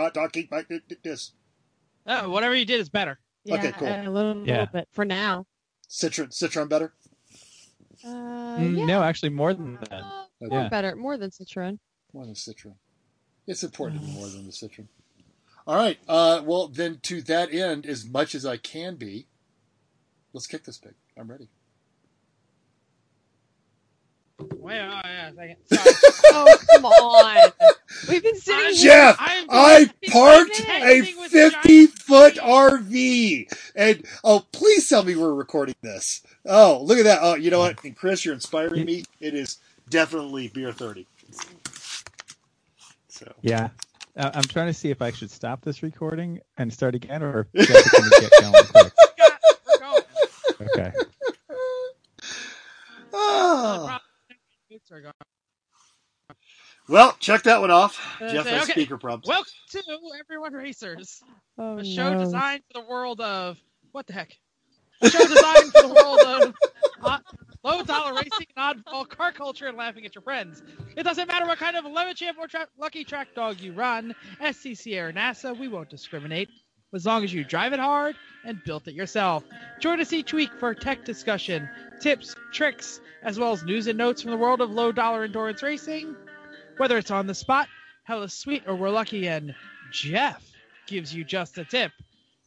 bot 0.00 0.14
talking, 0.14 0.48
bot 0.50 0.64
this. 1.02 1.32
Uh, 2.06 2.22
whatever 2.24 2.54
you 2.54 2.64
did 2.64 2.80
is 2.80 2.88
better. 2.88 3.18
Yeah, 3.44 3.56
Okay, 3.56 3.72
cool. 3.72 3.88
A 3.88 4.08
little, 4.10 4.46
Yeah. 4.46 4.60
little 4.60 4.72
bit 4.72 4.88
for 4.92 5.04
now. 5.04 5.46
Citron, 5.88 6.30
Citron 6.30 6.68
better. 6.68 6.94
Uh, 8.04 8.08
Mm, 8.08 8.78
yeah. 8.78 8.84
No, 8.86 9.02
actually 9.02 9.28
more 9.30 9.52
than 9.52 9.74
that. 9.74 9.92
Uh, 9.92 10.26
Okay. 10.42 10.54
more 10.54 10.62
Yeah. 10.62 10.68
better, 10.68 10.96
more 10.96 11.18
than 11.18 11.30
Citron. 11.30 11.78
More 12.14 12.24
than 12.24 12.34
Citron. 12.34 12.76
It's 13.46 13.62
important 13.62 14.00
to 14.00 14.06
be 14.06 14.12
more 14.14 14.28
than 14.28 14.46
the 14.46 14.52
Citron. 14.62 14.88
All 15.66 15.76
right. 15.76 15.98
Uh, 16.08 16.42
well, 16.44 16.68
then 16.68 16.98
to 17.00 17.20
that 17.22 17.52
end, 17.52 17.84
as 17.86 18.06
much 18.06 18.34
as 18.34 18.46
I 18.46 18.56
can 18.56 18.96
be, 18.96 19.26
let's 20.32 20.46
kick 20.46 20.64
this 20.64 20.78
pig. 20.78 20.94
I'm 21.16 21.30
ready. 21.30 21.48
Wait, 24.56 24.78
oh, 24.80 25.00
yeah, 25.04 25.28
a 25.28 25.34
second. 25.34 25.56
Sorry. 25.72 25.94
Oh, 26.26 26.56
come 26.72 26.84
on. 26.86 27.52
We've 28.08 28.22
been 28.22 28.36
sitting 28.36 28.60
I'm- 28.64 28.74
here. 28.74 28.90
Jeff, 28.90 29.16
I'm 29.18 29.46
I 29.50 29.90
parked 30.10 30.60
a 30.68 31.02
50 31.28 31.86
foot. 31.88 32.34
RV. 32.36 33.52
And, 33.76 34.04
oh, 34.24 34.44
please 34.52 34.88
tell 34.88 35.02
me 35.04 35.16
we're 35.16 35.34
recording 35.34 35.74
this. 35.82 36.22
Oh, 36.46 36.80
look 36.82 36.98
at 36.98 37.04
that. 37.04 37.18
Oh, 37.22 37.34
you 37.34 37.50
know 37.50 37.58
what? 37.60 37.82
And 37.84 37.96
Chris, 37.96 38.24
you're 38.24 38.34
inspiring 38.34 38.84
me. 38.84 39.04
It 39.20 39.34
is 39.34 39.58
definitely 39.88 40.48
beer 40.48 40.72
30. 40.72 41.06
So, 43.08 43.32
Yeah. 43.42 43.68
Uh, 44.16 44.30
I'm 44.34 44.42
trying 44.42 44.66
to 44.66 44.74
see 44.74 44.90
if 44.90 45.00
I 45.02 45.12
should 45.12 45.30
stop 45.30 45.62
this 45.62 45.82
recording 45.84 46.40
and 46.58 46.72
start 46.72 46.96
again, 46.96 47.22
or 47.22 47.46
if 47.54 47.68
Jessica 47.68 47.96
can 47.96 48.10
get 48.20 48.32
going 48.40 48.52
quick. 48.64 48.92
God, 49.18 49.32
we're. 49.78 50.66
Okay. 50.66 50.92
Oh. 53.12 53.98
problem- 54.88 54.88
Boots 54.88 54.92
are 54.92 55.00
gone. 55.00 55.12
Well, 56.88 57.16
check 57.20 57.44
that 57.44 57.60
one 57.60 57.70
off. 57.70 58.00
Uh, 58.20 58.32
Jeff 58.32 58.44
say, 58.44 58.50
has 58.52 58.62
okay. 58.64 58.72
speaker 58.72 58.98
problems. 58.98 59.28
Welcome 59.28 59.52
to 59.70 59.82
Everyone 60.18 60.52
Racers, 60.54 61.22
Oh, 61.58 61.78
a 61.78 61.84
show 61.84 62.14
no. 62.14 62.18
designed 62.24 62.62
for 62.72 62.82
the 62.82 62.88
world 62.88 63.20
of 63.20 63.58
what 63.92 64.06
the 64.06 64.12
heck? 64.12 64.36
A 65.02 65.08
show 65.08 65.20
designed 65.20 65.72
for 65.72 65.82
the 65.82 65.94
world 65.94 66.20
of 66.20 66.54
uh, 67.02 67.18
low 67.62 67.82
dollar 67.84 68.14
racing, 68.14 68.46
and 68.56 68.84
oddball 68.84 69.08
car 69.08 69.30
culture, 69.32 69.68
and 69.68 69.76
laughing 69.76 70.04
at 70.04 70.14
your 70.14 70.22
friends. 70.22 70.62
It 70.96 71.04
doesn't 71.04 71.28
matter 71.28 71.46
what 71.46 71.58
kind 71.58 71.76
of 71.76 71.84
lemon 71.84 72.14
champ 72.14 72.38
or 72.40 72.48
tra- 72.48 72.66
lucky 72.78 73.04
track 73.04 73.34
dog 73.36 73.60
you 73.60 73.72
run, 73.72 74.14
SCCA 74.40 75.08
or 75.08 75.12
NASA, 75.12 75.56
we 75.56 75.68
won't 75.68 75.90
discriminate. 75.90 76.48
As 76.92 77.06
long 77.06 77.22
as 77.22 77.32
you 77.32 77.44
drive 77.44 77.72
it 77.72 77.78
hard 77.78 78.16
and 78.44 78.62
built 78.64 78.88
it 78.88 78.94
yourself. 78.94 79.44
Join 79.78 80.00
us 80.00 80.12
each 80.12 80.32
week 80.32 80.50
for 80.58 80.74
tech 80.74 81.04
discussion, 81.04 81.68
tips, 82.00 82.34
tricks, 82.52 83.00
as 83.22 83.38
well 83.38 83.52
as 83.52 83.62
news 83.62 83.86
and 83.86 83.96
notes 83.98 84.22
from 84.22 84.32
the 84.32 84.36
world 84.36 84.60
of 84.60 84.70
low 84.70 84.90
dollar 84.90 85.24
endurance 85.24 85.62
racing. 85.62 86.16
Whether 86.78 86.98
it's 86.98 87.10
on 87.10 87.26
the 87.26 87.34
spot, 87.34 87.68
hella 88.04 88.28
sweet, 88.28 88.64
or 88.66 88.74
we're 88.74 88.90
lucky 88.90 89.28
and 89.28 89.54
Jeff 89.92 90.44
gives 90.86 91.14
you 91.14 91.22
just 91.22 91.58
a 91.58 91.64
tip, 91.64 91.92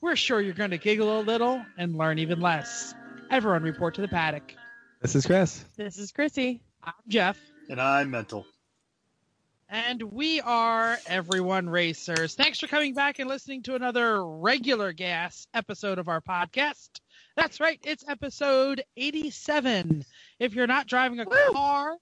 we're 0.02 0.16
sure 0.18 0.42
you're 0.42 0.54
going 0.54 0.72
to 0.72 0.78
giggle 0.78 1.20
a 1.20 1.22
little 1.22 1.64
and 1.78 1.96
learn 1.98 2.20
even 2.20 2.42
less. 2.42 2.94
Everyone 3.32 3.64
report 3.64 3.96
to 3.96 4.02
the 4.02 4.08
paddock. 4.08 4.56
This 5.02 5.16
is 5.16 5.26
Chris. 5.26 5.64
This 5.78 5.98
is 5.98 6.12
Chrissy. 6.12 6.62
I'm 6.84 6.94
Jeff, 7.08 7.40
And 7.70 7.80
I'm 7.80 8.12
mental. 8.12 8.46
And 9.74 10.04
we 10.04 10.40
are 10.40 11.00
Everyone 11.08 11.68
Racers. 11.68 12.36
Thanks 12.36 12.60
for 12.60 12.68
coming 12.68 12.94
back 12.94 13.18
and 13.18 13.28
listening 13.28 13.64
to 13.64 13.74
another 13.74 14.24
regular 14.24 14.94
gas 14.94 15.48
episode 15.56 15.98
of 15.98 16.08
our 16.08 16.22
podcast. 16.22 16.90
That's 17.36 17.60
right, 17.60 17.80
it's 17.84 18.08
episode 18.08 18.84
87. 18.96 20.06
If 20.38 20.54
you're 20.54 20.68
not 20.68 20.86
driving 20.86 21.22
a 21.22 21.26
Woo! 21.26 21.54
car, 21.54 21.98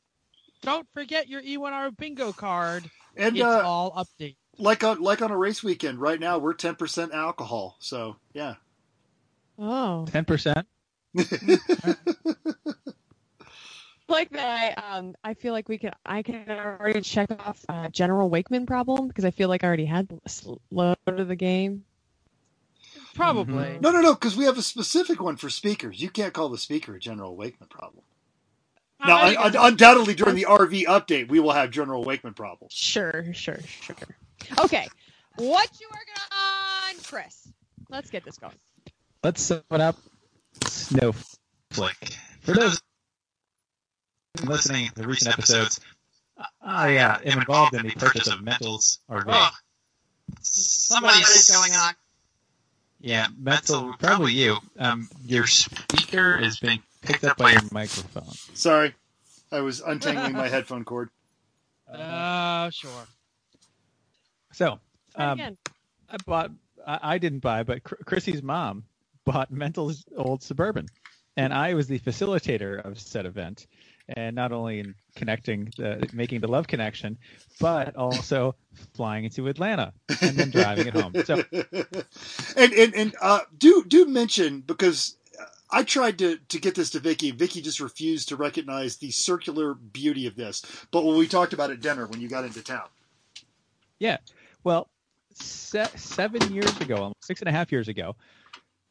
don't 0.61 0.85
forget 0.93 1.29
your 1.29 1.41
E1R 1.41 1.95
bingo 1.95 2.33
card. 2.33 2.89
And 3.15 3.37
it's 3.37 3.45
uh, 3.45 3.61
all 3.63 3.91
updated. 3.93 4.35
like 4.57 4.83
on 4.83 5.01
like 5.01 5.21
on 5.21 5.31
a 5.31 5.37
race 5.37 5.63
weekend, 5.63 5.99
right 5.99 6.19
now 6.19 6.39
we're 6.39 6.53
ten 6.53 6.75
percent 6.75 7.13
alcohol. 7.13 7.77
So 7.79 8.17
yeah. 8.33 8.55
Oh. 9.57 10.05
Ten 10.07 10.25
percent. 10.25 10.67
like 14.11 14.29
that 14.31 14.77
I 14.77 14.97
um 14.97 15.15
I 15.23 15.33
feel 15.33 15.53
like 15.53 15.67
we 15.69 15.77
can 15.77 15.93
I 16.05 16.21
can 16.21 16.45
already 16.49 17.01
check 17.01 17.31
off 17.31 17.63
uh, 17.69 17.89
General 17.89 18.29
Wakeman 18.29 18.65
problem 18.65 19.07
because 19.07 19.25
I 19.25 19.31
feel 19.31 19.49
like 19.49 19.63
I 19.63 19.67
already 19.67 19.85
had 19.85 20.07
this 20.23 20.47
load 20.71 20.97
of 21.07 21.27
the 21.27 21.35
game. 21.35 21.83
Probably. 23.15 23.77
No, 23.81 23.91
no, 23.91 24.01
no, 24.01 24.13
because 24.13 24.37
we 24.37 24.45
have 24.45 24.57
a 24.57 24.61
specific 24.61 25.21
one 25.21 25.35
for 25.37 25.49
speakers. 25.49 26.01
You 26.01 26.09
can't 26.09 26.33
call 26.33 26.49
the 26.49 26.57
speaker 26.57 26.95
a 26.95 26.99
General 26.99 27.35
Wakeman 27.35 27.69
problem. 27.69 28.03
Now, 29.05 29.17
I- 29.17 29.35
un- 29.45 29.55
un- 29.55 29.71
undoubtedly 29.73 30.13
during 30.13 30.35
the 30.35 30.45
RV 30.45 30.85
update, 30.85 31.27
we 31.27 31.39
will 31.39 31.51
have 31.51 31.71
General 31.71 32.03
Wakeman 32.03 32.33
problems. 32.35 32.73
Sure, 32.73 33.33
sure, 33.33 33.59
sure. 33.81 33.95
Okay, 34.59 34.87
what 35.35 35.69
you 35.79 35.87
working 35.91 36.23
on, 36.31 36.95
Chris? 37.03 37.47
Let's 37.89 38.09
get 38.09 38.23
this 38.23 38.37
going. 38.37 38.53
Let's 39.23 39.41
sum 39.41 39.61
it 39.71 39.81
up. 39.81 39.97
Snowflake. 40.65 42.15
For 42.41 42.53
those 42.53 42.79
listening 44.43 44.89
to 44.95 45.07
recent 45.07 45.33
episodes, 45.33 45.79
I 46.61 46.97
uh, 46.97 47.19
am 47.23 47.39
involved 47.39 47.75
in 47.75 47.85
the 47.85 47.91
purchase 47.91 48.27
of 48.27 48.41
Mental's 48.41 48.99
RV. 49.09 49.25
Oh, 49.27 49.49
somebody's 50.41 51.49
going 51.49 51.73
on. 51.73 51.93
Yeah, 52.99 53.27
Mental, 53.37 53.95
probably 53.99 54.33
you. 54.33 54.57
Um, 54.77 55.09
your 55.25 55.47
speaker 55.47 56.37
is 56.37 56.59
being 56.59 56.81
picked 57.01 57.23
up 57.23 57.37
by 57.37 57.51
your 57.51 57.61
microphone. 57.71 58.31
Sorry, 58.53 58.93
I 59.51 59.61
was 59.61 59.81
untangling 59.81 60.33
my 60.33 60.47
headphone 60.47 60.85
cord. 60.85 61.09
Oh, 61.91 62.69
sure. 62.73 62.91
So, 64.53 64.79
um. 65.15 65.57
I 66.11 66.17
bought. 66.25 66.51
I, 66.85 66.99
I 67.01 67.17
didn't 67.17 67.39
buy, 67.39 67.63
but 67.63 67.83
Chr- 67.83 67.95
Chrissy's 68.05 68.43
mom 68.43 68.83
bought 69.25 69.51
Mental's 69.51 70.03
old 70.15 70.43
Suburban, 70.43 70.87
and 71.37 71.53
I 71.53 71.73
was 71.73 71.87
the 71.87 71.99
facilitator 71.99 72.83
of 72.83 72.99
said 72.99 73.25
event, 73.25 73.65
and 74.09 74.35
not 74.35 74.51
only 74.51 74.79
in 74.79 74.95
connecting, 75.15 75.71
the, 75.77 76.07
making 76.13 76.41
the 76.41 76.47
love 76.47 76.67
connection, 76.67 77.17
but 77.59 77.95
also 77.95 78.55
flying 78.93 79.25
into 79.25 79.47
Atlanta 79.47 79.93
and 80.21 80.37
then 80.37 80.49
driving 80.49 80.87
it 80.87 80.93
home. 80.93 81.13
So, 81.25 81.43
and 82.57 82.73
and 82.73 82.95
and 82.95 83.15
uh, 83.21 83.41
do 83.57 83.83
do 83.87 84.05
mention 84.05 84.61
because 84.61 85.15
I 85.69 85.83
tried 85.83 86.19
to 86.19 86.37
to 86.37 86.59
get 86.59 86.75
this 86.75 86.89
to 86.91 86.99
Vicky. 86.99 87.31
Vicky 87.31 87.61
just 87.61 87.79
refused 87.79 88.29
to 88.29 88.35
recognize 88.35 88.97
the 88.97 89.11
circular 89.11 89.73
beauty 89.73 90.27
of 90.27 90.35
this. 90.35 90.63
But 90.91 91.05
when 91.05 91.17
we 91.17 91.27
talked 91.27 91.53
about 91.53 91.69
it 91.69 91.73
at 91.73 91.81
dinner 91.81 92.05
when 92.07 92.21
you 92.21 92.27
got 92.27 92.45
into 92.45 92.61
town, 92.61 92.87
yeah, 93.99 94.17
well, 94.63 94.89
se- 95.33 95.91
seven 95.95 96.51
years 96.53 96.75
ago, 96.81 97.13
six 97.21 97.41
and 97.41 97.49
a 97.49 97.51
half 97.51 97.71
years 97.71 97.87
ago, 97.87 98.15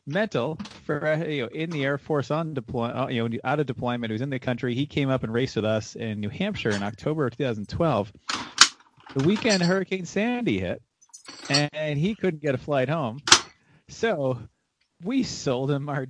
Mental 0.06 0.58
for 0.82 1.06
uh, 1.06 1.24
you 1.24 1.42
know 1.42 1.48
in 1.48 1.72
the 1.72 1.84
Air 1.84 1.98
Force 1.98 2.30
on 2.30 2.54
deploy, 2.54 2.86
uh, 2.88 3.08
you 3.08 3.28
know 3.28 3.38
out 3.44 3.60
of 3.60 3.66
deployment, 3.66 4.10
he 4.10 4.14
was 4.14 4.22
in 4.22 4.30
the 4.30 4.38
country. 4.38 4.74
He 4.74 4.86
came 4.86 5.08
up 5.10 5.22
and 5.22 5.32
raced 5.32 5.56
with 5.56 5.64
us 5.64 5.94
in 5.96 6.20
New 6.20 6.28
Hampshire 6.30 6.74
in 6.74 6.82
October 6.82 7.26
of 7.26 7.36
2012. 7.36 8.12
The 9.14 9.20
weekend 9.20 9.62
Hurricane 9.62 10.06
Sandy 10.06 10.60
hit, 10.60 10.82
and 11.48 11.98
he 11.98 12.14
couldn't 12.14 12.42
get 12.42 12.54
a 12.54 12.58
flight 12.58 12.88
home, 12.88 13.22
so 13.88 14.48
we 15.02 15.22
sold 15.22 15.70
him 15.70 15.88
our 15.88 16.06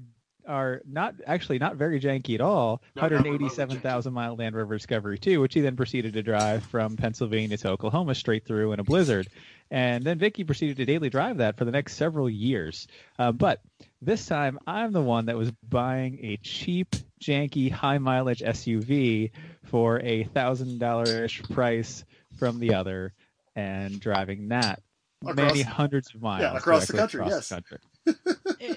our 0.51 0.83
not 0.87 1.15
actually 1.27 1.59
not 1.59 1.77
very 1.77 2.01
janky 2.01 2.35
at 2.35 2.41
all 2.41 2.83
No, 2.97 3.03
187,000 3.03 4.13
mile 4.13 4.35
Land 4.37 4.55
Rover 4.55 4.77
Discovery 4.77 5.19
2, 5.19 5.41
which 5.41 5.55
he 5.55 5.61
then 5.61 5.77
proceeded 5.77 6.13
to 6.15 6.23
drive 6.23 6.65
from 6.65 6.97
Pennsylvania 6.97 7.57
to 7.59 7.69
Oklahoma 7.71 8.15
straight 8.15 8.45
through 8.45 8.73
in 8.73 8.81
a 8.81 8.85
blizzard. 8.85 9.29
And 9.71 10.03
then 10.03 10.19
Vicky 10.19 10.43
proceeded 10.43 10.79
to 10.79 10.85
daily 10.85 11.11
drive 11.11 11.37
that 11.39 11.57
for 11.57 11.65
the 11.65 11.71
next 11.71 11.95
several 11.95 12.29
years. 12.29 12.89
Uh, 13.19 13.31
but 13.31 13.61
this 14.03 14.27
time, 14.27 14.59
I'm 14.67 14.91
the 14.93 15.01
one 15.01 15.27
that 15.27 15.37
was 15.37 15.53
buying 15.69 16.19
a 16.25 16.37
cheap, 16.39 16.97
janky, 17.23 17.71
high 17.71 17.99
mileage 17.99 18.41
SUV 18.41 19.31
for 19.67 20.01
a 20.01 20.25
thousand 20.25 20.79
dollar 20.81 21.25
ish 21.25 21.43
price 21.45 22.05
from 22.37 22.59
the 22.59 22.75
other, 22.75 23.13
and 23.55 24.01
driving 24.01 24.49
that 24.49 24.83
Across- 25.23 25.37
many 25.37 25.63
hundreds 25.63 26.15
of 26.15 26.21
miles 26.21 26.43
Yeah, 26.43 26.57
across 26.57 26.87
the 26.89 26.95
country, 26.97 27.21
across 27.21 27.49
the 27.49 27.55
country. 27.55 27.79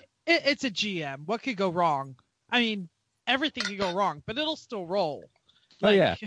it, 0.25 0.31
it, 0.31 0.41
it's 0.45 0.63
a 0.63 0.71
GM. 0.71 1.25
What 1.25 1.43
could 1.43 1.57
go 1.57 1.69
wrong? 1.69 2.15
I 2.49 2.59
mean, 2.59 2.89
everything 3.27 3.63
could 3.63 3.77
go 3.77 3.93
wrong, 3.93 4.21
but 4.25 4.37
it'll 4.37 4.55
still 4.55 4.85
roll. 4.85 5.29
Oh, 5.81 5.89
yeah. 5.89 6.15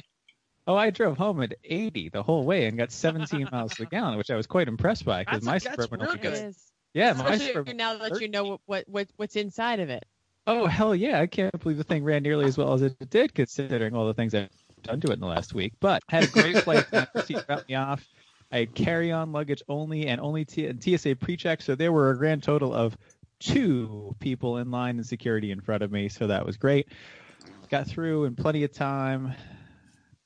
Oh, 0.68 0.74
I 0.74 0.90
drove 0.90 1.16
home 1.16 1.42
at 1.42 1.54
80 1.62 2.08
the 2.08 2.24
whole 2.24 2.44
way 2.44 2.66
and 2.66 2.76
got 2.76 2.90
17 2.90 3.48
miles 3.52 3.72
to 3.74 3.84
the 3.84 3.86
gallon, 3.86 4.18
which 4.18 4.30
I 4.30 4.36
was 4.36 4.48
quite 4.48 4.66
impressed 4.66 5.04
by 5.04 5.22
because 5.22 5.44
my 5.44 5.58
Suburban 5.58 6.00
real 6.00 6.08
only 6.10 6.20
good. 6.20 6.54
Yeah, 6.92 7.12
my 7.12 7.38
Suburban. 7.38 7.76
now 7.76 7.96
that 7.98 8.20
you 8.20 8.28
know 8.28 8.58
what, 8.66 8.88
what 8.88 9.06
what's 9.16 9.36
inside 9.36 9.78
of 9.78 9.90
it. 9.90 10.04
Oh 10.48 10.66
hell 10.66 10.94
yeah! 10.94 11.20
I 11.20 11.28
can't 11.28 11.56
believe 11.60 11.78
the 11.78 11.84
thing 11.84 12.02
ran 12.02 12.22
nearly 12.22 12.46
as 12.46 12.58
well 12.58 12.72
as 12.72 12.82
it 12.82 13.10
did, 13.10 13.32
considering 13.34 13.94
all 13.94 14.06
the 14.06 14.14
things 14.14 14.34
I've 14.34 14.48
done 14.82 15.00
to 15.02 15.10
it 15.10 15.14
in 15.14 15.20
the 15.20 15.26
last 15.26 15.54
week. 15.54 15.72
But 15.78 16.02
had 16.08 16.24
a 16.24 16.26
great 16.28 16.58
flight. 16.58 16.84
She 17.26 17.34
dropped 17.34 17.68
me 17.68 17.76
off. 17.76 18.04
I 18.50 18.58
had 18.60 18.74
carry-on 18.74 19.32
luggage 19.32 19.62
only 19.68 20.06
and 20.06 20.20
only 20.20 20.44
T- 20.44 20.72
TSA 20.80 21.16
pre-check, 21.16 21.62
so 21.62 21.74
there 21.74 21.92
were 21.92 22.10
a 22.10 22.16
grand 22.16 22.44
total 22.44 22.72
of 22.72 22.96
two 23.40 24.14
people 24.20 24.58
in 24.58 24.70
line 24.70 24.96
and 24.96 25.06
security 25.06 25.50
in 25.50 25.60
front 25.60 25.82
of 25.82 25.90
me. 25.90 26.08
So 26.08 26.26
that 26.26 26.44
was 26.44 26.56
great. 26.56 26.88
Got 27.70 27.86
through 27.86 28.24
in 28.24 28.36
plenty 28.36 28.64
of 28.64 28.72
time. 28.72 29.34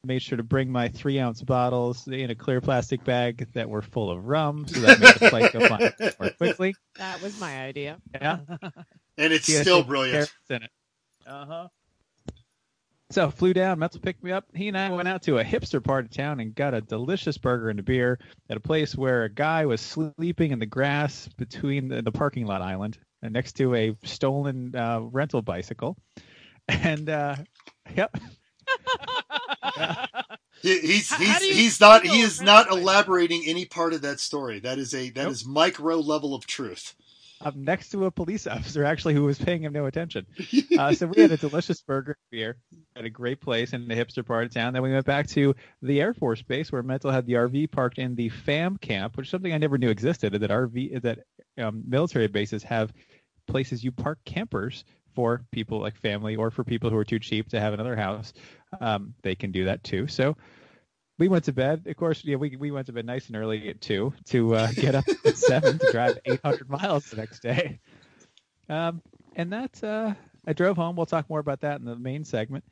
made 0.04 0.22
sure 0.22 0.36
to 0.36 0.42
bring 0.42 0.70
my 0.70 0.88
three 0.88 1.18
ounce 1.18 1.42
bottles 1.42 2.06
in 2.06 2.30
a 2.30 2.34
clear 2.34 2.60
plastic 2.60 3.04
bag 3.04 3.48
that 3.54 3.68
were 3.68 3.82
full 3.82 4.10
of 4.10 4.26
rum, 4.26 4.66
so 4.66 4.80
that 4.80 5.00
made 5.00 5.14
the 5.14 5.28
flight 5.30 5.52
go 5.52 5.68
by 5.68 5.92
more 6.20 6.30
quickly. 6.30 6.74
That 6.96 7.20
was 7.22 7.38
my 7.40 7.62
idea. 7.62 7.98
Yeah, 8.14 8.38
and 9.18 9.32
it's 9.32 9.44
still 9.52 9.82
brilliant. 9.82 10.32
In 10.48 10.62
it. 10.62 10.70
Uh 11.26 11.46
huh. 11.46 11.68
So 13.10 13.30
flew 13.30 13.52
down. 13.52 13.78
Metzel 13.78 14.02
picked 14.02 14.22
me 14.22 14.30
up. 14.30 14.44
He 14.54 14.68
and 14.68 14.78
I 14.78 14.88
went 14.90 15.08
out 15.08 15.22
to 15.22 15.38
a 15.38 15.44
hipster 15.44 15.82
part 15.82 16.04
of 16.04 16.10
town 16.12 16.40
and 16.40 16.54
got 16.54 16.74
a 16.74 16.80
delicious 16.80 17.38
burger 17.38 17.68
and 17.70 17.80
a 17.80 17.82
beer 17.82 18.18
at 18.48 18.56
a 18.56 18.60
place 18.60 18.96
where 18.96 19.24
a 19.24 19.28
guy 19.30 19.66
was 19.66 19.80
sleeping 19.80 20.52
in 20.52 20.60
the 20.60 20.66
grass 20.66 21.28
between 21.36 21.88
the, 21.88 22.02
the 22.02 22.12
parking 22.12 22.46
lot 22.46 22.62
island 22.62 22.98
and 23.22 23.32
next 23.32 23.54
to 23.54 23.74
a 23.74 23.96
stolen 24.04 24.74
uh, 24.76 25.00
rental 25.00 25.42
bicycle. 25.42 25.96
And 26.68 27.10
uh, 27.10 27.36
yep, 27.96 28.16
He, 30.62 30.78
he's 30.80 31.10
How- 31.10 31.16
how 31.24 31.38
he's 31.38 31.40
do 31.40 31.46
he's 31.54 31.80
not 31.80 32.06
he 32.06 32.20
is 32.20 32.40
not 32.42 32.70
elaborating 32.70 33.44
any 33.46 33.64
part 33.64 33.94
of 33.94 34.02
that 34.02 34.20
story. 34.20 34.60
That 34.60 34.78
is 34.78 34.94
a 34.94 35.10
that 35.10 35.28
is 35.28 35.46
Nope. 35.46 35.54
micro 35.54 35.96
level 35.98 36.34
of 36.34 36.46
truth. 36.46 36.94
Up 37.40 37.56
next 37.56 37.90
to 37.90 38.04
a 38.04 38.10
police 38.10 38.46
officer 38.46 38.84
actually 38.84 39.14
who 39.14 39.24
was 39.24 39.38
paying 39.38 39.62
him 39.62 39.72
no 39.72 39.86
attention. 39.86 40.26
Uh, 40.78 40.94
so 40.94 41.06
we 41.06 41.20
had 41.20 41.30
a 41.30 41.36
delicious 41.36 41.82
burger 41.82 42.12
and 42.12 42.30
beer 42.30 42.56
at 42.96 43.04
a 43.04 43.10
great 43.10 43.40
place 43.40 43.74
in 43.74 43.86
the 43.86 43.94
hipster 43.94 44.24
part 44.24 44.44
of 44.44 44.54
town. 44.54 44.72
Then 44.72 44.82
we 44.82 44.92
went 44.92 45.04
back 45.04 45.26
to 45.28 45.54
the 45.82 46.00
Air 46.00 46.14
Force 46.14 46.40
Base 46.40 46.72
where 46.72 46.82
Mental 46.82 47.10
had 47.10 47.26
the 47.26 47.34
RV 47.34 47.70
parked 47.70 47.98
in 47.98 48.14
the 48.14 48.30
FAM 48.30 48.78
camp, 48.78 49.16
which 49.16 49.26
is 49.26 49.30
something 49.30 49.52
I 49.52 49.58
never 49.58 49.76
knew 49.76 49.90
existed. 49.90 50.32
That 50.32 50.50
RV 50.50 51.02
that 51.02 51.18
um, 51.58 51.82
military 51.86 52.28
bases 52.28 52.62
have 52.62 52.94
places 53.46 53.84
you 53.84 53.92
park 53.92 54.20
campers 54.24 54.84
for 55.14 55.44
people 55.50 55.80
like 55.80 55.96
family 55.96 56.36
or 56.36 56.50
for 56.50 56.64
people 56.64 56.88
who 56.88 56.96
are 56.96 57.04
too 57.04 57.18
cheap 57.18 57.50
to 57.50 57.60
have 57.60 57.74
another 57.74 57.96
house. 57.96 58.32
Um, 58.80 59.14
they 59.22 59.34
can 59.34 59.50
do 59.52 59.66
that 59.66 59.84
too. 59.84 60.06
So 60.06 60.36
we 61.20 61.28
went 61.28 61.44
to 61.44 61.52
bed. 61.52 61.86
Of 61.86 61.96
course, 61.96 62.24
yeah, 62.24 62.36
we 62.36 62.56
we 62.56 62.70
went 62.72 62.86
to 62.86 62.92
bed 62.92 63.04
nice 63.04 63.28
and 63.28 63.36
early 63.36 63.68
at 63.68 63.80
two 63.80 64.14
to 64.30 64.56
uh, 64.56 64.72
get 64.72 64.94
up 64.94 65.04
at 65.24 65.36
seven 65.36 65.78
to 65.78 65.92
drive 65.92 66.18
800 66.24 66.68
miles 66.68 67.10
the 67.10 67.16
next 67.16 67.40
day. 67.40 67.78
Um, 68.68 69.02
and 69.36 69.52
that 69.52 69.84
uh, 69.84 70.14
I 70.46 70.54
drove 70.54 70.76
home. 70.76 70.96
We'll 70.96 71.06
talk 71.06 71.28
more 71.28 71.38
about 71.38 71.60
that 71.60 71.78
in 71.78 71.84
the 71.84 71.94
main 71.94 72.24
segment. 72.24 72.64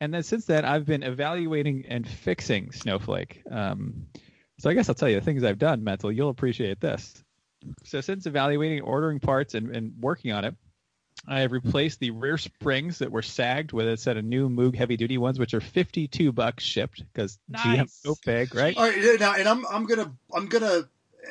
And 0.00 0.12
then 0.12 0.24
since 0.24 0.46
then, 0.46 0.64
I've 0.64 0.84
been 0.84 1.04
evaluating 1.04 1.86
and 1.88 2.06
fixing 2.06 2.72
Snowflake. 2.72 3.42
Um, 3.48 4.06
so 4.58 4.68
I 4.68 4.74
guess 4.74 4.88
I'll 4.88 4.96
tell 4.96 5.08
you 5.08 5.20
the 5.20 5.24
things 5.24 5.44
I've 5.44 5.58
done, 5.58 5.84
Mental. 5.84 6.10
You'll 6.10 6.30
appreciate 6.30 6.80
this. 6.80 7.22
So 7.84 8.00
since 8.00 8.26
evaluating, 8.26 8.80
ordering 8.80 9.20
parts, 9.20 9.54
and, 9.54 9.74
and 9.74 9.92
working 10.00 10.32
on 10.32 10.44
it, 10.44 10.56
I 11.26 11.40
have 11.40 11.52
replaced 11.52 12.00
the 12.00 12.10
rear 12.10 12.36
springs 12.36 12.98
that 12.98 13.12
were 13.12 13.22
sagged 13.22 13.72
with 13.72 13.86
a 13.88 13.96
set 13.96 14.16
of 14.16 14.24
new 14.24 14.48
Moog 14.48 14.74
heavy 14.74 14.96
duty 14.96 15.18
ones, 15.18 15.38
which 15.38 15.54
are 15.54 15.60
52 15.60 16.32
bucks 16.32 16.64
shipped 16.64 17.02
because 17.12 17.38
GM's 17.52 17.76
Nice. 17.76 17.92
so 18.02 18.16
big, 18.26 18.54
right? 18.54 18.76
All 18.76 18.84
right, 18.88 19.20
now, 19.20 19.34
and 19.34 19.48
I'm 19.48 19.64
I'm 19.66 19.86
gonna 19.86 20.12
I'm 20.34 20.46
gonna 20.46 20.88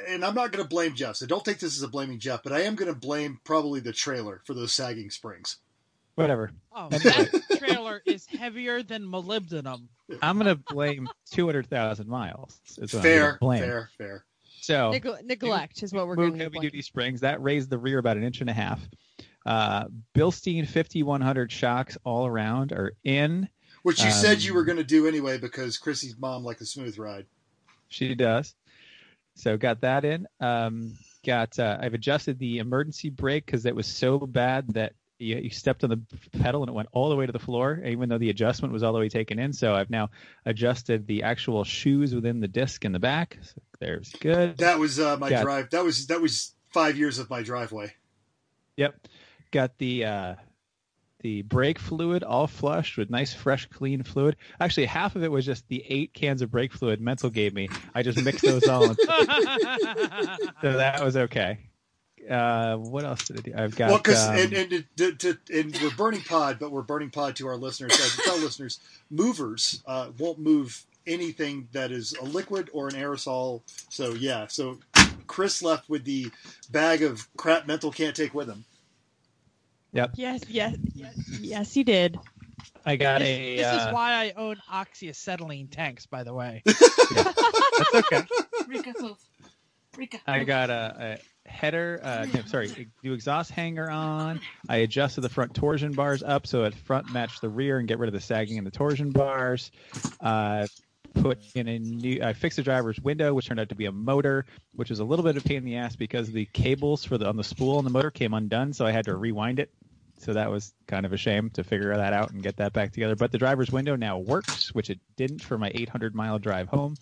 and 0.08 0.24
I'm 0.24 0.34
not 0.34 0.52
gonna 0.54 0.68
blame 0.68 0.96
Jeff. 0.96 1.18
So 1.18 1.26
don't 1.26 1.44
take 1.44 1.60
this 1.60 1.76
as 1.76 1.84
a 1.84 1.88
blaming 1.90 2.20
Jeff, 2.20 2.42
but 2.44 2.54
I 2.54 2.62
am 2.62 2.76
gonna 2.76 2.96
blame 2.96 3.40
probably 3.44 3.82
the 3.82 3.92
trailer 3.92 4.42
for 4.46 4.54
those 4.54 4.72
sagging 4.72 5.10
springs. 5.10 5.58
Whatever. 6.16 6.52
Oh, 6.74 6.88
Anyway. 6.92 7.30
that 7.50 7.58
trailer 7.60 8.02
is 8.06 8.26
heavier 8.28 8.84
than 8.84 9.04
molybdenum. 9.04 9.88
I'm 10.22 10.38
gonna 10.38 10.56
blame 10.56 11.10
200,000 11.32 12.08
miles. 12.08 12.60
Is 12.78 12.94
what 12.94 12.96
I'm 12.96 13.02
Fair, 13.02 13.38
blame. 13.42 13.60
fair, 13.62 13.90
fair. 13.98 14.26
So 14.62 14.92
Neg- 14.92 15.26
neglect 15.26 15.82
is 15.84 15.92
what 15.92 16.06
we're 16.08 16.16
going 16.16 16.34
to 16.34 16.38
do. 16.38 16.44
Moog 16.46 16.54
heavy 16.54 16.60
duty 16.60 16.82
springs 16.84 17.22
that 17.22 17.42
raised 17.42 17.70
the 17.72 17.80
rear 17.80 17.98
about 17.98 18.18
an 18.18 18.24
inch 18.24 18.42
and 18.42 18.50
a 18.50 18.54
half. 18.54 18.80
Uh, 19.46 19.86
Bilstein 20.16 20.68
5100 20.68 21.52
shocks 21.52 21.98
all 22.04 22.26
around 22.26 22.72
are 22.72 22.94
in. 23.04 23.50
Which 23.84 24.04
you 24.04 24.12
said 24.12 24.44
you 24.44 24.52
Um, 24.52 24.58
were 24.58 24.64
gonna 24.64 24.84
do 24.84 25.08
anyway 25.08 25.38
because 25.40 25.78
Chrissy's 25.78 26.16
mom 26.18 26.44
liked 26.44 26.62
a 26.62 26.66
smooth 26.66 26.98
ride. 27.00 27.26
She 27.88 28.14
does. 28.14 28.54
So 29.36 29.58
got 29.58 29.82
that 29.82 30.06
in. 30.06 30.28
Um, 30.40 30.94
got 31.26 31.58
uh, 31.58 31.78
I've 31.82 31.94
adjusted 31.94 32.38
the 32.38 32.60
emergency 32.60 33.10
brake 33.10 33.46
because 33.46 33.66
it 33.66 33.76
was 33.76 33.88
so 33.88 34.20
bad 34.20 34.74
that 34.74 34.94
you, 35.18 35.38
you 35.38 35.50
stepped 35.50 35.84
on 35.84 35.90
the 35.90 36.02
pedal 36.40 36.62
and 36.62 36.70
it 36.70 36.74
went 36.74 36.90
all 36.92 37.10
the 37.10 37.16
way 37.16 37.26
to 37.26 37.32
the 37.32 37.40
floor, 37.40 37.82
even 37.86 38.10
though 38.10 38.18
the 38.18 38.30
adjustment 38.30 38.74
was 38.74 38.84
all 38.84 38.94
the 38.94 39.00
way 39.00 39.10
taken 39.10 39.40
in. 39.40 39.54
So 39.54 39.74
I've 39.74 39.90
now 39.90 40.10
adjusted 40.46 41.08
the 41.08 41.24
actual 41.24 41.64
shoes 41.64 42.14
within 42.14 42.40
the 42.40 42.48
disc 42.48 42.86
in 42.86 42.92
the 42.92 43.00
back. 43.00 43.38
So 43.42 43.62
there's 43.80 44.12
good. 44.20 44.58
That 44.58 44.78
was 44.80 45.00
uh, 45.00 45.18
my 45.18 45.30
Yeah. 45.30 45.42
drive. 45.42 45.70
That 45.72 45.84
was 45.84 46.08
that 46.08 46.22
was 46.22 46.54
five 46.70 46.98
years 46.98 47.18
of 47.18 47.30
my 47.30 47.42
driveway. 47.42 47.94
Yep. 48.78 49.08
Got 49.52 49.78
the 49.78 50.06
uh, 50.06 50.36
the 51.22 51.44
brake 51.44 51.80
fluid 51.80 52.24
all 52.24 52.48
flushed 52.48 52.98
with 52.98 53.10
nice, 53.10 53.34
fresh, 53.34 53.68
clean 53.68 54.04
fluid. 54.04 54.36
Actually, 54.60 54.88
half 54.88 55.16
of 55.16 55.24
it 55.24 55.32
was 55.32 55.46
just 55.46 55.68
the 55.68 55.84
eight 55.88 56.14
cans 56.14 56.42
of 56.42 56.52
brake 56.52 56.74
fluid 56.74 57.00
Mental 57.00 57.30
gave 57.30 57.54
me. 57.54 57.70
I 57.94 58.04
just 58.04 58.22
mixed 58.24 58.44
those 58.44 58.68
all, 58.68 58.84
in, 58.84 58.96
so 58.96 60.74
that 60.74 61.02
was 61.04 61.16
okay. 61.16 61.60
Uh, 62.30 62.78
what 62.78 63.04
else 63.04 63.28
did 63.28 63.40
I 63.40 63.42
do? 63.42 63.54
I've 63.56 63.76
got. 63.76 63.90
well, 63.90 63.98
because 63.98 64.28
um, 64.28 64.36
and 64.36 64.54
and, 64.54 64.86
to, 64.98 65.12
to, 65.14 65.38
and 65.54 65.78
we're 65.82 65.96
burning 65.96 66.22
pod, 66.22 66.58
but 66.60 66.72
we're 66.72 66.82
burning 66.82 67.10
pod 67.10 67.36
to 67.38 67.48
our 67.48 67.58
listeners. 67.58 67.94
As 67.94 68.18
we 68.18 68.24
tell 68.24 68.38
listeners, 68.38 68.80
movers 69.10 69.84
uh, 69.86 70.10
won't 70.18 70.40
move 70.40 70.86
anything 71.08 71.68
that 71.72 71.92
is 71.92 72.14
a 72.14 72.24
liquid 72.24 72.70
or 72.74 72.88
an 72.88 72.96
aerosol. 72.96 73.62
So 73.90 74.14
yeah, 74.14 74.48
so 74.48 74.80
Chris 75.28 75.62
left 75.64 75.90
with 75.90 76.04
the 76.04 76.32
bag 76.70 77.02
of 77.04 77.28
crap 77.38 77.68
mental 77.68 77.92
can't 77.92 78.16
take 78.16 78.34
with 78.34 78.48
him. 78.48 78.66
Yes, 79.94 80.42
yes, 80.48 80.76
yes, 80.94 81.16
yes, 81.42 81.74
he 81.74 81.84
did. 81.84 82.18
I 82.86 82.96
got 82.96 83.20
this, 83.20 83.28
a. 83.28 83.58
this 83.58 83.66
uh, 83.66 83.88
is 83.88 83.94
why 83.94 84.14
I 84.14 84.34
own 84.36 84.62
oxyacetylene 84.72 85.70
tanks, 85.70 86.06
by 86.06 86.24
the 86.24 86.34
way. 86.34 86.64
That's 86.66 87.94
okay. 87.94 88.24
Rika, 88.68 88.94
move. 89.00 89.18
Rika. 89.98 90.20
I 90.26 90.44
got 90.44 90.70
a, 90.70 91.20
a 91.46 91.50
header. 91.50 92.00
Uh, 92.02 92.26
no, 92.34 92.42
sorry, 92.46 92.90
new 93.04 93.14
exhaust 93.14 93.52
hanger 93.52 93.90
on. 93.90 94.40
I 94.70 94.78
adjusted 94.78 95.22
the 95.22 95.30
front 95.30 95.54
torsion 95.54 95.92
bars 95.92 96.24
up 96.24 96.48
so 96.48 96.64
it 96.64 96.74
front 96.74 97.12
matched 97.12 97.42
the 97.42 97.50
rear 97.50 97.78
and 97.78 97.88
get 97.88 98.00
rid 98.00 98.08
of 98.08 98.14
the 98.14 98.22
sagging 98.22 98.58
in 98.58 98.64
the 98.64 98.72
torsion 98.72 99.12
bars. 99.12 99.72
Uh, 100.20 100.68
put 101.14 101.40
in 101.56 101.68
a 101.68 101.80
new. 101.80 102.22
I 102.24 102.34
fixed 102.34 102.58
the 102.58 102.64
driver's 102.64 103.00
window, 103.00 103.34
which 103.34 103.48
turned 103.48 103.60
out 103.60 103.70
to 103.70 103.76
be 103.76 103.86
a 103.86 103.92
motor, 103.92 104.46
which 104.76 104.90
was 104.90 105.00
a 105.00 105.04
little 105.04 105.24
bit 105.24 105.38
of 105.38 105.46
a 105.46 105.48
pain 105.48 105.58
in 105.58 105.66
the 105.66 105.78
ass 105.78 105.96
because 105.96 106.32
the 106.32 106.46
cables 106.46 107.06
for 107.06 107.18
the 107.18 107.28
on 107.28 107.38
the 107.38 107.44
spool 107.44 107.78
on 107.78 107.84
the 107.84 107.90
motor 107.90 108.12
came 108.12 108.34
undone, 108.34 108.74
so 108.74 108.86
I 108.86 108.92
had 108.92 109.06
to 109.06 109.16
rewind 109.16 109.60
it. 109.60 109.72
So 110.20 110.34
that 110.34 110.52
was 110.52 110.74
kind 110.88 111.06
of 111.06 111.14
a 111.14 111.18
shame 111.18 111.50
to 111.52 111.64
figure 111.64 111.96
that 111.96 112.14
out 112.14 112.30
and 112.32 112.44
get 112.44 112.58
that 112.58 112.74
back 112.74 112.92
together. 112.94 113.16
But 113.16 113.32
the 113.32 113.40
driver's 113.40 113.72
window 113.72 113.96
now 113.96 114.20
works, 114.20 114.74
which 114.74 114.92
it 114.92 115.00
didn't 115.16 115.42
for 115.42 115.58
my 115.58 115.72
800 115.74 116.14
mile 116.14 116.38
drive 116.38 116.68
home. 116.68 116.96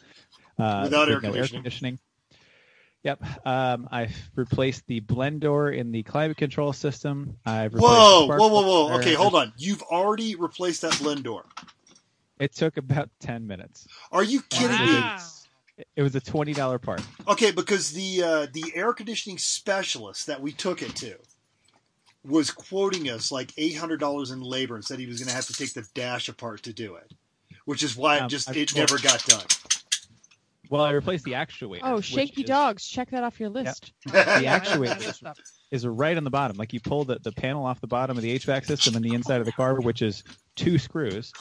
Uh, 0.58 0.82
Without 0.84 1.10
air 1.10 1.16
no 1.16 1.32
conditioning. 1.32 1.64
conditioning. 1.64 2.00
Yep. 3.04 3.24
Um, 3.46 3.88
I've 3.92 4.16
replaced 4.36 4.86
the 4.88 5.00
blend 5.00 5.42
door 5.42 5.70
in 5.70 5.92
the 5.92 6.04
climate 6.04 6.38
control 6.38 6.74
system. 6.74 7.38
I've 7.46 7.74
replaced 7.74 7.94
Whoa, 7.94 8.28
whoa, 8.28 8.48
whoa, 8.48 8.62
whoa! 8.88 8.98
Okay, 9.00 9.14
hold 9.14 9.36
on. 9.36 9.54
You've 9.58 9.82
already 9.84 10.36
replaced 10.36 10.82
that 10.82 10.98
blend 11.00 11.24
door. 11.24 11.46
It 12.40 12.56
took 12.56 12.78
about 12.78 13.10
10 13.20 13.46
minutes. 13.46 13.88
Are 14.12 14.24
you 14.24 14.42
kidding 14.44 14.78
me? 14.86 15.04
It 15.96 16.02
was 16.02 16.16
a 16.16 16.22
$20 16.22 16.82
part. 16.82 17.02
Okay, 17.28 17.52
because 17.52 17.92
the 17.92 18.22
uh, 18.24 18.48
the 18.52 18.72
air 18.76 18.92
conditioning 18.94 19.38
specialist 19.38 20.28
that 20.28 20.42
we 20.42 20.52
took 20.52 20.82
it 20.82 20.96
to 20.98 21.16
was 22.26 22.52
quoting 22.52 23.10
us 23.10 23.32
like 23.32 23.54
eight 23.58 23.78
hundred 23.78 24.00
dollars 24.02 24.32
in 24.32 24.42
labor 24.42 24.76
and 24.76 24.84
said 24.84 25.00
he 25.00 25.06
was 25.06 25.20
going 25.20 25.30
to 25.30 25.36
have 25.36 25.46
to 25.46 25.54
take 25.54 25.74
the 25.74 25.86
dash 25.94 26.28
apart 26.28 26.64
to 26.64 26.74
do 26.74 26.96
it, 26.96 27.14
which 27.64 27.82
is 27.82 27.96
why 27.96 28.18
it 28.18 28.24
Um, 28.24 28.30
just 28.30 28.50
I've 28.50 28.58
it 28.58 28.76
never 28.76 28.98
got 29.00 29.24
done. 29.26 29.46
Well, 30.70 30.84
I 30.84 30.92
replaced 30.92 31.24
the 31.24 31.32
actuator. 31.32 31.80
Oh, 31.82 32.02
shaky 32.02 32.42
is- 32.42 32.48
dogs. 32.48 32.86
Check 32.86 33.10
that 33.12 33.24
off 33.24 33.40
your 33.40 33.50
list. 33.50 33.94
The 34.06 34.12
Yeah, 34.44 34.56
I 34.56 34.58
like 34.58 34.64
actuator 34.64 35.34
is 35.72 35.88
right 35.88 36.16
on 36.18 36.26
the 36.26 36.30
bottom. 36.30 36.58
Like 36.58 36.74
you 36.74 36.82
pull 36.82 37.06
the, 37.06 37.20
the 37.20 37.32
panel 37.32 37.66
off 37.66 37.80
the 37.80 37.88
bottom 37.88 38.18
of 38.18 38.24
the 38.24 38.38
HVAC 38.38 38.66
system 38.66 38.96
and 38.96 39.04
the 39.04 39.14
inside 39.16 39.40
of 39.40 39.46
the 39.46 39.52
car, 39.54 39.80
which 39.80 40.02
is 40.02 40.24
two 40.56 40.78
screws. 40.78 41.32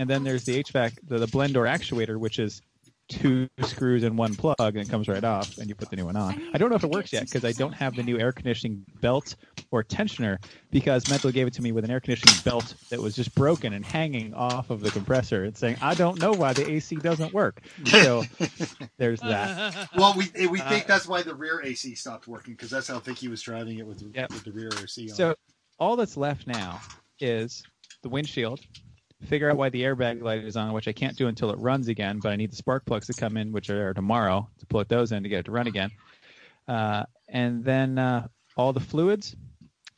And 0.00 0.10
then 0.10 0.24
there's 0.24 0.44
the 0.46 0.64
HVAC, 0.64 0.94
the, 1.04 1.20
the 1.20 1.28
blend 1.28 1.54
door 1.54 1.66
actuator, 1.66 2.18
which 2.18 2.40
is 2.40 2.62
two 3.10 3.48
screws 3.60 4.04
and 4.04 4.18
one 4.18 4.36
plug, 4.36 4.56
and 4.60 4.78
it 4.78 4.88
comes 4.88 5.08
right 5.08 5.24
off, 5.24 5.58
and 5.58 5.68
you 5.68 5.76
put 5.76 5.90
the 5.90 5.96
new 5.96 6.06
one 6.06 6.16
on. 6.16 6.36
I 6.54 6.58
don't 6.58 6.70
know 6.70 6.76
if 6.76 6.84
it 6.84 6.90
works 6.90 7.12
yet 7.12 7.24
because 7.24 7.44
I 7.44 7.52
don't 7.52 7.74
have 7.74 7.96
the 7.96 8.04
new 8.04 8.18
air 8.18 8.32
conditioning 8.32 8.86
belt 9.02 9.36
or 9.72 9.84
tensioner 9.84 10.38
because 10.72 11.08
Mental 11.08 11.30
gave 11.32 11.48
it 11.48 11.54
to 11.54 11.62
me 11.62 11.72
with 11.72 11.84
an 11.84 11.92
air 11.92 12.00
conditioning 12.00 12.38
belt 12.38 12.76
that 12.90 13.02
was 13.02 13.16
just 13.16 13.34
broken 13.36 13.74
and 13.74 13.84
hanging 13.84 14.34
off 14.34 14.70
of 14.70 14.80
the 14.80 14.92
compressor. 14.92 15.44
It's 15.44 15.60
saying, 15.60 15.78
I 15.82 15.94
don't 15.94 16.20
know 16.20 16.34
why 16.34 16.54
the 16.54 16.68
AC 16.68 17.00
doesn't 17.00 17.32
work. 17.34 17.62
So 17.92 18.28
there's 18.98 19.22
that. 19.22 19.52
well, 19.96 20.14
we 20.16 20.30
we 20.48 20.60
Uh, 20.60 20.68
think 20.70 20.86
that's 20.86 21.08
why 21.08 21.22
the 21.22 21.34
rear 21.34 21.62
AC 21.62 21.94
stopped 21.96 22.28
working 22.28 22.54
because 22.54 22.70
that's 22.70 22.88
how 22.88 23.00
Vicky 23.00 23.28
was 23.28 23.42
driving 23.42 23.78
it 23.78 23.86
with 23.86 24.00
the, 24.00 24.14
Yep. 24.14 24.30
with 24.32 24.44
the 24.44 24.52
rear 24.52 24.82
AC 24.82 25.10
on. 25.10 25.16
So 25.16 25.34
all 25.78 25.96
that's 25.96 26.16
left 26.16 26.46
now 26.46 26.82
is 27.20 27.64
the 28.02 28.08
windshield. 28.08 28.60
Figure 29.26 29.50
out 29.50 29.56
why 29.56 29.68
the 29.68 29.82
airbag 29.82 30.22
light 30.22 30.44
is 30.44 30.56
on, 30.56 30.72
which 30.72 30.88
I 30.88 30.92
can't 30.92 31.16
do 31.16 31.28
until 31.28 31.50
it 31.50 31.58
runs 31.58 31.88
again. 31.88 32.20
But 32.22 32.32
I 32.32 32.36
need 32.36 32.50
the 32.50 32.56
spark 32.56 32.86
plugs 32.86 33.06
to 33.08 33.12
come 33.12 33.36
in, 33.36 33.52
which 33.52 33.68
are 33.70 33.92
tomorrow, 33.92 34.48
to 34.58 34.66
plug 34.66 34.88
those 34.88 35.12
in 35.12 35.22
to 35.22 35.28
get 35.28 35.40
it 35.40 35.44
to 35.44 35.52
run 35.52 35.66
again. 35.66 35.90
Uh, 36.66 37.04
and 37.28 37.64
then 37.64 37.98
uh, 37.98 38.26
all 38.56 38.72
the 38.72 38.80
fluids. 38.80 39.36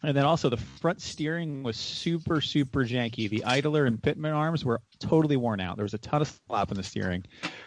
And 0.04 0.16
then 0.16 0.24
also 0.24 0.48
the 0.48 0.56
front 0.56 1.00
steering 1.00 1.62
was 1.62 1.76
super, 1.76 2.40
super 2.40 2.84
janky. 2.84 3.30
The 3.30 3.44
idler 3.44 3.86
and 3.86 4.02
Pitman 4.02 4.32
arms 4.32 4.64
were 4.64 4.80
totally 4.98 5.36
worn 5.36 5.60
out. 5.60 5.76
There 5.76 5.84
was 5.84 5.94
a 5.94 5.98
ton 5.98 6.22
of 6.22 6.40
slop 6.48 6.72
in 6.72 6.76
the 6.76 6.82
steering. 6.82 7.24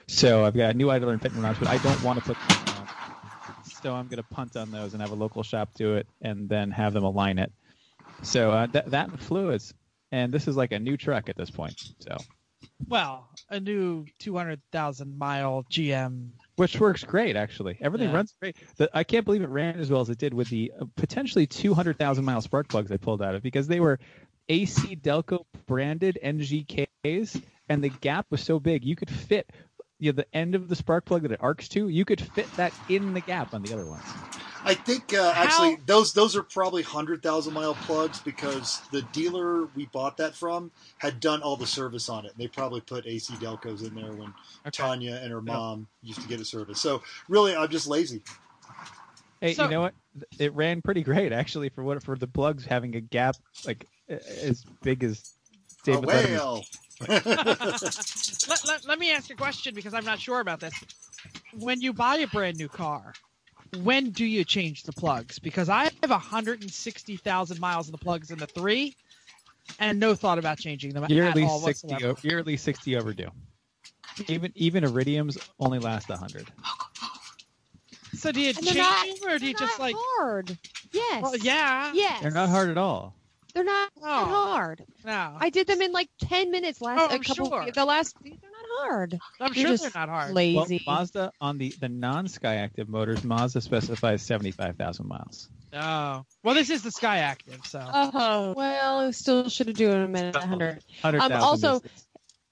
So 0.07 0.43
I've 0.43 0.53
got 0.53 0.75
new 0.75 0.89
idler 0.89 1.13
and 1.13 1.21
Pitman 1.21 1.45
arms, 1.45 1.59
but 1.59 1.69
I 1.69 1.77
don't 1.77 2.03
want 2.03 2.19
to 2.19 2.25
put 2.25 2.37
them 2.49 2.75
on. 2.75 2.87
So 3.81 3.93
I'm 3.93 4.07
going 4.07 4.17
to 4.17 4.23
punt 4.23 4.57
on 4.57 4.71
those 4.71 4.93
and 4.93 5.01
have 5.01 5.11
a 5.11 5.15
local 5.15 5.43
shop 5.43 5.69
do 5.75 5.95
it 5.95 6.07
and 6.21 6.49
then 6.49 6.71
have 6.71 6.91
them 6.91 7.03
align 7.03 7.39
it. 7.39 7.53
So 8.21 8.51
uh, 8.51 8.65
that, 8.67 8.91
that 8.91 9.09
and 9.09 9.19
fluids. 9.19 9.73
And 10.11 10.33
this 10.33 10.47
is 10.47 10.55
like 10.55 10.71
a 10.71 10.79
new 10.79 10.97
truck 10.97 11.29
at 11.29 11.35
this 11.35 11.49
point. 11.49 11.75
So 11.99 12.17
Well, 12.87 13.27
a 13.49 13.59
new 13.59 14.05
200,000 14.19 15.17
mile 15.17 15.65
GM. 15.69 16.29
which 16.57 16.79
works 16.79 17.03
great 17.03 17.35
actually. 17.35 17.77
Everything 17.81 18.09
Yeah. 18.09 18.15
runs 18.15 18.33
great. 18.39 18.55
The, 18.77 18.89
I 18.93 19.03
can't 19.03 19.25
believe 19.25 19.41
it 19.41 19.49
ran 19.49 19.79
as 19.79 19.89
well 19.89 20.01
as 20.01 20.09
it 20.09 20.17
did 20.17 20.33
with 20.33 20.49
the 20.49 20.71
uh, 20.79 20.85
potentially 20.95 21.47
200,000 21.47 22.23
mile 22.23 22.41
spark 22.41 22.69
plugs 22.69 22.91
I 22.91 22.97
pulled 22.97 23.21
out 23.21 23.35
of 23.35 23.41
because 23.43 23.67
they 23.67 23.79
were 23.79 23.99
AC 24.47 24.95
Delco 24.95 25.43
branded 25.65 26.19
NGKs, 26.23 27.41
and 27.67 27.83
the 27.83 27.89
gap 27.89 28.27
was 28.29 28.41
so 28.41 28.59
big 28.59 28.85
you 28.85 28.95
could 28.95 29.09
fit 29.09 29.49
you 29.99 30.11
know, 30.11 30.15
the 30.17 30.35
end 30.35 30.55
of 30.55 30.67
the 30.69 30.75
spark 30.75 31.05
plug 31.05 31.23
that 31.23 31.31
it 31.31 31.39
arcs 31.41 31.67
to. 31.69 31.87
You 31.89 32.05
could 32.05 32.21
fit 32.21 32.47
that 32.57 32.73
in 32.89 33.13
the 33.13 33.21
gap 33.21 33.53
on 33.53 33.61
the 33.63 33.73
other 33.73 33.85
ones. 33.85 34.03
I 34.65 34.73
think 34.73 35.13
uh, 35.13 35.31
actually 35.35 35.77
those 35.85 36.13
those 36.13 36.35
are 36.35 36.41
probably 36.43 36.81
hundred 36.81 37.21
thousand 37.21 37.53
mile 37.53 37.75
plugs 37.75 38.19
because 38.19 38.81
the 38.91 39.03
dealer 39.13 39.65
we 39.75 39.85
bought 39.85 40.17
that 40.17 40.35
from 40.35 40.71
had 40.97 41.19
done 41.19 41.41
all 41.43 41.55
the 41.55 41.67
service 41.67 42.09
on 42.09 42.25
it. 42.25 42.33
They 42.37 42.47
probably 42.47 42.81
put 42.81 43.05
AC 43.05 43.33
Delcos 43.35 43.87
in 43.87 43.93
there 43.95 44.11
when 44.13 44.33
Tanya 44.71 45.19
and 45.21 45.31
her 45.31 45.41
mom 45.41 45.87
used 46.01 46.21
to 46.21 46.27
get 46.27 46.39
it 46.41 46.45
serviced. 46.47 46.81
So 46.81 47.03
really, 47.29 47.55
I'm 47.55 47.69
just 47.69 47.87
lazy. 47.87 48.21
Hey, 49.39 49.53
So- 49.53 49.63
you 49.65 49.69
know 49.69 49.81
what? 49.81 49.93
It 50.39 50.53
ran 50.53 50.81
pretty 50.81 51.03
great 51.03 51.31
actually 51.31 51.69
for 51.69 51.83
what 51.83 52.01
for 52.01 52.17
the 52.17 52.27
plugs 52.27 52.65
having 52.65 52.95
a 52.95 53.01
gap 53.01 53.35
like 53.65 53.85
a- 54.09 54.13
as 54.45 54.63
big 54.81 55.03
as 55.03 55.31
A 55.81 55.91
David 55.91 56.03
Letterman's 56.05 56.29
whale. 56.31 56.63
Let, 57.09 57.25
let, 58.65 58.85
let 58.87 58.99
me 58.99 59.11
ask 59.11 59.27
you 59.29 59.35
a 59.35 59.37
question 59.37 59.75
because 59.75 59.93
I'm 59.93 60.05
not 60.05 60.19
sure 60.19 60.39
about 60.39 60.61
this. 60.61 60.73
When 61.59 61.81
you 61.81 61.91
buy 61.91 62.17
a 62.19 62.27
brand 62.27 62.57
new 62.57 62.69
car, 62.69 63.13
when 63.81 64.11
do 64.11 64.25
you 64.25 64.43
change 64.43 64.83
the 64.83 64.93
plugs? 64.93 65.39
Because 65.39 65.69
I 65.69 65.85
have 66.01 66.09
160,000 66.09 67.59
miles 67.59 67.87
of 67.87 67.91
the 67.91 67.97
plugs 67.97 68.31
in 68.31 68.37
the 68.39 68.47
three, 68.47 68.95
and 69.79 69.99
no 69.99 70.15
thought 70.15 70.37
about 70.39 70.57
changing 70.59 70.93
them 70.93 71.05
You're 71.09 71.25
at 71.25 71.31
at 71.31 71.35
least 71.35 71.49
all 71.51 71.59
sixty. 71.59 71.87
whatsoever. 71.87 72.13
o- 72.17 72.21
You're 72.21 72.39
at 72.39 72.47
least 72.47 72.63
sixty 72.63 72.95
overdue. 72.95 73.29
Even 74.27 74.51
even 74.55 74.83
iridiums 74.83 75.37
only 75.59 75.79
last 75.79 76.07
hundred. 76.09 76.47
So 78.13 78.31
do 78.31 78.39
you 78.39 78.49
And 78.49 78.57
change 78.63 78.77
not, 78.77 79.05
them, 79.05 79.15
or 79.29 79.39
do 79.39 79.45
you 79.45 79.53
they're 79.53 79.67
just 79.67 79.79
not 79.79 79.85
like? 79.85 79.95
hard? 79.97 80.57
Yes. 80.93 81.21
Well, 81.21 81.35
yeah. 81.37 81.91
Yes. 81.93 82.21
They're 82.21 82.31
not 82.31 82.49
hard 82.49 82.69
at 82.69 82.77
all. 82.77 83.13
They're 83.53 83.63
not 83.65 83.91
Oh. 84.01 84.25
hard. 84.25 84.85
No, 85.03 85.35
I 85.39 85.49
did 85.49 85.67
them 85.67 85.81
in 85.81 85.91
like 85.91 86.09
ten 86.21 86.51
minutes 86.51 86.79
last. 86.81 87.01
Oh, 87.01 87.07
a 87.07 87.15
I'm 87.15 87.21
couple. 87.23 87.47
sure. 87.49 87.71
The 87.71 87.85
last. 87.85 88.15
They're 88.77 88.83
not 88.83 88.91
hard. 88.91 89.19
I'm 89.39 89.53
You're 89.53 89.61
sure 89.67 89.71
just 89.71 89.83
they're 89.83 90.01
not 90.01 90.09
hard. 90.09 90.33
Well, 90.33 90.55
Lazy. 90.63 90.83
Mazda 90.85 91.31
on 91.41 91.57
the 91.57 91.73
the 91.79 91.89
non 91.89 92.27
Skyactiv 92.27 92.87
motors, 92.87 93.23
Mazda 93.23 93.61
specifies 93.61 94.21
seventy 94.21 94.51
five 94.51 94.75
thousand 94.77 95.07
miles. 95.07 95.49
Oh, 95.73 96.23
well, 96.43 96.55
this 96.55 96.69
is 96.69 96.83
the 96.83 96.89
Skyactiv, 96.89 97.65
so 97.65 97.85
Oh 97.93 98.53
well, 98.55 99.01
it 99.01 99.13
still 99.13 99.49
should 99.49 99.67
have 99.67 99.75
doing 99.75 100.03
a 100.03 100.07
minute 100.07 100.35
hundred. 100.35 100.83
Hundred 101.01 101.19
thousand. 101.19 101.41
also- 101.41 101.81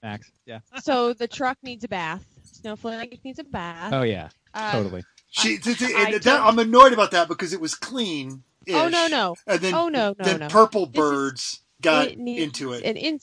max. 0.02 0.30
Yeah. 0.46 0.60
So 0.82 1.14
the 1.14 1.26
truck 1.28 1.56
needs 1.62 1.84
a 1.84 1.88
bath. 1.88 2.24
Snowflake 2.44 3.20
needs 3.24 3.38
a 3.38 3.44
bath. 3.44 3.92
Oh 3.92 4.02
yeah. 4.02 4.28
Uh, 4.52 4.72
totally. 4.72 5.02
She, 5.30 5.58
t- 5.58 5.74
t- 5.74 5.94
I 5.96 6.04
and 6.04 6.14
that, 6.14 6.22
don't- 6.22 6.42
I'm 6.46 6.58
annoyed 6.58 6.92
about 6.92 7.10
that 7.12 7.26
because 7.28 7.52
it 7.52 7.60
was 7.60 7.74
clean. 7.74 8.42
Oh 8.70 8.88
no 8.88 9.06
no. 9.08 9.36
And 9.46 9.60
then, 9.60 9.74
Oh 9.74 9.88
no 9.88 10.14
no 10.18 10.24
then 10.24 10.40
no. 10.40 10.48
purple 10.48 10.86
This 10.86 10.94
is- 10.94 11.00
birds 11.00 11.60
got 11.82 12.06
It 12.08 12.18
into 12.18 12.72
it. 12.72 12.84
An 12.84 12.96
in, 12.96 13.18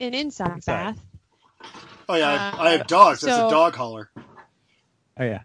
an 0.00 0.14
inside, 0.14 0.52
Inside. 0.56 0.72
bath. 0.94 0.98
Oh 2.12 2.16
yeah, 2.16 2.28
I 2.28 2.32
have, 2.32 2.54
uh, 2.54 2.62
I 2.62 2.70
have 2.72 2.86
dogs. 2.86 3.20
That's 3.22 3.38
a 3.38 3.48
dog 3.50 3.74
hauler. 3.74 4.10
Oh 5.18 5.24
yeah. 5.24 5.40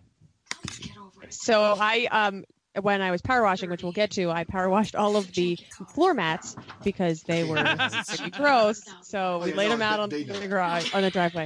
Get 0.82 0.98
over 0.98 1.24
it. 1.24 1.34
So 1.34 1.62
I 1.80 2.08
um 2.12 2.44
when 2.82 3.02
I 3.02 3.12
was 3.12 3.22
power 3.22 3.42
washing, 3.42 3.70
which 3.70 3.84
we'll 3.84 3.94
get 3.94 4.12
to, 4.12 4.30
I 4.30 4.44
power 4.44 4.70
washed 4.70 4.94
all 4.96 5.16
of 5.16 5.34
the 5.34 5.58
floor 5.94 6.14
mats 6.14 6.58
because 6.84 7.24
they 7.24 7.46
were 7.46 7.56
pretty 8.08 8.32
gross. 8.32 8.84
So 9.04 9.40
we 9.44 9.54
laid 9.54 9.72
them 9.72 9.82
out 9.82 10.02
on 10.02 10.10
the 10.10 10.26
garage 10.26 10.94
on 10.94 11.04
the 11.04 11.10
driveway. 11.10 11.46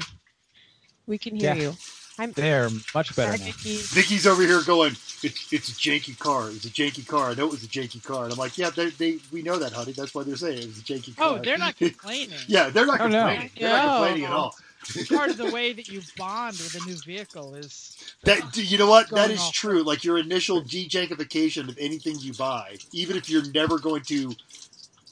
We 1.06 1.20
can 1.20 1.36
hear 1.36 1.54
Yeah. 1.54 1.62
you. 1.62 1.74
I'm 2.18 2.32
They're 2.34 2.70
much 2.94 3.16
better 3.16 3.32
Hi, 3.32 3.38
now. 3.38 3.46
Vicky. 3.46 3.78
Vicky's 3.78 4.28
over 4.28 4.42
here 4.42 4.62
going, 4.64 4.92
it's, 5.24 5.52
it's 5.54 5.70
a 5.70 5.72
janky 5.72 6.18
car. 6.20 6.50
It's 6.50 6.66
a 6.66 6.70
janky 6.70 7.08
car. 7.08 7.30
I 7.30 7.34
know 7.36 7.46
it 7.46 7.52
was 7.52 7.64
a 7.64 7.68
janky 7.68 8.04
car. 8.04 8.26
And 8.26 8.34
I'm 8.34 8.38
like, 8.40 8.58
yeah, 8.58 8.70
they, 8.70 8.90
they 8.90 9.18
we 9.32 9.42
know 9.42 9.58
that, 9.58 9.72
honey. 9.72 9.94
That's 9.94 10.14
why 10.14 10.24
they're 10.24 10.36
saying 10.36 10.60
it 10.60 10.68
was 10.68 10.80
a 10.80 10.82
janky 10.82 11.16
car. 11.16 11.28
oh, 11.30 11.38
they're 11.40 11.58
not 11.58 11.76
complaining. 11.78 12.38
yeah, 12.48 12.70
they're 12.70 12.86
not 12.86 13.00
Oh, 13.02 13.08
no. 13.08 13.24
complaining. 13.26 13.52
They're 13.58 13.70
not 13.70 13.98
complaining 13.98 14.26
at 14.26 14.32
all. 14.34 14.56
Part 15.10 15.30
of 15.30 15.38
the 15.38 15.52
way 15.52 15.74
that 15.74 15.88
you 15.90 16.02
bond 16.18 16.54
with 16.58 16.76
a 16.82 16.86
new 16.88 16.96
vehicle 17.06 17.56
is 17.56 17.98
That 18.24 18.56
you 18.58 18.78
know 18.78 18.90
what? 18.90 19.10
That 19.10 19.16
Going 19.16 19.32
is 19.32 19.40
off. 19.42 19.54
true. 19.54 19.84
Like 19.84 20.04
your 20.04 20.18
initial 20.18 20.62
de-jankification 20.62 21.70
of 21.70 21.78
anything 21.80 22.18
you 22.20 22.34
buy, 22.34 22.78
even 22.92 23.16
if 23.18 23.30
you're 23.30 23.48
never 23.52 23.78
going 23.80 24.02
to, 24.04 24.34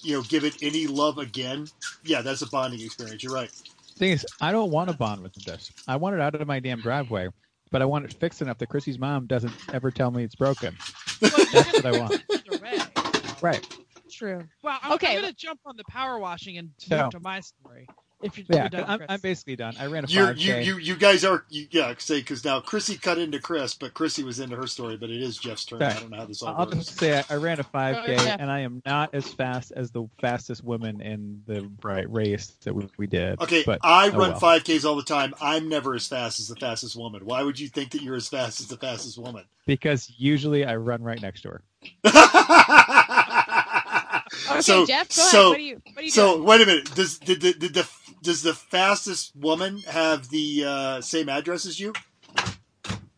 you 0.01 0.13
know, 0.15 0.21
give 0.23 0.43
it 0.43 0.57
any 0.63 0.87
love 0.87 1.17
again. 1.17 1.67
Yeah, 2.03 2.21
that's 2.21 2.41
a 2.41 2.47
bonding 2.49 2.81
experience. 2.81 3.23
You're 3.23 3.33
right. 3.33 3.51
Thing 3.97 4.11
is, 4.11 4.25
I 4.41 4.51
don't 4.51 4.71
want 4.71 4.89
to 4.89 4.95
bond 4.97 5.21
with 5.21 5.33
this. 5.35 5.71
I 5.87 5.97
want 5.97 6.15
it 6.15 6.21
out 6.21 6.33
of 6.35 6.47
my 6.47 6.59
damn 6.59 6.79
driveway, 6.81 7.27
but 7.69 7.81
I 7.81 7.85
want 7.85 8.05
it 8.05 8.13
fixed 8.13 8.41
enough 8.41 8.57
that 8.59 8.69
Chrissy's 8.69 8.97
mom 8.97 9.27
doesn't 9.27 9.53
ever 9.73 9.91
tell 9.91 10.09
me 10.09 10.23
it's 10.23 10.35
broken. 10.35 10.75
well, 11.21 11.31
That's 11.53 11.73
what 11.73 11.85
I 11.85 11.99
want. 11.99 12.23
Right. 13.41 13.65
True. 14.11 14.43
Well, 14.63 14.77
I'm, 14.83 14.91
Okay. 14.93 15.15
I'm 15.15 15.21
going 15.21 15.31
to 15.31 15.37
jump 15.37 15.61
on 15.65 15.77
the 15.77 15.85
power 15.85 16.19
washing 16.19 16.57
and 16.57 16.71
So- 16.77 17.03
move 17.03 17.11
to 17.11 17.19
my 17.21 17.39
story. 17.39 17.87
If 18.21 18.37
you're, 18.37 18.45
Yeah. 18.49 18.63
you're 18.63 18.69
done, 18.69 18.85
I'm, 18.87 19.01
I'm 19.07 19.19
basically 19.21 19.55
done. 19.55 19.75
I 19.79 19.85
ran 19.85 20.03
a 20.03 20.07
You're, 20.07 20.33
5K. 20.33 20.39
you 20.39 20.55
you 20.55 20.77
you 20.79 20.95
guys 20.97 21.23
are 21.23 21.45
you, 21.49 21.67
yeah. 21.71 21.93
Say 21.99 22.19
because 22.19 22.43
now 22.43 22.59
Chrissy 22.59 22.97
cut 22.97 23.17
into 23.17 23.39
Chris, 23.39 23.73
but 23.75 23.93
Chrissy 23.93 24.23
was 24.23 24.39
into 24.41 24.57
her 24.57 24.67
story. 24.67 24.97
But 24.97 25.09
it 25.09 25.21
is 25.21 25.37
Jeff's 25.37 25.63
turn. 25.63 25.81
I 25.81 25.93
don't 25.93 26.09
know 26.09 26.17
how 26.17 26.25
this 26.25 26.41
all 26.41 26.49
works. 26.49 26.59
I'll 26.59 26.65
works. 26.77 26.87
just 26.87 26.99
say 26.99 27.17
I, 27.17 27.23
I 27.29 27.35
ran 27.37 27.59
a 27.61 27.63
5K, 27.63 28.03
Oh, 28.07 28.11
yeah. 28.23 28.35
and 28.37 28.51
I 28.51 28.59
am 28.59 28.81
not 28.85 29.15
as 29.15 29.31
fast 29.31 29.71
as 29.73 29.91
the 29.91 30.03
fastest 30.19 30.63
woman 30.65 30.99
in 31.01 31.43
the 31.47 31.71
right 31.81 32.11
race 32.11 32.47
that 32.65 32.75
we, 32.75 32.89
we 32.97 33.07
did. 33.07 33.39
Okay, 33.41 33.63
but 33.65 33.79
I 33.83 34.09
oh 34.09 34.17
run 34.17 34.31
well. 34.31 34.39
5Ks 34.59 34.83
all 34.83 34.95
the 34.97 35.03
time. 35.03 35.33
I'm 35.39 35.69
never 35.69 35.95
as 35.95 36.05
fast 36.07 36.39
as 36.41 36.49
the 36.49 36.55
fastest 36.57 36.97
woman. 36.97 37.25
Why 37.25 37.41
would 37.43 37.57
you 37.59 37.69
think 37.69 37.91
that 37.91 38.01
you're 38.01 38.15
as 38.17 38.27
fast 38.27 38.59
as 38.59 38.67
the 38.67 38.77
fastest 38.77 39.17
woman? 39.17 39.45
because 39.65 40.11
usually 40.17 40.65
I 40.65 40.75
run 40.77 41.03
right 41.03 41.21
next 41.21 41.41
to 41.43 41.49
her. 41.49 41.61
Okay, 44.51 44.61
so, 44.61 44.85
Jeff, 44.85 45.09
go 45.15 45.21
ahead. 45.21 45.31
so, 45.31 45.49
What 45.49 45.57
are 45.57 45.61
you? 45.61 45.81
What 45.93 45.97
are 45.97 46.01
you 46.03 46.11
so 46.11 46.33
doing? 46.35 46.45
wait 46.45 46.61
a 46.61 46.65
minute. 46.65 46.95
Does 46.95 47.17
did, 47.19 47.41
the 47.41 47.53
did 47.53 47.73
the 47.73 47.83
does 48.21 48.43
the 48.43 48.53
fastest 48.53 49.35
woman 49.35 49.79
have 49.79 50.29
the 50.29 50.63
uh, 50.65 51.01
same 51.01 51.29
address 51.29 51.65
as 51.65 51.79
you? 51.79 51.93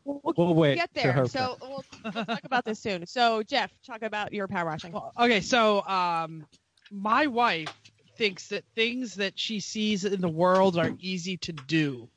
We'll, 0.04 0.20
we'll 0.24 0.34
We'll 0.38 0.56
wait. 0.56 0.76
get 0.76 0.90
there. 0.94 1.26
So 1.28 1.58
we'll, 1.62 1.84
we'll 2.14 2.26
talk 2.26 2.44
about 2.44 2.66
this 2.66 2.80
soon. 2.80 3.06
So 3.06 3.44
Jeff, 3.44 3.72
talk 3.86 4.02
about 4.02 4.34
your 4.34 4.48
power 4.48 4.66
washing. 4.66 4.92
Well, 4.92 5.14
okay, 5.20 5.42
so 5.42 5.86
um, 5.86 6.46
my 6.92 7.28
wife 7.28 7.74
thinks 8.18 8.48
that 8.50 8.64
things 8.76 9.16
that 9.16 9.38
she 9.38 9.60
sees 9.60 10.06
in 10.06 10.22
the 10.22 10.30
world 10.30 10.78
are 10.78 10.92
easy 11.00 11.38
to 11.38 11.54
do. 11.54 12.10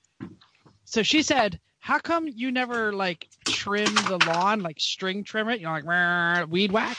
So 0.85 1.03
she 1.03 1.23
said, 1.23 1.61
"How 1.81 1.99
come 1.99 2.29
you 2.29 2.50
never 2.50 2.93
like 2.93 3.29
trim 3.45 3.95
the 3.95 4.19
lawn, 4.26 4.61
like 4.61 4.81
string 4.81 5.25
trim 5.25 5.49
it? 5.49 5.61
You 5.61 5.67
know, 5.67 5.73
like 5.73 6.49
weed 6.49 6.73
whack?" 6.73 6.97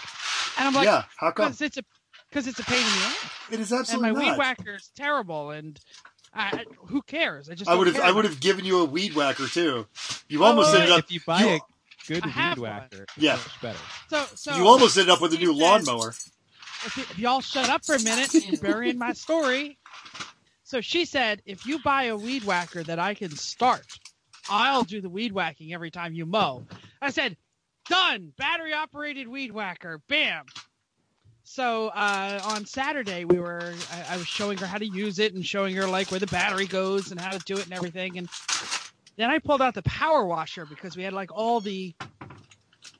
And 0.57 0.67
I'm 0.67 0.73
like, 0.73 0.85
yeah, 0.85 1.03
how 1.17 1.31
come? 1.31 1.47
"Because 1.47 1.61
it's 1.61 1.77
a, 1.77 1.83
because 2.35 2.47
it's 2.47 2.59
a 2.59 2.63
pain 2.63 2.77
in 2.79 2.83
the 2.83 2.89
ass, 3.05 3.31
It 3.51 3.59
is 3.61 3.71
absolutely. 3.71 3.71
and 3.71 3.81
absolutely 3.81 4.11
my 4.11 4.19
weed 4.19 4.27
not. 4.27 4.37
whacker 4.37 4.75
is 4.75 4.91
terrible, 4.93 5.51
and 5.51 5.79
I, 6.33 6.47
I- 6.59 6.65
who 6.87 7.01
cares? 7.01 7.49
I 7.49 7.55
just 7.55 7.69
I 7.69 7.75
would 7.75 7.87
have 7.87 7.95
care 7.95 8.05
I 8.05 8.11
would 8.11 8.25
have 8.25 8.41
given 8.41 8.65
you 8.65 8.79
a 8.81 8.85
weed 8.85 9.15
whacker 9.15 9.47
too. 9.47 9.87
You 10.27 10.43
almost 10.43 10.73
wait, 10.73 10.81
ended 10.81 10.97
up 10.97 11.05
if 11.05 11.11
you 11.13 11.21
buy 11.25 11.39
you- 11.39 11.47
a 11.55 11.59
good 12.07 12.23
I 12.25 12.49
weed 12.49 12.59
whacker, 12.59 13.03
it's 13.03 13.17
Yeah. 13.17 13.35
much 13.37 13.61
better. 13.61 13.79
So, 14.09 14.25
so 14.35 14.55
you 14.57 14.67
almost 14.67 14.97
ended 14.97 15.11
up 15.13 15.21
with 15.21 15.33
a 15.33 15.37
new 15.37 15.53
said- 15.53 15.61
lawnmower. 15.61 16.09
if, 16.09 16.97
if 16.97 17.17
y'all 17.19 17.39
shut 17.39 17.69
up 17.69 17.85
for 17.85 17.95
a 17.95 18.01
minute, 18.03 18.33
you're 18.33 18.59
burying 18.61 18.97
my 18.97 19.13
story. 19.13 19.77
So 20.65 20.81
she 20.81 21.05
said, 21.05 21.41
if 21.45 21.65
you 21.65 21.79
buy 21.83 22.03
a 22.05 22.17
weed 22.17 22.43
whacker 22.43 22.83
that 22.83 22.99
I 22.99 23.13
can 23.13 23.31
start, 23.31 23.85
I'll 24.49 24.83
do 24.83 24.99
the 24.99 25.09
weed 25.09 25.31
whacking 25.31 25.73
every 25.73 25.89
time 25.91 26.13
you 26.13 26.25
mow. 26.25 26.65
I 27.01 27.11
said, 27.11 27.37
done. 27.87 28.33
Battery 28.37 28.73
operated 28.73 29.27
weed 29.29 29.51
whacker. 29.53 30.01
Bam. 30.09 30.45
So 31.45 31.87
uh, 31.89 32.41
on 32.43 32.65
Saturday, 32.65 33.23
we 33.23 33.39
were 33.39 33.73
I, 33.91 34.15
I 34.15 34.17
was 34.17 34.27
showing 34.27 34.57
her 34.57 34.65
how 34.65 34.77
to 34.77 34.85
use 34.85 35.19
it 35.19 35.33
and 35.33 35.45
showing 35.45 35.75
her 35.75 35.87
like 35.87 36.11
where 36.11 36.19
the 36.19 36.27
battery 36.27 36.65
goes 36.65 37.11
and 37.11 37.19
how 37.19 37.31
to 37.31 37.39
do 37.39 37.55
it 37.57 37.65
and 37.65 37.73
everything. 37.73 38.17
And 38.17 38.27
then 39.15 39.29
I 39.29 39.39
pulled 39.39 39.61
out 39.61 39.73
the 39.73 39.83
power 39.83 40.25
washer 40.25 40.65
because 40.65 40.97
we 40.97 41.03
had 41.03 41.13
like 41.13 41.31
all 41.31 41.61
the 41.61 41.93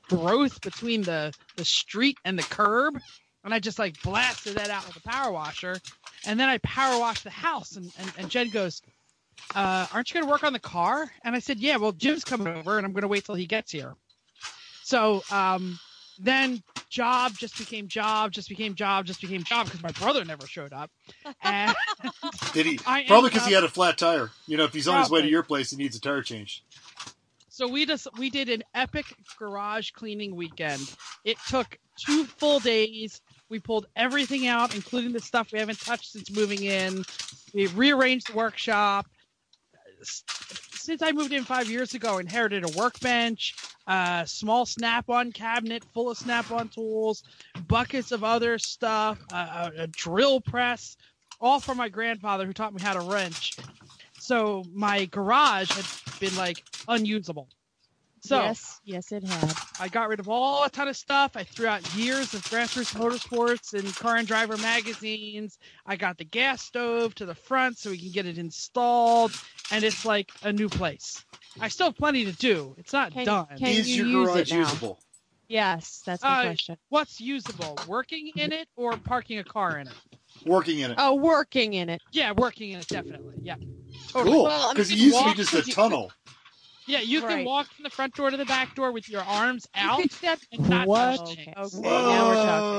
growth 0.08 0.60
between 0.62 1.02
the 1.02 1.34
the 1.56 1.64
street 1.64 2.16
and 2.24 2.38
the 2.38 2.44
curb 2.44 2.98
and 3.46 3.54
I 3.54 3.60
just 3.60 3.78
like 3.78 4.02
blasted 4.02 4.56
that 4.56 4.70
out 4.70 4.84
with 4.86 4.94
the 4.94 5.08
power 5.08 5.30
washer, 5.30 5.76
and 6.26 6.38
then 6.38 6.48
I 6.48 6.58
power 6.58 6.98
washed 6.98 7.22
the 7.22 7.30
house. 7.30 7.76
And, 7.76 7.90
and, 7.96 8.12
and 8.18 8.28
Jen 8.28 8.50
goes, 8.50 8.82
uh, 9.54 9.86
"Aren't 9.94 10.10
you 10.10 10.14
going 10.14 10.26
to 10.26 10.30
work 10.30 10.42
on 10.42 10.52
the 10.52 10.58
car?" 10.58 11.10
And 11.24 11.34
I 11.34 11.38
said, 11.38 11.58
"Yeah, 11.60 11.76
well, 11.76 11.92
Jim's 11.92 12.24
coming 12.24 12.48
over, 12.48 12.76
and 12.76 12.84
I'm 12.84 12.92
going 12.92 13.02
to 13.02 13.08
wait 13.08 13.24
till 13.24 13.36
he 13.36 13.46
gets 13.46 13.70
here." 13.70 13.94
So 14.82 15.22
um, 15.30 15.78
then 16.18 16.60
job 16.90 17.32
just 17.38 17.58
became 17.58 17.88
job, 17.88 18.32
just 18.32 18.48
became 18.48 18.74
job, 18.74 19.06
just 19.06 19.20
became 19.20 19.44
job 19.44 19.66
because 19.66 19.82
my 19.82 19.92
brother 19.92 20.24
never 20.24 20.46
showed 20.46 20.72
up. 20.72 20.90
And 21.42 21.74
Did 22.52 22.66
he? 22.66 22.78
I 22.86 23.04
Probably 23.06 23.30
because 23.30 23.44
he 23.46 23.52
had 23.52 23.64
a 23.64 23.68
flat 23.68 23.98
tire. 23.98 24.30
You 24.46 24.56
know, 24.56 24.64
if 24.64 24.72
he's 24.72 24.88
on 24.88 24.98
his 24.98 25.10
way 25.10 25.22
to 25.22 25.28
Probably. 25.28 25.30
your 25.30 25.42
place, 25.42 25.70
he 25.70 25.76
needs 25.76 25.96
a 25.96 26.00
tire 26.00 26.22
change. 26.22 26.64
so 27.48 27.68
we 27.68 27.86
just 27.86 28.08
we 28.16 28.30
did 28.30 28.48
an 28.48 28.62
epic 28.74 29.16
garage 29.38 29.90
cleaning 29.92 30.34
weekend. 30.36 30.92
It 31.24 31.38
took 31.44 31.78
two 31.98 32.26
full 32.26 32.60
days. 32.60 33.20
We 33.50 33.60
pulled 33.60 33.86
everything 33.96 34.46
out, 34.46 34.72
including 34.72 35.12
the 35.12 35.20
stuff 35.20 35.48
we 35.52 35.58
haven't 35.60 35.80
touched 35.80 36.12
since 36.12 36.30
moving 36.30 36.62
in. 36.64 37.04
We 37.54 37.66
rearranged 37.68 38.28
the 38.28 38.34
workshop. 38.34 39.06
S- 40.00 40.24
Since 40.86 41.02
I 41.02 41.10
moved 41.10 41.32
in 41.32 41.42
five 41.42 41.68
years 41.68 41.94
ago, 41.94 42.18
inherited 42.18 42.62
a 42.62 42.68
workbench, 42.78 43.56
a 43.88 44.22
small 44.24 44.64
snap-on 44.64 45.32
cabinet 45.32 45.82
full 45.92 46.10
of 46.10 46.16
snap-on 46.16 46.68
tools, 46.68 47.24
buckets 47.66 48.12
of 48.12 48.22
other 48.22 48.56
stuff, 48.60 49.18
a, 49.32 49.34
a, 49.34 49.72
a 49.78 49.86
drill 49.88 50.40
press, 50.40 50.96
all 51.40 51.58
from 51.58 51.76
my 51.76 51.88
grandfather 51.88 52.46
who 52.46 52.52
taught 52.52 52.72
me 52.72 52.80
how 52.80 52.92
to 52.92 53.00
wrench. 53.00 53.56
So 54.20 54.62
my 54.72 55.06
garage 55.06 55.72
had 55.72 56.20
been 56.20 56.36
like 56.36 56.62
unusable. 56.86 57.48
So 58.20 58.42
yes, 58.42 58.80
yes, 58.84 59.12
it 59.12 59.22
had. 59.22 59.54
I 59.78 59.86
got 59.86 60.08
rid 60.08 60.18
of 60.18 60.28
all 60.28 60.64
a 60.64 60.70
ton 60.70 60.88
of 60.88 60.96
stuff. 60.96 61.32
I 61.36 61.44
threw 61.44 61.68
out 61.68 61.94
years 61.94 62.34
of 62.34 62.42
grassroots 62.44 62.92
motorsports 62.94 63.74
and 63.74 63.94
car 63.94 64.16
and 64.16 64.26
driver 64.26 64.56
magazines. 64.56 65.58
I 65.84 65.94
got 65.94 66.18
the 66.18 66.24
gas 66.24 66.62
stove 66.62 67.14
to 67.16 67.26
the 67.26 67.36
front 67.36 67.78
so 67.78 67.90
we 67.90 67.98
can 67.98 68.10
get 68.10 68.26
it 68.26 68.38
installed, 68.38 69.32
and 69.70 69.84
it's 69.84 70.04
like 70.04 70.30
a 70.42 70.52
new 70.52 70.68
place. 70.68 71.24
I 71.60 71.68
still 71.68 71.86
have 71.86 71.96
plenty 71.96 72.24
to 72.26 72.32
do. 72.32 72.74
It's 72.78 72.92
not 72.92 73.12
Can- 73.12 73.24
done. 73.24 73.46
can- 73.56 73.68
Is 73.68 73.88
you 73.88 74.06
your 74.06 74.20
use 74.20 74.28
it 74.30 74.32
garage 74.34 74.52
now? 74.52 74.58
usable? 74.58 74.98
Yes, 75.48 76.02
that's 76.04 76.22
my 76.22 76.40
Uh, 76.40 76.42
question. 76.44 76.76
What's 76.88 77.20
usable? 77.20 77.78
Working 77.86 78.32
in 78.36 78.52
it 78.52 78.68
or 78.76 78.96
parking 78.96 79.38
a 79.38 79.44
car 79.44 79.78
in 79.78 79.86
it? 79.86 79.94
Working 80.44 80.80
in 80.80 80.90
it. 80.90 80.96
Oh, 81.00 81.14
working 81.14 81.74
in 81.74 81.88
it. 81.88 82.02
Yeah, 82.12 82.32
working 82.32 82.70
in 82.72 82.80
it 82.80 82.88
definitely. 82.88 83.34
Yeah, 83.42 83.54
totally. 84.08 84.32
cool. 84.34 84.44
Well, 84.44 84.60
I 84.62 84.64
mean, 84.66 84.74
Because 84.74 84.90
it 84.90 84.98
used 84.98 85.18
to 85.18 85.24
be 85.24 85.34
just 85.34 85.54
a 85.54 85.62
you- 85.62 85.72
tunnel. 85.72 86.12
Yeah, 86.88 87.00
you 87.00 87.20
can 87.20 87.44
walk 87.44 87.66
from 87.72 87.82
the 87.82 87.90
front 87.90 88.14
door 88.14 88.30
to 88.30 88.36
the 88.36 88.44
back 88.44 88.76
door 88.76 88.92
with 88.92 89.08
your 89.08 89.22
arms 89.22 89.66
out 89.74 90.00
and 90.52 90.68
not 90.68 90.86
What? 90.86 91.16
touch 91.16 91.30
Okay, 91.30 91.52
things. 91.56 91.74
now 91.80 92.28
we're 92.28 92.34
talking. 92.34 92.70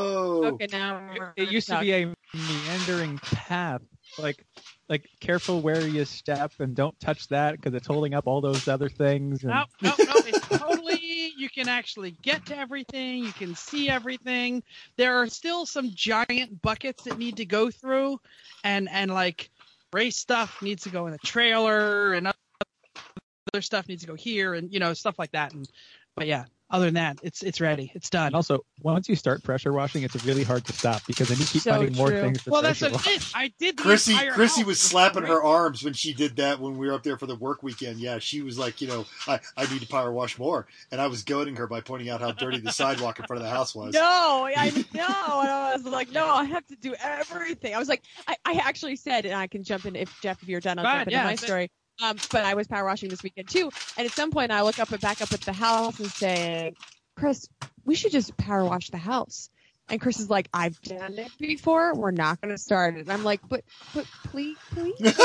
Whoa. 0.43 0.43
Okay, 0.53 0.67
now 0.71 1.09
we're 1.17 1.33
It 1.35 1.51
used 1.51 1.67
to 1.67 1.79
be 1.79 1.91
a 1.93 2.13
meandering 2.33 3.17
path, 3.19 3.81
like 4.17 4.45
like 4.89 5.09
careful 5.19 5.61
where 5.61 5.85
you 5.87 6.05
step 6.05 6.53
and 6.59 6.75
don't 6.75 6.97
touch 6.99 7.27
that 7.27 7.53
because 7.53 7.73
it's 7.73 7.87
holding 7.87 8.13
up 8.13 8.25
all 8.25 8.39
those 8.39 8.67
other 8.67 8.87
things. 8.87 9.43
And 9.43 9.51
No, 9.51 9.65
no, 9.81 9.93
no. 9.97 10.13
It's 10.25 10.47
totally. 10.47 11.33
You 11.37 11.49
can 11.49 11.67
actually 11.67 12.11
get 12.21 12.45
to 12.47 12.57
everything. 12.57 13.23
You 13.23 13.33
can 13.33 13.53
see 13.55 13.89
everything. 13.89 14.63
There 14.95 15.17
are 15.21 15.27
still 15.27 15.65
some 15.65 15.91
giant 15.93 16.61
buckets 16.61 17.03
that 17.03 17.17
need 17.17 17.37
to 17.37 17.45
go 17.45 17.69
through, 17.69 18.19
and 18.63 18.87
and 18.89 19.13
like 19.13 19.49
race 19.91 20.17
stuff 20.17 20.61
needs 20.61 20.83
to 20.83 20.89
go 20.89 21.07
in 21.07 21.11
the 21.11 21.19
trailer, 21.19 22.13
and 22.13 22.27
other 22.27 23.61
stuff 23.61 23.87
needs 23.87 24.01
to 24.03 24.07
go 24.07 24.15
here, 24.15 24.53
and 24.53 24.71
you 24.71 24.79
know 24.79 24.93
stuff 24.93 25.19
like 25.19 25.31
that. 25.31 25.53
And 25.53 25.67
but 26.15 26.27
yeah, 26.27 26.45
other 26.69 26.85
than 26.85 26.95
that, 26.95 27.17
it's 27.23 27.43
it's 27.43 27.61
ready. 27.61 27.91
It's 27.95 28.09
done. 28.09 28.27
And 28.27 28.35
also, 28.35 28.65
once 28.81 29.07
you 29.07 29.15
start 29.15 29.41
pressure 29.43 29.71
washing, 29.71 30.03
it's 30.03 30.25
really 30.25 30.43
hard 30.43 30.65
to 30.65 30.73
stop 30.73 31.01
because 31.07 31.29
then 31.29 31.37
you 31.37 31.45
keep 31.45 31.61
So 31.61 31.71
finding 31.71 31.95
more 31.95 32.09
true. 32.09 32.19
things 32.21 32.43
to 32.43 32.49
Well, 32.49 32.61
that's 32.61 32.79
pressure 32.79 32.93
what 32.93 33.05
wash. 33.05 33.31
I 33.33 33.53
did. 33.57 33.77
The 33.77 33.83
Chrissy, 33.83 34.11
entire 34.13 34.31
Chrissy 34.31 34.61
house. 34.61 34.67
was 34.67 34.79
slapping 34.81 35.23
her 35.23 35.41
arms 35.41 35.83
when 35.83 35.93
she 35.93 36.13
did 36.13 36.35
that 36.37 36.59
when 36.59 36.77
we 36.77 36.87
were 36.87 36.93
up 36.93 37.03
there 37.03 37.17
for 37.17 37.25
the 37.25 37.35
work 37.35 37.63
weekend. 37.63 37.99
Yeah, 37.99 38.19
she 38.19 38.41
was 38.41 38.57
like, 38.57 38.81
you 38.81 38.87
know, 38.89 39.05
I, 39.27 39.39
I 39.55 39.65
need 39.71 39.79
to 39.81 39.87
power 39.87 40.11
wash 40.11 40.37
more. 40.37 40.67
And 40.91 40.99
I 40.99 41.07
was 41.07 41.23
goading 41.23 41.55
her 41.55 41.67
by 41.67 41.79
pointing 41.79 42.09
out 42.09 42.19
how 42.19 42.31
dirty 42.33 42.59
the 42.59 42.71
sidewalk 42.73 43.19
in 43.19 43.25
front 43.25 43.41
of 43.41 43.45
the 43.47 43.53
house 43.55 43.73
was. 43.73 43.93
No, 44.07 44.49
I 44.55 44.69
know. 44.93 45.41
And 45.41 45.49
I 45.49 45.73
was 45.73 45.85
like, 45.85 46.11
no, 46.11 46.27
I 46.27 46.43
have 46.43 46.65
to 46.67 46.75
do 46.75 46.93
everything. 47.01 47.73
I 47.75 47.79
was 47.79 47.87
like, 47.87 48.03
I, 48.27 48.35
I 48.45 48.53
actually 48.63 48.95
said, 48.97 49.25
and 49.25 49.35
I 49.35 49.47
can 49.47 49.63
jump 49.63 49.85
in 49.85 49.95
if 49.95 50.13
Jeff, 50.21 50.41
if 50.43 50.49
you're 50.49 50.59
done, 50.59 50.79
I'll 50.79 50.83
Go 50.85 50.89
jump 50.89 50.95
ahead, 50.95 51.07
into 51.07 51.17
yeah, 51.17 51.23
my 51.23 51.35
say- 51.35 51.45
story. 51.45 51.71
Um, 52.01 52.17
but 52.31 52.45
I 52.45 52.53
was 52.53 52.67
power 52.67 52.85
washing 52.85 53.09
this 53.09 53.23
weekend 53.23 53.49
too. 53.49 53.71
And 53.97 54.05
at 54.05 54.11
some 54.13 54.31
point, 54.31 54.51
I 54.51 54.61
look 54.61 54.79
up 54.79 54.91
and 54.91 55.01
back 55.01 55.21
up 55.21 55.31
at 55.33 55.41
the 55.41 55.53
house 55.53 55.99
and 55.99 56.09
say, 56.11 56.73
Chris, 57.15 57.47
we 57.85 57.95
should 57.95 58.11
just 58.11 58.37
power 58.37 58.63
wash 58.63 58.89
the 58.89 58.97
house. 58.97 59.49
And 59.89 60.01
Chris 60.01 60.19
is 60.19 60.29
like, 60.29 60.49
I've 60.53 60.79
done 60.81 61.17
it 61.17 61.31
before. 61.39 61.95
We're 61.95 62.11
not 62.11 62.41
going 62.41 62.53
to 62.53 62.57
start 62.57 62.97
it. 62.97 63.01
And 63.01 63.11
I'm 63.11 63.23
like, 63.23 63.39
but, 63.47 63.63
but 63.95 64.05
please, 64.25 64.57
please. 64.71 64.95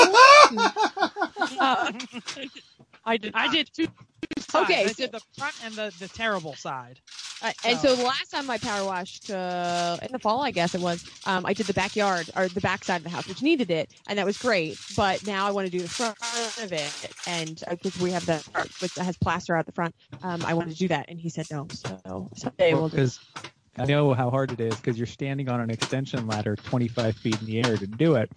Uh, 1.61 1.93
I 3.05 3.17
did. 3.17 3.33
I 3.35 3.49
did 3.49 3.71
two. 3.75 3.87
two 3.87 4.43
sides. 4.43 4.71
Okay, 4.71 4.85
I 4.85 4.87
so- 4.89 4.93
did 4.95 5.13
the 5.13 5.21
front 5.37 5.55
and 5.65 5.75
the 5.75 5.93
the 5.99 6.09
terrible 6.09 6.55
side. 6.55 7.01
Uh, 7.45 7.51
and 7.65 7.77
so 7.77 7.97
the 7.97 8.05
last 8.05 8.31
time 8.31 8.49
I 8.49 8.57
power 8.57 8.85
washed 8.85 9.29
uh, 9.29 9.97
in 10.01 10.13
the 10.13 10.19
fall, 10.21 10.43
I 10.45 10.53
guess 10.53 10.77
it 10.77 10.81
was, 10.81 11.05
um, 11.27 11.45
I 11.45 11.53
did 11.55 11.67
the 11.67 11.75
backyard 11.75 12.31
or 12.37 12.47
the 12.47 12.61
back 12.61 12.85
side 12.85 12.99
of 12.99 13.03
the 13.03 13.11
house, 13.11 13.27
which 13.27 13.43
needed 13.43 13.69
it, 13.69 13.91
and 14.07 14.17
that 14.17 14.25
was 14.25 14.39
great. 14.39 14.79
But 14.95 15.27
now 15.27 15.45
I 15.45 15.51
want 15.51 15.67
to 15.67 15.71
do 15.77 15.83
the 15.83 15.89
front 15.89 16.17
of 16.63 16.73
it, 16.73 16.93
and 17.27 17.61
because 17.69 17.99
we 17.99 18.13
have 18.13 18.25
the 18.27 18.45
part 18.53 18.71
which 18.81 18.95
has 18.95 19.17
plaster 19.17 19.57
out 19.57 19.67
the 19.67 19.73
front, 19.73 19.93
um, 20.23 20.45
I 20.47 20.55
want 20.55 20.71
to 20.71 20.77
do 20.77 20.87
that, 20.87 21.07
and 21.09 21.19
he 21.19 21.29
said 21.31 21.47
no. 21.51 21.67
So 21.73 22.31
someday 22.37 22.75
we'll 22.75 22.89
do. 22.91 22.99
because 22.99 23.19
I 23.77 23.87
know 23.87 24.15
how 24.15 24.31
hard 24.31 24.53
it 24.53 24.61
is 24.61 24.77
because 24.77 24.97
you're 24.97 25.07
standing 25.09 25.49
on 25.49 25.61
an 25.61 25.69
extension 25.71 26.29
ladder 26.29 26.55
25 26.55 27.17
feet 27.17 27.41
in 27.41 27.47
the 27.49 27.59
air 27.65 27.77
to 27.77 27.87
do 27.89 28.15
it, 28.15 28.31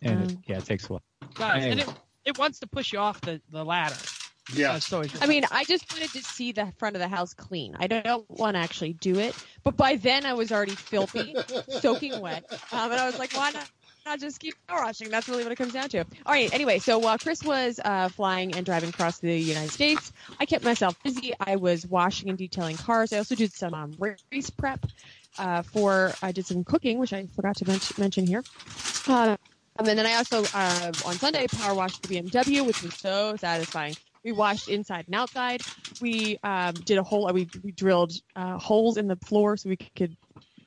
and 0.00 0.22
it, 0.24 0.28
Mm. 0.30 0.42
yeah, 0.46 0.56
it 0.56 0.64
takes 0.64 0.88
a 0.88 0.92
while. 0.94 1.02
Does. 1.34 1.64
And 1.64 1.80
Anyway. 1.80 1.94
It, 2.24 2.30
it 2.30 2.38
wants 2.38 2.60
to 2.60 2.66
push 2.66 2.92
you 2.92 2.98
off 2.98 3.20
the, 3.20 3.40
the 3.50 3.64
ladder. 3.64 3.96
yeah. 4.54 4.72
That's 4.72 4.92
always 4.92 5.10
I 5.22 5.26
mean, 5.26 5.44
I 5.50 5.64
just 5.64 5.92
wanted 5.92 6.10
to 6.12 6.22
see 6.22 6.52
the 6.52 6.72
front 6.78 6.96
of 6.96 7.00
the 7.00 7.08
house 7.08 7.34
clean. 7.34 7.76
I 7.78 7.86
don't 7.86 8.28
want 8.28 8.56
to 8.56 8.60
actually 8.60 8.94
do 8.94 9.18
it, 9.18 9.34
but 9.62 9.76
by 9.76 9.96
then 9.96 10.26
I 10.26 10.34
was 10.34 10.50
already 10.52 10.74
filthy, 10.74 11.34
soaking 11.80 12.20
wet, 12.20 12.44
um, 12.72 12.90
and 12.90 13.00
I 13.00 13.06
was 13.06 13.18
like, 13.18 13.32
why 13.36 13.50
not? 13.50 13.70
Not 14.04 14.18
just 14.18 14.40
keep 14.40 14.54
power 14.66 14.82
washing. 14.82 15.10
That's 15.10 15.28
really 15.28 15.44
what 15.44 15.52
it 15.52 15.56
comes 15.56 15.74
down 15.74 15.88
to. 15.90 15.98
All 16.00 16.32
right. 16.32 16.52
Anyway, 16.52 16.80
so 16.80 16.98
while 16.98 17.16
Chris 17.18 17.40
was 17.44 17.78
uh, 17.84 18.08
flying 18.08 18.52
and 18.56 18.66
driving 18.66 18.88
across 18.88 19.18
the 19.18 19.32
United 19.32 19.70
States, 19.70 20.12
I 20.40 20.44
kept 20.44 20.64
myself 20.64 21.00
busy. 21.04 21.32
I 21.38 21.54
was 21.54 21.86
washing 21.86 22.28
and 22.28 22.36
detailing 22.36 22.76
cars. 22.76 23.12
I 23.12 23.18
also 23.18 23.36
did 23.36 23.52
some 23.52 23.74
um, 23.74 23.94
race 24.00 24.50
prep 24.50 24.84
uh, 25.38 25.62
for. 25.62 26.12
I 26.20 26.32
did 26.32 26.46
some 26.46 26.64
cooking, 26.64 26.98
which 26.98 27.12
I 27.12 27.26
forgot 27.36 27.56
to 27.58 27.68
men- 27.68 27.78
mention 27.96 28.26
here. 28.26 28.42
Uh, 29.78 29.84
and 29.88 29.98
then 29.98 30.06
I 30.06 30.14
also 30.14 30.44
uh, 30.54 30.92
on 31.04 31.14
Sunday 31.14 31.46
power 31.46 31.74
washed 31.74 32.02
the 32.02 32.16
BMW, 32.16 32.64
which 32.64 32.82
was 32.82 32.94
so 32.94 33.36
satisfying. 33.36 33.96
We 34.24 34.32
washed 34.32 34.68
inside 34.68 35.06
and 35.06 35.14
outside. 35.14 35.62
We 36.00 36.38
um, 36.44 36.74
did 36.74 36.98
a 36.98 37.02
whole. 37.02 37.32
We 37.32 37.48
we 37.62 37.72
drilled 37.72 38.12
uh, 38.36 38.58
holes 38.58 38.96
in 38.96 39.08
the 39.08 39.16
floor 39.16 39.56
so 39.56 39.68
we 39.68 39.76
could 39.76 40.16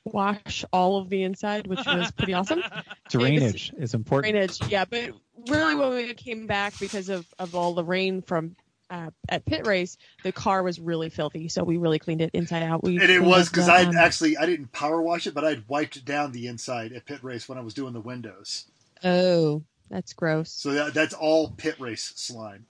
wash 0.04 0.64
all 0.72 0.98
of 0.98 1.08
the 1.08 1.22
inside, 1.22 1.66
which 1.66 1.80
was 1.86 2.10
pretty 2.12 2.34
awesome. 2.34 2.62
Drainage 3.10 3.72
is 3.78 3.94
important. 3.94 4.32
Drainage, 4.32 4.60
yeah. 4.68 4.84
But 4.84 5.12
really, 5.48 5.74
when 5.74 5.92
we 5.92 6.14
came 6.14 6.46
back 6.46 6.78
because 6.78 7.08
of 7.08 7.26
of 7.38 7.54
all 7.54 7.74
the 7.74 7.84
rain 7.84 8.22
from. 8.22 8.56
Uh, 8.88 9.10
at 9.28 9.44
pit 9.44 9.66
race, 9.66 9.96
the 10.22 10.30
car 10.30 10.62
was 10.62 10.78
really 10.78 11.08
filthy, 11.08 11.48
so 11.48 11.64
we 11.64 11.76
really 11.76 11.98
cleaned 11.98 12.20
it 12.20 12.30
inside 12.32 12.62
out. 12.62 12.84
We 12.84 13.00
And 13.00 13.10
it 13.10 13.20
was 13.20 13.48
because 13.48 13.68
I'd 13.68 13.88
um, 13.88 13.96
actually 13.96 14.36
I 14.36 14.46
didn't 14.46 14.70
power 14.70 15.02
wash 15.02 15.26
it, 15.26 15.34
but 15.34 15.44
I'd 15.44 15.66
wiped 15.66 16.04
down 16.04 16.30
the 16.30 16.46
inside 16.46 16.92
at 16.92 17.04
pit 17.04 17.18
race 17.24 17.48
when 17.48 17.58
I 17.58 17.62
was 17.62 17.74
doing 17.74 17.94
the 17.94 18.00
windows. 18.00 18.66
Oh, 19.04 19.62
that's 19.90 20.12
gross. 20.14 20.50
So 20.50 20.72
that, 20.72 20.94
that's 20.94 21.14
all 21.14 21.50
pit 21.50 21.78
race 21.80 22.12
slime. 22.16 22.66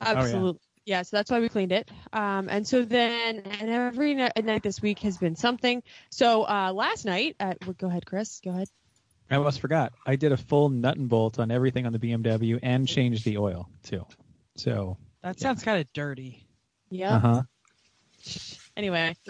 Absolutely. 0.00 0.60
yeah. 0.84 1.02
so 1.02 1.16
that's 1.16 1.30
why 1.30 1.40
we 1.40 1.48
cleaned 1.48 1.72
it. 1.72 1.90
Um, 2.12 2.48
and 2.50 2.66
so 2.66 2.84
then, 2.84 3.38
and 3.40 3.70
every 3.70 4.14
ni- 4.14 4.28
night 4.42 4.62
this 4.62 4.82
week 4.82 4.98
has 5.00 5.16
been 5.16 5.36
something. 5.36 5.82
So 6.10 6.42
uh, 6.46 6.72
last 6.74 7.04
night, 7.06 7.36
uh, 7.40 7.54
well, 7.64 7.74
go 7.78 7.86
ahead, 7.86 8.04
Chris. 8.04 8.40
Go 8.44 8.50
ahead. 8.50 8.68
I 9.30 9.36
almost 9.36 9.60
forgot. 9.60 9.92
I 10.04 10.16
did 10.16 10.32
a 10.32 10.36
full 10.36 10.70
nut 10.70 10.96
and 10.96 11.08
bolt 11.08 11.38
on 11.38 11.50
everything 11.50 11.86
on 11.86 11.92
the 11.92 11.98
BMW 12.00 12.58
and 12.62 12.86
changed 12.88 13.24
the 13.24 13.38
oil 13.38 13.68
too. 13.84 14.04
So, 14.56 14.96
That 15.22 15.38
sounds 15.38 15.62
kind 15.62 15.80
of 15.80 15.92
dirty. 15.92 16.44
Yeah. 16.90 17.14
uh 17.14 17.18
huh. 17.20 17.42
Anyway, 18.76 19.14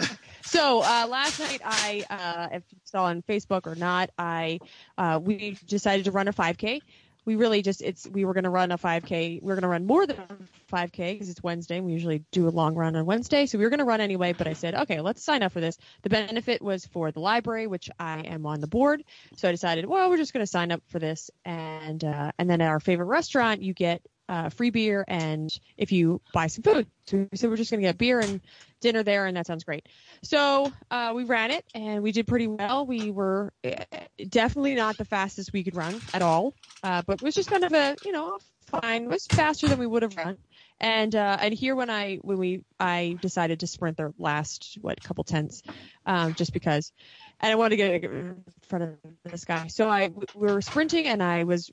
so 0.51 0.83
uh, 0.83 1.07
last 1.09 1.39
night 1.39 1.61
I, 1.65 2.05
uh, 2.11 2.57
if 2.57 2.65
you 2.71 2.79
saw 2.85 3.05
on 3.05 3.23
Facebook 3.23 3.67
or 3.67 3.77
not, 3.77 4.11
I 4.19 4.59
uh, 4.99 5.21
we 5.23 5.57
decided 5.67 6.07
to 6.07 6.11
run 6.11 6.27
a 6.27 6.33
5K. 6.33 6.81
We 7.25 7.37
really 7.37 7.63
just 7.63 7.83
it's 7.83 8.09
we 8.09 8.25
were 8.25 8.35
going 8.35 8.45
to 8.45 8.51
run 8.51 8.73
a 8.73 8.79
5K. 8.79 9.43
We 9.43 9.47
were 9.47 9.55
going 9.55 9.63
to 9.63 9.69
run 9.69 9.87
more 9.87 10.07
than 10.07 10.17
a 10.17 10.75
5K 10.75 11.13
because 11.13 11.29
it's 11.29 11.43
Wednesday. 11.43 11.79
We 11.81 11.93
usually 11.93 12.25
do 12.33 12.49
a 12.49 12.51
long 12.51 12.75
run 12.75 12.97
on 12.97 13.07
Wednesday, 13.07 13.47
so 13.47 13.59
we 13.59 13.65
were 13.65 13.71
going 13.71 13.79
to 13.79 13.85
run 13.85 14.01
anyway. 14.01 14.33
But 14.33 14.49
I 14.49 14.55
said, 14.55 14.75
okay, 14.75 15.01
let's 15.01 15.23
sign 15.23 15.43
up 15.43 15.53
for 15.53 15.61
this. 15.61 15.79
The 16.03 16.11
benefit 16.11 16.63
was 16.63 16.85
for 16.87 17.13
the 17.13 17.21
library, 17.21 17.69
which 17.69 17.89
I 18.01 18.21
am 18.21 18.45
on 18.47 18.61
the 18.61 18.67
board. 18.67 19.05
So 19.37 19.49
I 19.49 19.53
decided, 19.53 19.87
well, 19.87 20.11
we're 20.11 20.17
just 20.17 20.33
going 20.33 20.43
to 20.43 20.51
sign 20.51 20.73
up 20.73 20.83
for 20.89 20.99
this, 20.99 21.31
and 21.45 22.03
uh, 22.03 22.33
and 22.39 22.51
then 22.51 22.61
at 22.61 22.69
our 22.69 22.81
favorite 22.81 23.07
restaurant, 23.07 23.63
you 23.63 23.73
get 23.73 24.03
uh, 24.29 24.49
free 24.49 24.71
beer, 24.71 25.05
and 25.07 25.57
if 25.77 25.93
you 25.93 26.21
buy 26.33 26.47
some 26.47 26.63
food, 26.63 26.87
so 27.05 27.29
we 27.31 27.37
said 27.37 27.51
we're 27.51 27.57
just 27.57 27.71
going 27.71 27.83
to 27.83 27.89
get 27.89 27.99
beer 27.99 28.21
and 28.21 28.41
dinner 28.81 29.03
there, 29.03 29.27
and 29.27 29.37
that 29.37 29.47
sounds 29.47 29.65
great. 29.65 29.87
So 30.23 30.73
uh, 30.91 31.13
we 31.15 31.25
ran 31.25 31.51
it, 31.51 31.65
and 31.75 32.03
we 32.03 32.13
did 32.13 32.27
pretty 32.27 32.47
well. 32.47 32.87
We 32.87 33.11
were 33.11 33.53
eh, 33.65 33.85
definitely 34.29 34.75
not 34.75 34.97
the 34.97 35.05
fastest 35.05 35.53
we 35.53 35.65
could 35.65 35.77
run 35.77 36.01
at 36.13 36.23
all, 36.23 36.55
uh, 36.83 37.03
but 37.07 37.15
it 37.15 37.23
was 37.23 37.35
just 37.35 37.51
kind 37.51 37.65
of 37.65 37.73
a, 37.73 37.97
you 38.05 38.13
know, 38.13 38.39
fine. 38.71 39.05
It 39.05 39.09
was 39.09 39.27
faster 39.27 39.69
than 39.69 39.79
we 39.79 39.87
would 39.87 40.03
have 40.03 40.17
run. 40.17 40.39
And 40.81 41.15
uh, 41.15 41.37
and 41.41 41.53
here 41.53 41.77
when 41.77 41.91
I 41.91 42.17
when 42.23 42.39
we 42.39 42.65
I 42.79 43.19
decided 43.21 43.61
to 43.61 43.67
sprint 43.67 43.99
the 43.99 44.15
last 44.19 44.79
what 44.81 45.03
couple 45.03 45.25
tenths, 45.25 45.63
um, 46.07 46.35
just 46.35 46.55
because, 46.55 46.93
and 47.39 47.53
I 47.53 47.57
wanted 47.57 47.71
to 47.71 47.77
get 47.77 48.05
in 48.05 48.43
front 48.63 48.85
of 48.85 48.97
this 49.25 49.45
guy. 49.45 49.67
So 49.67 49.89
I 49.91 50.09
we 50.09 50.27
were 50.35 50.63
sprinting 50.63 51.07
and 51.07 51.23
I 51.23 51.45
was 51.45 51.71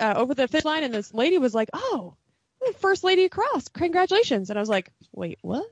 uh, 0.00 0.14
over 0.16 0.34
the 0.34 0.48
finish 0.48 0.64
line 0.64 0.82
and 0.82 0.92
this 0.92 1.14
lady 1.14 1.38
was 1.38 1.54
like, 1.54 1.68
"Oh, 1.72 2.16
first 2.80 3.04
lady 3.04 3.24
across, 3.24 3.68
congratulations!" 3.68 4.50
And 4.50 4.58
I 4.58 4.62
was 4.62 4.68
like, 4.68 4.90
"Wait, 5.12 5.38
what?" 5.42 5.64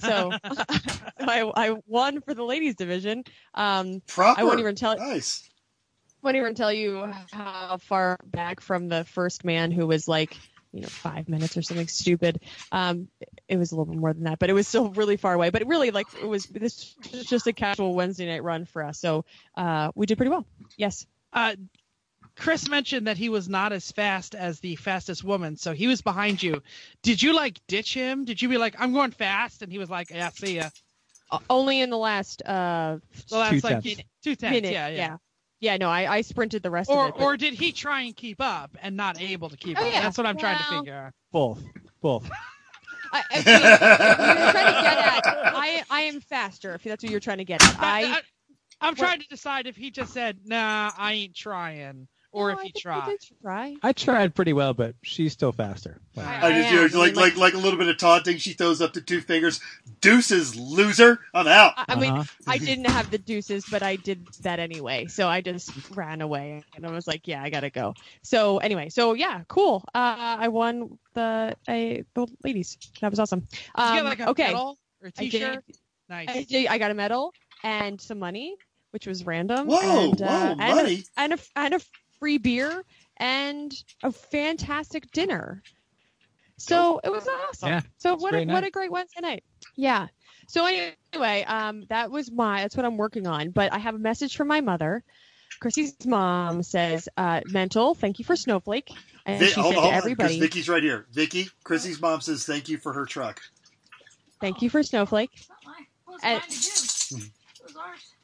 So 0.00 0.32
I 1.20 1.50
I 1.56 1.76
won 1.86 2.20
for 2.20 2.34
the 2.34 2.44
ladies 2.44 2.74
division. 2.74 3.24
Um, 3.54 4.02
Proper. 4.06 4.40
I 4.40 4.44
won't 4.44 4.60
even 4.60 4.74
tell 4.74 4.96
Nice. 4.96 5.48
won't 6.22 6.36
even 6.36 6.54
tell 6.54 6.72
you 6.72 7.08
how 7.32 7.78
far 7.78 8.18
back 8.24 8.60
from 8.60 8.88
the 8.88 9.04
first 9.04 9.44
man 9.44 9.70
who 9.70 9.86
was 9.86 10.08
like 10.08 10.36
you 10.72 10.80
know 10.80 10.88
five 10.88 11.28
minutes 11.28 11.56
or 11.56 11.62
something 11.62 11.86
stupid 11.86 12.40
um 12.72 13.06
it 13.46 13.56
was 13.56 13.70
a 13.70 13.76
little 13.76 13.92
bit 13.92 14.00
more 14.00 14.12
than 14.12 14.24
that 14.24 14.40
but 14.40 14.50
it 14.50 14.54
was 14.54 14.66
still 14.66 14.90
really 14.90 15.16
far 15.16 15.34
away 15.34 15.50
but 15.50 15.62
it 15.62 15.68
really 15.68 15.92
like 15.92 16.08
it 16.20 16.26
was 16.26 16.46
this 16.46 16.96
was 17.12 17.24
just 17.24 17.46
a 17.46 17.52
casual 17.52 17.94
wednesday 17.94 18.26
night 18.26 18.42
run 18.42 18.64
for 18.64 18.82
us 18.82 18.98
so 18.98 19.24
uh 19.56 19.92
we 19.94 20.04
did 20.06 20.16
pretty 20.16 20.30
well 20.30 20.44
yes 20.76 21.06
Uh, 21.32 21.54
Chris 22.36 22.68
mentioned 22.68 23.06
that 23.06 23.16
he 23.16 23.28
was 23.28 23.48
not 23.48 23.72
as 23.72 23.92
fast 23.92 24.34
as 24.34 24.58
the 24.60 24.74
fastest 24.76 25.22
woman, 25.24 25.56
so 25.56 25.72
he 25.72 25.86
was 25.86 26.02
behind 26.02 26.42
you. 26.42 26.62
Did 27.02 27.22
you 27.22 27.32
like 27.34 27.60
ditch 27.68 27.94
him? 27.94 28.24
Did 28.24 28.42
you 28.42 28.48
be 28.48 28.58
like, 28.58 28.74
"I'm 28.78 28.92
going 28.92 29.12
fast," 29.12 29.62
and 29.62 29.70
he 29.70 29.78
was 29.78 29.88
like, 29.88 30.10
"Yeah, 30.10 30.30
see 30.30 30.56
ya." 30.56 30.68
O- 31.30 31.40
only 31.48 31.80
in 31.80 31.90
the 31.90 31.96
last 31.98 32.42
uh 32.42 32.98
So 33.26 33.38
that's 33.38 33.50
Two 33.62 33.68
like 33.68 33.82
tenths. 33.82 34.02
two 34.22 34.36
tenths. 34.36 34.54
minute 34.54 34.72
yeah, 34.72 34.88
yeah. 34.88 34.96
yeah 34.96 35.16
yeah 35.60 35.76
no 35.78 35.88
i 35.88 36.16
i 36.16 36.20
sprinted 36.20 36.62
the 36.62 36.70
rest 36.70 36.90
Or 36.90 37.04
of 37.04 37.08
it 37.08 37.14
but- 37.18 37.24
or 37.24 37.36
did 37.38 37.54
he 37.54 37.72
try 37.72 38.02
and 38.02 38.14
keep 38.14 38.40
up 38.42 38.76
and 38.82 38.94
not 38.96 39.18
able 39.22 39.48
to 39.48 39.56
keep 39.56 39.78
Oh, 39.80 39.86
up? 39.86 39.90
yeah. 39.92 40.02
That's 40.02 40.18
what 40.18 40.26
I'm 40.26 40.36
trying 40.36 40.58
to 40.58 40.64
figure. 40.64 40.94
out. 40.94 41.12
Both. 41.32 41.62
Both. 42.02 42.30
I, 43.12 43.22
I, 43.30 43.38
if 43.38 43.46
you're 43.46 44.52
trying 44.52 44.74
to 44.74 44.82
get 44.82 44.98
at 44.98 45.26
i 45.56 45.82
i 45.90 46.00
am 46.02 46.20
faster 46.20 46.74
if 46.74 46.82
that's 46.82 47.02
what 47.02 47.10
you're 47.10 47.20
trying 47.20 47.38
to 47.38 47.44
get 47.44 47.62
at 47.64 47.76
i 47.80 48.20
I, 48.80 48.88
am 48.88 48.94
trying 48.96 49.20
to 49.20 49.28
decide 49.28 49.66
if 49.66 49.76
he 49.76 49.90
just 49.90 50.12
said, 50.12 50.40
"Nah, 50.44 50.90
I 50.98 51.12
ain't 51.14 51.34
trying," 51.34 52.06
or 52.34 52.48
No, 52.48 52.54
if 52.54 52.58
I 52.58 52.62
he 52.64 52.68
think 52.72 52.82
tried. 52.82 53.06
did 53.08 53.20
try 53.40 53.76
I 53.82 53.92
tried 53.92 54.34
pretty 54.34 54.52
well, 54.52 54.74
but 54.74 54.94
she's 55.02 55.32
still 55.32 55.52
faster. 55.52 56.00
Wow. 56.14 56.24
I- 56.26 56.46
I 56.48 56.52
just 56.62 56.68
am. 56.74 56.88
do 56.88 56.98
like, 56.98 57.14
like 57.16 57.36
like 57.36 57.54
a 57.54 57.58
little 57.58 57.78
bit 57.78 57.88
of 57.88 57.96
taunting. 57.96 58.36
She 58.38 58.52
throws 58.52 58.80
up 58.82 58.92
the 58.92 59.00
two 59.00 59.20
fingers. 59.20 59.60
Deuces, 60.00 60.56
loser. 60.56 61.20
I'm 61.32 61.46
out. 61.46 61.72
I, 61.76 61.84
I 61.88 61.94
mean 61.96 62.12
Uh-huh. 62.12 62.24
I 62.46 62.58
didn't 62.58 62.90
have 62.90 63.10
the 63.10 63.18
deuces, 63.18 63.64
but 63.70 63.82
I 63.82 63.96
did 63.96 64.26
that 64.42 64.58
anyway. 64.58 65.06
So 65.06 65.28
I 65.28 65.40
just 65.40 65.70
ran 65.94 66.20
away, 66.20 66.62
and 66.76 66.84
I 66.86 66.90
was 66.90 67.06
like, 67.06 67.26
"Yeah, 67.26 67.42
I 67.42 67.50
gotta 67.50 67.70
go." 67.70 67.94
So 68.22 68.58
anyway, 68.58 68.88
so 68.90 69.14
yeah, 69.14 69.42
cool. 69.48 69.84
Uh, 69.94 70.16
I 70.40 70.48
won 70.48 70.98
the 71.14 71.56
I, 71.68 72.04
the 72.14 72.26
ladies. 72.42 72.76
That 73.00 73.10
was 73.10 73.18
awesome. 73.20 73.40
Did 73.40 73.58
you 73.78 73.84
Um, 73.84 73.96
get 73.96 74.04
like 74.04 74.20
a 74.20 74.28
okay, 74.30 74.46
medal 74.48 74.78
or 75.02 75.08
a 75.08 75.12
I 75.16 75.22
did. 75.22 75.30
T-shirt? 75.32 75.64
Nice. 76.08 76.28
I, 76.28 76.42
did- 76.42 76.66
I 76.66 76.78
got 76.78 76.90
a 76.90 76.94
medal 76.94 77.32
and 77.62 77.98
some 78.00 78.18
money, 78.18 78.56
which 78.90 79.06
was 79.06 79.24
random. 79.24 79.66
Whoa, 79.68 80.10
and, 80.10 80.20
uh, 80.22 80.26
whoa, 80.26 80.50
and 80.60 80.60
a- 80.60 80.74
money. 80.74 81.04
and 81.16 81.32
a 81.32 81.38
and 81.56 81.74
a 81.74 81.80
free 82.24 82.38
beer 82.38 82.82
and 83.18 83.70
a 84.02 84.10
fantastic 84.10 85.10
dinner. 85.10 85.62
So 86.56 87.02
it 87.04 87.10
was 87.10 87.28
awesome. 87.28 87.68
Yeah, 87.68 87.80
so 87.98 88.14
what 88.16 88.32
a 88.32 88.38
a, 88.38 88.44
great 88.46 88.48
what 88.54 88.64
a 88.64 88.70
great 88.70 88.90
Wednesday 88.90 89.20
night. 89.20 89.44
Yeah. 89.76 90.06
So 90.48 90.64
anyway, 90.64 91.44
um, 91.44 91.84
that 91.90 92.10
was 92.10 92.30
my 92.32 92.62
that's 92.62 92.76
what 92.78 92.86
I'm 92.86 92.96
working 92.96 93.26
on. 93.26 93.50
But 93.50 93.74
I 93.74 93.78
have 93.78 93.94
a 93.94 93.98
message 93.98 94.36
from 94.36 94.48
my 94.48 94.62
mother. 94.62 95.04
Chrissy's 95.60 95.94
mom 96.06 96.62
says, 96.62 97.10
uh, 97.18 97.42
"Mental, 97.48 97.94
thank 97.94 98.18
you 98.18 98.24
for 98.24 98.36
Snowflake." 98.36 98.90
And 99.26 99.38
Vi- 99.40 99.48
she 99.48 99.60
hold 99.60 99.74
said 99.74 99.78
on, 99.80 99.84
to 99.84 99.90
hold 99.90 100.04
on, 100.04 100.10
because 100.10 100.36
Vicky's 100.36 100.68
right 100.70 100.82
here. 100.82 101.06
Vicky, 101.12 101.50
Chrissy's 101.62 102.00
mom 102.00 102.22
says 102.22 102.46
thank 102.46 102.70
you 102.70 102.78
for 102.78 102.94
her 102.94 103.04
truck. 103.04 103.42
"Thank 104.40 104.62
you 104.62 104.70
for 104.70 104.82
Snowflake." 104.82 105.30
It's 105.34 105.48
not 105.50 105.58
mine. 105.66 105.86
Well, 106.06 106.16
it's 106.16 106.24
And- 106.24 106.42
to 106.42 107.16
do. 107.16 107.26
It 107.26 107.62
was 107.64 107.76
ours. 107.76 108.14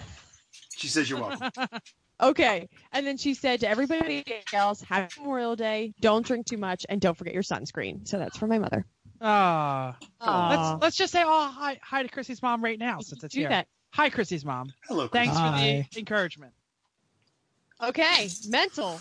She 0.76 0.88
says 0.88 1.10
you're 1.10 1.20
welcome. 1.20 1.50
Okay. 2.20 2.68
And 2.92 3.06
then 3.06 3.16
she 3.16 3.34
said 3.34 3.60
to 3.60 3.68
everybody 3.68 4.24
else, 4.52 4.82
"Happy 4.82 5.20
Memorial 5.20 5.56
Day. 5.56 5.92
Don't 6.00 6.24
drink 6.26 6.46
too 6.46 6.58
much, 6.58 6.84
and 6.88 7.00
don't 7.00 7.16
forget 7.16 7.34
your 7.34 7.42
sunscreen." 7.42 8.06
So 8.06 8.18
that's 8.18 8.36
for 8.36 8.46
my 8.46 8.58
mother. 8.58 8.84
Ah, 9.20 9.96
Aw. 10.20 10.48
let's 10.48 10.82
let's 10.82 10.96
just 10.96 11.12
say, 11.12 11.22
"Oh, 11.24 11.48
hi, 11.48 11.78
hi 11.82 12.02
to 12.02 12.08
Chrissy's 12.08 12.42
mom 12.42 12.62
right 12.64 12.78
now 12.78 13.00
since 13.00 13.22
it's 13.22 13.34
do 13.34 13.40
here." 13.40 13.48
that. 13.50 13.66
Hi, 13.92 14.08
Chrissy's 14.08 14.44
mom. 14.44 14.72
Hello, 14.86 15.08
Chris. 15.08 15.24
Thanks 15.24 15.36
Hi. 15.36 15.86
for 15.86 15.94
the 15.94 15.98
encouragement. 15.98 16.52
Okay, 17.82 18.28
mental. 18.48 19.00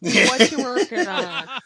What 0.00 0.50
you 0.50 0.58
working 0.62 1.06
on? 1.06 1.48
Now- 1.48 1.58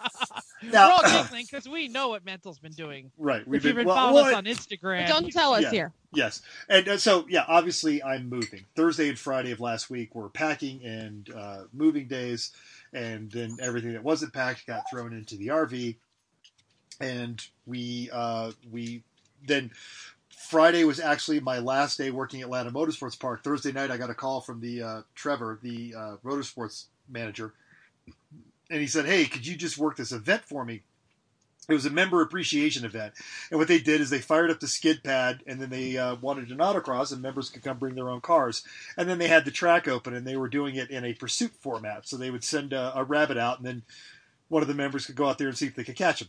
We're 0.89 0.93
all 0.93 1.23
giggling 1.23 1.47
because 1.51 1.69
we 1.69 1.89
know 1.89 2.09
what 2.09 2.25
Mental's 2.25 2.59
been 2.59 2.73
doing. 2.73 3.11
Right. 3.19 3.47
We've 3.47 3.59
if 3.61 3.65
you've 3.65 3.77
been 3.77 3.87
well, 3.87 3.97
following 3.97 4.25
well, 4.25 4.33
us 4.33 4.35
on 4.35 4.45
Instagram, 4.45 5.07
Don't 5.09 5.31
tell 5.33 5.55
us 5.55 5.63
Yeah. 5.65 5.71
here. 5.71 5.93
Yes, 6.15 6.41
and 6.71 6.89
uh, 6.89 6.97
so 6.97 7.27
yeah, 7.29 7.45
obviously 7.47 8.03
I'm 8.03 8.29
moving. 8.31 8.65
Thursday 8.75 9.09
and 9.11 9.19
Friday 9.19 9.51
of 9.51 9.61
last 9.61 9.91
week 9.91 10.15
were 10.15 10.31
packing 10.31 10.83
and 10.83 11.29
uh, 11.37 11.65
moving 11.75 12.07
days, 12.09 12.53
and 12.95 13.31
then 13.31 13.59
everything 13.61 13.93
that 13.93 14.03
wasn't 14.03 14.33
packed 14.33 14.67
got 14.67 14.85
thrown 14.91 15.13
into 15.13 15.37
the 15.37 15.49
RV, 15.49 15.97
and 17.01 17.45
we 17.67 18.09
uh, 18.13 18.53
we 18.71 19.03
then 19.47 19.71
Friday 20.31 20.85
was 20.85 21.01
actually 21.01 21.41
my 21.41 21.59
last 21.59 21.99
day 21.99 22.11
working 22.11 22.41
at 22.41 22.45
Atlanta 22.47 22.71
Motorsports 22.71 23.19
Park. 23.19 23.45
Thursday 23.45 23.73
night 23.73 23.91
I 23.91 23.99
got 23.99 24.09
a 24.11 24.15
call 24.15 24.41
from 24.41 24.61
the 24.61 24.83
uh, 24.83 25.03
Trevor, 25.15 25.59
the 25.63 25.95
uh, 25.95 26.17
Motorsports 26.25 26.85
manager, 27.11 27.53
and 28.71 28.81
he 28.81 28.87
said, 28.87 29.07
"Hey, 29.07 29.27
could 29.27 29.47
you 29.47 29.57
just 29.57 29.79
work 29.79 29.97
this 29.97 30.13
event 30.13 30.45
for 30.45 30.65
me?" 30.65 30.83
It 31.69 31.75
was 31.75 31.87
a 31.87 31.91
member 31.91 32.23
appreciation 32.23 32.85
event. 32.85 33.15
And 33.51 33.59
what 33.59 33.67
they 33.67 33.81
did 33.81 34.01
is 34.01 34.09
they 34.09 34.21
fired 34.21 34.51
up 34.51 34.61
the 34.61 34.69
skid 34.69 35.03
pad, 35.03 35.43
and 35.47 35.61
then 35.61 35.71
they 35.71 35.97
uh, 35.97 36.15
wanted 36.17 36.51
an 36.51 36.59
autocross, 36.59 37.13
and 37.13 37.21
members 37.21 37.51
could 37.51 37.65
come 37.65 37.79
bring 37.79 37.97
their 37.97 38.09
own 38.09 38.21
cars. 38.21 38.63
And 38.97 39.09
then 39.09 39.19
they 39.19 39.27
had 39.27 39.45
the 39.45 39.51
track 39.51 39.89
open, 39.89 40.15
and 40.15 40.25
they 40.25 40.37
were 40.37 40.49
doing 40.49 40.77
it 40.77 40.91
in 40.91 41.05
a 41.05 41.15
pursuit 41.15 41.53
format. 41.61 42.07
So 42.07 42.17
they 42.17 42.31
would 42.31 42.45
send 42.45 42.73
a, 42.73 42.97
a 42.97 43.03
rabbit 43.03 43.37
out, 43.37 43.59
and 43.59 43.67
then 43.67 43.83
one 44.49 44.63
of 44.63 44.69
the 44.69 44.75
members 44.75 45.07
could 45.07 45.17
go 45.17 45.27
out 45.29 45.39
there 45.39 45.49
and 45.49 45.59
see 45.59 45.67
if 45.67 45.75
they 45.75 45.83
could 45.83 45.97
catch 45.97 46.23
him. 46.23 46.29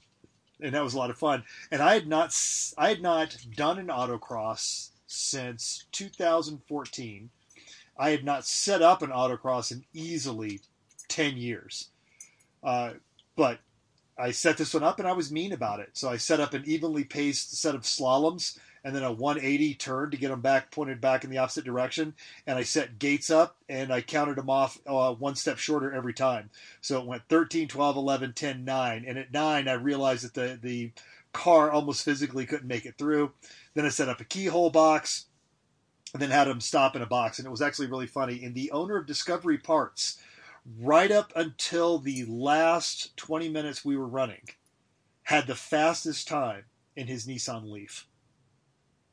And 0.59 0.73
that 0.73 0.83
was 0.83 0.95
a 0.95 0.97
lot 0.97 1.11
of 1.11 1.19
fun. 1.19 1.43
And 1.69 1.83
I 1.83 1.93
had 1.93 2.07
not, 2.07 2.35
I 2.75 2.89
had 2.89 3.03
not 3.03 3.37
done 3.55 3.77
an 3.77 3.87
autocross 3.87 4.89
since 5.05 5.85
2014. 5.91 7.29
I 7.99 8.09
had 8.09 8.25
not 8.25 8.45
set 8.45 8.81
up 8.81 9.03
an 9.03 9.11
autocross 9.11 9.71
in 9.71 9.85
easily 9.93 10.61
10 11.09 11.37
years. 11.37 11.89
Uh, 12.67 12.91
but 13.37 13.59
I 14.17 14.31
set 14.31 14.57
this 14.57 14.73
one 14.73 14.83
up 14.83 14.99
and 14.99 15.07
I 15.07 15.13
was 15.13 15.31
mean 15.31 15.53
about 15.53 15.79
it. 15.79 15.91
So 15.93 16.09
I 16.09 16.17
set 16.17 16.41
up 16.41 16.53
an 16.53 16.63
evenly 16.65 17.05
paced 17.05 17.57
set 17.57 17.75
of 17.75 17.83
slaloms 17.83 18.59
and 18.83 18.93
then 18.93 19.03
a 19.03 19.11
180 19.11 19.75
turn 19.75 20.11
to 20.11 20.17
get 20.17 20.29
them 20.29 20.41
back 20.41 20.69
pointed 20.69 20.99
back 20.99 21.23
in 21.23 21.29
the 21.29 21.37
opposite 21.37 21.63
direction. 21.63 22.13
And 22.45 22.57
I 22.57 22.63
set 22.63 22.99
gates 22.99 23.29
up 23.29 23.55
and 23.69 23.93
I 23.93 24.01
counted 24.01 24.35
them 24.35 24.49
off 24.49 24.79
uh, 24.85 25.13
one 25.13 25.35
step 25.35 25.59
shorter 25.59 25.93
every 25.93 26.13
time. 26.13 26.49
So 26.81 26.99
it 26.99 27.07
went 27.07 27.23
13, 27.29 27.69
12, 27.69 27.95
11, 27.95 28.33
10, 28.33 28.65
9. 28.65 29.05
And 29.07 29.17
at 29.17 29.31
9, 29.31 29.67
I 29.69 29.73
realized 29.73 30.25
that 30.25 30.33
the, 30.33 30.59
the 30.61 30.91
car 31.31 31.71
almost 31.71 32.03
physically 32.03 32.45
couldn't 32.45 32.67
make 32.67 32.85
it 32.85 32.97
through. 32.97 33.31
Then 33.75 33.85
I 33.85 33.89
set 33.89 34.09
up 34.09 34.19
a 34.19 34.25
keyhole 34.25 34.71
box 34.71 35.27
and 36.11 36.21
then 36.21 36.31
had 36.31 36.49
them 36.49 36.59
stop 36.59 36.97
in 36.97 37.01
a 37.01 37.05
box. 37.05 37.39
And 37.39 37.47
it 37.47 37.51
was 37.51 37.61
actually 37.61 37.87
really 37.87 38.07
funny. 38.07 38.43
And 38.43 38.53
the 38.53 38.71
owner 38.71 38.97
of 38.97 39.05
Discovery 39.05 39.57
Parts, 39.57 40.19
right 40.79 41.11
up 41.11 41.31
until 41.35 41.99
the 41.99 42.25
last 42.25 43.15
20 43.17 43.49
minutes 43.49 43.85
we 43.85 43.97
were 43.97 44.07
running, 44.07 44.49
had 45.23 45.47
the 45.47 45.55
fastest 45.55 46.27
time 46.27 46.65
in 46.95 47.07
his 47.07 47.25
Nissan 47.25 47.71
Leaf. 47.71 48.07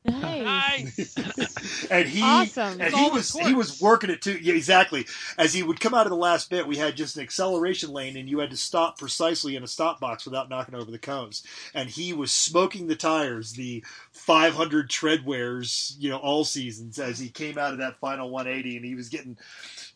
Nice. 0.07 1.15
and 1.89 2.07
he 2.07 2.21
Awesome. 2.21 2.79
and 2.79 2.93
he 2.93 3.09
was 3.09 3.33
he 3.33 3.53
was 3.55 3.81
working 3.81 4.11
it 4.11 4.21
too. 4.21 4.37
Yeah, 4.37 4.53
exactly. 4.53 5.07
As 5.37 5.53
he 5.53 5.63
would 5.63 5.79
come 5.79 5.95
out 5.95 6.05
of 6.05 6.11
the 6.11 6.15
last 6.15 6.49
bit, 6.49 6.67
we 6.67 6.77
had 6.77 6.95
just 6.95 7.17
an 7.17 7.23
acceleration 7.23 7.89
lane, 7.91 8.15
and 8.15 8.29
you 8.29 8.39
had 8.39 8.51
to 8.51 8.57
stop 8.57 8.99
precisely 8.99 9.55
in 9.55 9.63
a 9.63 9.67
stop 9.67 9.99
box 9.99 10.25
without 10.25 10.49
knocking 10.49 10.75
over 10.75 10.91
the 10.91 10.99
cones. 10.99 11.43
And 11.73 11.89
he 11.89 12.13
was 12.13 12.31
smoking 12.31 12.85
the 12.85 12.95
tires, 12.95 13.53
the 13.53 13.83
500 14.11 14.89
treadwears, 14.89 15.95
you 15.97 16.09
know, 16.11 16.17
all 16.17 16.43
seasons 16.43 16.99
as 16.99 17.17
he 17.17 17.29
came 17.29 17.57
out 17.57 17.73
of 17.73 17.79
that 17.79 17.99
final 17.99 18.29
180, 18.29 18.77
and 18.77 18.85
he 18.85 18.93
was 18.93 19.09
getting 19.09 19.37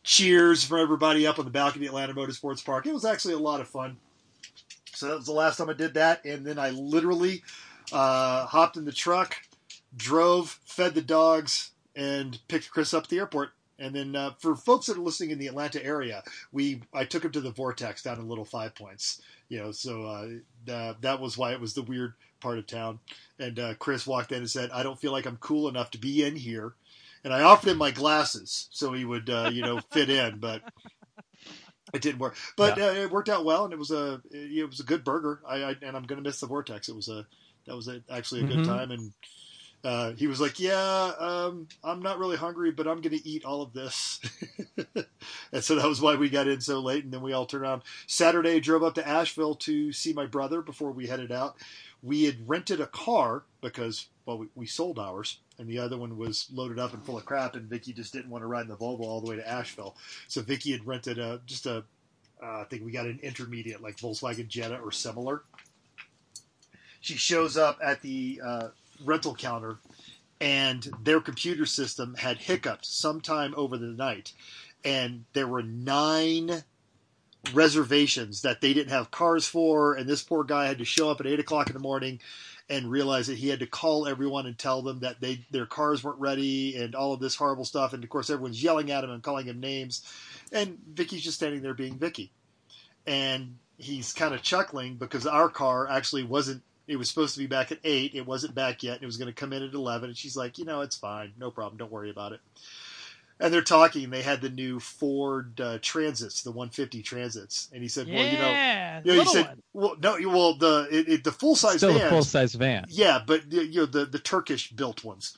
cheers 0.03 0.63
from 0.63 0.79
everybody 0.79 1.27
up 1.27 1.39
on 1.39 1.45
the 1.45 1.51
balcony 1.51 1.85
at 1.85 1.89
Atlanta 1.89 2.13
Motorsports 2.13 2.63
Park. 2.63 2.87
It 2.87 2.93
was 2.93 3.05
actually 3.05 3.33
a 3.33 3.39
lot 3.39 3.61
of 3.61 3.67
fun. 3.67 3.97
So 4.93 5.07
that 5.07 5.17
was 5.17 5.25
the 5.25 5.31
last 5.31 5.57
time 5.57 5.69
I 5.69 5.73
did 5.73 5.93
that, 5.93 6.25
and 6.25 6.45
then 6.45 6.59
I 6.59 6.71
literally 6.71 7.43
uh, 7.91 8.45
hopped 8.45 8.75
in 8.75 8.85
the 8.85 8.91
truck, 8.91 9.35
drove, 9.95 10.59
fed 10.65 10.93
the 10.93 11.01
dogs, 11.01 11.71
and 11.95 12.39
picked 12.47 12.71
Chris 12.71 12.93
up 12.93 13.03
at 13.03 13.09
the 13.09 13.19
airport. 13.19 13.51
And 13.77 13.95
then 13.95 14.15
uh, 14.15 14.31
for 14.39 14.55
folks 14.55 14.87
that 14.87 14.97
are 14.97 15.01
listening 15.01 15.31
in 15.31 15.39
the 15.39 15.47
Atlanta 15.47 15.83
area, 15.83 16.21
we 16.51 16.81
I 16.93 17.05
took 17.05 17.23
him 17.23 17.31
to 17.31 17.41
the 17.41 17.51
Vortex 17.51 18.03
down 18.03 18.19
in 18.19 18.27
Little 18.27 18.45
Five 18.45 18.75
Points. 18.75 19.21
You 19.47 19.59
know, 19.59 19.71
so 19.71 20.03
uh, 20.03 20.71
uh, 20.71 20.93
that 21.01 21.21
was 21.21 21.37
why 21.37 21.53
it 21.53 21.61
was 21.61 21.73
the 21.73 21.81
weird 21.81 22.13
part 22.41 22.57
of 22.57 22.67
town. 22.67 22.99
And 23.39 23.57
uh, 23.57 23.73
Chris 23.75 24.05
walked 24.05 24.33
in 24.33 24.39
and 24.39 24.49
said, 24.49 24.69
"I 24.71 24.83
don't 24.83 24.99
feel 24.99 25.13
like 25.13 25.25
I'm 25.25 25.37
cool 25.37 25.69
enough 25.69 25.91
to 25.91 25.97
be 25.97 26.25
in 26.25 26.35
here." 26.35 26.73
And 27.23 27.33
I 27.33 27.41
offered 27.43 27.69
him 27.71 27.77
my 27.77 27.91
glasses 27.91 28.67
so 28.71 28.93
he 28.93 29.05
would, 29.05 29.29
uh, 29.29 29.49
you 29.51 29.63
know, 29.63 29.81
fit 29.81 30.09
in. 30.09 30.39
But 30.39 30.63
It 31.91 32.03
didn't 32.03 32.19
work, 32.19 32.35
but 32.55 32.77
uh, 32.77 32.93
it 32.95 33.09
worked 33.09 33.29
out 33.29 33.45
well, 33.45 33.63
and 33.65 33.73
it 33.73 33.79
was 33.79 33.89
a 33.89 34.21
it 34.31 34.69
was 34.69 34.79
a 34.79 34.83
good 34.83 35.03
burger. 35.03 35.41
I, 35.47 35.63
I 35.63 35.75
and 35.81 35.97
I'm 35.97 36.03
gonna 36.03 36.21
miss 36.21 36.39
the 36.39 36.45
vortex. 36.45 36.87
It 36.87 36.95
was 36.95 37.09
a 37.09 37.25
that 37.65 37.75
was 37.75 37.87
a, 37.87 38.03
actually 38.11 38.41
a 38.41 38.45
good 38.45 38.63
Mhm. 38.63 38.63
time, 38.63 38.91
and 38.91 39.11
uh, 39.83 40.11
he 40.13 40.27
was 40.27 40.39
like, 40.39 40.59
"Yeah, 40.59 41.13
um, 41.19 41.67
I'm 41.83 42.01
not 42.01 42.19
really 42.19 42.37
hungry, 42.37 42.71
but 42.71 42.87
I'm 42.87 43.01
gonna 43.01 43.17
eat 43.23 43.45
all 43.45 43.63
of 43.63 43.73
this." 43.73 44.19
and 45.51 45.63
so 45.63 45.75
that 45.75 45.87
was 45.87 46.01
why 46.01 46.15
we 46.15 46.29
got 46.29 46.47
in 46.47 46.61
so 46.61 46.79
late, 46.79 47.05
and 47.05 47.13
then 47.13 47.21
we 47.21 47.33
all 47.33 47.47
turned 47.47 47.63
around. 47.63 47.83
Saturday, 48.07 48.59
drove 48.59 48.83
up 48.83 48.95
to 48.95 49.07
Asheville 49.07 49.55
to 49.55 49.91
see 49.91 50.13
my 50.13 50.27
brother 50.27 50.61
before 50.61 50.91
we 50.91 51.07
headed 51.07 51.31
out. 51.31 51.55
We 52.03 52.25
had 52.25 52.47
rented 52.47 52.81
a 52.81 52.87
car 52.87 53.45
because 53.61 54.07
well, 54.25 54.37
we, 54.39 54.47
we 54.55 54.67
sold 54.67 54.99
ours, 54.99 55.39
and 55.59 55.67
the 55.67 55.77
other 55.77 55.97
one 55.97 56.17
was 56.17 56.47
loaded 56.51 56.79
up 56.79 56.93
and 56.93 57.05
full 57.05 57.17
of 57.17 57.25
crap, 57.25 57.55
and 57.55 57.69
Vicky 57.69 57.93
just 57.93 58.13
didn't 58.13 58.31
want 58.31 58.41
to 58.41 58.47
ride 58.47 58.61
in 58.61 58.69
the 58.69 58.77
Volvo 58.77 59.01
all 59.01 59.21
the 59.21 59.29
way 59.29 59.35
to 59.35 59.47
Asheville. 59.47 59.97
So 60.27 60.41
Vicky 60.41 60.71
had 60.71 60.87
rented 60.87 61.19
a 61.19 61.41
just 61.45 61.65
a, 61.65 61.83
uh, 62.41 62.61
I 62.61 62.65
think 62.69 62.83
we 62.83 62.91
got 62.91 63.05
an 63.05 63.19
intermediate 63.21 63.81
like 63.81 63.97
Volkswagen 63.97 64.47
Jetta 64.47 64.79
or 64.79 64.91
similar. 64.91 65.43
She 67.01 67.15
shows 67.15 67.57
up 67.57 67.79
at 67.83 68.01
the 68.01 68.41
uh, 68.43 68.67
rental 69.03 69.35
counter, 69.35 69.77
and 70.39 70.87
their 71.03 71.19
computer 71.19 71.65
system 71.65 72.15
had 72.15 72.37
hiccuped 72.37 72.85
sometime 72.85 73.53
over 73.57 73.77
the 73.77 73.87
night, 73.87 74.31
and 74.85 75.25
there 75.33 75.47
were 75.47 75.63
nine 75.63 76.63
reservations 77.53 78.41
that 78.41 78.61
they 78.61 78.73
didn't 78.73 78.91
have 78.91 79.11
cars 79.11 79.45
for, 79.45 79.93
and 79.93 80.07
this 80.07 80.23
poor 80.23 80.43
guy 80.43 80.67
had 80.67 80.77
to 80.77 80.85
show 80.85 81.09
up 81.09 81.19
at 81.19 81.27
eight 81.27 81.39
o'clock 81.39 81.67
in 81.67 81.73
the 81.73 81.79
morning 81.79 82.19
and 82.69 82.91
realize 82.91 83.27
that 83.27 83.37
he 83.37 83.49
had 83.49 83.59
to 83.59 83.65
call 83.65 84.07
everyone 84.07 84.45
and 84.45 84.57
tell 84.57 84.81
them 84.81 84.99
that 84.99 85.19
they 85.19 85.45
their 85.49 85.65
cars 85.65 86.03
weren't 86.03 86.19
ready 86.19 86.75
and 86.77 86.93
all 86.93 87.13
of 87.13 87.19
this 87.19 87.35
horrible 87.35 87.65
stuff. 87.65 87.93
And 87.93 88.03
of 88.03 88.09
course, 88.09 88.29
everyone's 88.29 88.61
yelling 88.61 88.91
at 88.91 89.03
him 89.03 89.09
and 89.09 89.23
calling 89.23 89.47
him 89.47 89.59
names. 89.59 90.03
And 90.51 90.77
Vicky's 90.93 91.23
just 91.23 91.37
standing 91.37 91.61
there 91.61 91.73
being 91.73 91.97
Vicky, 91.97 92.31
and 93.07 93.57
he's 93.77 94.13
kind 94.13 94.33
of 94.33 94.41
chuckling 94.41 94.95
because 94.95 95.25
our 95.25 95.49
car 95.49 95.89
actually 95.89 96.23
wasn't. 96.23 96.61
It 96.87 96.97
was 96.97 97.07
supposed 97.07 97.35
to 97.35 97.39
be 97.39 97.47
back 97.47 97.71
at 97.71 97.79
eight. 97.83 98.15
It 98.15 98.25
wasn't 98.25 98.55
back 98.55 98.81
yet. 98.81 98.95
And 98.95 99.03
it 99.03 99.05
was 99.05 99.17
going 99.17 99.27
to 99.27 99.33
come 99.33 99.53
in 99.53 99.61
at 99.61 99.73
eleven. 99.73 100.09
And 100.09 100.17
she's 100.17 100.35
like, 100.35 100.57
you 100.57 100.65
know, 100.65 100.81
it's 100.81 100.97
fine, 100.97 101.33
no 101.37 101.51
problem. 101.51 101.77
Don't 101.77 101.91
worry 101.91 102.09
about 102.09 102.33
it. 102.33 102.39
And 103.41 103.53
they're 103.53 103.61
talking. 103.61 104.09
They 104.09 104.21
had 104.21 104.41
the 104.41 104.49
new 104.49 104.81
Ford 104.81 105.61
uh, 105.61 105.77
Transits, 105.81 106.41
the 106.43 106.51
150 106.51 107.01
Transits, 107.01 107.69
and 107.73 107.81
he 107.81 107.87
said, 107.87 108.07
"Well, 108.07 108.17
you 108.25 108.33
know." 108.37 108.49
yeah, 108.49 109.01
Yeah, 109.05 109.13
he 109.13 109.25
said, 109.25 109.45
one. 109.47 109.63
"Well, 109.71 109.95
no, 110.01 110.17
well, 110.29 110.55
the 110.57 110.87
it, 110.91 111.07
it, 111.07 111.23
the 111.23 111.31
full 111.31 111.55
size 111.55 111.77
Still 111.77 111.93
vans, 111.93 112.03
a 112.03 112.09
full 112.09 112.23
size 112.23 112.53
van. 112.55 112.85
yeah, 112.89 113.19
but 113.25 113.49
the- 113.49 113.65
you 113.65 113.79
know 113.81 113.85
the 113.85 114.05
the 114.05 114.19
Turkish 114.19 114.71
built 114.71 115.05
ones. 115.05 115.37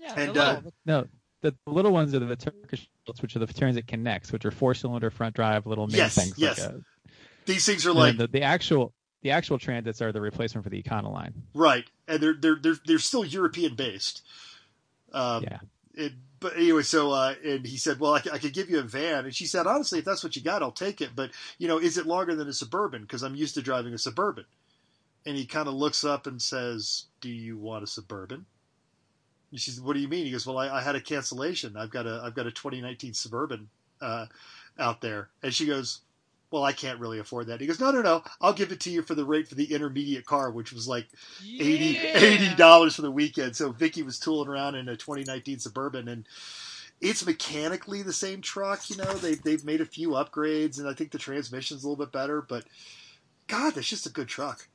Yeah, 0.00 0.14
and, 0.16 0.34
the 0.34 0.42
uh, 0.42 0.60
No, 0.84 1.06
the 1.42 1.54
little 1.68 1.92
ones 1.92 2.12
are 2.12 2.18
the 2.18 2.34
Turkish, 2.34 2.88
builds, 3.04 3.22
which 3.22 3.36
are 3.36 3.38
the 3.38 3.46
Transit 3.46 3.86
Connects, 3.86 4.32
which 4.32 4.44
are 4.44 4.50
four 4.50 4.74
cylinder 4.74 5.10
front 5.10 5.36
drive 5.36 5.64
little 5.66 5.86
mini 5.86 5.98
Yes, 5.98 6.16
things. 6.16 6.34
yes. 6.36 6.58
Like 6.60 6.70
a, 6.72 6.80
These 7.46 7.66
things 7.66 7.86
are 7.86 7.92
like 7.92 8.16
the, 8.16 8.26
the 8.26 8.42
actual 8.42 8.92
the 9.22 9.30
actual 9.30 9.60
Transits 9.60 10.02
are 10.02 10.10
the 10.10 10.20
replacement 10.20 10.64
for 10.64 10.70
the 10.70 10.82
Econoline. 10.82 11.34
right, 11.54 11.84
and 12.08 12.20
they're 12.20 12.34
they're 12.34 12.58
they're 12.60 12.78
they're 12.84 12.98
still 12.98 13.24
European 13.24 13.76
based. 13.76 14.22
Um, 15.12 15.44
Yeah. 15.44 15.58
It, 15.94 16.12
but 16.40 16.56
anyway, 16.56 16.82
so 16.82 17.12
uh, 17.12 17.34
and 17.44 17.66
he 17.66 17.76
said, 17.76 18.00
"Well, 18.00 18.14
I 18.14 18.38
could 18.38 18.52
give 18.52 18.70
you 18.70 18.78
a 18.78 18.82
van," 18.82 19.24
and 19.24 19.34
she 19.34 19.46
said, 19.46 19.66
"Honestly, 19.66 19.98
if 19.98 20.04
that's 20.04 20.22
what 20.22 20.36
you 20.36 20.42
got, 20.42 20.62
I'll 20.62 20.72
take 20.72 21.00
it. 21.00 21.10
But 21.14 21.30
you 21.58 21.68
know, 21.68 21.78
is 21.78 21.98
it 21.98 22.06
longer 22.06 22.34
than 22.34 22.48
a 22.48 22.52
suburban? 22.52 23.02
Because 23.02 23.22
I'm 23.22 23.34
used 23.34 23.54
to 23.54 23.62
driving 23.62 23.94
a 23.94 23.98
suburban." 23.98 24.44
And 25.24 25.36
he 25.36 25.44
kind 25.44 25.66
of 25.66 25.74
looks 25.74 26.04
up 26.04 26.26
and 26.26 26.40
says, 26.40 27.06
"Do 27.20 27.28
you 27.28 27.56
want 27.56 27.84
a 27.84 27.86
suburban?" 27.86 28.46
And 29.50 29.60
she 29.60 29.70
said, 29.70 29.84
"What 29.84 29.94
do 29.94 30.00
you 30.00 30.08
mean?" 30.08 30.26
He 30.26 30.32
goes, 30.32 30.46
"Well, 30.46 30.58
I, 30.58 30.68
I 30.68 30.82
had 30.82 30.96
a 30.96 31.00
cancellation. 31.00 31.76
I've 31.76 31.90
got 31.90 32.06
a 32.06 32.22
I've 32.24 32.34
got 32.34 32.46
a 32.46 32.52
2019 32.52 33.14
suburban 33.14 33.68
uh, 34.00 34.26
out 34.78 35.00
there." 35.00 35.30
And 35.42 35.54
she 35.54 35.66
goes, 35.66 36.00
"Well, 36.50 36.64
I 36.64 36.72
can't 36.72 37.00
really 37.00 37.18
afford 37.18 37.46
that." 37.48 37.60
He 37.60 37.66
goes, 37.66 37.80
"No, 37.80 37.90
no, 37.90 38.02
no. 38.02 38.22
I'll 38.40 38.52
give 38.52 38.72
it 38.72 38.80
to 38.80 38.90
you 38.90 39.02
for 39.02 39.14
the 39.14 39.24
rate 39.24 39.48
for 39.48 39.54
the 39.54 39.72
intermediate 39.72 40.26
car, 40.26 40.50
which 40.50 40.72
was 40.72 40.86
like 40.88 41.08
80 41.58 41.98
Yeah. 42.18 42.54
dollars 42.56 42.96
for 42.96 43.02
the 43.02 43.10
weekend. 43.10 43.56
So 43.56 43.72
Vicky 43.72 44.02
was 44.02 44.18
tooling 44.18 44.48
around 44.48 44.74
in 44.74 44.88
a 44.88 44.96
2019 44.96 45.58
Suburban, 45.58 46.08
and 46.08 46.26
it's 47.00 47.26
mechanically 47.26 48.02
the 48.02 48.12
same 48.12 48.40
truck. 48.40 48.88
You 48.90 48.96
know, 48.96 49.12
they 49.14 49.34
they've 49.34 49.64
made 49.64 49.80
a 49.80 49.86
few 49.86 50.10
upgrades, 50.10 50.78
and 50.78 50.88
I 50.88 50.94
think 50.94 51.10
the 51.10 51.18
transmission's 51.18 51.84
a 51.84 51.88
little 51.88 52.04
bit 52.04 52.12
better. 52.12 52.40
But 52.42 52.64
God, 53.48 53.74
that's 53.74 53.88
just 53.88 54.06
a 54.06 54.10
good 54.10 54.28
truck. 54.28 54.68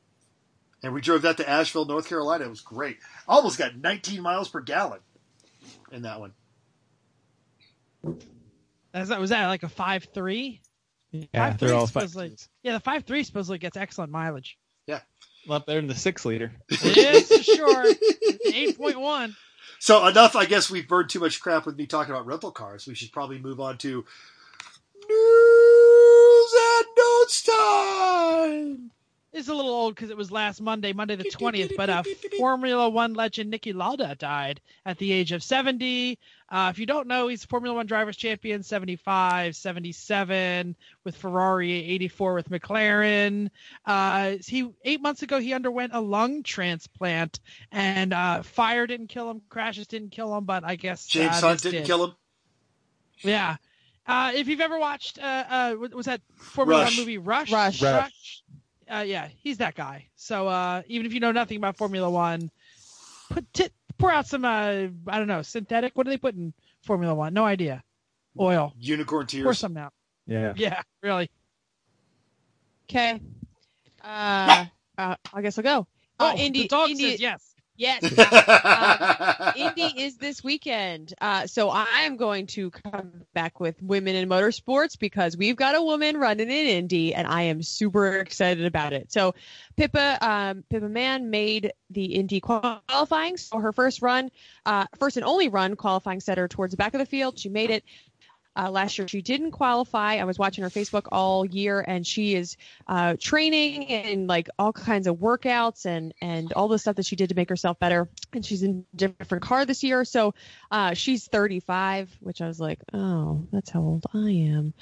And 0.83 0.93
we 0.93 1.01
drove 1.01 1.21
that 1.21 1.37
to 1.37 1.47
Asheville, 1.49 1.85
North 1.85 2.07
Carolina. 2.07 2.45
It 2.45 2.49
was 2.49 2.61
great. 2.61 2.97
Almost 3.27 3.59
got 3.59 3.75
19 3.77 4.21
miles 4.21 4.49
per 4.49 4.61
gallon 4.61 4.99
in 5.91 6.01
that 6.03 6.19
one. 6.19 6.33
That's 8.93 9.09
that 9.09 9.19
was 9.19 9.29
that 9.29 9.47
like 9.47 9.63
a 9.63 9.69
five 9.69 10.07
three? 10.13 10.61
Yeah, 11.11 11.25
Five 11.33 11.57
they're 11.59 11.69
three 11.69 11.77
all 11.77 11.87
supposedly. 11.87 12.29
five. 12.29 12.47
Yeah, 12.63 12.73
the 12.73 12.79
five 12.79 13.03
three 13.03 13.23
supposedly 13.23 13.57
gets 13.57 13.75
excellent 13.77 14.11
mileage. 14.11 14.57
Yeah, 14.87 15.01
well, 15.47 15.57
up 15.57 15.65
there 15.65 15.79
in 15.79 15.87
the 15.87 15.95
six 15.95 16.23
liter. 16.25 16.51
Yes, 16.83 17.27
for 17.27 17.43
sure. 17.43 17.85
Eight 18.45 18.77
point 18.77 18.99
one. 18.99 19.35
So 19.79 20.05
enough. 20.05 20.35
I 20.35 20.45
guess 20.45 20.69
we've 20.69 20.87
burned 20.87 21.09
too 21.09 21.19
much 21.19 21.39
crap 21.41 21.65
with 21.65 21.75
me 21.75 21.87
talking 21.87 22.13
about 22.13 22.27
rental 22.27 22.51
cars. 22.51 22.85
We 22.85 22.93
should 22.93 23.11
probably 23.11 23.39
move 23.39 23.59
on 23.59 23.79
to 23.79 24.05
news 25.09 26.53
and 26.77 26.85
notes 26.97 27.41
time. 27.43 28.91
It's 29.33 29.47
a 29.47 29.53
little 29.53 29.71
old 29.71 29.95
because 29.95 30.09
it 30.09 30.17
was 30.17 30.29
last 30.29 30.61
Monday, 30.61 30.91
Monday 30.91 31.15
the 31.15 31.23
20th, 31.23 31.77
but 31.77 31.89
uh, 31.89 32.03
Formula 32.37 32.89
One 32.89 33.13
legend 33.13 33.53
Niki 33.53 33.73
Lauda 33.73 34.13
died 34.15 34.59
at 34.85 34.97
the 34.97 35.09
age 35.13 35.31
of 35.31 35.41
70. 35.41 36.19
Uh, 36.49 36.69
if 36.73 36.79
you 36.79 36.85
don't 36.85 37.07
know, 37.07 37.29
he's 37.29 37.45
Formula 37.45 37.73
One 37.73 37.85
Drivers' 37.85 38.17
Champion 38.17 38.61
75, 38.61 39.55
77 39.55 40.75
with 41.05 41.15
Ferrari, 41.15 41.71
84 41.71 42.33
with 42.33 42.49
McLaren. 42.49 43.49
Uh, 43.85 44.35
he 44.45 44.69
Eight 44.83 45.01
months 45.01 45.21
ago, 45.21 45.39
he 45.39 45.53
underwent 45.53 45.93
a 45.95 46.01
lung 46.01 46.43
transplant, 46.43 47.39
and 47.71 48.13
uh, 48.13 48.43
fire 48.43 48.85
didn't 48.85 49.07
kill 49.07 49.31
him, 49.31 49.41
crashes 49.47 49.87
didn't 49.87 50.09
kill 50.09 50.35
him, 50.35 50.43
but 50.43 50.65
I 50.65 50.75
guess 50.75 51.05
James 51.05 51.41
uh, 51.41 51.47
Hunt 51.47 51.61
didn't 51.61 51.79
did. 51.79 51.85
kill 51.87 52.03
him. 52.03 52.15
Yeah. 53.21 53.55
Uh, 54.05 54.31
if 54.35 54.47
you've 54.49 54.59
ever 54.61 54.77
watched, 54.77 55.19
uh, 55.19 55.43
uh, 55.49 55.73
what 55.75 55.93
was 55.93 56.07
that 56.07 56.21
Formula 56.35 56.83
Rush. 56.83 56.97
One 56.97 57.01
movie 57.05 57.17
Rush? 57.17 57.51
Rush. 57.51 57.81
Rush. 57.81 58.40
Uh, 58.91 59.03
yeah, 59.07 59.29
he's 59.37 59.57
that 59.59 59.75
guy. 59.75 60.07
So 60.15 60.47
uh, 60.47 60.81
even 60.87 61.05
if 61.05 61.13
you 61.13 61.19
know 61.19 61.31
nothing 61.31 61.57
about 61.57 61.77
Formula 61.77 62.09
One, 62.09 62.51
put 63.29 63.51
t- 63.53 63.69
pour 63.97 64.11
out 64.11 64.27
some, 64.27 64.43
uh, 64.43 64.49
I 65.07 65.17
don't 65.17 65.27
know, 65.27 65.41
synthetic. 65.43 65.93
What 65.95 66.03
do 66.05 66.09
they 66.09 66.17
put 66.17 66.35
in 66.35 66.53
Formula 66.83 67.15
One? 67.15 67.33
No 67.33 67.45
idea. 67.45 67.83
Oil. 68.39 68.73
Unicorn 68.77 69.27
tears. 69.27 69.43
Pour 69.43 69.51
tears. 69.51 69.59
some 69.59 69.77
out. 69.77 69.93
Yeah. 70.27 70.53
Yeah, 70.57 70.81
really. 71.01 71.29
Okay. 72.89 73.21
Uh, 74.03 74.65
uh, 74.97 75.15
I 75.33 75.41
guess 75.41 75.57
I'll 75.57 75.63
go. 75.63 75.87
Uh, 76.19 76.33
Oh, 76.33 76.37
Indy, 76.37 76.63
the 76.63 76.67
dog 76.67 76.89
Indy, 76.89 77.11
says 77.11 77.19
yes. 77.21 77.50
Yes. 77.81 78.17
Uh, 78.17 79.51
Indy 79.57 80.03
is 80.03 80.17
this 80.17 80.43
weekend. 80.43 81.13
Uh, 81.19 81.47
so 81.47 81.69
I 81.69 82.01
am 82.01 82.15
going 82.15 82.47
to 82.47 82.69
come 82.69 83.11
back 83.33 83.59
with 83.59 83.81
women 83.81 84.15
in 84.15 84.29
motorsports 84.29 84.97
because 84.97 85.35
we've 85.35 85.55
got 85.55 85.75
a 85.75 85.81
woman 85.81 86.17
running 86.17 86.49
in 86.49 86.67
Indy 86.67 87.13
and 87.13 87.27
I 87.27 87.43
am 87.43 87.63
super 87.63 88.17
excited 88.17 88.65
about 88.65 88.93
it. 88.93 89.11
So 89.11 89.33
Pippa, 89.75 90.17
um, 90.21 90.63
Pippa 90.69 90.87
Mann 90.87 91.29
made 91.29 91.73
the 91.89 92.05
Indy 92.05 92.39
qualifying. 92.39 93.37
So 93.37 93.57
her 93.57 93.73
first 93.73 94.01
run, 94.01 94.29
uh, 94.65 94.85
first 94.97 95.17
and 95.17 95.25
only 95.25 95.49
run 95.49 95.75
qualifying 95.75 96.19
set 96.19 96.37
her 96.37 96.47
towards 96.47 96.71
the 96.71 96.77
back 96.77 96.93
of 96.93 96.99
the 96.99 97.05
field. 97.05 97.39
She 97.39 97.49
made 97.49 97.71
it. 97.71 97.83
Uh, 98.55 98.69
last 98.69 98.97
year 98.97 99.07
she 99.07 99.21
didn't 99.21 99.51
qualify. 99.51 100.15
I 100.15 100.25
was 100.25 100.37
watching 100.37 100.63
her 100.63 100.69
Facebook 100.69 101.07
all 101.11 101.45
year, 101.45 101.79
and 101.79 102.05
she 102.05 102.35
is 102.35 102.57
uh, 102.87 103.15
training 103.19 103.87
and 103.87 104.27
like 104.27 104.49
all 104.59 104.73
kinds 104.73 105.07
of 105.07 105.17
workouts 105.17 105.85
and 105.85 106.13
and 106.21 106.51
all 106.53 106.67
the 106.67 106.77
stuff 106.77 106.97
that 106.97 107.05
she 107.05 107.15
did 107.15 107.29
to 107.29 107.35
make 107.35 107.49
herself 107.49 107.79
better. 107.79 108.09
And 108.33 108.45
she's 108.45 108.63
in 108.63 108.85
a 108.93 108.97
different 108.97 109.43
car 109.43 109.65
this 109.65 109.83
year, 109.83 110.03
so 110.03 110.33
uh, 110.69 110.93
she's 110.93 111.27
35, 111.27 112.17
which 112.19 112.41
I 112.41 112.47
was 112.47 112.59
like, 112.59 112.79
oh, 112.93 113.47
that's 113.51 113.69
how 113.69 113.79
old 113.81 114.05
I 114.13 114.31
am. 114.31 114.73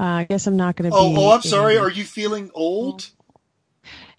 Uh, 0.00 0.04
I 0.04 0.24
guess 0.24 0.46
I'm 0.46 0.56
not 0.56 0.76
going 0.76 0.90
to 0.90 0.96
oh, 0.96 1.10
be. 1.10 1.16
oh, 1.20 1.30
I'm 1.32 1.42
sorry. 1.42 1.76
Are 1.76 1.90
you 1.90 2.04
feeling 2.04 2.50
old? 2.54 3.10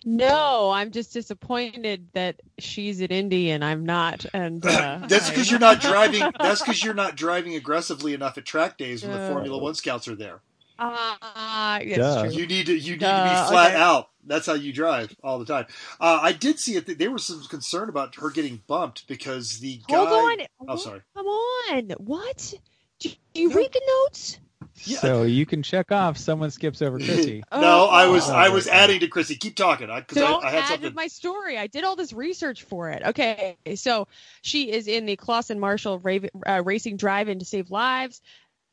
No, 0.05 0.71
I'm 0.71 0.91
just 0.91 1.12
disappointed 1.13 2.08
that 2.13 2.41
she's 2.58 3.01
at 3.01 3.12
Indy 3.12 3.51
and 3.51 3.63
I'm 3.65 3.86
not. 3.86 4.25
And 4.34 4.65
uh, 4.65 5.01
That's 5.08 5.29
because 5.29 5.51
you're 5.51 5.60
not 5.60 5.82
driving. 5.82 6.23
That's 6.39 6.62
because 6.62 6.84
you're 6.84 6.93
not 6.93 7.15
driving 7.15 7.55
aggressively 7.55 8.13
enough 8.13 8.38
at 8.38 8.45
track 8.45 8.77
days 8.77 9.03
when 9.03 9.12
the 9.12 9.27
Formula 9.27 9.58
One 9.58 9.75
scouts 9.75 10.08
are 10.08 10.15
there. 10.15 10.41
Ah, 10.82 11.79
yes, 11.82 12.21
true. 12.21 12.32
You 12.32 12.47
need 12.47 12.67
to. 12.67 12.73
You 12.73 12.93
need 12.93 13.01
to 13.01 13.45
be 13.45 13.49
flat 13.49 13.71
okay. 13.71 13.75
out. 13.75 14.10
That's 14.25 14.45
how 14.45 14.53
you 14.53 14.71
drive 14.71 15.13
all 15.23 15.39
the 15.39 15.45
time. 15.45 15.65
Uh, 15.99 16.19
I 16.21 16.32
did 16.32 16.60
see 16.60 16.77
it. 16.77 16.97
There 16.97 17.12
was 17.12 17.25
some 17.25 17.43
concern 17.49 17.89
about 17.89 18.15
her 18.15 18.29
getting 18.29 18.62
bumped 18.67 19.08
because 19.08 19.60
the 19.60 19.82
guy. 19.89 19.97
Hold 19.97 20.10
on. 20.10 20.45
Oh, 20.69 20.75
sorry. 20.77 21.01
Come 21.15 21.25
on. 21.27 21.89
What? 21.97 22.53
Do 22.99 23.10
you 23.34 23.49
No. 23.49 23.55
read 23.55 23.73
the 23.73 23.82
notes? 24.05 24.39
Yeah. 24.86 25.00
So 25.00 25.24
you 25.24 25.46
can 25.46 25.63
check 25.63 25.92
off 25.92 26.18
someone 26.18 26.52
skips 26.52 26.82
over 26.82 26.98
Chrissy. 26.98 27.44
no, 27.52 27.86
I 27.86 28.08
was. 28.08 28.30
Oh. 28.30 28.34
I 28.34 28.50
was 28.50 28.68
adding 28.68 29.00
to 29.02 29.08
Chrissy. 29.08 29.36
Keep 29.36 29.56
talking, 29.56 29.89
I, 29.89 30.02
Don't 30.02 30.44
I 30.44 30.50
had 30.50 30.60
add 30.60 30.68
something. 30.68 30.89
to 30.89 30.96
my 30.96 31.08
story. 31.08 31.58
I 31.58 31.68
did 31.68 31.84
all 31.84 31.96
this 31.96 32.13
research 32.13 32.63
for 32.63 32.89
it. 32.89 33.04
Okay, 33.04 33.58
so 33.76 34.08
she 34.42 34.72
is 34.72 34.88
in 34.88 35.06
the 35.06 35.18
Clauson 35.18 35.60
Marshall 35.60 36.00
Raven, 36.00 36.30
uh, 36.46 36.62
Racing 36.63 36.98
Drive-In 36.98 37.39
to 37.39 37.46
Save 37.46 37.72
Lives. 37.72 38.22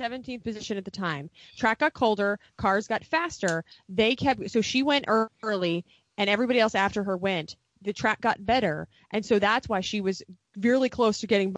17th 0.02 0.43
position 0.43 0.78
at 0.78 0.86
the 0.86 0.91
time. 0.91 1.30
Track 1.58 1.80
got 1.80 1.93
colder, 1.93 2.39
cars 2.58 2.88
got 2.88 3.04
faster. 3.06 3.63
They 3.89 4.15
kept 4.15 4.50
so 4.50 4.62
she 4.62 4.84
went 4.84 5.06
early 5.43 5.86
and 6.17 6.30
everybody 6.30 6.60
else 6.60 6.76
after 6.76 7.04
her 7.04 7.17
went. 7.17 7.56
The 7.84 7.93
track 7.93 8.22
got 8.22 8.43
better, 8.43 8.88
and 9.12 9.24
so 9.24 9.38
that's 9.38 9.70
why 9.70 9.82
she 9.82 10.02
was 10.02 10.24
really 10.58 10.89
close 10.89 11.20
to 11.20 11.28
getting 11.28 11.56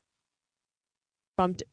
bumped. 1.37 1.63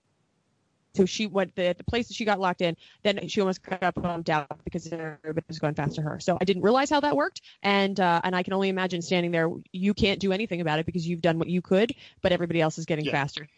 So 0.96 1.06
she 1.06 1.26
went 1.26 1.54
the, 1.54 1.74
the 1.76 1.85
place 1.85 2.09
that 2.09 2.14
she 2.14 2.24
got 2.24 2.40
locked 2.40 2.62
in. 2.62 2.76
Then 3.04 3.28
she 3.28 3.40
almost 3.40 3.62
got 3.62 3.94
bumped 3.94 4.30
out 4.30 4.48
because 4.64 4.87
everybody 4.92 5.44
was 5.48 5.59
going 5.59 5.74
faster 5.74 6.02
her. 6.02 6.20
So 6.20 6.38
I 6.40 6.44
didn't 6.44 6.62
realize 6.62 6.90
how 6.90 7.00
that 7.00 7.16
worked, 7.16 7.42
and 7.62 7.98
uh, 8.00 8.20
and 8.24 8.35
I 8.37 8.42
can 8.42 8.54
only 8.54 8.68
imagine 8.70 9.02
standing 9.02 9.30
there. 9.32 9.50
You 9.72 9.94
can't 9.94 10.20
do 10.20 10.32
anything 10.32 10.61
about 10.61 10.78
it 10.80 10.87
because 10.87 11.06
you've 11.06 11.22
done 11.22 11.38
what 11.38 11.48
you 11.48 11.62
could, 11.62 11.94
but 12.22 12.32
everybody 12.32 12.61
else 12.61 12.78
is 12.78 12.87
getting 12.87 13.04
Yeah. 13.04 13.12
faster. 13.12 13.48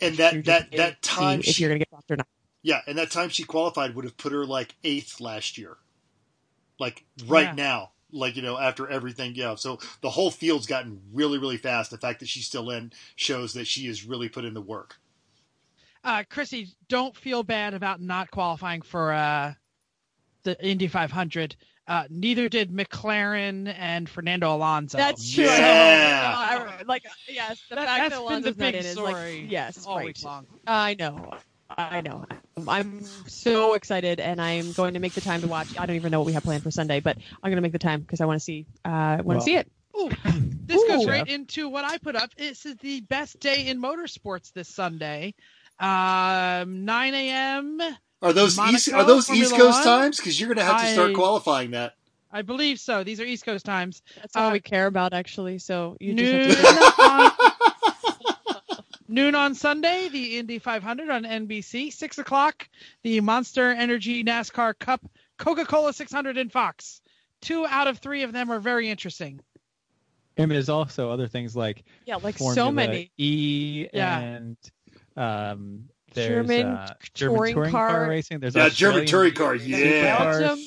And 0.00 0.16
You're 0.30 0.42
that, 0.42 0.44
that, 0.44 0.70
waiting 0.72 0.78
that 0.78 1.02
to 1.02 1.08
see 1.08 1.10
time 1.10 1.40
if 1.46 1.46
she, 1.46 1.62
you're 1.62 1.70
gonna 1.70 1.80
get 1.80 1.90
bumped 1.90 2.10
or 2.10 2.16
not. 2.16 2.28
yeah, 2.62 2.80
and 2.86 2.98
that 2.98 3.10
time 3.10 3.28
she 3.30 3.44
qualified 3.44 3.94
would 3.94 4.04
have 4.04 4.16
put 4.16 4.32
her 4.32 4.46
like 4.46 4.76
eighth 4.84 5.20
last 5.20 5.58
year. 5.58 5.76
Like 6.78 7.04
right 7.26 7.48
Yeah. 7.48 7.54
now. 7.54 7.90
Like, 8.12 8.36
you 8.36 8.42
know, 8.42 8.56
after 8.58 8.88
everything, 8.88 9.34
yeah. 9.34 9.56
So 9.56 9.80
the 10.00 10.10
whole 10.10 10.30
field's 10.30 10.66
gotten 10.68 11.00
really, 11.12 11.38
really 11.38 11.56
fast. 11.56 11.90
The 11.90 11.98
fact 11.98 12.20
that 12.20 12.28
she's 12.28 12.46
still 12.46 12.70
in 12.70 12.92
shows 13.16 13.54
that 13.54 13.66
she 13.66 13.86
has 13.88 14.04
really 14.04 14.28
put 14.28 14.44
in 14.44 14.54
the 14.54 14.60
work. 14.60 15.00
Uh, 16.04 16.22
Chrissy, 16.28 16.68
don't 16.88 17.16
feel 17.16 17.42
bad 17.42 17.74
about 17.74 18.00
not 18.00 18.30
qualifying 18.30 18.82
for 18.82 19.12
uh, 19.12 19.54
the 20.42 20.62
Indy 20.64 20.86
500. 20.88 21.56
Uh, 21.86 22.04
neither 22.08 22.48
did 22.48 22.70
McLaren 22.70 23.74
and 23.78 24.08
Fernando 24.08 24.54
Alonso. 24.54 24.96
That's 24.96 25.30
true. 25.32 25.44
Yeah. 25.44 26.34
I 26.36 26.58
know. 26.58 26.64
I- 26.64 26.82
like 26.86 27.04
yes, 27.28 27.60
the 27.68 27.74
That- 27.76 27.86
fact 27.86 27.98
that's 27.98 28.10
that 28.10 28.10
been 28.10 28.18
Alonso's 28.26 28.56
the 28.56 28.64
not 28.64 28.72
big 28.72 28.74
in 28.74 28.84
is 28.86 28.92
story 28.92 29.40
like 29.42 29.50
yes, 29.50 29.86
all 29.86 29.96
right. 29.96 30.06
week 30.06 30.22
long. 30.24 30.46
I 30.66 30.94
know. 30.98 31.32
I 31.76 32.00
know. 32.02 32.24
I'm 32.68 33.02
so 33.26 33.74
excited, 33.74 34.20
and 34.20 34.40
I'm 34.40 34.72
going 34.72 34.94
to 34.94 35.00
make 35.00 35.12
the 35.14 35.20
time 35.20 35.40
to 35.40 35.46
watch. 35.48 35.78
I 35.78 35.86
don't 35.86 35.96
even 35.96 36.10
know 36.12 36.20
what 36.20 36.26
we 36.26 36.32
have 36.34 36.44
planned 36.44 36.62
for 36.62 36.70
Sunday, 36.70 37.00
but 37.00 37.16
I'm 37.42 37.50
going 37.50 37.56
to 37.56 37.62
make 37.62 37.72
the 37.72 37.78
time 37.78 38.00
because 38.00 38.20
I 38.20 38.26
want 38.26 38.38
to 38.38 38.44
see. 38.44 38.66
Uh, 38.84 38.90
want 38.90 39.20
to 39.20 39.24
Well, 39.24 39.40
see 39.40 39.56
it. 39.56 39.70
Ooh, 39.98 40.10
this 40.66 40.82
goes 40.88 41.04
Ooh. 41.04 41.08
right 41.08 41.26
into 41.26 41.68
what 41.68 41.84
I 41.84 41.98
put 41.98 42.16
up. 42.16 42.34
This 42.34 42.64
is 42.66 42.76
the 42.76 43.00
best 43.02 43.40
day 43.40 43.66
in 43.66 43.80
motorsports 43.80 44.52
this 44.52 44.68
Sunday. 44.68 45.34
Um, 45.78 46.84
9 46.84 47.14
a.m. 47.14 47.80
Are 48.22 48.32
those 48.32 48.56
Monaco, 48.56 48.76
East, 48.76 48.92
are 48.92 49.04
those 49.04 49.28
East 49.30 49.52
Coast 49.54 49.78
One? 49.78 49.84
times? 49.84 50.16
Because 50.18 50.38
you're 50.40 50.48
going 50.54 50.64
to 50.66 50.72
have 50.72 50.80
to 50.82 50.92
start 50.92 51.10
I- 51.10 51.14
qualifying 51.14 51.72
that. 51.72 51.94
I 52.32 52.42
believe 52.42 52.80
so. 52.80 53.04
These 53.04 53.20
are 53.20 53.24
East 53.24 53.44
Coast 53.44 53.64
times. 53.64 54.02
That's 54.16 54.34
all 54.34 54.48
Uh, 54.48 54.52
we 54.54 54.60
care 54.60 54.86
about, 54.86 55.12
actually. 55.12 55.58
So 55.58 55.96
you 56.00 56.14
Noon 56.14 56.50
just 56.50 56.60
have 56.60 56.96
to. 56.96 57.42
on, 58.70 58.78
noon 59.08 59.34
on 59.36 59.54
Sunday, 59.54 60.08
the 60.08 60.38
Indy 60.38 60.58
500 60.58 61.10
on 61.10 61.22
NBC. 61.22 61.92
Six 61.92 62.18
o'clock, 62.18 62.68
the 63.04 63.20
Monster 63.20 63.70
Energy 63.70 64.24
NASCAR 64.24 64.76
Cup 64.78 65.00
Coca-Cola 65.38 65.92
600 65.92 66.36
in 66.36 66.48
Fox. 66.48 67.00
Two 67.40 67.66
out 67.66 67.86
of 67.86 67.98
three 67.98 68.22
of 68.24 68.32
them 68.32 68.50
are 68.50 68.58
very 68.60 68.90
interesting. 68.90 69.40
And 70.36 70.50
there's 70.50 70.68
also 70.68 71.10
other 71.10 71.28
things 71.28 71.54
like 71.54 71.84
Yeah, 72.06 72.16
like 72.16 72.36
Formula 72.38 72.54
so 72.54 72.72
many. 72.72 73.12
E 73.16 73.86
Yeah. 73.92 74.18
and 74.18 74.56
um, 75.16 75.88
there's 76.14 76.46
German 76.46 76.66
uh, 76.66 76.94
German 77.14 77.36
touring 77.36 77.54
touring 77.54 77.72
car, 77.72 77.90
car. 77.90 78.08
racing. 78.08 78.40
There's 78.40 78.54
Yeah, 78.54 78.68
German 78.68 79.06
touring 79.06 79.34
car. 79.34 79.54
Yeah. 79.54 80.32
Belgium. 80.32 80.64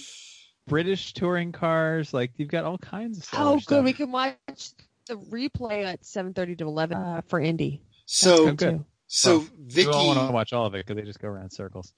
British 0.67 1.13
touring 1.13 1.51
cars. 1.51 2.13
Like 2.13 2.31
you've 2.37 2.49
got 2.49 2.65
all 2.65 2.77
kinds 2.77 3.17
of 3.17 3.23
stuff. 3.23 3.39
Oh, 3.41 3.59
good. 3.65 3.83
We 3.83 3.93
can 3.93 4.11
watch 4.11 4.71
the 5.07 5.15
replay 5.15 5.85
at 5.85 6.01
7:30 6.01 6.57
to 6.59 6.67
11 6.67 6.97
uh, 6.97 7.21
for 7.27 7.39
Indy. 7.39 7.81
So, 8.05 8.45
good, 8.45 8.57
good. 8.57 8.85
so 9.07 9.39
Well, 9.39 9.47
Vicky, 9.59 9.89
You 9.89 10.07
want 10.07 10.19
to 10.19 10.33
watch 10.33 10.53
all 10.53 10.65
of 10.65 10.75
it 10.75 10.85
because 10.85 10.95
they 10.95 11.07
just 11.07 11.19
go 11.19 11.27
around 11.27 11.51
circles. 11.51 11.93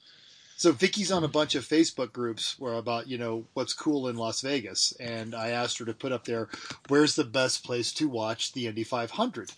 So 0.58 0.74
Vicky's 0.74 1.10
on 1.12 1.24
a 1.24 1.30
bunch 1.30 1.56
of 1.56 1.66
Facebook 1.66 2.12
groups 2.12 2.60
where 2.60 2.74
about 2.74 3.08
you 3.08 3.18
know 3.18 3.46
what's 3.54 3.74
cool 3.74 4.10
in 4.10 4.18
Las 4.18 4.42
Vegas, 4.42 4.92
and 5.00 5.34
I 5.34 5.50
asked 5.50 5.78
her 5.78 5.86
to 5.86 5.94
put 5.94 6.12
up 6.12 6.26
there 6.26 6.50
where's 6.90 7.16
the 7.16 7.24
best 7.24 7.64
place 7.64 7.94
to 7.94 8.10
watch 8.10 8.52
the 8.52 8.68
Indy 8.68 8.84
500, 8.84 9.52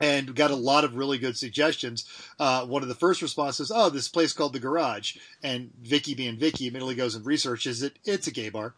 and 0.00 0.34
got 0.34 0.50
a 0.50 0.56
lot 0.56 0.84
of 0.84 0.96
really 0.96 1.18
good 1.18 1.36
suggestions. 1.36 2.04
Uh, 2.38 2.64
one 2.64 2.82
of 2.82 2.88
the 2.88 2.94
first 2.94 3.22
responses, 3.22 3.72
"Oh, 3.74 3.90
this 3.90 4.08
place 4.08 4.32
called 4.32 4.52
the 4.52 4.60
Garage," 4.60 5.16
and 5.42 5.70
Vicky, 5.80 6.14
being 6.14 6.38
Vicky, 6.38 6.66
immediately 6.66 6.94
goes 6.94 7.14
and 7.14 7.26
researches 7.26 7.82
it. 7.82 7.98
It's 8.04 8.26
a 8.26 8.32
gay 8.32 8.48
bar. 8.48 8.74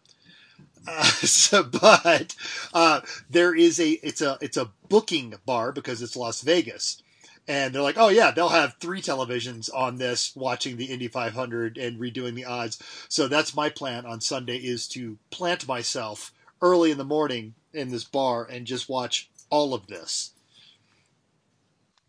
Uh, 0.87 1.02
so, 1.22 1.62
but 1.62 2.35
uh, 2.72 3.00
there 3.28 3.54
is 3.54 3.78
a 3.80 3.90
it's 3.90 4.20
a 4.20 4.38
it's 4.40 4.56
a 4.56 4.70
booking 4.88 5.35
bar 5.46 5.72
because 5.72 6.02
it's 6.02 6.16
Las 6.16 6.42
Vegas 6.42 7.02
and 7.50 7.74
they're 7.74 7.83
like, 7.83 7.98
oh 7.98 8.09
yeah, 8.11 8.30
they'll 8.30 8.48
have 8.48 8.74
three 8.74 9.02
televisions 9.02 9.68
on 9.74 9.96
this 9.96 10.37
watching 10.37 10.76
the 10.76 10.85
Indy 10.85 11.09
500 11.09 11.78
and 11.78 11.98
redoing 11.98 12.35
the 12.35 12.44
odds. 12.44 12.78
So 13.09 13.26
that's 13.26 13.56
my 13.56 13.68
plan 13.68 14.06
on 14.06 14.20
Sunday 14.20 14.59
is 14.59 14.87
to 14.88 15.18
plant 15.30 15.66
myself 15.66 16.33
early 16.62 16.92
in 16.92 16.98
the 16.98 17.04
morning 17.04 17.54
in 17.72 17.90
this 17.90 18.04
bar 18.04 18.44
and 18.44 18.68
just 18.68 18.88
watch 18.88 19.28
all 19.50 19.74
of 19.74 19.88
this. 19.88 20.30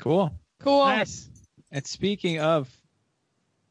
Cool. 0.02 0.32
Cool. 0.60 0.86
Nice. 0.86 1.30
And 1.72 1.86
speaking 1.86 2.40
of 2.40 2.70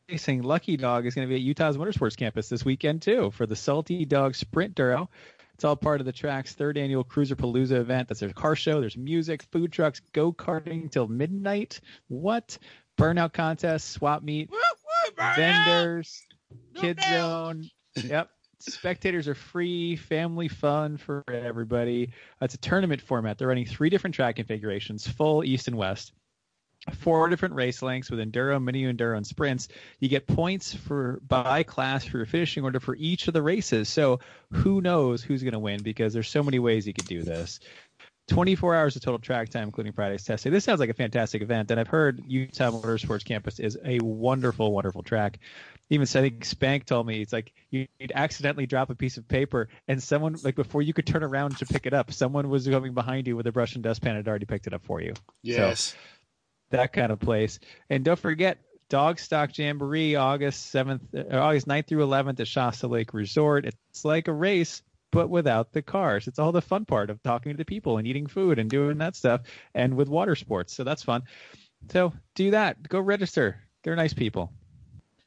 racing, 0.08 0.42
Lucky 0.42 0.76
Dog 0.76 1.04
is 1.06 1.14
going 1.14 1.26
to 1.26 1.28
be 1.28 1.34
at 1.34 1.42
Utah's 1.42 1.76
Motorsports 1.76 2.16
campus 2.16 2.48
this 2.48 2.64
weekend 2.64 3.02
too 3.02 3.30
for 3.32 3.46
the 3.46 3.56
Salty 3.56 4.04
Dog 4.04 4.34
Sprint 4.34 4.74
Duro. 4.74 5.10
It's 5.54 5.64
all 5.64 5.76
part 5.76 6.00
of 6.00 6.06
the 6.06 6.12
track's 6.12 6.54
third 6.54 6.78
annual 6.78 7.04
Cruiser 7.04 7.36
Palooza 7.36 7.72
event. 7.72 8.08
That's 8.08 8.20
there's 8.20 8.32
a 8.32 8.34
car 8.34 8.56
show, 8.56 8.80
there's 8.80 8.96
music, 8.96 9.42
food 9.52 9.70
trucks, 9.72 10.00
go 10.12 10.32
karting 10.32 10.90
till 10.90 11.06
midnight. 11.06 11.80
What? 12.08 12.56
Burnout 12.96 13.32
contest, 13.34 13.90
swap 13.90 14.22
meet, 14.22 14.50
Woo, 14.50 14.56
woo, 14.58 15.14
vendors, 15.36 16.22
No 16.74 16.80
kid 16.80 16.96
doubt. 16.96 17.08
zone. 17.56 17.70
Yep. 17.96 18.30
Spectators 18.60 19.26
are 19.26 19.34
free, 19.34 19.96
family 19.96 20.48
fun 20.48 20.96
for 20.98 21.24
everybody. 21.28 22.12
It's 22.42 22.54
a 22.54 22.58
tournament 22.58 23.00
format. 23.00 23.38
They're 23.38 23.48
running 23.48 23.64
three 23.66 23.88
different 23.90 24.14
track 24.14 24.36
configurations, 24.36 25.06
full 25.06 25.42
east 25.44 25.66
and 25.66 25.76
west. 25.76 26.12
Four 26.90 27.28
different 27.28 27.54
race 27.54 27.82
lengths 27.82 28.10
with 28.10 28.20
enduro, 28.20 28.62
mini 28.62 28.84
enduro, 28.84 29.16
and 29.16 29.26
sprints. 29.26 29.68
You 29.98 30.08
get 30.08 30.26
points 30.26 30.74
for 30.74 31.20
by 31.26 31.62
class 31.62 32.04
for 32.04 32.18
your 32.18 32.26
finishing 32.26 32.64
order 32.64 32.80
for 32.80 32.96
each 32.96 33.28
of 33.28 33.34
the 33.34 33.42
races. 33.42 33.88
So 33.88 34.20
who 34.52 34.80
knows 34.80 35.22
who's 35.22 35.42
going 35.42 35.52
to 35.52 35.58
win 35.58 35.82
because 35.82 36.12
there's 36.12 36.28
so 36.28 36.42
many 36.42 36.58
ways 36.58 36.86
you 36.86 36.92
could 36.92 37.06
do 37.06 37.22
this. 37.22 37.60
24 38.30 38.76
hours 38.76 38.94
of 38.94 39.02
total 39.02 39.18
track 39.18 39.48
time, 39.48 39.64
including 39.64 39.92
Friday's 39.92 40.24
test 40.24 40.44
day. 40.44 40.50
This 40.50 40.64
sounds 40.64 40.78
like 40.78 40.88
a 40.88 40.94
fantastic 40.94 41.42
event, 41.42 41.70
and 41.70 41.80
I've 41.80 41.88
heard 41.88 42.22
Utah 42.26 42.70
Motorsports 42.70 43.24
Campus 43.24 43.58
is 43.58 43.76
a 43.84 43.98
wonderful, 43.98 44.72
wonderful 44.72 45.02
track. 45.02 45.40
Even 45.90 46.04
I 46.04 46.06
think 46.06 46.44
Spank 46.44 46.86
told 46.86 47.08
me 47.08 47.20
it's 47.20 47.32
like 47.32 47.52
you'd 47.70 47.88
accidentally 48.14 48.66
drop 48.66 48.88
a 48.90 48.94
piece 48.94 49.16
of 49.16 49.26
paper, 49.26 49.68
and 49.88 50.00
someone 50.00 50.36
like 50.44 50.54
before 50.54 50.80
you 50.80 50.92
could 50.92 51.06
turn 51.06 51.24
around 51.24 51.58
to 51.58 51.66
pick 51.66 51.86
it 51.86 51.92
up, 51.92 52.12
someone 52.12 52.48
was 52.48 52.68
coming 52.68 52.94
behind 52.94 53.26
you 53.26 53.36
with 53.36 53.48
a 53.48 53.52
brush 53.52 53.74
and 53.74 53.82
dustpan 53.82 54.14
and 54.14 54.18
had 54.24 54.30
already 54.30 54.46
picked 54.46 54.68
it 54.68 54.74
up 54.74 54.84
for 54.84 55.00
you. 55.00 55.12
Yes. 55.42 55.96
That 56.70 56.92
kind 56.92 57.12
of 57.12 57.20
place. 57.20 57.58
And 57.88 58.04
don't 58.04 58.18
forget 58.18 58.58
Dog 58.88 59.18
Stock 59.18 59.56
Jamboree, 59.56 60.16
August 60.16 60.74
7th, 60.74 61.00
uh, 61.14 61.36
August 61.38 61.66
9th 61.68 61.86
through 61.86 62.04
11th 62.04 62.40
at 62.40 62.48
Shasta 62.48 62.88
Lake 62.88 63.14
Resort. 63.14 63.64
It's 63.64 64.04
like 64.04 64.28
a 64.28 64.32
race, 64.32 64.82
but 65.10 65.30
without 65.30 65.72
the 65.72 65.82
cars. 65.82 66.26
It's 66.26 66.38
all 66.38 66.52
the 66.52 66.60
fun 66.62 66.84
part 66.84 67.10
of 67.10 67.22
talking 67.22 67.52
to 67.52 67.58
the 67.58 67.64
people 67.64 67.98
and 67.98 68.06
eating 68.06 68.26
food 68.26 68.58
and 68.58 68.68
doing 68.68 68.98
that 68.98 69.16
stuff 69.16 69.42
and 69.74 69.96
with 69.96 70.08
water 70.08 70.34
sports. 70.34 70.74
So 70.74 70.84
that's 70.84 71.02
fun. 71.02 71.22
So 71.90 72.12
do 72.34 72.50
that. 72.52 72.88
Go 72.88 73.00
register. 73.00 73.60
They're 73.82 73.96
nice 73.96 74.12
people. 74.12 74.52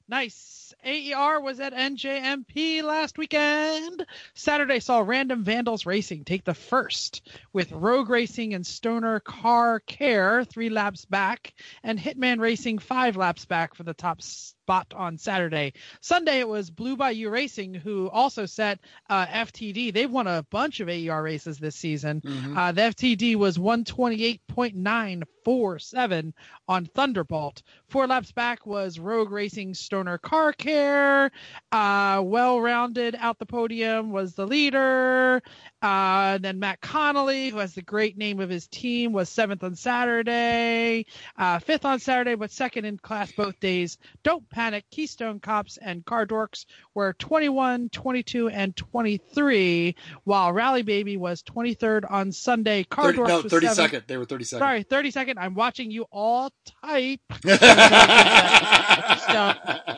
Nice. 0.08 0.63
AER 0.86 1.40
was 1.40 1.60
at 1.62 1.74
NJMP 1.74 2.84
last 2.84 3.18
weekend. 3.18 4.06
Saturday 4.34 4.80
saw 4.80 5.00
Random 5.00 5.44
Vandals 5.44 5.86
Racing 5.86 6.26
take 6.26 6.44
the 6.44 6.54
first 6.54 7.28
with 7.54 7.72
Rogue 7.72 8.10
Racing 8.10 8.54
and 8.54 8.66
Stoner 8.66 9.22
Car 9.22 9.80
Care 9.80 10.44
three 10.44 10.70
laps 10.70 11.06
back, 11.06 11.54
and 11.84 11.98
Hitman 11.98 12.40
Racing 12.40 12.80
five 12.80 13.16
laps 13.16 13.46
back 13.46 13.76
for 13.76 13.84
the 13.84 13.94
top 13.94 14.22
spot 14.64 14.94
on 14.96 15.18
Saturday. 15.18 15.74
Sunday 16.00 16.40
it 16.40 16.48
was 16.48 16.70
Blue 16.72 16.96
Bayou 16.96 17.30
Racing 17.30 17.74
who 17.74 18.10
also 18.10 18.46
set 18.46 18.80
uh, 19.10 19.26
FTD. 19.26 19.94
They've 19.94 20.10
won 20.10 20.26
a 20.28 20.46
bunch 20.50 20.80
of 20.80 20.88
AER 20.88 21.22
races 21.22 21.58
this 21.58 21.76
season. 21.76 22.22
Mhm. 22.22 22.58
Uh, 22.58 22.72
the 22.72 22.82
FTD 22.84 23.36
was 23.36 23.58
128.9 23.58 25.24
four 25.44 25.78
seven 25.78 26.34
on 26.70 26.86
Thunderbolt. 26.86 27.64
Four 27.90 28.08
laps 28.08 28.32
back 28.32 28.66
was 28.66 28.98
Rogue 28.98 29.30
Racing 29.32 29.74
Stoner 29.74 30.18
Car 30.18 30.54
Care. 30.54 31.32
Uh, 31.70 32.22
well 32.24 32.62
rounded 32.62 33.16
out 33.20 33.40
the 33.40 33.46
podium 33.46 34.12
was 34.12 34.36
the 34.36 34.48
leader. 34.48 35.42
Uh, 35.82 36.38
then 36.38 36.60
Matt 36.60 36.80
Connolly, 36.80 37.50
who 37.50 37.58
has 37.58 37.74
the 37.76 37.82
great 37.82 38.18
name 38.18 38.40
of 38.40 38.50
his 38.50 38.68
team, 38.68 39.12
was 39.12 39.28
seventh 39.28 39.66
on 39.66 39.76
Saturday, 39.76 41.06
uh, 41.38 41.60
fifth 41.60 41.84
on 41.84 42.00
Saturday, 42.00 42.36
but 42.36 42.50
second 42.52 42.86
in 42.86 42.98
class 42.98 43.30
both 43.34 43.60
days. 43.60 43.98
Don't 44.24 44.48
panic. 44.54 44.86
Keystone 44.92 45.40
Cops 45.40 45.78
and 45.78 46.06
Car 46.06 46.26
Dorks 46.26 46.66
were 46.94 47.14
21, 47.14 47.90
22, 47.90 48.50
and 48.50 48.76
23, 48.76 49.96
while 50.24 50.54
Rally 50.54 50.84
Baby 50.84 51.18
was 51.18 51.44
23rd 51.44 52.10
on 52.10 52.32
Sunday. 52.32 52.84
Car 52.84 53.14
30, 53.14 53.18
Dorks 53.18 53.28
no, 53.28 53.42
was 53.42 53.52
30 53.52 53.68
seventh. 53.68 53.76
second. 53.76 54.04
They 54.08 54.18
were 54.18 54.26
30 54.26 54.44
second. 54.46 54.60
Sorry, 54.60 54.84
30 54.84 55.12
second. 55.12 55.40
I'm 55.40 55.56
watching 55.56 55.92
you 55.92 56.06
all 56.12 56.52
type. 56.82 57.20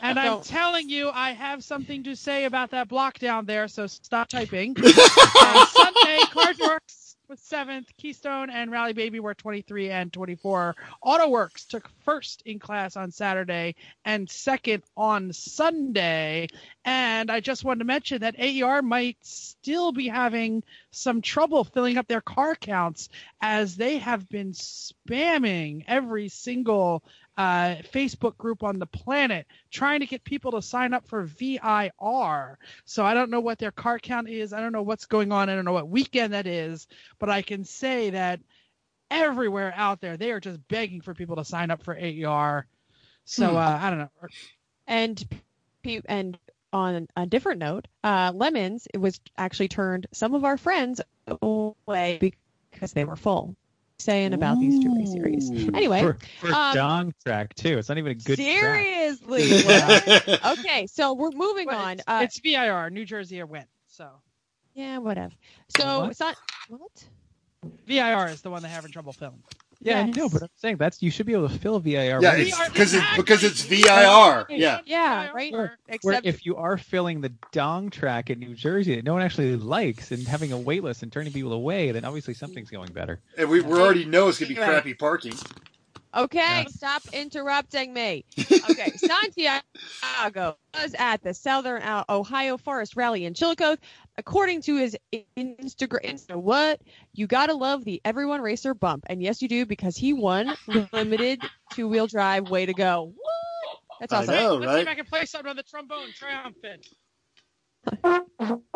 And 0.06 0.20
I'm 0.20 0.42
telling 0.42 0.88
you, 0.88 1.10
I 1.10 1.32
have 1.32 1.64
something 1.64 2.04
to 2.04 2.16
say 2.16 2.46
about 2.46 2.72
that 2.72 2.88
block 2.88 3.18
down 3.18 3.46
there, 3.46 3.68
so 3.68 3.88
stop 3.88 4.30
typing. 4.30 4.76
uh, 4.84 5.66
Sunday, 5.66 6.20
Car 6.32 6.54
Dorks 6.54 7.05
was 7.30 7.40
seventh, 7.40 7.92
Keystone 7.98 8.50
and 8.50 8.72
Rally 8.72 8.94
Baby 8.94 9.20
were 9.20 9.34
23 9.34 9.90
and 9.90 10.14
24. 10.14 10.76
AutoWorks 11.04 11.68
took 11.68 11.90
first 12.04 12.44
in 12.46 12.60
class 12.60 12.96
on 12.96 13.12
Saturday 13.12 13.76
and 14.04 14.30
second 14.30 14.84
on 14.96 15.34
Sunday. 15.34 16.48
And 16.84 17.32
I 17.32 17.40
just 17.40 17.64
wanted 17.64 17.80
to 17.80 17.86
mention 17.86 18.22
that 18.22 18.40
AER 18.40 18.82
might 18.82 19.18
still 19.22 19.92
be 19.92 20.08
having 20.08 20.64
some 20.92 21.22
trouble 21.22 21.64
filling 21.64 21.98
up 21.98 22.08
their 22.08 22.22
car 22.22 22.56
counts 22.56 23.10
as 23.42 23.76
they 23.76 23.98
have 23.98 24.30
been 24.30 24.52
spamming 24.52 25.84
every 25.88 26.30
single 26.30 27.04
uh, 27.38 27.76
Facebook 27.94 28.38
group 28.38 28.64
on 28.64 28.80
the 28.80 28.86
planet 28.86 29.46
trying 29.72 30.00
to 30.00 30.06
get 30.06 30.24
people 30.24 30.52
to 30.54 30.62
sign 30.62 30.94
up 30.94 31.08
for 31.08 31.24
VIR. 31.24 32.58
So 32.86 33.06
I 33.06 33.14
don't 33.14 33.30
know 33.30 33.42
what 33.42 33.60
their 33.60 33.72
car 33.72 34.00
count 34.00 34.30
is. 34.30 34.54
I 34.54 34.62
don't 34.62 34.72
know 34.72 34.84
what's 34.84 35.06
going 35.06 35.32
on. 35.32 35.50
I 35.50 35.56
don't 35.56 35.66
know 35.66 35.74
what 35.74 35.90
weekend 35.90 36.34
that 36.34 36.48
is, 36.48 36.88
but 37.20 37.30
I 37.30 37.42
can 37.42 37.66
say 37.66 38.12
that 38.12 38.40
everywhere 39.12 39.74
out 39.76 40.02
there 40.02 40.18
they 40.18 40.32
are 40.32 40.40
just 40.40 40.66
begging 40.68 41.02
for 41.02 41.14
people 41.14 41.36
to 41.38 41.46
sign 41.46 41.72
up 41.72 41.84
for 41.84 41.96
AER. 41.96 42.66
So 43.26 43.52
Hmm. 43.52 43.58
uh, 43.58 43.80
I 43.82 43.90
don't 43.90 44.00
know. 44.00 44.10
And 44.88 45.24
and 46.08 46.38
on 46.74 47.08
a 47.16 47.26
different 47.26 47.60
note, 47.60 47.88
uh, 48.04 48.32
lemons 48.36 48.88
it 48.94 48.98
was 48.98 49.20
actually 49.38 49.70
turned 49.70 50.08
some 50.14 50.34
of 50.34 50.44
our 50.44 50.58
friends 50.58 51.02
away 51.42 52.20
because 52.72 52.94
they 52.94 53.06
were 53.06 53.16
full. 53.16 53.56
Saying 54.00 54.34
about 54.34 54.60
these 54.60 54.84
two 54.84 55.06
series. 55.06 55.50
Anyway, 55.74 56.02
For, 56.02 56.18
for 56.42 56.54
um, 56.54 56.76
dong 56.76 57.14
track 57.26 57.56
too. 57.56 57.78
It's 57.78 57.88
not 57.88 57.98
even 57.98 58.12
a 58.12 58.16
good 58.16 58.38
seriously. 58.38 59.62
what? 59.64 60.46
okay, 60.60 60.86
so 60.88 61.14
we're 61.14 61.32
moving 61.32 61.66
But 61.68 61.76
on. 61.76 61.92
It's, 61.94 62.04
Uh, 62.06 62.20
it's 62.24 62.40
VIR. 62.40 62.90
New 62.90 63.06
Jersey 63.06 63.40
or 63.40 63.46
win. 63.46 63.64
So 63.88 64.10
yeah, 64.74 64.98
whatever. 64.98 65.34
So 65.78 66.02
What? 66.02 66.12
it's 66.12 66.20
not 66.20 66.36
what? 66.68 67.06
VIR 67.88 68.28
is 68.28 68.42
the 68.42 68.52
one 68.52 68.62
they're 68.62 68.70
having 68.70 68.92
trouble 68.92 69.14
filling. 69.14 69.42
Yeah, 69.82 70.00
I 70.02 70.04
know, 70.06 70.30
but 70.30 70.44
I'm 70.44 70.50
saying 70.56 70.78
that's 70.78 71.02
you 71.02 71.12
should 71.12 71.26
be 71.26 71.34
able 71.34 71.50
to 71.50 71.58
fill 71.60 71.80
VIR. 71.80 72.22
yeah, 72.22 72.38
with- 72.38 72.48
it's 72.48 72.70
because 72.70 72.94
it's 72.94 73.16
because 73.18 73.44
it's 73.44 73.62
VIR. 73.64 74.46
Yeah. 74.50 74.80
Yeah, 74.86 75.32
right. 75.32 75.52
Where 75.52 75.78
Except 75.88 76.26
if 76.26 76.46
you 76.46 76.56
are 76.58 76.78
filling 76.78 77.22
the 77.22 77.34
dong 77.52 77.90
track 77.90 78.30
in 78.30 78.40
New 78.40 78.56
Jersey 78.56 78.96
that 78.96 79.06
no 79.06 79.14
one 79.14 79.22
actually 79.22 79.56
likes 79.56 80.12
and 80.12 80.28
having 80.28 80.52
a 80.52 80.58
wait 80.58 80.84
list 80.84 81.04
and 81.04 81.12
turning 81.12 81.32
people 81.34 81.54
away, 81.54 81.92
then 81.92 82.06
obviously 82.06 82.34
something's 82.34 82.70
going 82.70 82.92
better. 82.94 83.20
And 83.38 83.50
we, 83.50 83.62
we 83.62 83.80
already 83.80 84.06
know 84.06 84.28
it's 84.28 84.40
gonna 84.40 84.50
be 84.50 84.56
crappy 84.56 84.94
parking. 84.94 85.34
Okay, 86.16 86.38
Yeah. 86.40 86.64
stop 86.70 87.02
interrupting 87.12 87.94
me. 87.94 88.24
Okay, 88.70 88.92
Santiago 88.96 90.58
was 90.74 90.96
at 90.98 91.22
the 91.24 91.34
Southern 91.34 91.84
Ohio 92.10 92.58
Forest 92.58 92.96
Rally 92.96 93.26
in 93.26 93.34
Chillicothe. 93.34 93.80
According 94.18 94.62
to 94.64 94.78
his 94.78 94.98
Instagram, 95.38 96.06
Insta, 96.06 96.36
what 96.36 96.82
you 97.14 97.28
gotta 97.28 97.54
love 97.54 97.84
the 97.84 98.02
everyone 98.06 98.42
racer 98.42 98.74
bump, 98.74 99.06
and 99.08 99.22
yes, 99.22 99.42
you 99.42 99.48
do 99.48 99.66
because 99.66 99.98
he 99.98 100.14
won 100.14 100.56
limited 100.94 101.42
two 101.74 101.88
wheel 101.88 102.08
drive. 102.08 102.50
Way 102.50 102.66
to 102.66 102.74
go! 102.74 103.14
What? 103.14 103.80
That's 104.00 104.14
I 104.14 104.20
awesome. 104.20 104.36
know. 104.36 104.56
Let's 104.56 104.74
see 104.74 104.82
if? 104.82 104.88
I 104.88 104.96
can 104.96 105.06
play 105.06 105.26
something 105.26 105.50
on 105.50 105.56
the 105.58 105.64
trombone. 105.64 106.08
Triumphant. 106.16 106.88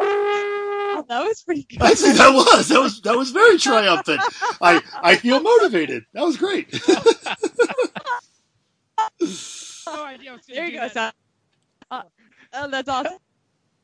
That 1.08 1.24
was 1.26 1.42
pretty 1.44 1.64
good. 1.64 1.82
I 1.82 1.94
think 1.94 2.18
that 2.18 2.34
was 2.34 2.68
that 2.68 2.80
was 2.80 3.02
that 3.02 3.16
was 3.16 3.32
very 3.32 3.58
triumphant. 3.58 4.22
I 4.62 4.82
I 5.02 5.16
feel 5.16 5.40
motivated. 5.40 6.04
That 6.14 6.24
was 6.24 6.38
great. 6.38 6.68
No 9.88 10.04
idea 10.04 10.34
what's 10.34 10.46
There 10.46 10.68
you 10.68 10.78
go, 10.78 10.88
that. 10.90 11.16
Uh, 11.90 12.04
oh, 12.54 12.70
that's 12.70 12.88
awesome. 12.90 13.18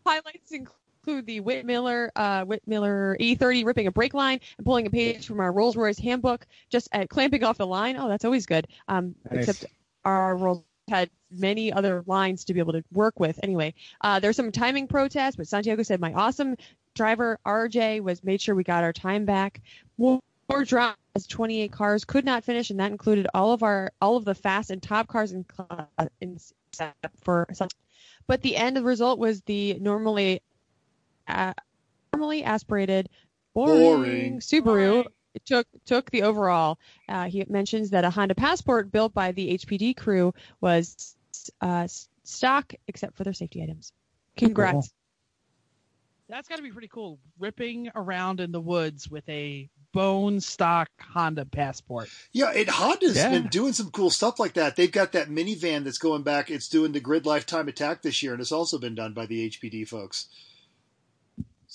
Highlights 0.06 0.52
include 0.52 0.76
the 1.06 1.40
Whit 1.40 1.66
Miller, 1.66 2.12
uh, 2.16 2.46
Whit 2.46 2.64
Miller 2.66 3.16
E30 3.20 3.66
ripping 3.66 3.88
a 3.88 3.92
brake 3.92 4.14
line 4.14 4.40
and 4.58 4.66
pulling 4.66 4.88
a 4.88 4.90
page 4.90 5.26
from 5.26 5.40
our 5.40 5.52
Rolls 5.52 5.76
Royce 5.76 6.00
handbook, 6.00 6.46
just 6.70 6.88
at 6.92 7.10
clamping 7.10 7.44
off 7.44 7.58
the 7.58 7.68
line. 7.68 7.96
Oh, 7.98 8.08
that's 8.08 8.26
always 8.26 8.46
good. 8.46 8.68
Um, 8.88 9.16
Nice. 9.32 9.48
except 9.48 9.72
our 10.04 10.36
Rolls 10.36 10.64
had 10.88 11.10
many 11.32 11.72
other 11.72 12.04
lines 12.06 12.46
to 12.46 12.54
be 12.54 12.60
able 12.60 12.74
to 12.74 12.84
work 12.92 13.20
with. 13.20 13.40
Anyway, 13.44 13.74
uh, 14.02 14.20
there's 14.20 14.36
some 14.36 14.52
timing 14.52 14.88
protests, 14.88 15.36
but 15.36 15.48
Santiago 15.48 15.84
said 15.84 16.00
my 16.00 16.14
awesome 16.14 16.56
driver 16.94 17.40
RJ 17.46 18.02
was 18.02 18.24
made 18.24 18.42
sure 18.42 18.56
we 18.56 18.64
got 18.64 18.84
our 18.84 18.94
time 18.94 19.26
back. 19.26 19.62
More, 19.98 20.22
drama 20.64 20.96
as 21.16 21.28
28 21.28 21.72
cars 21.72 22.06
could 22.06 22.24
not 22.26 22.44
finish, 22.44 22.70
and 22.70 22.80
that 22.80 22.92
included 22.92 23.28
all 23.34 23.52
of 23.52 23.64
our 23.64 23.92
all 24.02 24.16
of 24.16 24.26
the 24.26 24.36
fast 24.36 24.70
and 24.70 24.82
top 24.82 25.08
cars 25.08 25.32
in, 25.32 25.46
uh, 25.70 25.86
in 26.22 26.38
for. 27.22 27.48
But 28.28 28.42
the 28.42 28.56
end 28.56 28.84
result 28.84 29.20
was 29.20 29.42
the 29.42 29.78
normally 29.80 30.42
uh, 31.28 31.54
normally 32.14 32.44
aspirated 32.44 33.10
boring, 33.54 33.80
Boring. 33.82 34.40
Subaru 34.40 34.64
Boring. 34.64 35.06
took 35.46 35.68
took 35.86 36.12
the 36.12 36.24
overall. 36.24 36.78
Uh, 37.10 37.26
he 37.26 37.44
mentions 37.50 37.90
that 37.92 38.04
a 38.06 38.10
Honda 38.10 38.36
Passport 38.36 38.92
built 38.92 39.14
by 39.14 39.32
the 39.32 39.58
HPD 39.58 39.96
crew 39.98 40.34
was 40.62 41.16
uh, 41.62 41.88
stock 42.24 42.74
except 42.88 43.16
for 43.18 43.24
their 43.24 43.34
safety 43.34 43.62
items. 43.64 43.92
Congrats. 44.38 44.74
Cool. 44.74 44.84
That's 46.28 46.48
got 46.50 46.56
to 46.56 46.64
be 46.64 46.72
pretty 46.72 46.88
cool. 46.88 47.20
Ripping 47.38 47.92
around 47.94 48.40
in 48.40 48.52
the 48.52 48.60
woods 48.60 49.08
with 49.10 49.28
a 49.30 49.70
bone 49.94 50.42
stock 50.42 50.90
Honda 51.00 51.46
Passport. 51.46 52.10
Yeah, 52.34 52.48
and 52.52 52.68
Honda's 52.68 53.16
Yeah. 53.16 53.30
been 53.30 53.48
doing 53.48 53.74
some 53.74 53.92
cool 53.92 54.10
stuff 54.10 54.40
like 54.40 54.54
that. 54.56 54.76
They've 54.76 54.92
got 54.92 55.12
that 55.12 55.30
minivan 55.30 55.84
that's 55.84 56.00
going 56.00 56.24
back. 56.24 56.50
It's 56.50 56.68
doing 56.68 56.94
the 56.94 57.00
Gridlife 57.00 57.46
Time 57.46 57.68
Attack 57.68 58.02
this 58.02 58.24
year, 58.24 58.34
and 58.34 58.42
it's 58.42 58.52
also 58.52 58.80
been 58.80 58.96
done 58.96 59.14
by 59.14 59.26
the 59.28 59.46
HPD 59.50 59.88
folks. 59.88 60.28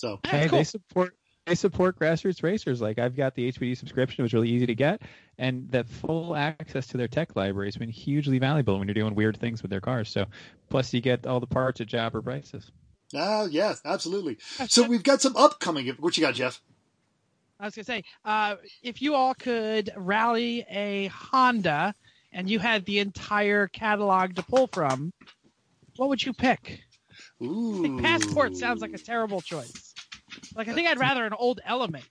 So 0.01 0.19
That's 0.23 0.35
Hey, 0.35 0.49
cool. 0.49 0.59
they 0.59 0.65
support 0.65 1.15
they 1.47 1.55
support 1.55 1.99
grassroots 1.99 2.43
racers. 2.43 2.81
Like 2.81 2.99
I've 2.99 3.15
got 3.15 3.35
the 3.35 3.53
HPD 3.53 3.77
subscription; 3.77 4.21
it 4.21 4.23
was 4.23 4.33
really 4.33 4.49
easy 4.49 4.65
to 4.67 4.75
get, 4.75 5.03
and 5.37 5.71
that 5.73 5.87
full 5.89 6.35
access 6.35 6.87
to 6.89 6.97
their 6.97 7.09
tech 7.09 7.37
library 7.37 7.67
has 7.67 7.77
been 7.77 7.91
hugely 7.91 8.39
valuable 8.39 8.79
when 8.79 8.89
you're 8.89 8.95
doing 8.95 9.15
weird 9.15 9.37
things 9.39 9.61
with 9.61 9.71
their 9.71 9.81
cars. 9.81 10.09
So, 10.09 10.25
plus 10.71 10.95
you 10.95 11.03
get 11.03 11.27
all 11.27 11.39
the 11.39 11.47
parts 11.47 11.83
at 11.83 11.87
jobber 11.87 12.23
prices. 12.23 12.71
Ah, 13.15 13.45
yeah, 13.45 13.75
absolutely. 13.85 14.39
So 14.69 14.85
we've 14.85 15.03
got 15.03 15.21
some 15.21 15.37
upcoming. 15.37 15.89
What 15.99 16.17
you 16.17 16.23
got, 16.23 16.35
Jeff? 16.35 16.63
I 17.59 17.67
was 17.67 17.75
gonna 17.75 17.85
say, 17.85 18.05
uh, 18.25 18.57
if 18.83 19.03
you 19.03 19.15
all 19.15 19.35
could 19.35 19.91
rally 19.97 20.65
a 20.71 21.09
Honda 21.09 21.95
and 22.33 22.49
you 22.49 22.59
had 22.59 22.87
the 22.87 23.01
entire 23.01 23.67
catalog 23.69 24.37
to 24.37 24.43
pull 24.43 24.67
from, 24.69 25.13
what 25.97 26.09
would 26.09 26.25
you 26.25 26.33
pick? 26.33 26.81
I 27.43 27.83
think 27.83 28.03
Passport 28.03 28.57
sounds 28.57 28.81
like 28.81 28.95
a 28.95 28.99
terrible 28.99 29.41
choice. 29.41 29.90
Like 30.55 30.69
I 30.69 30.73
think 30.75 30.89
I'd 30.89 30.99
rather 30.99 31.25
an 31.25 31.33
old 31.33 31.61
Element. 31.65 32.05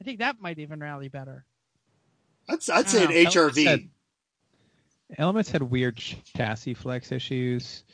I 0.00 0.04
think 0.04 0.18
that 0.20 0.40
might 0.40 0.58
even 0.58 0.80
rally 0.80 1.08
better. 1.08 1.44
I'd, 2.48 2.58
I'd 2.72 2.88
say 2.88 3.04
an 3.04 3.10
Oh, 3.10 3.30
HRV. 3.30 3.64
Said- 3.64 3.88
Elements 5.18 5.50
had 5.50 5.62
weird 5.62 5.96
chassis 5.96 6.74
flex 6.74 7.12
issues. 7.12 7.84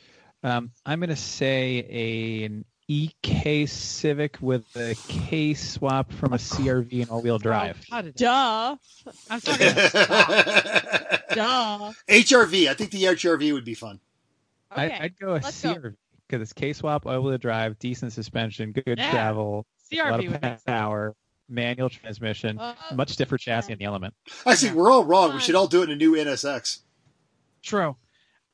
Um, 0.43 0.71
I'm 0.85 0.99
going 0.99 1.09
to 1.09 1.15
say 1.15 1.85
a, 1.89 2.45
an 2.45 2.65
EK 2.87 3.65
Civic 3.67 4.37
with 4.41 4.63
a 4.75 4.95
K 5.07 5.53
swap 5.53 6.11
from 6.11 6.33
a 6.33 6.37
CRV 6.37 7.01
and 7.01 7.09
all-wheel 7.11 7.37
drive. 7.37 7.77
Oh, 7.91 7.95
God, 7.95 8.05
it- 8.07 8.15
Duh. 8.17 8.75
I'm 9.29 9.41
talking 9.41 9.67
about 9.69 9.89
stock. 9.89 11.23
Duh. 11.29 11.91
HRV. 12.09 12.67
I 12.67 12.73
think 12.73 12.91
the 12.91 13.03
HRV 13.03 13.53
would 13.53 13.65
be 13.65 13.75
fun. 13.75 13.99
Okay. 14.71 14.91
I, 14.93 15.03
I'd 15.05 15.19
go 15.19 15.33
a 15.33 15.33
let's 15.33 15.61
go. 15.61 15.75
CRV 15.75 15.95
because 16.27 16.41
it's 16.41 16.53
K 16.53 16.73
swap, 16.73 17.05
all-wheel 17.05 17.37
drive, 17.37 17.77
decent 17.77 18.11
suspension, 18.11 18.71
good 18.71 18.97
Yeah. 18.97 19.11
travel, 19.11 19.53
a 19.53 19.55
lot 19.55 19.65
CRV 19.91 20.13
of 20.13 20.31
would 20.31 20.31
make 20.31 20.41
sense. 20.41 20.63
power, 20.63 21.15
manual 21.49 21.89
transmission, 21.89 22.57
Uh, 22.59 22.75
much 22.93 23.09
stiffer 23.11 23.37
chassis 23.37 23.73
in 23.73 23.79
the 23.79 23.85
Element. 23.85 24.13
Actually, 24.45 24.69
Yeah. 24.69 24.73
we're 24.75 24.91
all 24.91 25.05
wrong. 25.05 25.33
We 25.33 25.41
should 25.41 25.55
all 25.55 25.67
do 25.67 25.81
it 25.81 25.85
in 25.85 25.91
a 25.91 25.95
new 25.95 26.15
NSX. 26.15 26.79
True. 27.61 27.95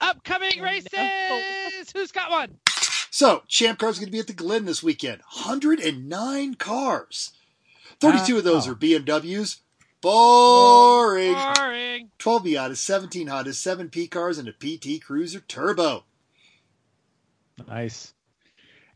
Upcoming 0.02 0.58
No. 0.58 0.64
races. 0.64 1.92
Who's 1.94 2.12
got 2.12 2.32
one? 2.32 2.60
So, 3.12 3.44
Champ 3.48 3.80
Car's 3.80 3.96
is 3.96 4.00
going 4.00 4.08
to 4.08 4.12
be 4.12 4.20
at 4.20 4.28
the 4.28 4.34
Glen 4.34 4.66
this 4.66 4.82
weekend. 4.84 5.22
109 5.46 6.54
cars. 6.56 7.32
32 8.00 8.38
of 8.38 8.44
those 8.44 8.66
Wow. 8.68 8.74
are 8.74 8.76
BMWs. 8.76 9.58
Boring. 10.02 11.34
Boring. 11.34 12.12
12 12.20 12.44
Miatas, 12.44 12.78
17 12.78 13.28
Hondas, 13.28 13.56
7 13.56 13.90
P 13.90 14.08
cars, 14.08 14.38
and 14.38 14.48
a 14.48 14.54
PT 14.54 15.00
Cruiser 15.02 15.42
Turbo. 15.42 16.06
Nice. 17.68 18.14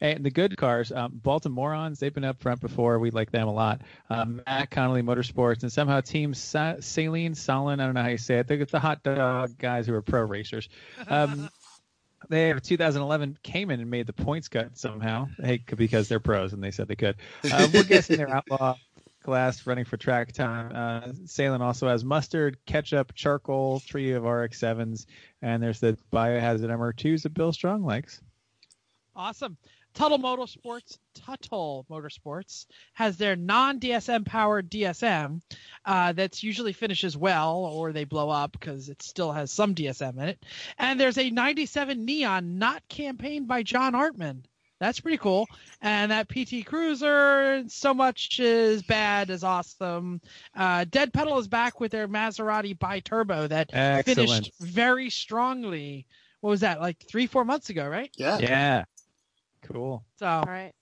And 0.04 0.22
the 0.22 0.32
good 0.32 0.58
cars, 0.58 0.92
um, 0.92 1.14
Baltimoreans, 1.24 1.98
they've 1.98 2.14
been 2.14 2.26
up 2.26 2.42
front 2.42 2.60
before. 2.60 3.00
We 3.00 3.10
like 3.10 3.32
them 3.32 3.48
a 3.48 3.54
lot. 3.54 3.82
Um, 4.10 4.42
Matt 4.46 4.70
Connolly 4.70 5.02
Motorsports, 5.02 5.64
and 5.64 5.72
somehow 5.72 6.02
Team 6.02 6.34
Sa- 6.34 6.76
Saline, 6.82 7.36
Solin, 7.36 7.80
I 7.80 7.86
don't 7.86 7.94
know 7.94 8.02
how 8.02 8.10
you 8.10 8.18
say 8.18 8.40
it. 8.40 8.48
They're 8.48 8.66
the 8.66 8.82
hot 8.82 9.02
dog 9.02 9.58
guys 9.58 9.88
who 9.88 9.94
are 9.94 10.02
pro 10.02 10.24
racers. 10.24 10.68
Um, 11.08 11.50
they 12.30 12.50
have 12.50 12.62
2011 12.62 13.38
came 13.44 13.72
in 13.72 13.80
and 13.80 13.90
made 13.90 14.06
the 14.06 14.14
points 14.14 14.50
cut 14.50 14.78
somehow. 14.78 15.30
Hey, 15.42 15.64
because 15.74 16.10
they're 16.10 16.20
pros 16.20 16.52
and 16.52 16.62
they 16.62 16.72
said 16.72 16.90
they 16.90 16.98
could. 16.98 17.16
Uh, 17.50 17.70
we're 17.74 17.84
guessing 17.84 18.18
they're 18.18 18.30
outlaw 18.30 18.76
class 19.24 19.66
running 19.66 19.86
for 19.86 19.96
track 19.96 20.34
time. 20.34 20.76
Uh, 20.76 21.14
Salem 21.28 21.62
also 21.62 21.88
has 21.88 22.04
mustard, 22.04 22.58
ketchup, 22.66 23.14
charcoal, 23.16 23.80
tree 23.80 24.12
of 24.12 24.24
RX7s, 24.24 25.06
and 25.42 25.64
there's 25.64 25.80
the 25.80 25.98
biohazard 26.12 26.68
MR2s 26.68 27.24
that 27.24 27.34
Bill 27.34 27.54
Strong 27.54 27.84
likes. 27.86 28.20
Awesome. 29.16 29.58
Tuttle 29.94 30.20
Motorsports, 30.20 30.98
Tuttle 31.14 31.86
Motorsports 31.90 32.66
has 32.94 33.18
their 33.18 33.36
non-DSM 33.36 34.26
powered 34.26 34.70
DSM 34.70 35.42
uh, 35.86 36.14
that's 36.14 36.44
usually 36.44 36.74
finishes 36.74 37.16
well, 37.16 37.66
or 37.66 37.92
they 37.92 38.04
blow 38.04 38.30
up 38.30 38.54
because 38.54 38.90
it 38.90 39.02
still 39.04 39.32
has 39.32 39.52
some 39.52 39.76
DSM 39.76 40.14
in 40.18 40.30
it. 40.30 40.46
And 40.78 41.00
there's 41.00 41.18
a 41.18 41.30
'97 41.30 42.06
Neon, 42.06 42.58
not 42.58 42.82
campaigned 42.90 43.48
by 43.48 43.64
John 43.64 43.94
Artman. 43.94 44.44
That's 44.80 45.00
pretty 45.00 45.18
cool. 45.18 45.48
And 45.82 46.12
that 46.12 46.28
PT 46.28 46.66
Cruiser, 46.66 47.64
so 47.70 47.94
much 47.94 48.40
is 48.42 48.84
bad 48.84 49.30
as 49.30 49.42
awesome. 49.44 50.20
Uh, 50.54 50.86
Dead 50.90 51.14
Pedal 51.14 51.38
is 51.38 51.48
back 51.48 51.80
with 51.80 51.94
their 51.94 52.10
Maserati 52.10 52.78
bi-turbo 52.78 53.48
that 53.48 53.70
Excellent. 53.72 54.28
finished 54.28 54.52
very 54.60 55.10
strongly. 55.10 56.06
What 56.42 56.50
was 56.50 56.62
that? 56.62 56.82
Like 56.82 56.98
three, 57.08 57.28
four 57.28 57.46
months 57.46 57.70
ago, 57.70 57.88
right? 57.88 58.12
Yeah. 58.18 58.40
Yeah. 58.40 58.84
Cool. 59.72 60.04
So, 60.20 60.28
All 60.28 60.44
right. 60.44 60.74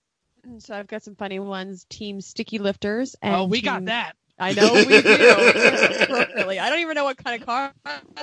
So 0.60 0.76
I've 0.76 0.88
got 0.88 1.04
some 1.04 1.16
funny 1.16 1.40
ones. 1.40 1.86
Team 1.90 2.20
Sticky 2.20 2.58
Lifters. 2.58 3.16
And 3.22 3.36
oh, 3.36 3.46
we 3.46 3.62
got 3.62 3.86
that. 3.86 4.16
I 4.40 4.54
know 4.54 4.74
we 4.74 5.02
do. 5.02 6.04
Appropriately. 6.04 6.58
I 6.58 6.70
don't 6.70 6.80
even 6.80 6.96
know 6.96 7.04
what 7.04 7.18
kind 7.18 7.40
of 7.40 7.46
car 7.46 7.72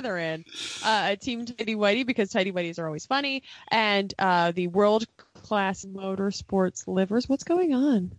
they're 0.01 0.17
in. 0.17 0.43
Uh, 0.83 1.15
Team 1.15 1.45
Tidy 1.45 1.75
Whitey 1.75 2.05
because 2.05 2.29
Tidy 2.29 2.51
Whiteys 2.51 2.77
are 2.77 2.85
always 2.85 3.05
funny, 3.05 3.43
and 3.69 4.13
uh, 4.19 4.51
the 4.51 4.67
World 4.67 5.05
Class 5.33 5.85
Motorsports 5.85 6.87
Livers. 6.87 7.29
What's 7.29 7.45
going 7.45 7.73
on? 7.73 8.11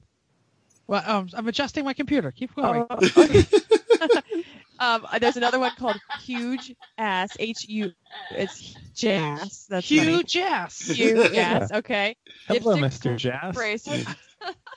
Well, 0.87 1.03
um, 1.07 1.29
I'm 1.35 1.47
adjusting 1.47 1.85
my 1.85 1.93
computer. 1.93 2.33
Keep 2.33 2.57
going. 2.57 2.87
Oh, 2.89 2.97
okay. 3.19 3.45
um, 4.81 5.07
there's 5.21 5.37
another 5.37 5.59
one 5.61 5.71
called 5.77 5.97
Huge 6.23 6.75
Ass. 6.99 7.37
H 7.39 7.69
U. 7.69 7.93
It's 8.33 8.75
Jazz. 8.95 9.67
That's 9.69 9.89
funny. 9.89 10.01
Huge 10.01 10.37
ass. 10.39 10.81
Huge 10.81 11.37
Ass. 11.37 11.71
Okay. 11.73 12.17
Hello, 12.49 12.77
Dipstick 12.77 13.13
Mr. 13.13 13.17
Jazz. 13.17 13.57
Racers. 13.57 14.07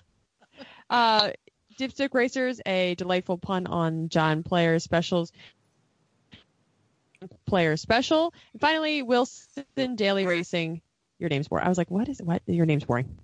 uh, 0.90 1.32
Dipstick 1.80 2.14
Racers, 2.14 2.62
a 2.66 2.96
delightful 2.96 3.38
pun 3.38 3.66
on 3.68 4.10
John 4.10 4.44
Player 4.44 4.78
specials. 4.80 5.32
Player 7.46 7.78
special. 7.78 8.34
And 8.54 8.62
finally, 8.62 9.02
Wilson 9.02 9.96
Daily 9.96 10.26
Racing. 10.26 10.82
Your 11.20 11.30
name's 11.30 11.48
boring. 11.48 11.66
I 11.66 11.70
was 11.70 11.78
like, 11.78 11.90
what 11.90 12.10
is 12.10 12.20
it? 12.20 12.26
what? 12.26 12.42
Your 12.48 12.66
name's 12.66 12.84
boring. 12.84 13.18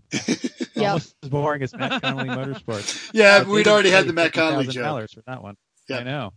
yeah. 0.73 0.88
Almost 0.91 1.15
as 1.21 1.30
boring 1.30 1.61
as 1.63 1.73
Matt 1.75 2.01
Connolly 2.01 2.30
Motorsports. 2.30 3.09
Yeah, 3.13 3.43
Uh, 3.45 3.49
we'd 3.51 3.67
already 3.67 3.89
had 3.89 4.07
the 4.07 4.13
Matt 4.13 4.32
Connolly 4.34 4.67
joke. 4.67 5.09
for 5.11 5.21
that 5.27 5.43
one. 5.43 5.57
Yeah. 5.89 5.97
I 5.97 6.03
know. 6.03 6.34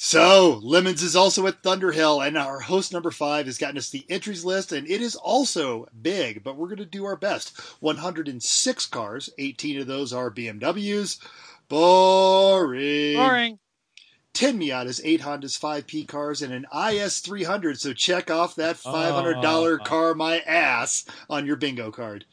So, 0.00 0.60
Lemons 0.62 1.02
is 1.02 1.16
also 1.16 1.48
at 1.48 1.60
Thunderhill, 1.64 2.24
and 2.24 2.38
our 2.38 2.60
host 2.60 2.92
number 2.92 3.10
five 3.10 3.46
has 3.46 3.58
gotten 3.58 3.76
us 3.76 3.90
the 3.90 4.06
entries 4.08 4.44
list, 4.44 4.70
and 4.70 4.88
it 4.88 5.02
is 5.02 5.16
also 5.16 5.88
big, 6.00 6.44
but 6.44 6.54
we're 6.54 6.68
going 6.68 6.78
to 6.78 6.84
do 6.84 7.04
our 7.04 7.16
best. 7.16 7.58
106 7.80 8.86
cars, 8.86 9.28
18 9.38 9.80
of 9.80 9.88
those 9.88 10.12
are 10.12 10.30
BMWs. 10.30 11.18
Boring. 11.66 13.16
Boring. 13.16 13.58
10 14.34 14.60
Miatas, 14.60 15.00
8 15.02 15.20
Hondas, 15.20 15.58
5 15.58 15.88
P 15.88 16.04
cars, 16.04 16.42
and 16.42 16.52
an 16.52 16.66
IS 16.72 17.18
300. 17.18 17.80
So 17.80 17.92
check 17.92 18.30
off 18.30 18.54
that 18.54 18.76
$500 18.76 19.80
Oh. 19.80 19.84
car 19.84 20.14
my 20.14 20.38
ass 20.38 21.06
on 21.28 21.44
your 21.44 21.56
bingo 21.56 21.90
card. 21.90 22.24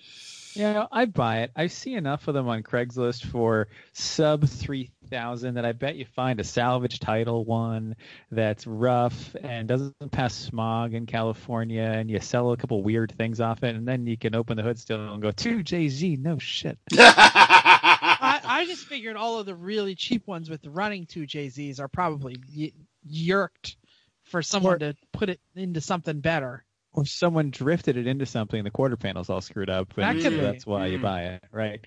Yeah, 0.54 0.86
I 0.92 1.06
buy 1.06 1.40
it. 1.40 1.52
I 1.56 1.66
see 1.68 1.96
enough 1.96 2.28
of 2.28 2.36
them 2.36 2.48
on 2.48 2.64
Craigslist 2.64 3.26
for 3.26 3.68
sub 3.92 4.48
three 4.48 4.92
thousand 5.10 5.56
that 5.56 5.66
I 5.66 5.72
bet 5.72 5.96
you 5.96 6.06
find 6.16 6.40
a 6.40 6.44
salvage 6.44 7.00
title 7.00 7.46
one 7.46 7.96
that's 8.32 8.66
rough 8.68 9.36
and 9.42 9.68
doesn't 9.68 10.12
pass 10.12 10.34
smog 10.36 10.94
in 10.94 11.06
California, 11.06 11.82
and 11.84 12.10
you 12.10 12.20
sell 12.20 12.52
a 12.52 12.58
couple 12.58 12.82
weird 12.84 13.12
things 13.18 13.40
off 13.42 13.64
it, 13.64 13.76
and 13.76 13.88
then 13.88 14.06
you 14.08 14.18
can 14.18 14.36
open 14.36 14.58
the 14.58 14.64
hood 14.64 14.80
still 14.80 15.14
and 15.14 15.22
go 15.22 15.32
two 15.32 15.60
JZ. 15.60 16.20
No 16.20 16.38
shit. 16.38 16.78
I, 16.98 18.42
I 18.44 18.66
just 18.66 18.86
figured 18.86 19.16
all 19.16 19.40
of 19.40 19.46
the 19.46 19.56
really 19.56 19.96
cheap 19.96 20.28
ones 20.28 20.50
with 20.50 20.66
running 20.66 21.06
two 21.06 21.24
JZs 21.26 21.80
are 21.80 21.88
probably 21.88 22.38
y- 22.56 22.72
yerked 23.08 23.78
for 24.24 24.42
someone 24.42 24.80
to 24.80 24.96
put 25.14 25.30
it 25.30 25.40
into 25.56 25.82
something 25.82 26.20
better. 26.20 26.64
Or 26.94 27.06
someone 27.06 27.52
drifted 27.52 27.98
it 27.98 28.08
into 28.08 28.26
something, 28.26 28.64
the 28.64 28.72
quarter 28.72 28.96
panel's 28.96 29.30
all 29.30 29.42
screwed 29.42 29.70
up, 29.70 29.94
and 29.98 30.22
could 30.22 30.30
be. 30.32 30.38
that's 30.38 30.66
why 30.66 30.88
you 30.88 30.98
Mm. 30.98 31.02
buy 31.02 31.22
it, 31.24 31.44
right? 31.52 31.82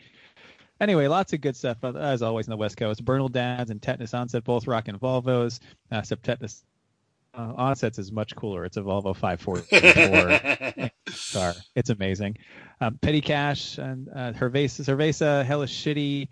Anyway, 0.81 1.07
lots 1.09 1.33
of 1.33 1.41
good 1.41 1.57
stuff 1.57 1.83
as 1.83 2.23
always 2.23 2.47
in 2.47 2.51
the 2.51 2.57
West 2.57 2.77
Coast. 2.77 3.05
Bernal 3.05 3.29
Dads 3.29 3.71
and 3.71 3.83
Tetanus 3.83 4.15
Onset 4.15 4.45
both 4.45 4.67
rocking 4.67 4.97
Volvos. 4.97 5.59
Uh, 5.93 5.99
except 5.99 6.25
Tetanus 6.25 6.63
uh, 7.35 7.53
Onsets 7.57 7.99
is 7.99 8.13
much 8.13 8.35
cooler. 8.37 8.65
It's 8.65 8.77
a 8.77 8.83
Volvo 8.83 9.15
544 9.17 10.91
car. 11.33 11.55
It's 11.75 11.91
amazing. 11.91 12.37
Um, 12.81 12.99
Petty 13.01 13.21
Cash 13.21 13.79
and 13.79 14.09
uh, 14.09 14.33
Cerveza, 14.33 14.83
Cerveza, 14.85 15.45
Hellish 15.45 15.85
Shitty, 15.85 16.29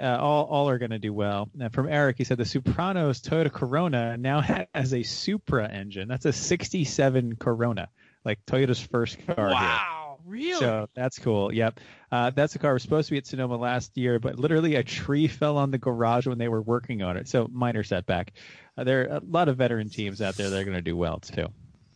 uh, 0.00 0.16
all 0.20 0.46
all 0.46 0.68
are 0.68 0.78
going 0.78 0.90
to 0.90 0.98
do 0.98 1.12
well. 1.12 1.48
And 1.58 1.72
from 1.72 1.88
Eric, 1.88 2.16
he 2.18 2.24
said 2.24 2.38
the 2.38 2.44
Sopranos 2.44 3.20
Toyota 3.20 3.52
Corona 3.52 4.16
now 4.16 4.40
has 4.74 4.94
a 4.94 5.02
Supra 5.02 5.68
engine. 5.68 6.08
That's 6.08 6.26
a 6.26 6.32
67 6.32 7.36
Corona, 7.36 7.88
like 8.24 8.44
Toyota's 8.46 8.80
first 8.80 9.18
car 9.26 9.48
here. 9.48 9.54
wow, 9.54 10.18
really? 10.24 10.58
So 10.58 10.88
that's 10.94 11.18
cool. 11.18 11.52
Yep. 11.52 11.80
Uh, 12.10 12.30
that's 12.30 12.54
a 12.54 12.58
car 12.58 12.72
was 12.72 12.82
supposed 12.82 13.08
to 13.08 13.12
be 13.12 13.18
at 13.18 13.26
Sonoma 13.26 13.56
last 13.56 13.96
year, 13.96 14.18
but 14.18 14.38
literally 14.38 14.74
a 14.74 14.82
tree 14.82 15.28
fell 15.28 15.56
on 15.58 15.70
the 15.70 15.78
garage 15.78 16.26
when 16.26 16.38
they 16.38 16.48
were 16.48 16.62
working 16.62 17.02
on 17.02 17.16
it. 17.16 17.28
So 17.28 17.48
minor 17.50 17.82
setback. 17.82 18.32
Uh, 18.76 18.84
there 18.84 19.02
are 19.02 19.16
a 19.16 19.22
lot 19.24 19.48
of 19.48 19.56
veteran 19.56 19.88
teams 19.88 20.20
out 20.20 20.34
there 20.34 20.50
that 20.50 20.60
are 20.60 20.64
going 20.64 20.76
to 20.76 20.82
do 20.82 20.96
well 20.96 21.20
too. 21.20 21.46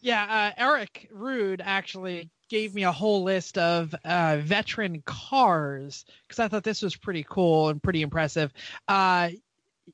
Yeah, 0.00 0.52
uh, 0.58 0.62
Eric 0.62 1.08
Rood 1.10 1.62
actually 1.64 2.30
gave 2.50 2.74
me 2.74 2.84
a 2.84 2.92
whole 2.92 3.22
list 3.22 3.56
of 3.56 3.94
uh, 4.04 4.36
veteran 4.40 5.02
cars 5.04 6.04
because 6.22 6.38
I 6.38 6.48
thought 6.48 6.62
this 6.62 6.82
was 6.82 6.94
pretty 6.94 7.24
cool 7.28 7.70
and 7.70 7.82
pretty 7.82 8.02
impressive. 8.02 8.52
Uh, 8.86 9.30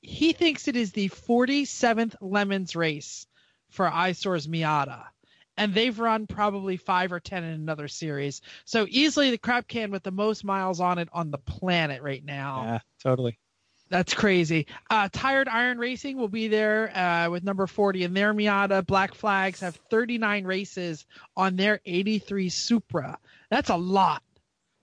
he 0.03 0.33
thinks 0.33 0.69
it 0.69 0.77
is 0.77 0.93
the 0.93 1.09
47th 1.09 2.17
Lemons 2.21 2.77
race 2.77 3.27
for 3.71 3.89
Isor's 3.89 4.47
Miata. 4.47 5.05
And 5.61 5.75
they've 5.75 5.99
run 5.99 6.27
probably 6.27 6.77
five 6.77 7.13
or 7.13 7.21
ten 7.21 7.45
in 7.45 7.53
another 7.53 7.89
series. 7.89 8.41
So 8.65 8.87
easily 8.89 9.31
the 9.31 9.39
crap 9.39 9.69
can 9.69 9.91
with 9.91 10.03
the 10.03 10.11
most 10.11 10.45
miles 10.45 10.81
on 10.81 10.99
it 10.99 11.09
on 11.13 11.31
the 11.31 11.39
planet 11.39 12.03
right 12.03 12.25
now. 12.25 12.63
Yeah, 12.65 12.79
totally. 13.03 13.39
That's 13.91 14.15
crazy. 14.15 14.69
Uh, 14.89 15.09
Tired 15.13 15.49
Iron 15.49 15.79
Racing 15.79 16.17
will 16.17 16.29
be 16.29 16.47
there 16.47 16.97
uh, 16.97 17.29
with 17.29 17.43
number 17.43 17.67
40 17.67 18.05
in 18.05 18.15
their 18.15 18.33
Miata. 18.33 18.87
Black 18.87 19.15
Flags 19.15 19.61
have 19.61 19.75
39 19.91 20.45
races 20.45 21.07
on 21.37 21.57
their 21.57 21.81
83 21.85 22.49
Supra. 22.51 23.19
That's 23.51 23.69
a 23.69 23.77
lot. 23.77 24.23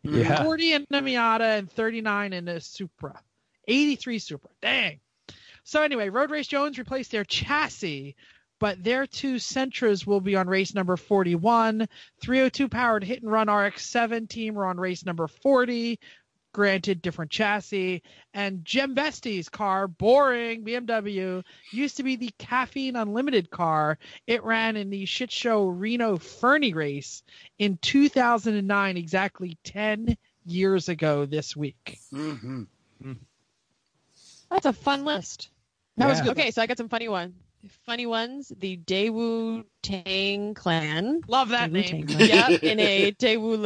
Yeah. 0.04 0.44
40 0.44 0.74
in 0.74 0.86
the 0.90 1.00
Miata 1.00 1.58
and 1.58 1.72
39 1.72 2.34
in 2.34 2.46
the 2.46 2.60
Supra. 2.60 3.22
83 3.66 4.20
Supra. 4.20 4.50
Dang. 4.62 5.00
So 5.64 5.82
anyway, 5.82 6.10
Road 6.10 6.30
Race 6.30 6.48
Jones 6.48 6.78
replaced 6.78 7.12
their 7.12 7.26
chassis, 7.26 8.16
but 8.60 8.84
their 8.84 9.06
two 9.06 9.40
Sentras 9.40 10.06
will 10.06 10.22
be 10.22 10.36
on 10.36 10.48
race 10.48 10.74
number 10.74 10.98
41. 10.98 11.88
302 12.22 12.70
powered 12.70 13.04
hit 13.04 13.22
and 13.22 13.32
run 13.32 13.50
RX-7 13.50 14.28
team 14.30 14.58
are 14.58 14.66
on 14.66 14.80
race 14.80 15.06
number 15.06 15.28
40. 15.28 16.00
Granted, 16.54 17.04
different 17.04 17.30
chassis. 17.30 18.02
And 18.34 18.66
Jim 18.66 18.96
Vesti's 18.96 19.48
car, 19.48 19.88
boring 19.88 20.64
BMW, 20.66 21.44
used 21.72 21.98
to 21.98 22.04
be 22.04 22.16
the 22.16 22.32
Caffeine 22.40 22.96
Unlimited 22.96 23.52
car. 23.52 24.00
It 24.26 24.44
ran 24.44 24.76
in 24.76 24.90
the 24.90 25.06
shit 25.06 25.32
show 25.32 25.68
Reno 25.68 26.18
Fernley 26.18 26.74
race 26.74 27.22
in 27.60 27.78
2009, 27.78 28.98
exactly 28.98 29.58
10 29.66 30.18
years 30.46 30.90
ago 30.90 31.26
this 31.26 31.56
week. 31.56 32.00
hmm 32.10 32.64
That's 34.50 34.66
a 34.66 34.74
fun 34.74 35.06
list. 35.06 35.50
That 35.98 36.08
was 36.10 36.22
good. 36.22 36.32
Okay, 36.32 36.52
so 36.52 36.62
I 36.62 36.66
got 36.66 36.78
some 36.78 36.90
funny 36.90 37.08
ones. 37.10 37.36
Funny 37.86 38.06
ones. 38.06 38.52
The 38.56 38.78
Daewoo 38.78 39.64
Tang 39.82 40.54
Clan. 40.54 41.22
Love 41.28 41.50
that 41.50 41.72
Daewoo 41.72 42.08
name. 42.08 42.20
Yep, 42.20 42.50
in 42.64 42.80
a 42.80 43.12
Daewoo 43.12 43.58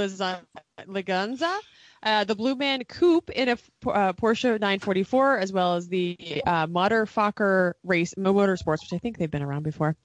Leganza. 0.88 1.58
Uh, 2.04 2.24
the 2.24 2.36
Blue 2.36 2.56
Man 2.56 2.84
Coupe 2.84 3.30
in 3.30 3.50
a 3.50 3.52
uh, 3.52 4.14
Porsche 4.14 4.60
944, 4.60 5.38
as 5.38 5.54
well 5.54 5.76
as 5.76 5.88
the 5.88 6.42
uh, 6.48 6.66
Motor 6.68 7.06
Fokker 7.06 7.74
Race 7.84 8.16
Motorsports, 8.16 8.82
which 8.82 8.94
I 8.94 8.98
think 8.98 9.18
they've 9.18 9.30
been 9.30 9.44
around 9.44 9.64
before. 9.64 9.96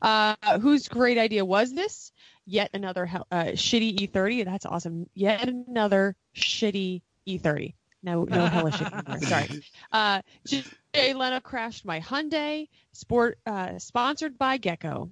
Uh, 0.00 0.34
whose 0.60 0.88
great 0.88 1.18
idea 1.18 1.44
was 1.44 1.72
this? 1.74 2.10
Yet 2.46 2.70
another 2.72 3.08
uh, 3.30 3.44
shitty 3.52 4.08
E30. 4.08 4.46
That's 4.46 4.64
awesome. 4.64 5.08
Yet 5.14 5.46
another 5.46 6.16
shitty 6.34 7.02
E30. 7.28 7.74
No, 8.02 8.24
no 8.24 8.46
hella 8.46 8.72
shit. 8.72 8.92
anymore. 8.92 9.20
Sorry. 9.20 9.62
Uh, 9.92 10.22
Jay 10.46 11.12
Leno 11.14 11.40
crashed 11.40 11.84
my 11.84 12.00
Hyundai. 12.00 12.68
Sport 12.92 13.38
uh, 13.46 13.78
sponsored 13.78 14.38
by 14.38 14.56
Gecko. 14.56 15.10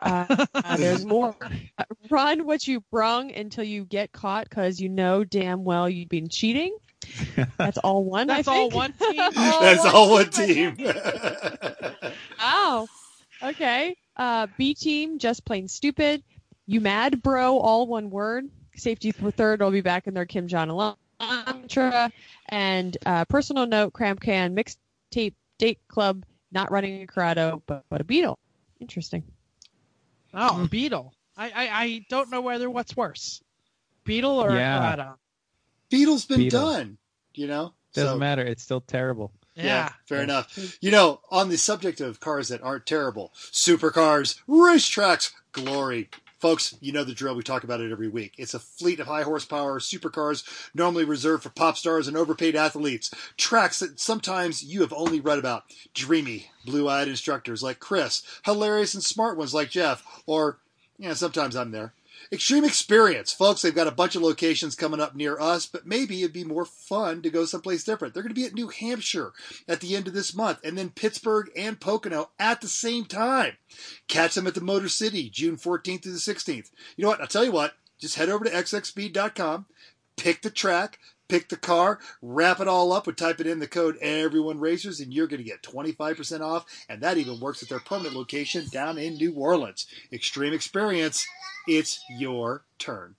Uh, 0.00 0.46
uh, 0.54 0.76
there's 0.76 1.04
more. 1.06 1.34
Uh, 1.78 1.84
run 2.10 2.44
what 2.44 2.66
you 2.68 2.80
brung 2.90 3.32
until 3.32 3.64
you 3.64 3.84
get 3.84 4.12
caught, 4.12 4.48
because 4.48 4.78
you 4.80 4.88
know 4.90 5.24
damn 5.24 5.64
well 5.64 5.88
you've 5.88 6.10
been 6.10 6.28
cheating. 6.28 6.76
That's 7.56 7.78
all 7.78 8.04
one. 8.04 8.28
I 8.30 8.36
That's 8.36 8.48
all 8.48 8.68
one 8.70 8.92
team. 8.98 9.20
All 9.20 9.30
That's 9.60 9.84
one 9.84 9.94
all 9.94 10.10
one 10.10 10.30
team. 10.30 10.76
team. 10.76 10.92
Oh, 12.40 12.86
okay. 13.42 13.96
Uh, 14.16 14.46
B 14.58 14.74
team, 14.74 15.18
just 15.18 15.44
plain 15.44 15.68
stupid. 15.68 16.22
You 16.66 16.80
mad, 16.80 17.22
bro? 17.22 17.58
All 17.58 17.86
one 17.86 18.10
word. 18.10 18.48
Safety 18.76 19.12
for 19.12 19.30
third. 19.30 19.62
I'll 19.62 19.70
be 19.70 19.80
back 19.80 20.06
in 20.06 20.14
their 20.14 20.26
Kim 20.26 20.46
Jong 20.48 20.68
Elantra. 21.20 22.10
And 22.48 22.96
uh, 23.06 23.24
personal 23.26 23.66
note: 23.66 23.92
Cramp 23.92 24.20
Can 24.20 24.54
mixtape 24.56 25.34
date 25.58 25.78
club. 25.88 26.24
Not 26.52 26.70
running 26.70 27.02
a 27.02 27.06
Corrado, 27.06 27.62
but, 27.66 27.84
but 27.88 28.00
a 28.00 28.04
Beetle. 28.04 28.38
Interesting. 28.80 29.24
Oh, 30.32 30.66
Beetle. 30.70 31.12
I, 31.36 31.46
I, 31.50 31.68
I 31.82 32.06
don't 32.08 32.30
know 32.30 32.40
whether 32.40 32.70
what's 32.70 32.96
worse, 32.96 33.42
Beetle 34.04 34.38
or 34.38 34.52
Yeah. 34.54 34.78
Corrado. 34.78 35.14
Beetle's 35.90 36.24
been 36.26 36.38
Beetle. 36.38 36.60
done, 36.60 36.98
you 37.34 37.46
know? 37.48 37.72
Doesn't 37.92 38.14
So- 38.14 38.18
matter. 38.18 38.42
It's 38.42 38.62
still 38.62 38.80
terrible. 38.80 39.32
Yeah. 39.56 39.90
fair 40.06 40.18
Yeah. 40.18 40.24
enough. 40.24 40.78
You 40.80 40.90
know, 40.92 41.20
on 41.30 41.48
the 41.48 41.56
subject 41.58 42.00
of 42.00 42.18
cars 42.20 42.48
that 42.48 42.62
aren't 42.62 42.86
terrible, 42.86 43.32
supercars, 43.52 44.40
racetracks, 44.48 45.32
glory. 45.52 46.08
Folks, 46.44 46.76
you 46.82 46.92
know 46.92 47.04
the 47.04 47.14
drill. 47.14 47.34
We 47.34 47.42
talk 47.42 47.64
about 47.64 47.80
it 47.80 47.90
every 47.90 48.08
week. 48.08 48.34
It's 48.36 48.52
a 48.52 48.58
fleet 48.58 49.00
of 49.00 49.06
high 49.06 49.22
horsepower 49.22 49.80
supercars 49.80 50.44
normally 50.74 51.06
reserved 51.06 51.42
for 51.42 51.48
pop 51.48 51.78
stars 51.78 52.06
and 52.06 52.18
overpaid 52.18 52.54
athletes. 52.54 53.10
Tracks 53.38 53.78
that 53.78 53.98
sometimes 53.98 54.62
you 54.62 54.82
have 54.82 54.92
only 54.92 55.20
read 55.20 55.38
about. 55.38 55.64
Dreamy, 55.94 56.50
blue 56.66 56.86
eyed 56.86 57.08
instructors 57.08 57.62
like 57.62 57.80
Chris, 57.80 58.22
hilarious 58.44 58.92
and 58.92 59.02
smart 59.02 59.38
ones 59.38 59.54
like 59.54 59.70
Jeff, 59.70 60.04
or, 60.26 60.58
yeah, 60.98 61.14
sometimes 61.14 61.56
I'm 61.56 61.70
there. 61.70 61.94
Xtreme 62.34 62.64
Xperience. 62.64 63.34
Folks, 63.34 63.62
they've 63.62 63.74
got 63.74 63.86
a 63.86 63.92
bunch 63.92 64.16
of 64.16 64.22
locations 64.22 64.74
coming 64.74 65.00
up 65.00 65.14
near 65.14 65.38
us, 65.40 65.66
but 65.66 65.86
maybe 65.86 66.20
it'd 66.20 66.32
be 66.32 66.44
more 66.44 66.64
fun 66.64 67.22
to 67.22 67.30
go 67.30 67.44
someplace 67.44 67.84
different. 67.84 68.12
They're 68.12 68.22
going 68.22 68.34
to 68.34 68.40
be 68.40 68.46
at 68.46 68.54
New 68.54 68.68
Hampshire 68.68 69.32
at 69.68 69.80
the 69.80 69.96
end 69.96 70.08
of 70.08 70.14
this 70.14 70.34
month, 70.34 70.58
and 70.64 70.76
then 70.76 70.90
Pittsburgh 70.90 71.50
and 71.56 71.80
Pocono 71.80 72.30
at 72.38 72.60
the 72.60 72.68
same 72.68 73.04
time. 73.04 73.56
Catch 74.08 74.34
them 74.34 74.46
at 74.46 74.54
the 74.54 74.60
Motor 74.60 74.88
City, 74.88 75.30
June 75.30 75.56
14th 75.56 76.02
through 76.02 76.12
the 76.12 76.18
16th. 76.18 76.70
You 76.96 77.02
know 77.02 77.08
what? 77.08 77.20
I'll 77.20 77.26
tell 77.26 77.44
you 77.44 77.52
what. 77.52 77.74
Just 77.98 78.16
head 78.16 78.28
over 78.28 78.44
to 78.44 78.50
xxspeed.com, 78.50 79.66
pick 80.16 80.42
the 80.42 80.50
track, 80.50 80.98
pick 81.28 81.48
the 81.48 81.56
car, 81.56 81.98
wrap 82.22 82.60
it 82.60 82.68
all 82.68 82.92
up, 82.92 83.06
and 83.06 83.16
type 83.16 83.40
it 83.40 83.46
in 83.46 83.58
the 83.58 83.66
code 83.66 83.96
Everyone 84.00 84.60
Racers, 84.60 85.00
and 85.00 85.12
you're 85.12 85.26
going 85.26 85.42
to 85.42 85.48
get 85.48 85.62
25% 85.62 86.40
off. 86.40 86.64
And 86.88 87.02
that 87.02 87.16
even 87.18 87.40
works 87.40 87.62
at 87.62 87.68
their 87.68 87.80
permanent 87.80 88.14
location 88.14 88.66
down 88.70 88.98
in 88.98 89.14
New 89.16 89.34
Orleans. 89.34 89.86
Xtreme 90.12 90.52
Xperience. 90.54 91.24
It's 91.66 92.02
your 92.18 92.64
turn. 92.78 93.16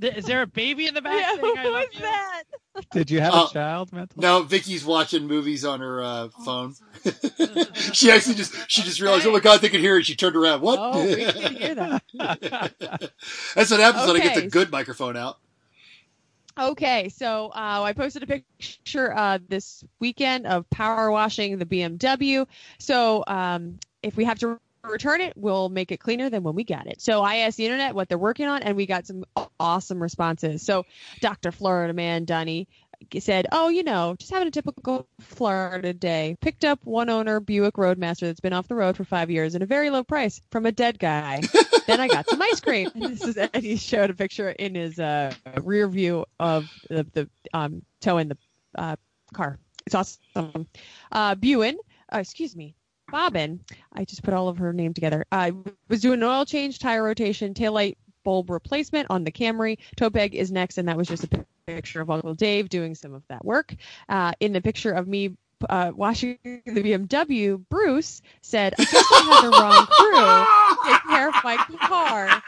Is 0.00 0.24
there 0.24 0.42
a 0.42 0.46
baby 0.48 0.86
in 0.88 0.94
the 0.94 1.02
back 1.02 1.14
Yeah, 1.20 1.40
saying 1.40 1.58
I 1.58 1.62
who 1.62 1.70
love 1.72 1.84
you? 1.92 2.00
that? 2.00 2.42
Did 2.90 3.10
you 3.10 3.20
have 3.20 3.32
Oh. 3.34 3.46
a 3.48 3.52
child, 3.52 3.92
mental? 3.92 4.20
No, 4.20 4.42
Vicky's 4.42 4.84
watching 4.84 5.28
movies 5.28 5.64
on 5.64 5.78
her 5.80 6.02
uh, 6.02 6.28
phone. 6.44 6.74
she 7.92 8.10
actually 8.10 8.34
just 8.34 8.54
she 8.68 8.82
just 8.82 9.00
realized, 9.00 9.26
oh 9.26 9.32
my 9.32 9.38
god, 9.40 9.60
they 9.60 9.68
can 9.68 9.80
hear 9.80 9.96
it. 9.98 10.06
She 10.06 10.16
turned 10.16 10.34
around. 10.34 10.60
What? 10.60 10.78
Oh, 10.80 11.04
we 11.06 11.24
can 11.24 11.54
hear 11.54 11.74
that. 11.76 12.02
That's 13.54 13.70
what 13.70 13.78
happens 13.80 14.06
when 14.06 14.16
I 14.16 14.20
get 14.24 14.34
the 14.34 14.48
good 14.48 14.72
microphone 14.72 15.16
out. 15.16 15.38
Okay, 16.58 17.08
so 17.08 17.46
uh, 17.46 17.82
I 17.82 17.92
posted 17.94 18.22
a 18.24 18.26
picture 18.26 19.16
uh, 19.16 19.38
this 19.48 19.84
weekend 20.00 20.46
of 20.46 20.68
power 20.68 21.10
washing 21.10 21.58
the 21.58 21.64
BMW. 21.64 22.46
So 22.78 23.24
um, 23.26 23.78
if 24.02 24.16
we 24.16 24.24
have 24.24 24.38
to 24.40 24.58
return 24.84 25.20
it, 25.20 25.32
we'll 25.36 25.68
make 25.68 25.92
it 25.92 25.98
cleaner 25.98 26.28
than 26.28 26.42
when 26.42 26.54
we 26.54 26.64
got 26.64 26.86
it. 26.86 27.00
So 27.00 27.22
I 27.22 27.36
asked 27.36 27.56
the 27.56 27.64
internet 27.64 27.94
what 27.94 28.08
they're 28.08 28.18
working 28.18 28.48
on, 28.48 28.62
and 28.62 28.76
we 28.76 28.84
got 28.84 29.06
some 29.06 29.24
awesome 29.58 30.02
responses. 30.02 30.62
So 30.62 30.84
Dr. 31.20 31.52
Florida 31.52 31.94
Man 31.94 32.24
Dunny 32.24 32.68
said, 33.20 33.46
"Oh, 33.52 33.68
you 33.68 33.82
know, 33.82 34.16
just 34.18 34.32
having 34.32 34.48
a 34.48 34.50
typical 34.50 35.06
Florida 35.20 35.92
day. 35.92 36.36
Picked 36.40 36.64
up 36.64 36.80
one 36.84 37.08
owner 37.08 37.40
Buick 37.40 37.74
Roadmaster 37.76 38.26
that's 38.26 38.40
been 38.40 38.52
off 38.52 38.68
the 38.68 38.74
road 38.74 38.96
for 38.96 39.04
five 39.04 39.30
years 39.30 39.54
at 39.54 39.62
a 39.62 39.66
very 39.66 39.90
low 39.90 40.04
price 40.04 40.40
from 40.50 40.66
a 40.66 40.72
dead 40.72 40.98
guy. 40.98 41.42
then 41.86 42.00
I 42.00 42.08
got 42.08 42.28
some 42.28 42.40
ice 42.40 42.60
cream. 42.60 42.90
And 42.94 43.04
this 43.12 43.22
is 43.22 43.36
and 43.36 43.62
he 43.62 43.76
showed 43.76 44.10
a 44.10 44.14
picture 44.14 44.50
in 44.50 44.74
his 44.74 44.98
uh, 44.98 45.34
rear 45.62 45.88
view 45.88 46.26
of 46.38 46.70
the, 46.88 47.06
the 47.12 47.28
um, 47.52 47.82
towing 48.00 48.28
the 48.28 48.38
uh, 48.76 48.96
car. 49.32 49.58
It's 49.86 49.94
awesome. 49.94 50.66
Uh, 51.10 51.34
Buin, 51.34 51.76
uh, 52.12 52.18
excuse 52.18 52.54
me, 52.54 52.74
Bobbin. 53.10 53.60
I 53.92 54.04
just 54.04 54.22
put 54.22 54.34
all 54.34 54.48
of 54.48 54.58
her 54.58 54.72
name 54.72 54.94
together. 54.94 55.24
I 55.32 55.52
was 55.88 56.00
doing 56.00 56.20
an 56.20 56.28
oil 56.28 56.44
change, 56.44 56.78
tire 56.78 57.02
rotation, 57.02 57.54
taillight 57.54 57.96
bulb 58.24 58.50
replacement 58.50 59.08
on 59.10 59.24
the 59.24 59.32
Camry. 59.32 59.78
Tow 59.96 60.10
bag 60.10 60.34
is 60.34 60.50
next, 60.50 60.78
and 60.78 60.88
that 60.88 60.96
was 60.96 61.08
just 61.08 61.24
a 61.24 61.46
picture 61.66 62.00
of 62.00 62.10
Uncle 62.10 62.34
Dave 62.34 62.68
doing 62.68 62.94
some 62.94 63.14
of 63.14 63.22
that 63.28 63.44
work. 63.44 63.74
Uh, 64.08 64.32
in 64.40 64.52
the 64.52 64.60
picture 64.60 64.92
of 64.92 65.06
me 65.06 65.36
uh, 65.68 65.92
washing 65.94 66.38
the 66.44 66.82
BMW, 66.82 67.62
Bruce 67.68 68.22
said, 68.40 68.74
"I 68.78 68.84
guess 68.84 69.04
I 69.10 69.22
had 69.30 69.44
the 69.44 69.56
wrong 69.58 69.86
crew 69.86 70.92
take 70.92 71.02
care 71.08 71.28
of 71.28 71.34
my 71.44 71.56
car." 71.86 72.42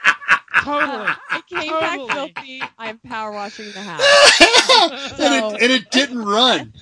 Totally. 0.63 1.09
I 1.31 1.43
came 1.49 1.71
Totally. 1.71 2.07
back 2.09 2.15
filthy. 2.35 2.63
I'm 2.79 2.99
power 2.99 3.33
washing 3.33 3.73
the 3.73 3.81
house. 3.81 4.01
and, 5.21 5.55
it, 5.55 5.63
and 5.63 5.73
it 5.73 5.91
didn't 5.91 6.25
run. 6.25 6.73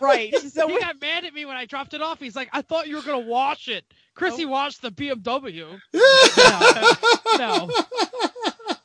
right. 0.00 0.34
So 0.54 0.68
he 0.68 0.74
we, 0.74 0.80
got 0.80 1.00
mad 1.00 1.24
at 1.24 1.34
me 1.34 1.44
when 1.46 1.56
I 1.56 1.64
dropped 1.64 1.94
it 1.94 2.02
off. 2.02 2.20
He's 2.20 2.36
like, 2.36 2.48
I 2.52 2.62
thought 2.62 2.86
you 2.86 2.96
were 2.96 3.02
gonna 3.02 3.18
wash 3.26 3.68
it. 3.68 3.84
Chrissy 4.14 4.44
washed 4.44 4.82
the 4.82 4.90
BMW. 4.90 5.80
No, 7.36 7.68
no. 7.68 7.70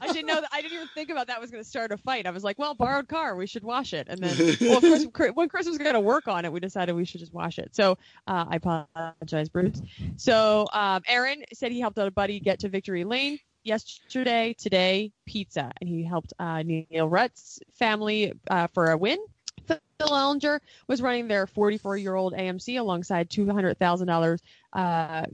I 0.09 0.13
didn't 0.13 0.27
know 0.27 0.41
that. 0.41 0.49
I 0.51 0.61
didn't 0.61 0.75
even 0.75 0.87
think 0.93 1.09
about 1.09 1.27
that 1.27 1.39
was 1.39 1.51
going 1.51 1.63
to 1.63 1.69
start 1.69 1.91
a 1.91 1.97
fight. 1.97 2.25
I 2.25 2.31
was 2.31 2.43
like, 2.43 2.57
well, 2.59 2.73
borrowed 2.73 3.07
car, 3.07 3.35
we 3.35 3.47
should 3.47 3.63
wash 3.63 3.93
it. 3.93 4.07
And 4.09 4.19
then, 4.19 4.57
well, 4.61 4.77
of 4.77 4.83
course, 4.83 5.05
Chris- 5.13 5.31
when 5.33 5.49
Chris 5.49 5.67
was 5.67 5.77
going 5.77 5.93
to 5.93 5.99
work 5.99 6.27
on 6.27 6.45
it, 6.45 6.51
we 6.51 6.59
decided 6.59 6.93
we 6.93 7.05
should 7.05 7.19
just 7.19 7.33
wash 7.33 7.59
it. 7.59 7.75
So 7.75 7.97
uh, 8.27 8.45
I 8.49 8.55
apologize, 8.55 9.49
Bruce. 9.49 9.81
So 10.17 10.67
um, 10.73 11.03
Aaron 11.07 11.43
said 11.53 11.71
he 11.71 11.79
helped 11.79 11.97
out 11.99 12.07
a 12.07 12.11
buddy 12.11 12.39
get 12.39 12.59
to 12.59 12.69
Victory 12.69 13.03
Lane 13.03 13.39
yesterday. 13.63 14.55
Today, 14.57 15.11
pizza, 15.25 15.71
and 15.79 15.89
he 15.89 16.03
helped 16.03 16.33
uh, 16.39 16.63
Neil 16.63 17.07
Rutt's 17.07 17.59
family 17.73 18.33
uh, 18.49 18.67
for 18.73 18.91
a 18.91 18.97
win. 18.97 19.19
Phil 19.67 19.79
Ellinger 19.99 20.59
was 20.87 21.01
running 21.01 21.27
their 21.27 21.45
44-year-old 21.45 22.33
AMC 22.33 22.79
alongside 22.79 23.29
$200,000 23.29 24.39
uh, 24.73 25.25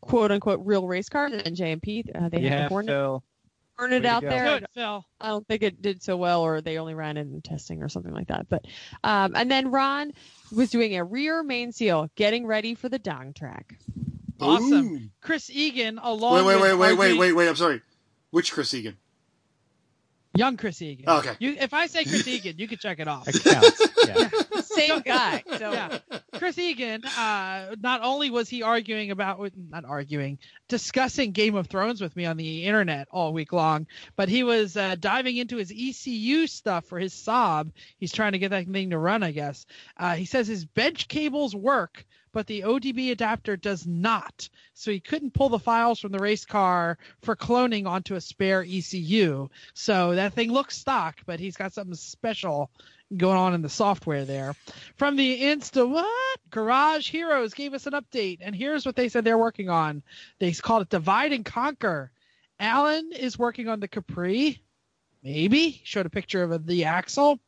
quote 0.00 0.32
unquote 0.32 0.60
real 0.64 0.86
race 0.86 1.08
cars 1.08 1.32
and 1.32 1.56
JMP. 1.56 2.04
Uh, 2.14 2.28
they 2.28 2.40
had 2.40 2.50
yeah, 2.52 2.62
the 2.62 2.68
Hornet 2.68 2.90
Phil. 2.90 3.22
Burn 3.78 3.92
it 3.92 4.04
out 4.04 4.22
go. 4.22 4.28
there. 4.28 4.60
Good, 4.60 4.66
Phil. 4.74 5.04
I 5.20 5.28
don't 5.28 5.46
think 5.46 5.62
it 5.62 5.80
did 5.80 6.02
so 6.02 6.16
well, 6.16 6.42
or 6.42 6.60
they 6.60 6.78
only 6.78 6.94
ran 6.94 7.16
it 7.16 7.22
in 7.22 7.40
testing 7.42 7.82
or 7.82 7.88
something 7.88 8.12
like 8.12 8.28
that. 8.28 8.48
But 8.48 8.66
um, 9.04 9.34
and 9.34 9.50
then 9.50 9.70
Ron 9.70 10.12
was 10.54 10.70
doing 10.70 10.96
a 10.96 11.04
rear 11.04 11.42
main 11.42 11.72
seal, 11.72 12.10
getting 12.14 12.46
ready 12.46 12.74
for 12.74 12.88
the 12.88 12.98
dong 12.98 13.32
track. 13.32 13.78
Awesome. 14.40 14.86
Ooh. 14.86 15.00
Chris 15.20 15.50
Egan, 15.50 15.98
along 15.98 16.44
Wait, 16.44 16.56
wait, 16.56 16.60
with 16.60 16.78
wait, 16.78 16.78
wait, 16.78 16.98
wait, 16.98 17.18
wait, 17.18 17.32
wait. 17.32 17.48
I'm 17.48 17.56
sorry. 17.56 17.82
Which 18.30 18.52
Chris 18.52 18.74
Egan? 18.74 18.96
Young 20.38 20.56
Chris 20.56 20.80
Egan. 20.80 21.04
Oh, 21.08 21.18
okay. 21.18 21.34
You, 21.38 21.56
if 21.58 21.74
I 21.74 21.86
say 21.86 22.04
Chris 22.04 22.26
Egan, 22.26 22.58
you 22.58 22.68
can 22.68 22.78
check 22.78 23.00
it 23.00 23.08
off. 23.08 23.28
It 23.28 23.42
counts. 23.42 23.88
Yeah. 24.06 24.60
Same 24.62 25.00
guy. 25.00 25.42
So 25.58 25.72
Yeah. 25.72 25.98
Chris 26.34 26.56
Egan, 26.58 27.04
uh, 27.04 27.74
not 27.80 28.02
only 28.02 28.30
was 28.30 28.48
he 28.48 28.62
arguing 28.62 29.10
about, 29.10 29.40
not 29.56 29.84
arguing, 29.84 30.38
discussing 30.68 31.32
Game 31.32 31.56
of 31.56 31.66
Thrones 31.66 32.00
with 32.00 32.14
me 32.14 32.26
on 32.26 32.36
the 32.36 32.64
internet 32.64 33.08
all 33.10 33.32
week 33.32 33.52
long, 33.52 33.86
but 34.14 34.28
he 34.28 34.44
was 34.44 34.76
uh, 34.76 34.94
diving 34.98 35.36
into 35.36 35.56
his 35.56 35.72
ECU 35.72 36.46
stuff 36.46 36.84
for 36.84 36.98
his 36.98 37.12
Saab. 37.12 37.72
He's 37.98 38.12
trying 38.12 38.32
to 38.32 38.38
get 38.38 38.50
that 38.50 38.66
thing 38.68 38.90
to 38.90 38.98
run, 38.98 39.22
I 39.22 39.32
guess. 39.32 39.66
Uh, 39.96 40.14
he 40.14 40.26
says 40.26 40.46
his 40.46 40.64
bench 40.64 41.08
cables 41.08 41.56
work, 41.56 42.06
but 42.32 42.46
the 42.46 42.62
ODB 42.62 43.10
adapter 43.10 43.56
does 43.56 43.86
not. 43.86 44.48
So 44.74 44.90
he 44.90 45.00
couldn't 45.00 45.34
pull 45.34 45.48
the 45.48 45.58
files 45.58 46.00
from 46.00 46.12
the 46.12 46.18
race 46.18 46.44
car 46.44 46.98
for 47.22 47.36
cloning 47.36 47.86
onto 47.86 48.14
a 48.14 48.20
spare 48.20 48.64
ECU. 48.66 49.48
So 49.74 50.14
that 50.14 50.34
thing 50.34 50.52
looks 50.52 50.76
stock, 50.76 51.20
but 51.26 51.40
he's 51.40 51.56
got 51.56 51.72
something 51.72 51.94
special 51.94 52.70
going 53.16 53.36
on 53.36 53.54
in 53.54 53.62
the 53.62 53.68
software 53.68 54.24
there. 54.24 54.54
From 54.96 55.16
the 55.16 55.40
Insta 55.42 55.88
what? 55.88 56.40
Garage 56.50 57.10
Heroes 57.10 57.54
gave 57.54 57.74
us 57.74 57.86
an 57.86 57.94
update, 57.94 58.38
and 58.40 58.54
here's 58.54 58.84
what 58.84 58.96
they 58.96 59.08
said 59.08 59.24
they're 59.24 59.38
working 59.38 59.70
on. 59.70 60.02
They 60.38 60.52
called 60.52 60.82
it 60.82 60.90
Divide 60.90 61.32
and 61.32 61.44
Conquer. 61.44 62.10
Alan 62.60 63.12
is 63.12 63.38
working 63.38 63.68
on 63.68 63.80
the 63.80 63.88
Capri. 63.88 64.62
Maybe 65.22 65.80
showed 65.84 66.06
a 66.06 66.10
picture 66.10 66.42
of 66.42 66.66
the 66.66 66.84
axle. 66.84 67.40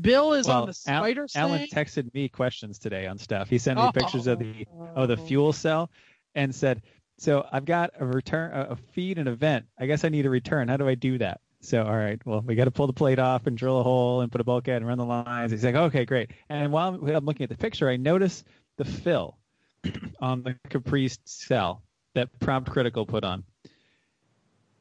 Bill 0.00 0.32
is 0.32 0.46
Well, 0.46 0.62
on 0.62 0.68
the 0.68 0.90
Al- 0.90 1.04
Alan 1.36 1.66
texted 1.68 2.12
me 2.14 2.28
questions 2.28 2.78
today 2.78 3.06
on 3.06 3.18
stuff. 3.18 3.48
He 3.50 3.58
sent 3.58 3.78
me 3.78 3.90
pictures 3.92 4.26
of 4.26 4.38
the 4.38 4.66
of 4.94 5.08
the 5.08 5.16
Oh. 5.18 5.24
fuel 5.26 5.52
cell 5.52 5.90
and 6.34 6.54
said, 6.54 6.82
"So 7.18 7.46
I've 7.52 7.66
got 7.66 7.90
a 7.98 8.06
return, 8.06 8.52
a 8.52 8.70
a 8.70 8.76
feed, 8.76 9.18
and 9.18 9.28
event. 9.28 9.66
I 9.78 9.86
guess 9.86 10.04
I 10.04 10.08
need 10.08 10.24
a 10.24 10.30
return. 10.30 10.68
How 10.68 10.76
do 10.78 10.88
I 10.88 10.94
do 10.94 11.18
that?" 11.18 11.40
So 11.60 11.84
all 11.84 11.94
right, 11.96 12.24
well 12.26 12.40
we 12.40 12.54
got 12.54 12.64
to 12.64 12.70
pull 12.70 12.86
the 12.86 12.92
plate 12.94 13.18
off 13.18 13.46
and 13.46 13.56
drill 13.56 13.78
a 13.80 13.82
hole 13.82 14.22
and 14.22 14.32
put 14.32 14.40
a 14.40 14.44
bulkhead 14.44 14.76
and 14.78 14.86
run 14.86 14.98
the 14.98 15.04
lines. 15.04 15.52
He's 15.52 15.62
like, 15.64 15.74
"Okay, 15.74 16.04
great." 16.06 16.30
And 16.48 16.72
while 16.72 16.94
I'm 16.94 17.06
I'm 17.08 17.24
looking 17.26 17.44
at 17.44 17.50
the 17.50 17.56
picture, 17.58 17.88
I 17.88 17.96
notice 17.96 18.44
the 18.78 18.84
fill 18.86 19.36
on 20.20 20.42
the 20.42 20.54
Capri's 20.70 21.18
cell 21.24 21.82
that 22.14 22.36
Prompt 22.40 22.70
Critical 22.70 23.04
put 23.04 23.24
on. 23.24 23.44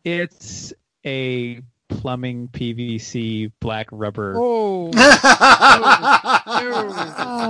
It's 0.03 0.73
a 1.05 1.61
plumbing 1.99 2.47
PVC 2.49 3.51
black 3.59 3.87
rubber. 3.91 4.35
Oh, 4.37 4.91
oh. 4.95 6.51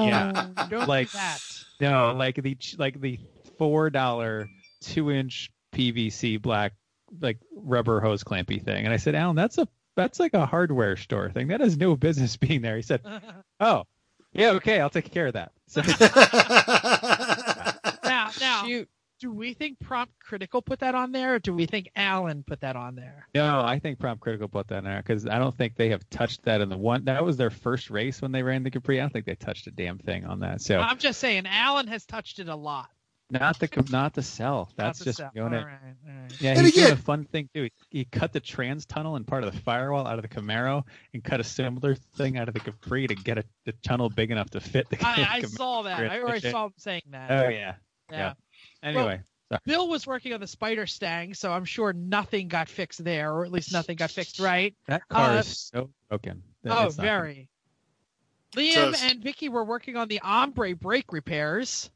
Yeah. 0.07 0.47
don't 0.69 0.87
Like- 0.87 1.11
that. 1.11 1.39
No, 1.79 2.13
like 2.13 2.35
the 2.35 2.57
like 2.77 2.99
the 3.01 3.19
four 3.57 3.89
dollar 3.89 4.47
two 4.81 5.09
inch 5.11 5.49
PVC 5.73 6.39
black 6.41 6.73
like 7.19 7.39
rubber 7.55 7.99
hose 7.99 8.23
clampy 8.23 8.63
thing. 8.63 8.85
And 8.85 8.93
I 8.93 8.97
said, 8.97 9.15
Alan, 9.15 9.35
that's 9.35 9.57
a 9.57 9.67
that's 9.95 10.19
like 10.19 10.33
a 10.35 10.45
hardware 10.45 10.95
store 10.95 11.31
thing. 11.31 11.47
That 11.47 11.59
has 11.61 11.77
no 11.77 11.95
business 11.95 12.37
being 12.37 12.61
there. 12.61 12.75
He 12.75 12.83
said, 12.83 13.01
Oh, 13.59 13.85
yeah, 14.31 14.51
okay, 14.51 14.79
I'll 14.79 14.91
take 14.91 15.11
care 15.11 15.25
of 15.27 15.33
that. 15.33 15.51
So 15.67 15.81
Now, 18.03 18.29
now, 18.39 18.63
Shoot. 18.65 18.89
Do 19.22 19.32
we 19.32 19.53
think 19.53 19.80
Prompt 19.80 20.13
Critical 20.19 20.61
put 20.61 20.80
that 20.80 20.95
on 20.95 21.11
there, 21.13 21.36
or 21.36 21.39
do 21.39 21.53
we 21.53 21.65
think 21.67 21.89
Alan 21.95 22.43
put 22.43 22.59
that 22.61 22.76
on 22.76 22.95
there? 22.95 23.28
no, 23.36 23.61
I 23.61 23.80
think 23.80 23.99
Prompt 23.99 24.22
Critical 24.22 24.49
put 24.49 24.67
that 24.69 24.80
on 24.80 24.84
there 24.84 24.97
because 25.01 25.26
I 25.28 25.38
don't 25.39 25.55
think 25.55 25.76
they 25.76 25.89
have 25.89 26.01
touched 26.09 26.43
that 26.43 26.59
in 26.59 26.67
the 26.69 26.78
one. 26.78 27.05
That 27.05 27.24
was 27.24 27.38
their 27.38 27.51
first 27.51 27.89
race 27.89 28.22
when 28.22 28.32
they 28.34 28.43
ran 28.43 28.63
the 28.63 28.72
Capri. 28.72 28.99
I 28.99 29.03
don't 29.03 29.13
think 29.13 29.26
they 29.26 29.36
touched 29.36 29.67
a 29.67 29.72
damn 29.72 29.99
thing 29.99 30.26
on 30.26 30.39
that. 30.41 30.61
So 30.61 30.80
I'm 30.80 30.97
just 30.97 31.19
saying, 31.19 31.45
Alan 31.47 31.88
has 31.88 32.05
touched 32.05 32.39
it 32.39 32.49
a 32.49 32.55
lot. 32.55 32.89
not 33.30 33.59
the 33.59 33.69
not 33.91 34.13
the 34.13 34.22
cell. 34.24 34.69
That's 34.76 34.99
the 34.99 35.05
just 35.05 35.19
cell. 35.19 35.32
going 35.34 35.53
All 35.53 35.59
it. 35.61 35.63
right, 35.65 35.80
all 36.07 36.22
right. 36.22 36.41
Yeah, 36.41 36.51
And 36.51 36.61
he's 36.65 36.74
doing 36.74 36.86
again- 36.88 36.97
a 36.97 37.01
fun 37.01 37.24
thing 37.26 37.47
too. 37.53 37.69
He, 37.89 37.99
he 37.99 38.05
cut 38.05 38.34
the 38.34 38.39
trans 38.41 38.86
tunnel 38.86 39.15
and 39.15 39.26
part 39.28 39.43
of 39.43 39.53
the 39.53 39.59
firewall 39.61 40.05
out 40.07 40.17
of 40.17 40.24
the 40.24 40.28
Camaro, 40.28 40.84
and 41.13 41.24
cut 41.24 41.39
a 41.39 41.43
similar 41.43 41.95
thing 42.17 42.38
out 42.38 42.47
of 42.47 42.55
the 42.55 42.59
Capri 42.59 43.07
to 43.07 43.15
get 43.15 43.38
a, 43.38 43.43
the 43.65 43.72
tunnel 43.84 44.09
big 44.09 44.32
enough 44.32 44.49
to 44.49 44.59
fit 44.59 44.89
the. 44.89 44.97
I, 45.05 45.28
I 45.30 45.41
saw 45.43 45.84
that. 45.84 46.11
I 46.11 46.19
already 46.22 46.49
saw 46.49 46.65
him 46.65 46.74
saying 46.78 47.03
that. 47.11 47.30
Oh 47.32 47.47
yeah. 47.49 47.76
yeah. 48.11 48.17
yeah. 48.17 48.34
Anyway, 48.84 49.21
Bill 49.65 49.88
was 49.88 50.07
working 50.07 50.34
on 50.34 50.39
the 50.39 50.47
spider 50.47 50.88
stang, 50.88 51.34
so 51.34 51.51
I'm 51.51 51.65
sure 51.65 51.93
nothing 51.93 52.47
got 52.47 52.69
fixed 52.69 53.03
there, 53.03 53.34
or 53.34 53.45
at 53.45 53.51
least 53.51 53.73
nothing 53.73 53.97
got 53.97 54.11
fixed 54.11 54.39
right. 54.39 54.75
that 54.88 55.07
car 55.09 55.32
Uh, 55.32 55.39
is 55.39 55.69
so 55.73 55.89
broken. 56.09 56.41
that 56.63 56.77
oh, 56.77 56.89
very. 56.89 57.47
So 58.53 58.59
Liam 58.61 58.89
it's- 58.89 59.03
and 59.03 59.21
Vicky 59.23 59.49
were 59.49 59.63
working 59.63 59.97
on 59.97 60.07
the 60.07 60.19
Ombre 60.21 60.75
brake 60.75 61.11
repairs. 61.13 61.89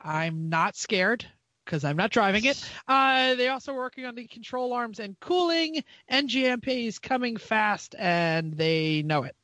I'm 0.00 0.48
not 0.48 0.76
scared 0.76 1.26
because 1.64 1.84
I'm 1.84 1.96
not 1.96 2.10
driving 2.10 2.44
it. 2.44 2.62
Uh, 2.88 3.34
they 3.36 3.48
also 3.48 3.72
were 3.72 3.80
working 3.82 4.04
on 4.04 4.14
the 4.14 4.26
control 4.26 4.72
arms 4.72 4.98
and 5.00 5.18
cooling. 5.20 5.84
NJMP 6.10 6.86
is 6.86 6.98
coming 6.98 7.36
fast, 7.36 7.94
and 7.98 8.52
they 8.56 9.02
know 9.02 9.22
it. 9.22 9.36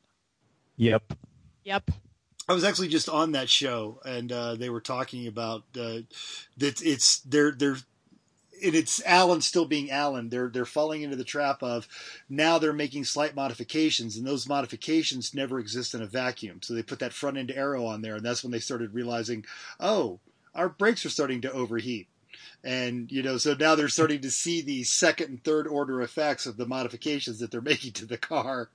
Yep. 0.76 1.12
Yep. 1.64 1.90
I 2.48 2.54
was 2.54 2.64
actually 2.64 2.88
just 2.88 3.08
on 3.08 3.32
that 3.32 3.50
show, 3.50 4.00
and 4.04 4.32
uh, 4.32 4.54
they 4.54 4.70
were 4.70 4.80
talking 4.80 5.26
about 5.26 5.64
uh, 5.78 6.00
that 6.56 6.80
it's 6.82 7.20
they're 7.20 7.52
they're 7.52 7.76
and 8.62 8.74
it's 8.74 9.02
Alan 9.04 9.40
still 9.40 9.66
being 9.66 9.90
Alan. 9.90 10.30
They're 10.30 10.48
they're 10.48 10.64
falling 10.64 11.02
into 11.02 11.16
the 11.16 11.24
trap 11.24 11.62
of 11.62 11.86
now 12.28 12.58
they're 12.58 12.72
making 12.72 13.04
slight 13.04 13.34
modifications, 13.34 14.16
and 14.16 14.26
those 14.26 14.48
modifications 14.48 15.34
never 15.34 15.58
exist 15.58 15.94
in 15.94 16.02
a 16.02 16.06
vacuum. 16.06 16.60
So 16.62 16.74
they 16.74 16.82
put 16.82 17.00
that 17.00 17.12
front 17.12 17.36
end 17.36 17.50
aero 17.50 17.84
on 17.84 18.02
there, 18.02 18.16
and 18.16 18.24
that's 18.24 18.42
when 18.42 18.52
they 18.52 18.60
started 18.60 18.94
realizing, 18.94 19.44
oh, 19.78 20.20
our 20.54 20.68
brakes 20.68 21.04
are 21.04 21.10
starting 21.10 21.42
to 21.42 21.52
overheat. 21.52 22.08
And 22.64 23.12
you 23.12 23.22
know, 23.22 23.36
so 23.36 23.54
now 23.54 23.74
they're 23.74 23.88
starting 23.88 24.22
to 24.22 24.30
see 24.30 24.60
the 24.62 24.84
second 24.84 25.28
and 25.28 25.44
third 25.44 25.66
order 25.66 26.00
effects 26.02 26.46
of 26.46 26.56
the 26.56 26.66
modifications 26.66 27.38
that 27.38 27.50
they're 27.50 27.60
making 27.72 27.92
to 27.92 28.06
the 28.06 28.18
car. 28.18 28.70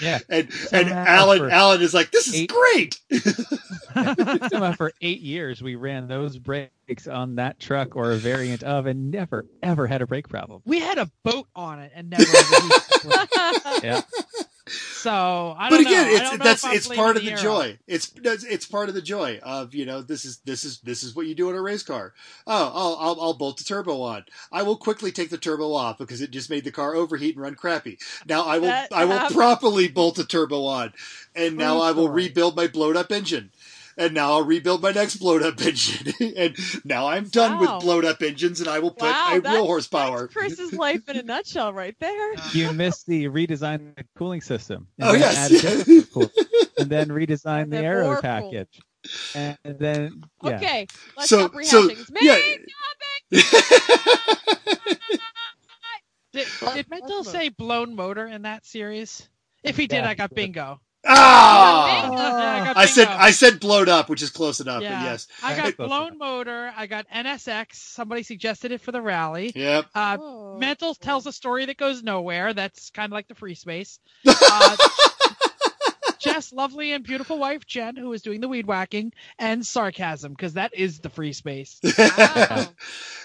Yeah. 0.00 0.18
And 0.28 0.52
So 0.52 0.78
and 0.78 0.90
Alan 0.90 1.50
Alan 1.50 1.80
is 1.82 1.94
like, 1.94 2.10
this 2.10 2.28
is 2.28 2.34
eight- 2.34 2.50
great. 2.52 2.98
Somehow 4.50 4.72
for 4.72 4.92
eight 5.00 5.20
years 5.20 5.60
we 5.62 5.74
ran 5.74 6.06
those 6.08 6.38
brakes 6.38 7.06
on 7.10 7.36
that 7.36 7.58
truck 7.58 7.96
or 7.96 8.12
a 8.12 8.16
variant 8.16 8.62
of, 8.62 8.86
and 8.86 9.10
never 9.10 9.46
ever 9.62 9.86
had 9.86 10.02
a 10.02 10.06
brake 10.06 10.28
problem. 10.28 10.62
We 10.64 10.78
had 10.80 10.98
a 10.98 11.10
boat 11.24 11.48
on 11.56 11.80
it 11.80 11.92
and 11.94 12.10
never. 12.10 12.22
overheated. 12.24 13.28
Yeah. 13.82 14.00
So 14.68 15.54
I 15.58 15.70
but 15.70 15.76
don't 15.78 15.86
again, 15.86 16.06
know. 16.06 16.12
I 16.12 16.34
it's 16.34 16.44
that's 16.44 16.64
it's 16.64 16.88
part 16.88 17.16
of 17.16 17.24
the 17.24 17.32
joy. 17.34 17.78
It's 17.86 18.12
it's 18.16 18.66
part 18.66 18.88
of 18.88 18.94
the 18.94 19.02
joy 19.02 19.38
of 19.42 19.74
you 19.74 19.86
know 19.86 20.02
this 20.02 20.24
is 20.24 20.38
this 20.44 20.64
is 20.64 20.80
this 20.80 21.02
is 21.02 21.14
what 21.14 21.26
you 21.26 21.34
do 21.34 21.50
in 21.50 21.56
a 21.56 21.60
race 21.62 21.82
car. 21.82 22.12
Oh, 22.46 22.72
I'll 22.74 22.96
I'll, 23.08 23.20
I'll 23.20 23.34
bolt 23.34 23.58
the 23.58 23.64
turbo 23.64 24.02
on. 24.02 24.24
I 24.52 24.62
will 24.62 24.76
quickly 24.76 25.12
take 25.12 25.30
the 25.30 25.38
turbo 25.38 25.72
off 25.72 25.98
because 25.98 26.20
it 26.20 26.30
just 26.30 26.50
made 26.50 26.64
the 26.64 26.70
car 26.72 26.94
overheat 26.94 27.34
and 27.34 27.42
run 27.42 27.54
crappy. 27.54 27.98
Now 28.26 28.44
I 28.44 28.58
will 28.58 28.68
That 28.68 28.92
I 28.92 29.04
will 29.04 29.12
happens. 29.18 29.36
properly 29.36 29.88
bolt 29.88 30.16
the 30.16 30.24
turbo 30.24 30.64
on, 30.66 30.92
and 31.34 31.56
now 31.56 31.74
True 31.74 31.82
I 31.82 31.92
will 31.92 32.08
rebuild 32.08 32.56
my 32.56 32.66
blowed 32.66 32.96
up 32.96 33.10
engine. 33.12 33.50
And 33.98 34.14
now 34.14 34.30
I'll 34.32 34.44
rebuild 34.44 34.80
my 34.80 34.92
next 34.92 35.16
blowed 35.16 35.42
up 35.42 35.60
engine. 35.60 36.12
and 36.36 36.56
now 36.84 37.08
I'm 37.08 37.24
done 37.24 37.58
Wow. 37.58 37.74
with 37.76 37.84
blowed 37.84 38.04
up 38.04 38.22
engines 38.22 38.60
and 38.60 38.68
I 38.68 38.78
will 38.78 38.92
put 38.92 39.10
Wow, 39.10 39.32
a 39.34 39.40
real 39.40 39.66
horsepower. 39.66 40.20
That's 40.22 40.34
Chris's 40.34 40.72
life 40.72 41.08
in 41.08 41.16
a 41.16 41.22
nutshell, 41.22 41.72
right 41.72 41.96
there. 41.98 42.34
You 42.52 42.72
missed 42.72 43.06
the 43.06 43.24
redesign 43.24 43.96
the 43.96 44.04
cooling 44.16 44.40
system. 44.40 44.86
and 44.98 45.08
Oh, 45.08 45.12
then 45.12 45.20
yes. 45.20 45.36
add 45.36 45.50
additional 45.82 46.30
and 46.78 46.88
then 46.88 47.08
redesign 47.08 47.62
And 47.64 47.72
the 47.72 47.76
then 47.76 47.84
aero 47.84 48.04
more 48.04 48.20
package. 48.22 48.80
And 49.34 49.58
then 49.64 50.22
yeah. 50.44 50.56
Okay, 50.56 50.86
let's 51.16 51.28
So- 51.28 51.48
stop 51.48 51.52
rehashing. 51.54 51.64
so, 51.66 51.88
It's 51.90 52.10
yeah. 52.20 52.38
Did, 56.32 56.46
did 56.74 56.90
Mental 56.90 57.24
say 57.24 57.48
blown 57.48 57.96
motor 57.96 58.26
in 58.26 58.42
that 58.42 58.66
series? 58.66 59.28
If 59.64 59.76
he 59.76 59.86
did, 59.86 60.04
Yeah, 60.04 60.08
I 60.10 60.14
got 60.14 60.34
bingo. 60.34 60.80
Ah! 61.06 62.00
bingo. 62.02 62.16
Yeah, 62.18 62.62
I 62.62 62.64
got 62.66 62.76
I 62.76 62.86
said 62.86 63.06
bingo. 63.06 63.22
I 63.22 63.30
said 63.30 63.60
blowed 63.60 63.88
up, 63.88 64.08
which 64.08 64.22
is 64.22 64.30
close 64.30 64.60
enough, 64.60 64.82
Yeah. 64.82 64.98
but 65.02 65.04
yes. 65.10 65.28
I 65.42 65.56
got 65.56 65.76
blown 65.76 66.18
motor. 66.18 66.72
I 66.76 66.86
got 66.86 67.06
NSX. 67.08 67.74
Somebody 67.74 68.22
suggested 68.22 68.72
it 68.72 68.80
for 68.80 68.92
the 68.92 69.00
rally. 69.02 69.52
Yep. 69.54 69.86
Uh, 69.94 70.16
Oh. 70.20 70.58
Mental 70.58 70.94
tells 70.94 71.26
a 71.26 71.32
story 71.32 71.66
that 71.66 71.76
goes 71.76 72.02
nowhere. 72.02 72.52
That's 72.54 72.90
kind 72.90 73.06
of 73.06 73.14
like 73.14 73.28
the 73.28 73.34
free 73.34 73.54
space. 73.54 73.98
Uh, 74.28 74.76
Jess' 76.18 76.52
lovely 76.52 76.90
and 76.92 77.04
beautiful 77.04 77.38
wife 77.38 77.64
Jen, 77.64 77.94
who 77.94 78.12
is 78.12 78.22
doing 78.22 78.40
the 78.40 78.48
weed 78.48 78.66
whacking, 78.66 79.12
and 79.38 79.64
sarcasm 79.64 80.32
because 80.32 80.54
that 80.54 80.74
is 80.74 80.98
the 80.98 81.08
free 81.10 81.32
space. 81.32 81.78
Wow. 81.98 82.66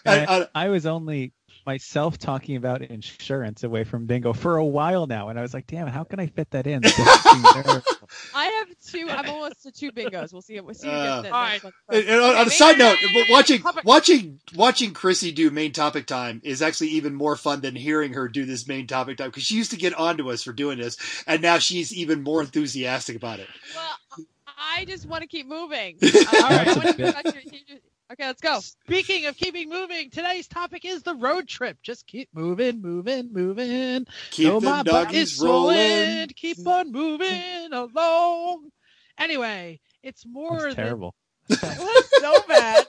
And 0.06 0.30
I- 0.30 0.42
I- 0.54 0.66
I 0.66 0.70
was 0.70 0.86
only 0.86 1.32
myself 1.66 2.18
talking 2.18 2.56
about 2.56 2.82
insurance 2.82 3.64
away 3.64 3.84
from 3.84 4.06
bingo 4.06 4.34
for 4.34 4.58
a 4.58 4.66
while 4.66 5.08
now, 5.08 5.30
and 5.30 5.40
I 5.40 5.42
was 5.42 5.54
like, 5.54 5.68
"Damn, 5.68 5.88
how 5.88 6.04
can 6.04 6.20
I 6.20 6.28
fit 6.28 6.52
that 6.52 6.68
in?" 6.68 6.82
This 6.82 6.96
seems 6.96 7.52
terrible. 7.54 7.82
I 8.36 8.46
have 8.46 8.68
two. 8.86 9.08
I'm 9.10 9.30
almost 9.30 9.64
to 9.64 9.72
two 9.72 9.92
bingos. 9.92 10.34
We'll 10.34 10.42
see. 10.42 10.60
We'll 10.60 10.74
see. 10.74 10.90
Uh, 10.90 11.24
it. 11.24 11.26
all 11.26 11.32
right. 11.32 11.64
And, 11.90 12.06
and 12.08 12.22
on, 12.22 12.36
on 12.36 12.48
a 12.48 12.50
side 12.50 12.78
note, 12.78 12.98
watching 13.30 13.64
watching 13.84 14.40
watching 14.56 14.94
Chrissy 14.94 15.32
do 15.32 15.50
main 15.52 15.72
topic 15.72 16.06
time 16.06 16.42
is 16.44 16.62
actually 16.62 16.90
even 16.90 17.14
more 17.14 17.36
fun 17.36 17.62
than 17.62 17.76
hearing 17.76 18.14
her 18.14 18.28
do 18.28 18.46
this 18.46 18.68
main 18.68 18.88
topic 18.88 19.18
time 19.18 19.30
because 19.30 19.44
she 19.44 19.56
used 19.56 19.72
to 19.72 19.78
get 19.78 19.94
onto 19.94 20.30
us 20.32 20.44
for 20.44 20.54
doing 20.54 20.78
this, 20.78 20.98
and 21.28 21.42
now 21.42 21.58
she's 21.58 21.94
even 21.94 22.24
more 22.24 22.42
enthusiastic 22.42 23.16
about 23.16 23.40
it. 23.40 23.48
Well, 23.76 24.26
I 24.58 24.86
just 24.86 25.06
want 25.06 25.22
to 25.22 25.28
keep 25.28 25.48
moving. 25.48 25.98
All 26.04 26.10
All 26.44 26.50
right. 26.50 26.66
That's 26.66 26.98
wanna 26.98 27.12
touch 27.12 27.36
your- 27.36 27.80
Okay, 28.12 28.26
let's 28.28 28.42
go. 28.42 28.60
Speaking 28.60 29.26
of 29.26 29.36
keeping 29.38 29.70
moving, 29.70 30.10
today's 30.12 30.48
topic 30.48 30.86
is 30.86 31.02
the 31.04 31.16
road 31.16 31.48
trip. 31.48 31.78
Just 31.82 32.06
keep 32.06 32.30
moving, 32.34 32.82
moving, 32.82 33.32
moving. 33.34 34.06
Keep 34.32 34.48
Though 34.48 34.60
them 34.60 34.70
my 34.70 34.84
butt 34.84 35.06
doggies 35.08 35.34
is 35.34 35.40
rolling. 35.42 35.78
swollen, 35.78 36.28
Keep 36.36 36.68
on 36.68 36.92
moving 36.92 37.74
along. 37.74 38.70
Anyway, 39.18 39.80
it's 40.04 40.26
more 40.26 40.62
That's 40.62 40.76
than 40.76 40.86
terrible. 40.86 41.16
It 41.50 41.60
was 41.62 42.10
so 42.20 42.42
bad. 42.48 42.86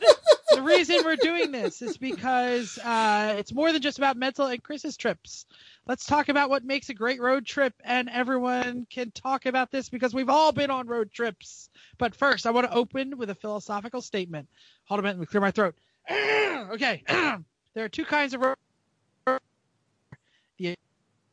the 0.55 0.63
reason 0.63 1.03
we're 1.05 1.17
doing 1.17 1.51
this 1.53 1.81
is 1.83 1.97
because 1.97 2.79
uh, 2.79 3.35
it's 3.39 3.53
more 3.53 3.73
than 3.73 3.83
just 3.83 3.99
about 3.99 4.17
mental 4.17 4.47
and 4.47 4.63
Chris's 4.63 4.97
trips. 4.97 5.47
Let's 5.87 6.07
talk 6.07 6.31
about 6.31 6.49
what 6.49 6.65
makes 6.65 6.89
a 6.89 6.95
great 6.95 7.21
road 7.21 7.45
trip, 7.45 7.75
and 7.85 8.09
everyone 8.09 8.87
can 8.89 9.11
talk 9.11 9.45
about 9.45 9.71
this 9.71 9.91
because 9.91 10.15
we've 10.15 10.31
all 10.31 10.51
been 10.51 10.71
on 10.71 10.87
road 10.87 11.13
trips. 11.13 11.69
But 11.99 12.15
first, 12.15 12.47
I 12.47 12.53
want 12.53 12.67
to 12.67 12.75
open 12.75 13.19
with 13.19 13.29
a 13.29 13.35
philosophical 13.35 14.01
statement. 14.01 14.49
Hold 14.87 15.01
a 15.01 15.03
minute, 15.03 15.19
let 15.19 15.21
me 15.21 15.27
clear 15.27 15.43
my 15.43 15.51
throat. 15.51 15.75
okay, 16.11 17.03
there 17.75 17.85
are 17.85 17.89
two 17.89 18.05
kinds 18.07 18.33
of 18.33 18.41
road 18.41 18.57
the 20.57 20.75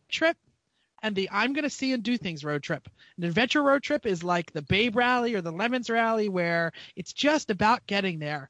trip 0.10 0.38
and 1.02 1.16
the 1.16 1.30
I'm 1.32 1.54
going 1.54 1.64
to 1.64 1.70
see 1.70 1.93
and 1.93 2.04
do 2.04 2.18
things 2.18 2.43
road 2.43 2.64
trip. 2.64 2.88
An 3.18 3.24
adventure 3.24 3.64
road 3.64 3.84
trip 3.84 4.06
is 4.06 4.24
like 4.24 4.52
the 4.52 4.62
Babe 4.62 4.95
Rally 4.95 5.34
or 5.34 5.41
the 5.41 5.52
Lemons 5.52 5.89
Rally, 5.89 6.30
where 6.30 6.72
it's 6.95 7.14
just 7.14 7.49
about 7.49 7.86
getting 7.88 8.20
there. 8.20 8.49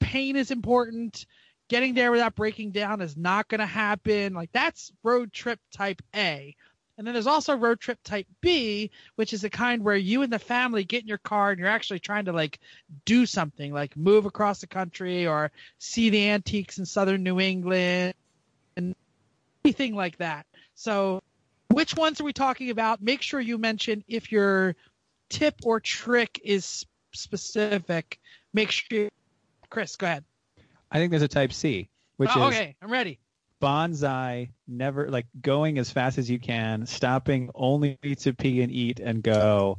Pain 0.00 0.36
is 0.36 0.50
important. 0.50 1.26
Getting 1.68 1.94
there 1.94 2.10
without 2.10 2.34
breaking 2.34 2.70
down 2.70 3.00
is 3.00 3.16
not 3.16 3.48
going 3.48 3.60
to 3.60 3.66
happen. 3.66 4.34
Like 4.34 4.52
that's 4.52 4.92
road 5.02 5.32
trip 5.32 5.60
type 5.70 6.02
A. 6.14 6.54
And 6.98 7.06
then 7.06 7.14
there's 7.14 7.28
also 7.28 7.56
road 7.56 7.78
trip 7.78 8.00
type 8.02 8.26
B, 8.40 8.90
which 9.14 9.32
is 9.32 9.42
the 9.42 9.50
kind 9.50 9.84
where 9.84 9.96
you 9.96 10.22
and 10.22 10.32
the 10.32 10.38
family 10.40 10.82
get 10.82 11.02
in 11.02 11.08
your 11.08 11.18
car 11.18 11.50
and 11.50 11.60
you're 11.60 11.68
actually 11.68 12.00
trying 12.00 12.24
to 12.24 12.32
like 12.32 12.58
do 13.04 13.24
something, 13.24 13.72
like 13.72 13.96
move 13.96 14.26
across 14.26 14.60
the 14.60 14.66
country 14.66 15.24
or 15.24 15.52
see 15.78 16.10
the 16.10 16.30
antiques 16.30 16.78
in 16.78 16.84
southern 16.86 17.22
New 17.22 17.38
England 17.38 18.14
and 18.76 18.96
anything 19.64 19.94
like 19.94 20.16
that. 20.18 20.44
So, 20.74 21.22
which 21.68 21.94
ones 21.96 22.20
are 22.20 22.24
we 22.24 22.32
talking 22.32 22.70
about? 22.70 23.00
Make 23.00 23.22
sure 23.22 23.38
you 23.40 23.58
mention 23.58 24.02
if 24.08 24.32
your 24.32 24.74
tip 25.28 25.54
or 25.62 25.78
trick 25.78 26.40
is 26.42 26.84
specific. 27.12 28.18
Make 28.52 28.72
sure, 28.72 29.08
Chris, 29.70 29.94
go 29.94 30.06
ahead. 30.06 30.24
I 30.90 30.98
think 30.98 31.10
there's 31.10 31.22
a 31.22 31.28
type 31.28 31.52
C, 31.52 31.88
which 32.16 32.30
Oh, 32.34 32.48
is 32.48 32.54
okay, 32.54 32.76
I'm 32.82 32.90
ready. 32.90 33.18
bonsai, 33.60 34.50
never 34.66 35.08
like 35.10 35.26
going 35.40 35.78
as 35.78 35.90
fast 35.90 36.18
as 36.18 36.30
you 36.30 36.38
can, 36.38 36.86
stopping 36.86 37.50
only 37.54 37.98
to 38.20 38.32
pee 38.32 38.62
and 38.62 38.72
eat 38.72 39.00
and 39.00 39.22
go 39.22 39.78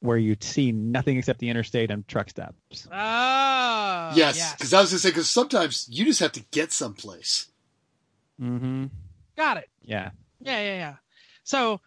where 0.00 0.16
you 0.16 0.36
see 0.40 0.72
nothing 0.72 1.16
except 1.16 1.38
the 1.38 1.48
interstate 1.48 1.90
and 1.90 2.06
truck 2.08 2.28
stops. 2.30 2.88
Oh, 2.90 4.12
yes, 4.14 4.52
because 4.54 4.72
I 4.72 4.80
was 4.80 4.90
gonna 4.90 4.98
say 5.00 5.10
because 5.10 5.28
sometimes 5.28 5.88
you 5.90 6.04
just 6.04 6.20
have 6.20 6.32
to 6.32 6.40
get 6.50 6.72
someplace. 6.72 7.46
Mm-hmm. 8.40 8.86
got 9.36 9.56
it. 9.58 9.68
Yeah. 9.82 10.10
Yeah, 10.40 10.60
yeah, 10.60 10.74
yeah. 10.76 10.94
So, 11.44 11.80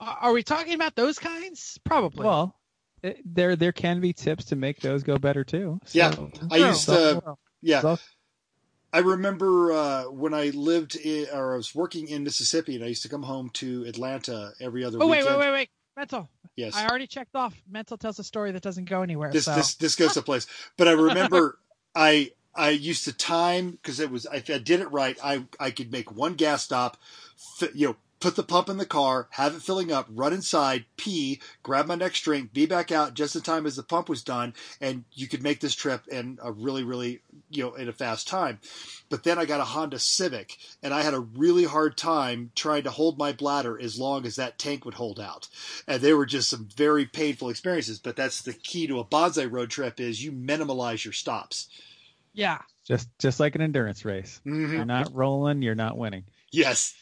are 0.00 0.32
we 0.32 0.42
talking 0.42 0.74
about 0.74 0.94
those 0.96 1.18
kinds? 1.18 1.78
Probably. 1.84 2.24
Well, 2.26 2.58
it, 3.02 3.20
there 3.24 3.56
there 3.56 3.72
can 3.72 4.00
be 4.00 4.12
tips 4.12 4.46
to 4.46 4.56
make 4.56 4.80
those 4.80 5.02
go 5.02 5.18
better 5.18 5.44
too. 5.44 5.80
So, 5.84 5.98
Yeah, 5.98 6.14
I 6.50 6.58
True. 6.58 6.68
used 6.68 6.84
to. 6.86 7.20
True. 7.22 7.38
Yeah, 7.62 7.80
so- 7.80 7.98
I 8.92 8.98
remember 8.98 9.72
uh, 9.72 10.02
when 10.04 10.34
I 10.34 10.50
lived 10.50 10.96
in, 10.96 11.26
or 11.32 11.54
I 11.54 11.56
was 11.56 11.74
working 11.74 12.08
in 12.08 12.24
Mississippi, 12.24 12.74
and 12.74 12.84
I 12.84 12.88
used 12.88 13.02
to 13.02 13.08
come 13.08 13.22
home 13.22 13.48
to 13.54 13.84
Atlanta 13.84 14.52
every 14.60 14.84
other 14.84 14.98
Oh 15.00 15.06
wait, 15.06 15.20
weekend. 15.20 15.38
wait, 15.38 15.46
wait, 15.46 15.52
wait. 15.52 15.68
Mental. 15.96 16.28
Yes, 16.56 16.74
I 16.76 16.86
already 16.86 17.06
checked 17.06 17.34
off. 17.34 17.54
Mental 17.70 17.96
tells 17.96 18.18
a 18.18 18.24
story 18.24 18.52
that 18.52 18.62
doesn't 18.62 18.84
go 18.86 19.02
anywhere. 19.02 19.30
this 19.30 19.46
so. 19.46 19.54
this 19.54 19.74
this 19.76 19.96
goes 19.96 20.14
to 20.14 20.22
place. 20.22 20.46
But 20.76 20.88
I 20.88 20.92
remember 20.92 21.58
I 21.94 22.32
I 22.54 22.70
used 22.70 23.04
to 23.04 23.12
time 23.12 23.72
because 23.72 24.00
it 24.00 24.10
was 24.10 24.26
if 24.32 24.50
I 24.50 24.58
did 24.58 24.80
it 24.80 24.90
right, 24.92 25.18
I 25.22 25.46
I 25.58 25.70
could 25.70 25.90
make 25.92 26.12
one 26.12 26.34
gas 26.34 26.62
stop, 26.62 26.98
you 27.74 27.88
know, 27.88 27.96
put 28.22 28.36
the 28.36 28.42
pump 28.42 28.68
in 28.68 28.78
the 28.78 28.86
car, 28.86 29.26
have 29.32 29.54
it 29.54 29.62
filling 29.62 29.90
up, 29.92 30.06
run 30.08 30.32
inside, 30.32 30.84
pee, 30.96 31.40
grab 31.62 31.86
my 31.86 31.96
next 31.96 32.20
drink, 32.22 32.52
be 32.52 32.64
back 32.66 32.92
out 32.92 33.14
just 33.14 33.34
in 33.36 33.42
time 33.42 33.66
as 33.66 33.76
the 33.76 33.82
pump 33.82 34.08
was 34.08 34.22
done, 34.22 34.54
and 34.80 35.04
you 35.12 35.26
could 35.26 35.42
make 35.42 35.60
this 35.60 35.74
trip 35.74 36.06
in 36.08 36.38
a 36.42 36.52
really 36.52 36.84
really 36.84 37.20
you 37.50 37.64
know 37.64 37.74
in 37.74 37.88
a 37.88 37.92
fast 37.92 38.28
time. 38.28 38.60
But 39.10 39.24
then 39.24 39.38
I 39.38 39.44
got 39.44 39.60
a 39.60 39.64
Honda 39.64 39.98
Civic, 39.98 40.56
and 40.82 40.94
I 40.94 41.02
had 41.02 41.12
a 41.14 41.20
really 41.20 41.64
hard 41.64 41.96
time 41.98 42.50
trying 42.54 42.84
to 42.84 42.90
hold 42.90 43.18
my 43.18 43.32
bladder 43.32 43.78
as 43.78 43.98
long 43.98 44.24
as 44.24 44.36
that 44.36 44.58
tank 44.58 44.84
would 44.84 44.94
hold 44.94 45.20
out. 45.20 45.48
And 45.86 46.00
they 46.00 46.14
were 46.14 46.24
just 46.24 46.48
some 46.48 46.68
very 46.74 47.04
painful 47.04 47.50
experiences. 47.50 47.98
But 47.98 48.16
that's 48.16 48.40
the 48.42 48.54
key 48.54 48.86
to 48.86 49.00
a 49.00 49.04
bonsai 49.04 49.50
road 49.50 49.70
trip: 49.70 50.00
is 50.00 50.24
you 50.24 50.32
minimalize 50.32 51.04
your 51.04 51.12
stops. 51.12 51.68
yeah. 52.32 52.58
just 52.86 53.08
just 53.18 53.40
like 53.40 53.54
an 53.54 53.60
endurance 53.60 54.04
race. 54.04 54.40
Mhm. 54.46 54.72
You're 54.72 54.84
not 54.84 55.12
rolling, 55.14 55.62
you're 55.62 55.74
not 55.74 55.98
winning. 55.98 56.24
Yes. 56.50 56.94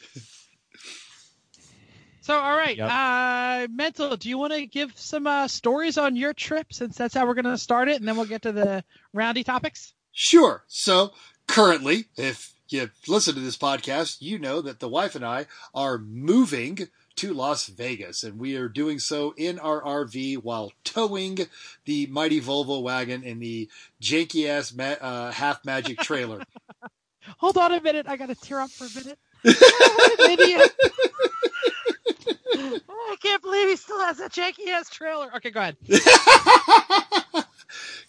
So, 2.21 2.39
all 2.39 2.57
right. 2.57 2.77
Yep. 2.77 2.91
Uh, 2.91 3.69
Mental, 3.73 4.17
do 4.17 4.29
you 4.29 4.37
want 4.39 4.53
to 4.53 4.67
give 4.67 4.93
some 4.99 5.27
uh, 5.27 5.49
stories 5.49 5.97
on 5.99 6.17
your 6.17 6.33
trip 6.35 6.73
since 6.73 6.97
that's 6.97 7.15
how 7.15 7.27
we're 7.27 7.35
going 7.35 7.45
to 7.47 7.59
start 7.59 7.89
it, 7.89 7.97
and 7.97 8.07
then 8.07 8.17
we'll 8.17 8.27
get 8.27 8.43
to 8.43 8.53
the 8.53 8.85
roundy 9.13 9.43
topics? 9.43 9.95
Sure. 10.13 10.65
So 10.67 11.13
currently, 11.47 12.07
if 12.17 12.53
you 12.69 12.91
listen 13.09 13.35
to 13.35 13.41
this 13.41 13.57
podcast, 13.57 14.19
you 14.21 14.39
know 14.39 14.61
that 14.61 14.81
the 14.81 14.89
wife 14.89 15.15
and 15.15 15.25
I 15.25 15.47
are 15.75 15.99
moving 15.99 16.89
to 17.17 17.35
Las 17.35 17.67
Vegas, 17.67 18.23
and 18.23 18.39
we 18.39 18.57
are 18.57 18.69
doing 18.69 18.99
so 18.99 19.35
in 19.37 19.59
our 19.59 19.83
RV 19.83 20.37
while 20.43 20.73
towing 20.85 21.39
the 21.85 22.07
mighty 22.07 22.41
Volvo 22.41 22.83
wagon 22.83 23.23
in 23.23 23.39
the 23.41 23.69
janky 24.01 24.47
ass 24.49 24.73
ma- 24.73 24.97
uh, 25.01 25.31
half 25.33 25.65
magic 25.65 25.99
trailer. 25.99 26.43
Hold 27.39 27.59
on 27.59 27.73
a 27.73 27.81
minute. 27.81 28.07
I 28.09 28.17
got 28.17 28.27
to 28.29 28.35
tear 28.35 28.61
up 28.61 28.71
for 28.71 28.85
a 28.85 29.03
minute. 29.03 29.19
Oh, 29.47 29.95
what 29.97 30.21
an 30.21 30.39
idiot. 30.39 30.71
Oh, 30.83 32.50
I 32.89 33.17
can't 33.21 33.43
believe 33.43 33.69
he 33.69 33.77
still 33.77 34.01
has 34.01 34.19
that 34.19 34.33
janky 34.33 34.69
ass 34.69 34.89
trailer. 34.89 35.31
Okay, 35.37 35.51
go 35.51 35.61
ahead. 35.61 35.77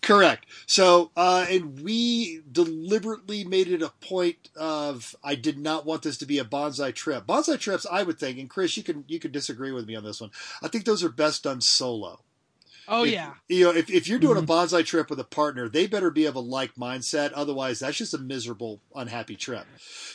Correct. 0.02 0.46
So, 0.66 1.12
uh, 1.16 1.46
and 1.50 1.80
we 1.82 2.42
deliberately 2.52 3.44
made 3.44 3.68
it 3.68 3.82
a 3.82 3.90
point 4.02 4.50
of 4.56 5.16
I 5.24 5.36
did 5.36 5.60
not 5.60 5.86
want 5.86 6.02
this 6.02 6.18
to 6.18 6.26
be 6.26 6.40
a 6.40 6.46
bonsai 6.46 6.94
trip. 6.96 7.28
Bonsai 7.28 7.60
trips, 7.60 7.86
I 7.90 8.04
would 8.04 8.20
think, 8.20 8.40
and 8.40 8.50
Chris, 8.50 8.76
you 8.78 8.84
can 8.84 9.06
you 9.08 9.20
can 9.20 9.32
disagree 9.32 9.72
with 9.72 9.86
me 9.88 9.96
on 9.96 10.04
this 10.04 10.22
one. 10.22 10.32
I 10.62 10.68
think 10.68 10.86
those 10.86 11.04
are 11.04 11.10
best 11.10 11.44
done 11.44 11.62
solo. 11.62 12.22
Oh, 12.94 13.04
If- 13.06 13.14
yeah. 13.14 13.34
You 13.48 13.64
know, 13.66 13.72
if, 13.72 13.90
if 13.90 14.08
you're 14.10 14.20
doing 14.20 14.38
a 14.38 14.42
bonsai 14.42 14.86
trip 14.86 15.10
with 15.10 15.20
a 15.20 15.24
partner, 15.24 15.70
they 15.70 15.88
better 15.88 16.12
be 16.12 16.26
of 16.26 16.36
a 16.36 16.40
like 16.42 16.76
mindset. 16.76 17.32
Otherwise, 17.34 17.80
that's 17.80 17.98
just 17.98 18.14
a 18.14 18.18
miserable, 18.18 18.82
unhappy 18.94 19.36
trip. 19.38 19.66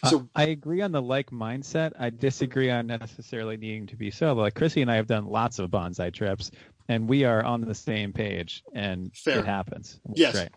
So, 0.04 0.18
Uh, 0.20 0.22
I 0.36 0.44
agree 0.48 0.82
on 0.82 0.92
the 0.92 1.00
like 1.02 1.30
mindset. 1.30 1.92
I 1.98 2.10
disagree 2.10 2.70
on 2.70 2.86
necessarily 2.86 3.56
needing 3.56 3.86
to 3.88 3.96
be 3.96 4.10
solo. 4.10 4.42
Like 4.42 4.54
Chrissy 4.54 4.82
and 4.82 4.90
I 4.90 4.96
have 4.96 5.06
done 5.06 5.24
lots 5.26 5.58
of 5.58 5.70
bonsai 5.70 6.12
trips, 6.12 6.50
and 6.88 7.08
we 7.08 7.24
are 7.24 7.42
on 7.42 7.62
the 7.62 7.74
same 7.74 8.12
page, 8.12 8.62
and 8.74 9.10
Fair. 9.16 9.38
it 9.40 9.46
happens. 9.46 9.98
It's 10.10 10.20
Yes. 10.20 10.34
great. 10.34 10.50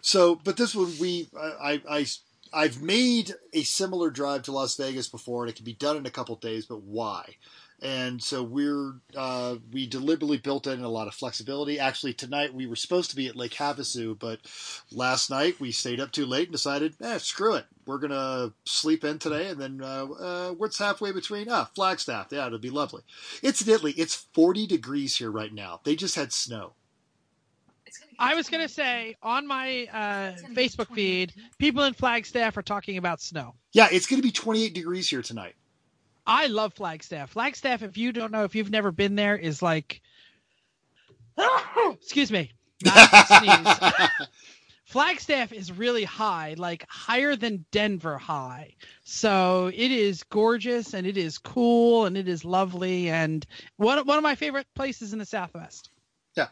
So, 0.00 0.36
but 0.36 0.56
this 0.56 0.74
one 0.76 0.92
we 1.00 1.28
I, 1.36 1.82
I 1.90 2.06
I've 2.52 2.80
made 2.80 3.34
a 3.52 3.64
similar 3.64 4.10
drive 4.10 4.42
to 4.44 4.52
Las 4.52 4.76
Vegas 4.76 5.08
before, 5.08 5.42
and 5.42 5.50
it 5.50 5.56
can 5.56 5.64
be 5.64 5.74
done 5.74 5.96
in 5.96 6.06
a 6.06 6.10
couple 6.10 6.36
days. 6.36 6.66
But 6.66 6.82
why? 6.82 7.34
And 7.84 8.22
so 8.22 8.42
we're 8.42 8.94
uh, 9.14 9.56
we 9.70 9.86
deliberately 9.86 10.38
built 10.38 10.66
in 10.66 10.80
a 10.82 10.88
lot 10.88 11.06
of 11.06 11.14
flexibility. 11.14 11.78
Actually, 11.78 12.14
tonight 12.14 12.54
we 12.54 12.66
were 12.66 12.76
supposed 12.76 13.10
to 13.10 13.16
be 13.16 13.26
at 13.26 13.36
Lake 13.36 13.52
Havasu, 13.52 14.18
but 14.18 14.40
last 14.90 15.28
night 15.28 15.60
we 15.60 15.70
stayed 15.70 16.00
up 16.00 16.10
too 16.10 16.24
late 16.24 16.48
and 16.48 16.52
decided, 16.52 16.94
eh, 17.02 17.18
screw 17.18 17.56
it. 17.56 17.66
We're 17.84 17.98
gonna 17.98 18.54
sleep 18.64 19.04
in 19.04 19.18
today, 19.18 19.48
and 19.48 19.60
then 19.60 19.80
uh, 19.82 20.06
uh, 20.06 20.50
what's 20.52 20.78
halfway 20.78 21.12
between? 21.12 21.48
Ah, 21.50 21.68
Flagstaff. 21.74 22.28
Yeah, 22.30 22.46
it'll 22.46 22.58
be 22.58 22.70
lovely. 22.70 23.02
Incidentally, 23.42 23.92
it's 23.92 24.14
40 24.32 24.66
degrees 24.66 25.16
here 25.16 25.30
right 25.30 25.52
now. 25.52 25.82
They 25.84 25.94
just 25.94 26.14
had 26.14 26.32
snow. 26.32 26.72
I 28.18 28.34
was 28.34 28.48
going 28.48 28.62
to 28.62 28.72
say 28.72 29.16
on 29.22 29.46
my 29.46 29.88
uh, 29.92 30.36
Facebook 30.54 30.94
feed, 30.94 31.34
people 31.58 31.82
in 31.82 31.92
Flagstaff 31.94 32.56
are 32.56 32.62
talking 32.62 32.96
about 32.96 33.20
snow. 33.20 33.54
Yeah, 33.72 33.88
it's 33.92 34.06
gonna 34.06 34.22
be 34.22 34.32
28 34.32 34.72
degrees 34.72 35.10
here 35.10 35.20
tonight. 35.20 35.54
I 36.26 36.46
love 36.46 36.74
Flagstaff. 36.74 37.30
Flagstaff, 37.30 37.82
if 37.82 37.96
you 37.96 38.12
don't 38.12 38.32
know, 38.32 38.44
if 38.44 38.54
you've 38.54 38.70
never 38.70 38.92
been 38.92 39.14
there, 39.14 39.36
is 39.36 39.60
like, 39.62 40.00
excuse 41.92 42.32
me, 42.32 42.52
not 42.84 43.10
to 43.10 43.38
sneeze. 43.38 44.28
Flagstaff 44.86 45.52
is 45.52 45.72
really 45.72 46.04
high, 46.04 46.54
like 46.56 46.86
higher 46.88 47.34
than 47.34 47.64
Denver 47.72 48.16
high. 48.16 48.74
So 49.02 49.70
it 49.74 49.90
is 49.90 50.22
gorgeous 50.22 50.94
and 50.94 51.06
it 51.06 51.16
is 51.16 51.36
cool 51.36 52.06
and 52.06 52.16
it 52.16 52.28
is 52.28 52.44
lovely 52.44 53.08
and 53.08 53.44
one 53.76 53.98
one 54.06 54.18
of 54.18 54.22
my 54.22 54.36
favorite 54.36 54.66
places 54.74 55.12
in 55.12 55.18
the 55.18 55.26
Southwest. 55.26 55.90
Yeah. 56.36 56.46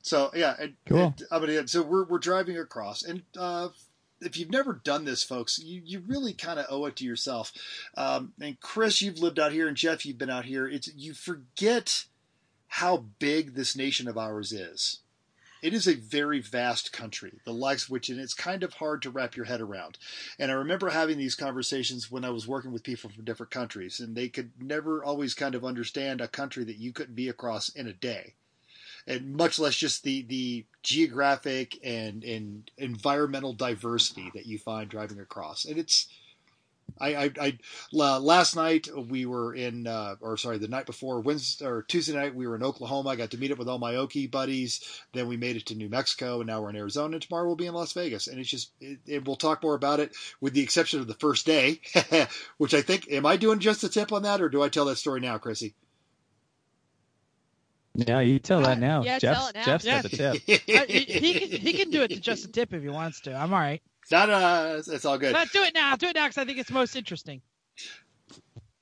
So 0.00 0.30
yeah, 0.34 0.54
and, 0.58 0.74
Cool. 0.86 1.14
and, 1.18 1.22
I 1.30 1.38
mean, 1.40 1.66
so 1.66 1.82
we're 1.82 2.04
we're 2.04 2.18
driving 2.18 2.56
across, 2.58 3.02
and 3.02 3.22
uh, 3.36 3.68
if 4.20 4.36
you've 4.36 4.50
never 4.50 4.74
done 4.74 5.04
this, 5.04 5.22
folks, 5.22 5.58
you 5.58 5.82
you 5.84 6.02
really 6.06 6.32
kind 6.32 6.58
of 6.58 6.66
owe 6.68 6.86
it 6.86 6.96
to 6.96 7.04
yourself. 7.04 7.52
Um, 7.96 8.32
and 8.40 8.60
Chris, 8.60 9.02
you've 9.02 9.18
lived 9.18 9.38
out 9.38 9.52
here, 9.52 9.68
and 9.68 9.76
Jeff, 9.76 10.04
you've 10.04 10.18
been 10.18 10.30
out 10.30 10.44
here. 10.44 10.66
It's 10.66 10.92
you 10.94 11.14
forget 11.14 12.04
how 12.68 13.06
big 13.18 13.54
this 13.54 13.76
nation 13.76 14.08
of 14.08 14.18
ours 14.18 14.52
is. 14.52 15.00
It 15.60 15.74
is 15.74 15.88
a 15.88 15.94
very 15.94 16.40
vast 16.40 16.92
country, 16.92 17.40
the 17.44 17.52
likes 17.52 17.84
of 17.84 17.90
which, 17.90 18.08
and 18.08 18.20
it's 18.20 18.34
kind 18.34 18.62
of 18.62 18.74
hard 18.74 19.02
to 19.02 19.10
wrap 19.10 19.34
your 19.34 19.46
head 19.46 19.60
around. 19.60 19.98
And 20.38 20.52
I 20.52 20.54
remember 20.54 20.90
having 20.90 21.18
these 21.18 21.34
conversations 21.34 22.10
when 22.10 22.24
I 22.24 22.30
was 22.30 22.46
working 22.46 22.70
with 22.70 22.84
people 22.84 23.10
from 23.10 23.24
different 23.24 23.50
countries, 23.50 23.98
and 23.98 24.14
they 24.14 24.28
could 24.28 24.52
never 24.60 25.02
always 25.02 25.34
kind 25.34 25.56
of 25.56 25.64
understand 25.64 26.20
a 26.20 26.28
country 26.28 26.62
that 26.64 26.78
you 26.78 26.92
couldn't 26.92 27.16
be 27.16 27.28
across 27.28 27.70
in 27.70 27.88
a 27.88 27.92
day 27.92 28.34
and 29.08 29.34
much 29.34 29.58
less 29.58 29.74
just 29.74 30.04
the 30.04 30.22
the 30.22 30.64
geographic 30.82 31.78
and 31.82 32.22
and 32.22 32.70
environmental 32.76 33.54
diversity 33.54 34.30
that 34.34 34.46
you 34.46 34.58
find 34.58 34.88
driving 34.88 35.18
across. 35.18 35.64
And 35.64 35.78
it's 35.78 36.06
I, 37.00 37.14
I, 37.14 37.30
I 37.40 37.58
last 37.92 38.56
night 38.56 38.88
we 38.96 39.26
were 39.26 39.54
in, 39.54 39.86
uh, 39.86 40.16
or 40.20 40.36
sorry, 40.36 40.58
the 40.58 40.68
night 40.68 40.86
before 40.86 41.20
Wednesday 41.20 41.64
or 41.64 41.82
Tuesday 41.82 42.14
night 42.14 42.34
we 42.34 42.46
were 42.46 42.56
in 42.56 42.62
Oklahoma. 42.62 43.10
I 43.10 43.16
got 43.16 43.30
to 43.32 43.38
meet 43.38 43.52
up 43.52 43.58
with 43.58 43.68
all 43.68 43.78
my 43.78 43.94
Okie 43.94 44.30
buddies. 44.30 45.02
Then 45.12 45.28
we 45.28 45.36
made 45.36 45.56
it 45.56 45.66
to 45.66 45.74
New 45.74 45.88
Mexico, 45.88 46.40
and 46.40 46.46
now 46.46 46.62
we're 46.62 46.70
in 46.70 46.76
Arizona. 46.76 47.14
And 47.14 47.22
tomorrow 47.22 47.46
we'll 47.46 47.56
be 47.56 47.66
in 47.66 47.74
Las 47.74 47.92
Vegas. 47.92 48.26
And 48.26 48.40
it's 48.40 48.48
just, 48.48 48.72
it, 48.80 48.98
it, 49.06 49.26
we'll 49.26 49.36
talk 49.36 49.62
more 49.62 49.74
about 49.74 50.00
it, 50.00 50.12
with 50.40 50.54
the 50.54 50.62
exception 50.62 50.98
of 50.98 51.06
the 51.06 51.14
first 51.14 51.46
day, 51.46 51.80
which 52.56 52.74
I 52.74 52.82
think, 52.82 53.10
am 53.10 53.26
I 53.26 53.36
doing 53.36 53.60
just 53.60 53.84
a 53.84 53.88
tip 53.88 54.12
on 54.12 54.22
that, 54.22 54.40
or 54.40 54.48
do 54.48 54.62
I 54.62 54.68
tell 54.68 54.86
that 54.86 54.96
story 54.96 55.20
now, 55.20 55.38
Chrissy? 55.38 55.74
Yeah, 57.98 58.20
you 58.20 58.38
tell 58.38 58.62
that 58.62 58.78
now. 58.78 59.02
Yeah, 59.02 59.18
Jeff's, 59.18 59.38
tell 59.38 59.48
it 59.48 59.54
now. 59.56 59.64
Jeff's 59.64 59.84
Yeah. 59.84 60.02
got 60.02 60.10
the 60.10 60.16
tip. 60.16 60.42
Uh, 60.68 60.84
he, 60.88 61.00
he 61.00 61.34
can, 61.40 61.60
he 61.60 61.72
can 61.74 61.90
do 61.90 62.02
it 62.02 62.08
to 62.10 62.20
just 62.20 62.44
a 62.46 62.52
tip 62.52 62.72
if 62.72 62.82
he 62.82 62.88
wants 62.88 63.20
to. 63.22 63.34
I'm 63.34 63.52
all 63.52 63.60
right. 63.60 63.82
Not, 64.10 64.30
uh, 64.30 64.82
it's 64.86 65.04
all 65.04 65.18
good. 65.18 65.32
But 65.34 65.50
do 65.52 65.62
it 65.64 65.74
now. 65.74 65.96
Do 65.96 66.08
it 66.08 66.14
now 66.16 66.26
because 66.26 66.38
I 66.38 66.44
think 66.46 66.58
it's 66.58 66.70
most 66.70 66.96
interesting. 66.96 67.42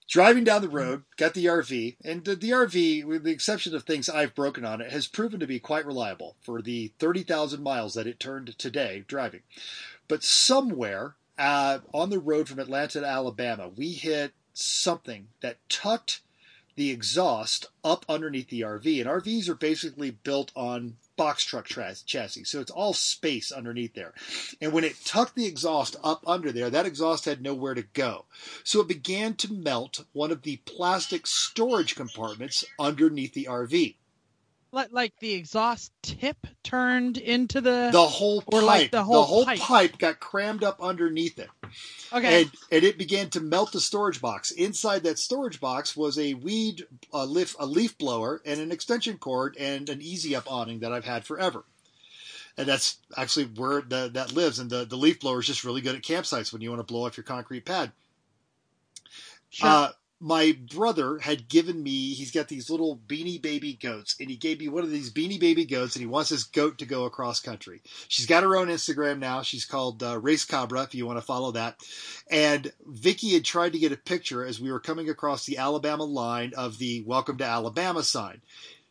driving 0.08 0.44
down 0.44 0.62
the 0.62 0.68
road, 0.68 1.04
got 1.16 1.34
the 1.34 1.46
RV, 1.46 1.96
and 2.04 2.24
the, 2.24 2.36
the 2.36 2.50
RV, 2.50 3.04
with 3.06 3.24
the 3.24 3.32
exception 3.32 3.74
of 3.74 3.84
things 3.84 4.08
I've 4.08 4.34
broken 4.34 4.64
on 4.64 4.80
it, 4.80 4.92
has 4.92 5.08
proven 5.08 5.40
to 5.40 5.46
be 5.46 5.58
quite 5.60 5.86
reliable 5.86 6.36
for 6.42 6.62
the 6.62 6.92
30,000 6.98 7.62
miles 7.62 7.94
that 7.94 8.06
it 8.06 8.20
turned 8.20 8.56
today 8.58 9.04
driving. 9.08 9.42
But 10.08 10.22
somewhere 10.24 11.16
uh, 11.38 11.80
on 11.94 12.10
the 12.10 12.18
road 12.20 12.48
from 12.48 12.58
Atlanta 12.60 13.00
to 13.00 13.06
Alabama, 13.06 13.68
we 13.68 13.92
hit 13.92 14.32
something 14.54 15.28
that 15.40 15.58
tucked 15.68 16.20
the 16.76 16.90
exhaust 16.90 17.66
up 17.82 18.04
underneath 18.08 18.48
the 18.48 18.60
RV. 18.60 19.00
And 19.00 19.10
RVs 19.10 19.48
are 19.48 19.54
basically 19.54 20.10
built 20.10 20.52
on 20.54 20.96
box 21.16 21.44
truck 21.44 21.66
chassis, 21.66 22.44
so 22.44 22.60
it's 22.60 22.70
all 22.70 22.92
space 22.92 23.50
underneath 23.50 23.94
there. 23.94 24.12
And 24.60 24.72
when 24.72 24.84
it 24.84 25.02
tucked 25.04 25.34
the 25.34 25.46
exhaust 25.46 25.96
up 26.04 26.22
under 26.26 26.52
there, 26.52 26.70
that 26.70 26.86
exhaust 26.86 27.24
had 27.24 27.40
nowhere 27.40 27.74
to 27.74 27.82
go. 27.82 28.26
So 28.64 28.80
it 28.80 28.88
began 28.88 29.34
to 29.36 29.52
melt 29.52 30.04
one 30.12 30.30
of 30.30 30.42
the 30.42 30.56
plastic 30.66 31.26
storage 31.26 31.94
compartments 31.94 32.64
underneath 32.78 33.32
the 33.32 33.48
RV. 33.50 33.96
Like, 34.76 34.92
like 34.92 35.14
the 35.20 35.32
exhaust 35.32 35.90
tip 36.02 36.36
turned 36.62 37.16
into 37.16 37.62
the. 37.62 37.88
The 37.90 38.06
whole 38.06 38.42
pipe, 38.42 38.52
Or 38.52 38.60
like 38.62 38.90
the 38.90 39.02
whole 39.02 39.46
pipe. 39.46 39.58
pipe. 39.58 39.96
got 39.96 40.20
crammed 40.20 40.62
up 40.62 40.82
underneath 40.82 41.38
it. 41.38 41.48
okay. 42.12 42.42
and 42.42 42.50
and 42.70 42.84
it 42.84 42.98
began 42.98 43.30
to 43.30 43.40
melt 43.40 43.72
the 43.72 43.80
storage 43.80 44.20
box. 44.20 44.50
Inside 44.50 45.02
that 45.04 45.18
storage 45.18 45.60
box 45.60 45.96
was 45.96 46.18
a 46.18 46.34
weed, 46.34 46.84
a 47.10 47.24
leaf, 47.24 47.56
a 47.58 47.64
leaf 47.64 47.96
blower, 47.96 48.42
and 48.44 48.60
an 48.60 48.70
extension 48.70 49.16
cord, 49.16 49.56
and 49.58 49.88
an 49.88 50.02
easy 50.02 50.36
up 50.36 50.44
awning 50.46 50.80
that 50.80 50.92
I've 50.92 51.06
had 51.06 51.24
forever. 51.24 51.64
And 52.58 52.68
that's 52.68 52.98
actually 53.16 53.46
where 53.46 53.80
the, 53.80 54.10
that 54.12 54.34
lives. 54.34 54.58
And 54.58 54.68
the, 54.68 54.84
the 54.84 54.96
leaf 54.96 55.20
blower 55.20 55.40
is 55.40 55.46
just 55.46 55.64
really 55.64 55.80
good 55.80 55.94
at 55.96 56.02
campsites 56.02 56.52
when 56.52 56.60
you 56.60 56.68
want 56.68 56.80
to 56.80 56.92
blow 56.92 57.06
off 57.06 57.16
your 57.16 57.24
concrete 57.24 57.64
pad. 57.64 57.92
sure. 59.48 59.68
Uh, 59.68 59.88
my 60.18 60.56
brother 60.74 61.18
had 61.18 61.48
given 61.48 61.82
me, 61.82 62.14
he's 62.14 62.30
got 62.30 62.48
these 62.48 62.70
little 62.70 62.98
beanie 63.06 63.40
baby 63.40 63.74
goats, 63.74 64.16
and 64.18 64.30
he 64.30 64.36
gave 64.36 64.60
me 64.60 64.68
one 64.68 64.82
of 64.82 64.90
these 64.90 65.12
beanie 65.12 65.38
baby 65.38 65.66
goats, 65.66 65.94
and 65.94 66.00
he 66.00 66.06
wants 66.06 66.30
his 66.30 66.44
goat 66.44 66.78
to 66.78 66.86
go 66.86 67.04
across 67.04 67.38
country. 67.40 67.82
She's 68.08 68.24
got 68.24 68.42
her 68.42 68.56
own 68.56 68.68
Instagram 68.68 69.18
now. 69.18 69.42
She's 69.42 69.66
called 69.66 70.02
uh, 70.02 70.18
Race 70.18 70.46
cobra 70.46 70.84
if 70.84 70.94
you 70.94 71.04
want 71.06 71.18
to 71.18 71.22
follow 71.22 71.52
that. 71.52 71.78
And 72.30 72.72
Vicky 72.86 73.34
had 73.34 73.44
tried 73.44 73.74
to 73.74 73.78
get 73.78 73.92
a 73.92 73.96
picture 73.96 74.44
as 74.44 74.58
we 74.58 74.72
were 74.72 74.80
coming 74.80 75.10
across 75.10 75.44
the 75.44 75.58
Alabama 75.58 76.04
line 76.04 76.54
of 76.56 76.78
the 76.78 77.02
Welcome 77.02 77.36
to 77.38 77.44
Alabama 77.44 78.02
sign. 78.02 78.40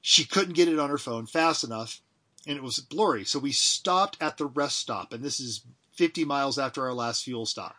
She 0.02 0.26
couldn't 0.26 0.54
get 0.54 0.68
it 0.68 0.78
on 0.78 0.92
her 0.92 1.00
phone 1.00 1.26
fast 1.26 1.64
enough, 1.64 2.02
and 2.46 2.56
it 2.56 2.64
was 2.64 2.78
blurry. 2.78 3.26
So 3.26 3.40
we 3.40 3.52
stopped 3.52 4.18
at 4.22 4.38
the 4.38 4.46
rest 4.46 4.78
stop, 4.78 5.12
and 5.12 5.24
this 5.24 5.40
is 5.40 5.62
50 5.94 6.24
miles 6.26 6.60
after 6.60 6.84
our 6.84 6.94
last 6.94 7.24
fuel 7.24 7.48
stop. 7.48 7.76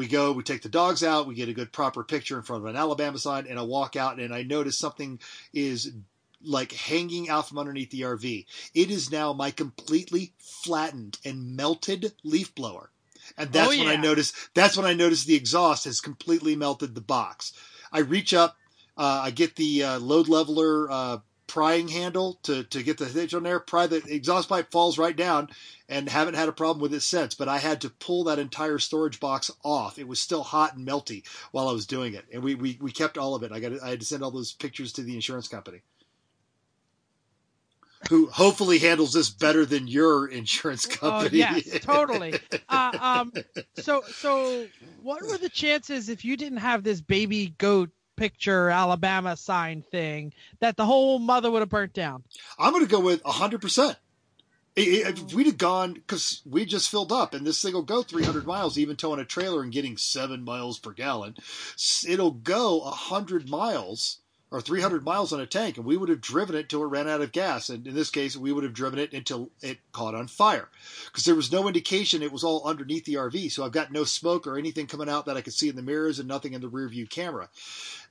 We 0.00 0.08
go, 0.08 0.32
we 0.32 0.42
take 0.42 0.62
the 0.62 0.70
dogs 0.70 1.04
out, 1.04 1.26
we 1.26 1.34
get 1.34 1.50
a 1.50 1.52
good 1.52 1.72
proper 1.72 2.02
picture 2.02 2.38
in 2.38 2.42
front 2.42 2.62
of 2.62 2.70
an 2.70 2.74
Alabama 2.74 3.18
sign, 3.18 3.46
and 3.46 3.58
I 3.58 3.62
walk 3.62 3.96
out 3.96 4.18
and 4.18 4.32
I 4.32 4.42
notice 4.42 4.78
something 4.78 5.20
is 5.52 5.92
like 6.42 6.72
hanging 6.72 7.28
out 7.28 7.46
from 7.50 7.58
underneath 7.58 7.90
the 7.90 8.00
RV. 8.00 8.46
It 8.72 8.90
is 8.90 9.12
now 9.12 9.34
my 9.34 9.50
completely 9.50 10.32
flattened 10.38 11.18
and 11.22 11.54
melted 11.54 12.14
leaf 12.24 12.54
blower. 12.54 12.88
And 13.36 13.52
that's 13.52 13.66
Oh, 13.66 13.78
when 13.78 13.88
I 13.88 13.92
yeah. 13.92 14.00
notice 14.00 14.32
that's 14.54 14.74
when 14.74 14.86
I 14.86 14.94
notice 14.94 15.24
the 15.24 15.34
exhaust 15.34 15.84
has 15.84 16.00
completely 16.00 16.56
melted 16.56 16.94
the 16.94 17.02
box. 17.02 17.52
I 17.92 17.98
reach 17.98 18.32
up, 18.32 18.56
uh, 18.96 19.20
I 19.24 19.30
get 19.32 19.56
the 19.56 19.84
uh, 19.84 19.98
load 19.98 20.28
leveler 20.28 20.90
uh, 20.90 21.18
prying 21.46 21.88
handle 21.88 22.38
to, 22.44 22.62
to 22.62 22.82
get 22.82 22.96
the 22.96 23.04
hitch 23.04 23.34
on 23.34 23.42
there, 23.42 23.60
pry 23.60 23.86
the 23.86 24.02
exhaust 24.06 24.48
pipe 24.48 24.70
falls 24.70 24.96
right 24.96 25.16
down 25.16 25.50
and 25.90 26.08
haven't 26.08 26.34
had 26.34 26.48
a 26.48 26.52
problem 26.52 26.80
with 26.80 26.94
it 26.94 27.00
since. 27.00 27.34
But 27.34 27.48
I 27.48 27.58
had 27.58 27.80
to 27.82 27.90
pull 27.90 28.24
that 28.24 28.38
entire 28.38 28.78
storage 28.78 29.20
box 29.20 29.50
off. 29.64 29.98
It 29.98 30.08
was 30.08 30.20
still 30.20 30.44
hot 30.44 30.76
and 30.76 30.86
melty 30.86 31.24
while 31.50 31.68
I 31.68 31.72
was 31.72 31.84
doing 31.84 32.14
it. 32.14 32.24
And 32.32 32.42
we, 32.42 32.54
we, 32.54 32.78
we 32.80 32.92
kept 32.92 33.18
all 33.18 33.34
of 33.34 33.42
it. 33.42 33.52
I 33.52 33.60
got 33.60 33.82
I 33.82 33.90
had 33.90 34.00
to 34.00 34.06
send 34.06 34.22
all 34.22 34.30
those 34.30 34.52
pictures 34.52 34.92
to 34.94 35.02
the 35.02 35.14
insurance 35.14 35.48
company. 35.48 35.82
Who 38.08 38.28
hopefully 38.28 38.78
handles 38.78 39.12
this 39.12 39.28
better 39.28 39.66
than 39.66 39.86
your 39.86 40.26
insurance 40.26 40.86
company. 40.86 41.42
Oh 41.42 41.46
company. 41.46 41.62
yes, 41.66 41.80
totally. 41.84 42.34
Uh, 42.66 42.98
um, 42.98 43.32
so 43.74 44.02
so 44.06 44.66
what 45.02 45.22
were 45.22 45.36
the 45.36 45.50
chances 45.50 46.08
if 46.08 46.24
you 46.24 46.38
didn't 46.38 46.58
have 46.58 46.82
this 46.82 47.02
baby 47.02 47.52
goat 47.58 47.90
picture 48.16 48.70
Alabama 48.70 49.36
sign 49.36 49.82
thing 49.90 50.32
that 50.60 50.76
the 50.78 50.86
whole 50.86 51.18
mother 51.18 51.50
would 51.50 51.60
have 51.60 51.68
burnt 51.68 51.92
down? 51.92 52.22
I'm 52.58 52.72
going 52.72 52.86
to 52.86 52.90
go 52.90 53.00
with 53.00 53.22
100%. 53.22 53.96
If 54.76 55.34
we'd 55.34 55.46
have 55.46 55.58
gone, 55.58 55.94
because 55.94 56.42
we 56.48 56.64
just 56.64 56.90
filled 56.90 57.12
up, 57.12 57.34
and 57.34 57.46
this 57.46 57.60
thing 57.60 57.74
will 57.74 57.82
go 57.82 58.02
300 58.02 58.46
miles, 58.46 58.78
even 58.78 58.96
towing 58.96 59.20
a 59.20 59.24
trailer 59.24 59.62
and 59.62 59.72
getting 59.72 59.96
seven 59.96 60.44
miles 60.44 60.78
per 60.78 60.92
gallon. 60.92 61.36
It'll 62.06 62.30
go 62.30 62.78
100 62.78 63.48
miles 63.48 64.18
or 64.52 64.60
300 64.60 65.04
miles 65.04 65.32
on 65.32 65.40
a 65.40 65.46
tank, 65.46 65.76
and 65.76 65.86
we 65.86 65.96
would 65.96 66.08
have 66.08 66.20
driven 66.20 66.56
it 66.56 66.68
till 66.68 66.82
it 66.82 66.86
ran 66.86 67.08
out 67.08 67.20
of 67.20 67.30
gas. 67.30 67.68
And 67.68 67.86
in 67.86 67.94
this 67.94 68.10
case, 68.10 68.36
we 68.36 68.52
would 68.52 68.64
have 68.64 68.72
driven 68.72 68.98
it 68.98 69.12
until 69.12 69.50
it 69.60 69.78
caught 69.92 70.14
on 70.14 70.26
fire, 70.26 70.68
because 71.06 71.24
there 71.24 71.36
was 71.36 71.52
no 71.52 71.66
indication 71.66 72.22
it 72.22 72.32
was 72.32 72.42
all 72.42 72.66
underneath 72.66 73.04
the 73.04 73.14
RV. 73.14 73.52
So 73.52 73.64
I've 73.64 73.72
got 73.72 73.92
no 73.92 74.04
smoke 74.04 74.46
or 74.46 74.58
anything 74.58 74.86
coming 74.86 75.08
out 75.08 75.26
that 75.26 75.36
I 75.36 75.40
could 75.40 75.52
see 75.52 75.68
in 75.68 75.76
the 75.76 75.82
mirrors, 75.82 76.18
and 76.18 76.28
nothing 76.28 76.52
in 76.52 76.60
the 76.60 76.68
rear 76.68 76.88
view 76.88 77.06
camera. 77.06 77.48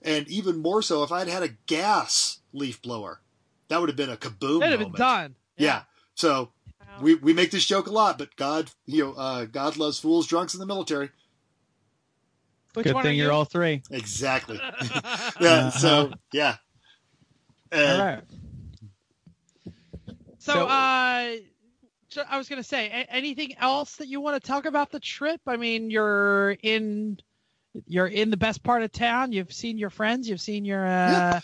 And 0.01 0.28
even 0.30 0.62
more 0.62 0.82
so, 0.82 1.03
if 1.03 1.12
I'd 1.12 1.28
had 1.28 1.43
a 1.43 1.55
gas 1.68 2.39
leaf 2.53 2.82
blower, 2.82 3.20
that 3.68 3.80
would 3.80 3.89
have 3.89 3.97
been 3.97 4.10
a 4.10 4.18
kaboom. 4.18 4.60
That'd 4.62 4.80
have 4.80 4.91
been 4.91 4.99
done. 4.99 5.36
Yeah. 5.57 5.84
So 6.20 6.49
we, 7.01 7.15
we 7.15 7.32
make 7.32 7.49
this 7.49 7.63
joke 7.65 7.88
a 7.88 7.91
lot, 7.91 8.17
but 8.17 8.36
God, 8.36 8.70
you 8.86 9.05
know, 9.05 9.13
uh, 9.13 9.45
God 9.45 9.78
loves 9.78 9.99
fools, 9.99 10.28
drunks, 10.28 10.53
in 10.53 10.59
the 10.59 10.65
military. 10.65 11.11
Which 12.74 12.84
Good 12.84 12.93
one 12.93 13.03
thing 13.03 13.15
you're 13.17 13.28
you? 13.28 13.32
all 13.34 13.45
three. 13.45 13.82
Exactly. 13.89 14.59
yeah. 15.39 15.70
So 15.70 16.11
yeah. 16.34 16.57
Uh, 17.72 17.78
all 17.78 18.05
right. 18.05 18.24
So, 20.39 20.53
So- 20.53 20.67
uh, 20.67 21.36
I 22.28 22.38
was 22.38 22.49
gonna 22.49 22.63
say, 22.63 22.88
a- 22.88 23.13
anything 23.13 23.55
else 23.57 23.95
that 23.97 24.07
you 24.09 24.20
want 24.20 24.41
to 24.41 24.45
talk 24.45 24.65
about 24.65 24.91
the 24.91 24.99
trip? 24.99 25.39
I 25.47 25.55
mean, 25.55 25.89
you're 25.89 26.51
in, 26.63 27.17
you're 27.88 28.07
in 28.07 28.30
the 28.30 28.38
best 28.38 28.61
part 28.61 28.84
of 28.84 28.91
town. 28.91 29.32
You've 29.32 29.53
seen 29.53 29.78
your 29.78 29.89
friends. 29.91 30.28
You've 30.28 30.41
seen 30.41 30.65
your. 30.65 30.86
Uh, 30.86 30.89
Yeah. 30.89 31.39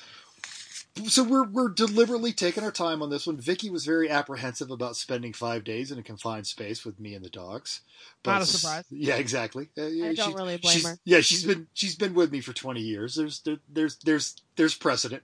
So 1.08 1.24
we're 1.24 1.44
we're 1.44 1.70
deliberately 1.70 2.32
taking 2.32 2.64
our 2.64 2.72
time 2.72 3.02
on 3.02 3.10
this 3.10 3.28
one. 3.28 3.36
Vicky 3.36 3.70
was 3.70 3.86
very 3.86 4.10
apprehensive 4.10 4.72
about 4.72 4.96
spending 4.96 5.34
five 5.34 5.66
days 5.66 5.92
in 5.92 6.00
a 6.00 6.04
confined 6.04 6.48
space 6.48 6.86
with 6.86 7.00
me 7.02 7.14
and 7.14 7.24
the 7.24 7.30
dogs. 7.30 7.82
Not 8.26 8.42
a 8.42 8.46
surprise. 8.46 8.86
Yeah, 8.90 9.16
exactly. 9.16 9.68
Uh, 9.78 9.88
yeah, 9.88 10.06
I 10.08 10.14
don't 10.14 10.30
she- 10.30 10.36
really 10.36 10.58
blame 10.58 10.74
she's- 10.74 10.86
her. 10.86 10.98
Yeah, 11.04 11.20
she's 11.20 11.44
been 11.44 11.68
she's 11.74 11.96
been 11.96 12.14
with 12.14 12.32
me 12.32 12.40
for 12.40 12.54
twenty 12.54 12.80
years. 12.82 13.16
There's 13.16 13.42
there, 13.42 13.58
there's 13.68 13.98
there's 13.98 14.42
there's 14.56 14.74
precedent. 14.74 15.24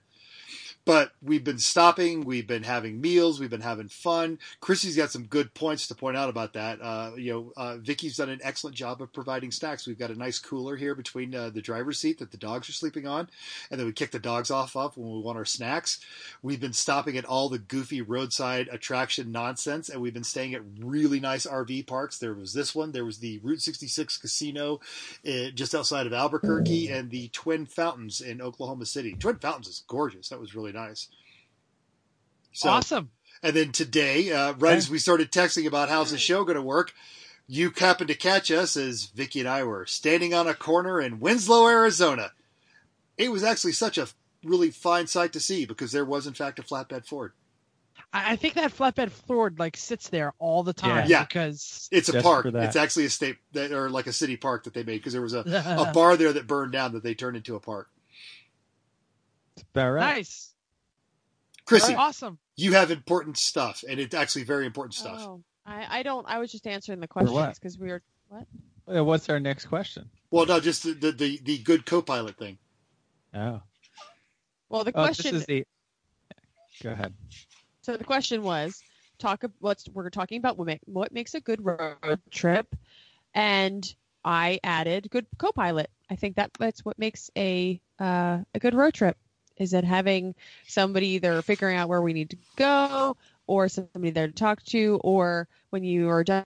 But 0.84 1.12
we've 1.22 1.44
been 1.44 1.60
stopping, 1.60 2.24
we've 2.24 2.46
been 2.46 2.64
having 2.64 3.00
meals, 3.00 3.38
we've 3.38 3.48
been 3.48 3.60
having 3.60 3.86
fun. 3.86 4.40
Chrissy's 4.60 4.96
got 4.96 5.12
some 5.12 5.26
good 5.26 5.54
points 5.54 5.86
to 5.86 5.94
point 5.94 6.16
out 6.16 6.28
about 6.28 6.54
that. 6.54 6.80
Uh, 6.82 7.12
you 7.16 7.32
know, 7.32 7.52
uh, 7.56 7.76
Vicky's 7.76 8.16
done 8.16 8.28
an 8.28 8.40
excellent 8.42 8.74
job 8.74 9.00
of 9.00 9.12
providing 9.12 9.52
snacks. 9.52 9.86
We've 9.86 9.98
got 9.98 10.10
a 10.10 10.18
nice 10.18 10.40
cooler 10.40 10.74
here 10.74 10.96
between 10.96 11.36
uh, 11.36 11.50
the 11.50 11.62
driver's 11.62 12.00
seat 12.00 12.18
that 12.18 12.32
the 12.32 12.36
dogs 12.36 12.68
are 12.68 12.72
sleeping 12.72 13.06
on, 13.06 13.30
and 13.70 13.78
then 13.78 13.86
we 13.86 13.92
kick 13.92 14.10
the 14.10 14.18
dogs 14.18 14.50
off 14.50 14.74
of 14.74 14.96
when 14.96 15.12
we 15.12 15.20
want 15.20 15.38
our 15.38 15.44
snacks. 15.44 16.00
We've 16.42 16.60
been 16.60 16.72
stopping 16.72 17.16
at 17.16 17.24
all 17.24 17.48
the 17.48 17.60
goofy 17.60 18.02
roadside 18.02 18.68
attraction 18.72 19.30
nonsense, 19.30 19.88
and 19.88 20.02
we've 20.02 20.14
been 20.14 20.24
staying 20.24 20.54
at 20.54 20.62
really 20.80 21.20
nice 21.20 21.46
RV 21.46 21.86
parks. 21.86 22.18
There 22.18 22.34
was 22.34 22.54
this 22.54 22.74
one, 22.74 22.90
there 22.90 23.04
was 23.04 23.18
the 23.18 23.38
Route 23.44 23.62
66 23.62 24.16
Casino 24.16 24.80
uh, 25.24 25.50
just 25.54 25.76
outside 25.76 26.08
of 26.08 26.12
Albuquerque, 26.12 26.88
and 26.88 27.08
the 27.08 27.28
Twin 27.28 27.66
Fountains 27.66 28.20
in 28.20 28.42
Oklahoma 28.42 28.86
City. 28.86 29.14
Twin 29.14 29.36
Fountains 29.36 29.68
is 29.68 29.84
gorgeous. 29.86 30.28
That 30.30 30.40
was 30.40 30.56
really 30.56 30.71
nice. 30.72 31.08
So, 32.52 32.68
awesome. 32.68 33.10
and 33.42 33.54
then 33.56 33.72
today, 33.72 34.30
uh, 34.32 34.52
right 34.54 34.76
as 34.76 34.90
we 34.90 34.98
started 34.98 35.32
texting 35.32 35.66
about 35.66 35.88
how's 35.88 36.10
the 36.10 36.18
show 36.18 36.44
going 36.44 36.56
to 36.56 36.62
work, 36.62 36.92
you 37.46 37.72
happened 37.76 38.08
to 38.08 38.14
catch 38.14 38.50
us 38.50 38.76
as 38.76 39.06
Vicky 39.06 39.40
and 39.40 39.48
I 39.48 39.64
were 39.64 39.86
standing 39.86 40.34
on 40.34 40.46
a 40.46 40.54
corner 40.54 41.00
in 41.00 41.20
Winslow, 41.20 41.66
Arizona. 41.68 42.32
It 43.16 43.30
was 43.30 43.42
actually 43.42 43.72
such 43.72 43.98
a 43.98 44.08
really 44.44 44.70
fine 44.70 45.06
sight 45.06 45.32
to 45.34 45.40
see 45.40 45.64
because 45.66 45.92
there 45.92 46.04
was, 46.04 46.26
in 46.26 46.34
fact, 46.34 46.58
a 46.58 46.62
flatbed 46.62 47.06
Ford. 47.06 47.32
I, 48.12 48.32
I 48.32 48.36
think 48.36 48.54
that 48.54 48.72
flatbed 48.72 49.10
Ford 49.10 49.58
like 49.58 49.76
sits 49.76 50.08
there 50.08 50.34
all 50.38 50.62
the 50.62 50.72
time 50.72 51.08
Yeah. 51.08 51.24
because 51.24 51.88
It's 51.92 52.08
a 52.08 52.12
Just 52.12 52.24
park. 52.24 52.46
It's 52.46 52.76
actually 52.76 53.06
a 53.06 53.10
state 53.10 53.36
that, 53.52 53.72
or 53.72 53.90
like 53.90 54.06
a 54.06 54.12
city 54.12 54.36
park 54.36 54.64
that 54.64 54.74
they 54.74 54.82
made 54.82 54.98
because 54.98 55.12
there 55.12 55.22
was 55.22 55.34
a, 55.34 55.40
a 55.88 55.92
bar 55.92 56.16
there 56.16 56.32
that 56.32 56.46
burned 56.46 56.72
down 56.72 56.92
that 56.92 57.02
they 57.02 57.14
turned 57.14 57.36
into 57.36 57.54
a 57.56 57.60
park. 57.60 57.88
It's 59.56 59.64
about 59.74 59.92
right. 59.92 60.16
nice, 60.16 60.51
Chrissy, 61.66 61.94
awesome. 61.94 62.38
you 62.56 62.72
have 62.72 62.90
important 62.90 63.38
stuff, 63.38 63.84
and 63.88 64.00
it's 64.00 64.14
actually 64.14 64.44
very 64.44 64.66
important 64.66 64.94
stuff. 64.94 65.20
Oh, 65.20 65.42
I, 65.64 66.00
I 66.00 66.02
don't. 66.02 66.26
I 66.28 66.38
was 66.38 66.50
just 66.50 66.66
answering 66.66 67.00
the 67.00 67.08
questions 67.08 67.58
because 67.58 67.78
we 67.78 67.88
were. 67.88 68.02
What? 68.28 68.46
What's 69.04 69.28
our 69.28 69.38
next 69.38 69.66
question? 69.66 70.10
Well, 70.30 70.46
no, 70.46 70.58
just 70.58 70.82
the, 70.82 70.94
the, 70.94 71.12
the, 71.12 71.40
the 71.44 71.58
good 71.58 71.86
co-pilot 71.86 72.36
thing. 72.36 72.58
Oh, 73.34 73.62
Well, 74.68 74.84
the 74.84 74.90
oh 74.94 75.04
question. 75.04 75.34
this 75.34 75.42
is 75.42 75.46
the. 75.46 75.64
Go 76.82 76.90
ahead. 76.90 77.14
So 77.82 77.96
the 77.96 78.04
question 78.04 78.42
was, 78.42 78.82
talk. 79.18 79.44
ab- 79.44 79.52
What's 79.60 79.88
we're 79.88 80.10
talking 80.10 80.38
about? 80.38 80.58
What, 80.58 80.66
make, 80.66 80.80
what 80.86 81.12
makes 81.12 81.34
a 81.34 81.40
good 81.40 81.64
road 81.64 82.20
trip? 82.30 82.74
And 83.34 83.94
I 84.24 84.58
added 84.64 85.08
good 85.10 85.26
co-pilot. 85.38 85.90
I 86.10 86.16
think 86.16 86.36
that 86.36 86.50
that's 86.58 86.84
what 86.84 86.98
makes 86.98 87.30
a 87.36 87.80
uh, 87.98 88.38
a 88.54 88.58
good 88.58 88.74
road 88.74 88.94
trip? 88.94 89.16
Is 89.56 89.72
it 89.74 89.84
having 89.84 90.34
somebody 90.66 91.08
either 91.08 91.42
figuring 91.42 91.76
out 91.76 91.88
where 91.88 92.02
we 92.02 92.12
need 92.12 92.30
to 92.30 92.38
go, 92.56 93.16
or 93.46 93.68
somebody 93.68 94.10
there 94.10 94.28
to 94.28 94.32
talk 94.32 94.62
to, 94.64 95.00
or 95.02 95.48
when 95.70 95.84
you 95.84 96.08
are 96.08 96.24
done 96.24 96.44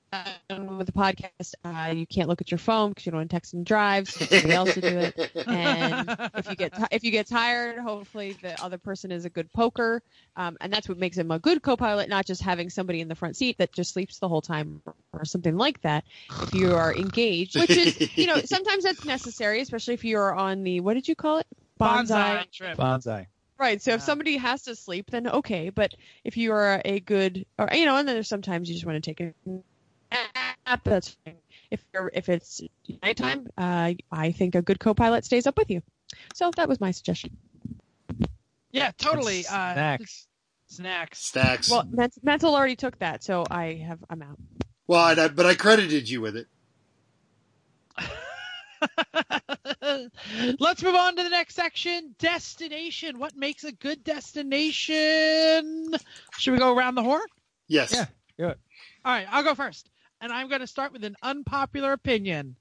with 0.49 0.87
the 0.87 0.93
podcast, 0.93 1.55
uh, 1.65 1.93
you 1.93 2.07
can't 2.07 2.29
look 2.29 2.41
at 2.41 2.51
your 2.51 2.59
phone 2.59 2.91
because 2.91 3.07
you 3.07 3.13
don't 3.13 3.21
want 3.21 3.31
to 3.31 3.35
text 3.37 3.55
and 3.55 3.67
drive, 3.67 4.09
so 4.09 4.25
somebody 4.25 4.55
else 4.55 4.75
to 4.75 4.81
do 4.81 4.89
it. 4.89 5.15
And 5.47 6.17
if 6.35 6.51
you 6.51 6.57
get 6.57 6.75
ti- 6.75 6.89
if 6.91 7.05
you 7.05 7.13
get 7.13 7.29
tired, 7.29 7.79
hopefully 7.79 8.37
the 8.43 8.61
other 8.63 8.79
person 8.79 9.13
is 9.13 9.25
a 9.25 9.31
good 9.31 9.53
poker, 9.53 10.03
um, 10.37 10.57
and 10.61 10.73
that's 10.73 10.89
what 10.89 10.99
makes 10.99 11.17
him 11.17 11.31
a 11.31 11.39
good 11.39 11.63
co-pilot, 11.63 12.09
not 12.09 12.27
just 12.27 12.43
having 12.43 12.69
somebody 12.69 13.01
in 13.01 13.07
the 13.07 13.15
front 13.15 13.37
seat 13.37 13.59
that 13.59 13.73
just 13.73 13.93
sleeps 13.93 14.19
the 14.19 14.29
whole 14.29 14.43
time 14.43 14.83
or 15.13 15.25
something 15.25 15.57
like 15.57 15.81
that. 15.83 16.05
If 16.43 16.53
you 16.53 16.75
are 16.75 16.93
engaged, 16.93 17.57
which 17.57 17.71
is 17.71 18.11
you 18.17 18.27
know 18.27 18.41
sometimes 18.45 18.83
that's 18.83 19.05
necessary, 19.05 19.61
especially 19.61 19.95
if 19.95 20.05
you 20.05 20.19
are 20.19 20.35
on 20.35 20.65
the 20.65 20.81
what 20.81 20.95
did 20.95 21.07
you 21.07 21.15
call 21.15 21.39
it 21.39 21.47
Bonsai 21.81 22.51
trip. 22.53 22.77
Bonsai. 22.79 23.27
Right. 23.59 23.81
So 23.81 23.93
if 23.93 24.03
somebody 24.03 24.37
has 24.37 24.63
to 24.65 24.77
sleep, 24.77 25.11
then 25.11 25.27
okay. 25.29 25.71
But 25.71 25.95
if 26.25 26.37
you 26.37 26.53
are 26.53 26.81
a 26.85 27.01
good, 27.01 27.47
or 27.59 27.69
you 27.73 27.87
know, 27.87 27.97
and 27.97 28.07
then 28.07 28.15
there's 28.17 28.29
sometimes 28.29 28.69
you 28.69 28.75
just 28.75 28.85
want 28.87 29.03
to 29.03 29.15
take 29.15 29.21
a 29.21 29.33
nap. 30.15 30.81
That's 30.85 31.17
fine. 31.25 31.37
If 31.71 31.83
you're, 31.93 32.11
if 32.15 32.29
it's 32.29 32.61
nighttime, 33.03 33.49
uh, 33.59 33.93
I 34.13 34.33
think 34.33 34.55
a 34.55 34.63
good 34.63 34.79
co-pilot 34.79 35.25
stays 35.25 35.47
up 35.47 35.57
with 35.59 35.71
you. 35.71 35.83
So 36.35 36.51
that 36.57 36.69
was 36.69 36.81
my 36.81 36.91
suggestion. 36.93 37.37
Yeah, 38.71 38.93
totally. 38.99 39.39
And 39.39 39.47
Uh, 39.47 39.73
snacks. 39.75 40.27
Snacks. 40.69 41.25
Stacks. 41.25 41.71
Well, 41.71 41.85
Men- 41.91 42.11
mental 42.23 42.55
already 42.55 42.77
took 42.77 42.99
that, 42.99 43.25
so 43.25 43.45
I 43.51 43.83
have 43.87 43.99
I'm 44.11 44.23
out. 44.23 44.39
well, 44.87 45.01
I, 45.19 45.29
but 45.29 45.47
I 45.47 45.55
credited 45.55 46.09
you 46.09 46.21
with 46.21 46.37
it. 46.37 46.47
Let's 50.61 50.83
move 50.83 50.95
on 50.95 51.17
to 51.17 51.23
the 51.23 51.29
next 51.31 51.55
section. 51.55 52.15
Destination. 52.19 53.19
What 53.19 53.37
makes 53.37 53.65
a 53.65 53.73
good 53.73 54.05
destination? 54.05 55.95
Should 56.39 56.53
we 56.53 56.59
go 56.59 56.75
around 56.75 56.95
the 56.95 57.03
horn? 57.03 57.27
Yes. 57.69 57.93
Yeah. 58.39 58.55
All 59.05 59.13
right, 59.13 59.27
I'll 59.31 59.45
go 59.45 59.55
first. 59.55 59.91
And 60.21 60.33
I'm 60.33 60.49
going 60.49 60.61
to 60.61 60.67
start 60.67 60.93
with 60.93 61.05
an 61.05 61.17
unpopular 61.23 61.93
opinion. 61.93 62.57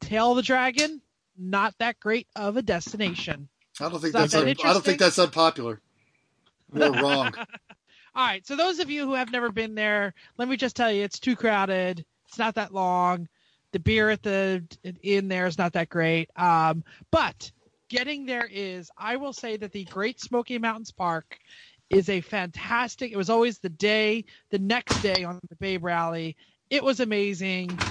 Tail 0.00 0.34
the 0.34 0.42
Dragon, 0.42 1.00
not 1.36 1.74
that 1.78 1.98
great 2.00 2.26
of 2.36 2.56
a 2.56 2.62
destination. 2.62 3.48
I 3.80 3.88
don't 3.88 4.00
think 4.00 4.12
that's 4.12 4.32
that 4.32 4.42
un- 4.42 4.48
I 4.48 4.72
don't 4.72 4.84
think 4.84 4.98
that's 4.98 5.18
unpopular. 5.18 5.80
We're 6.72 6.90
wrong. 7.02 7.32
All 8.14 8.26
right, 8.26 8.46
so 8.46 8.56
those 8.56 8.78
of 8.80 8.90
you 8.90 9.04
who 9.06 9.14
have 9.14 9.30
never 9.30 9.50
been 9.50 9.74
there, 9.74 10.14
let 10.36 10.48
me 10.48 10.56
just 10.56 10.76
tell 10.76 10.90
you, 10.90 11.02
it's 11.04 11.18
too 11.18 11.36
crowded. 11.36 12.04
It's 12.28 12.38
not 12.38 12.54
that 12.56 12.74
long. 12.74 13.28
The 13.72 13.78
beer 13.80 14.10
at 14.10 14.22
the 14.22 14.64
inn 15.02 15.28
there 15.28 15.46
is 15.46 15.58
not 15.58 15.72
that 15.74 15.88
great. 15.88 16.30
Um, 16.36 16.84
but 17.10 17.50
getting 17.88 18.26
there 18.26 18.48
is, 18.50 18.90
I 18.96 19.16
will 19.16 19.32
say 19.32 19.56
that 19.56 19.72
the 19.72 19.84
Great 19.84 20.20
Smoky 20.20 20.58
Mountains 20.58 20.90
Park 20.90 21.38
is 21.90 22.08
a 22.08 22.20
fantastic. 22.20 23.12
It 23.12 23.16
was 23.16 23.30
always 23.30 23.58
the 23.58 23.68
day, 23.68 24.24
the 24.50 24.58
next 24.58 25.00
day 25.00 25.24
on 25.24 25.40
the 25.48 25.56
Babe 25.56 25.84
Rally. 25.84 26.36
It 26.70 26.82
was 26.82 27.00
amazing. 27.00 27.84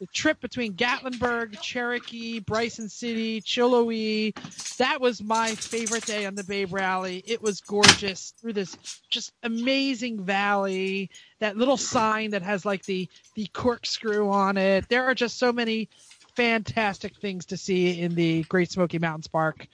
The 0.00 0.06
trip 0.08 0.40
between 0.40 0.74
Gatlinburg, 0.74 1.58
Cherokee, 1.60 2.40
Bryson 2.40 2.88
City, 2.88 3.40
Chiloe, 3.42 4.34
that 4.78 5.00
was 5.00 5.22
my 5.22 5.54
favorite 5.56 6.04
day 6.04 6.26
on 6.26 6.34
the 6.34 6.44
Babe 6.44 6.72
Rally. 6.72 7.22
It 7.26 7.40
was 7.40 7.60
gorgeous 7.60 8.34
through 8.40 8.54
this 8.54 8.76
just 9.10 9.32
amazing 9.42 10.24
valley. 10.24 11.10
That 11.40 11.56
little 11.56 11.76
sign 11.76 12.30
that 12.32 12.42
has 12.42 12.64
like 12.64 12.84
the 12.86 13.08
the 13.34 13.46
corkscrew 13.52 14.30
on 14.30 14.56
it. 14.56 14.88
There 14.88 15.04
are 15.04 15.14
just 15.14 15.38
so 15.38 15.52
many 15.52 15.90
fantastic 16.36 17.14
things 17.20 17.46
to 17.46 17.56
see 17.56 18.00
in 18.00 18.14
the 18.16 18.42
Great 18.44 18.70
Smoky 18.72 18.98
Mountains 18.98 19.28
Park. 19.28 19.68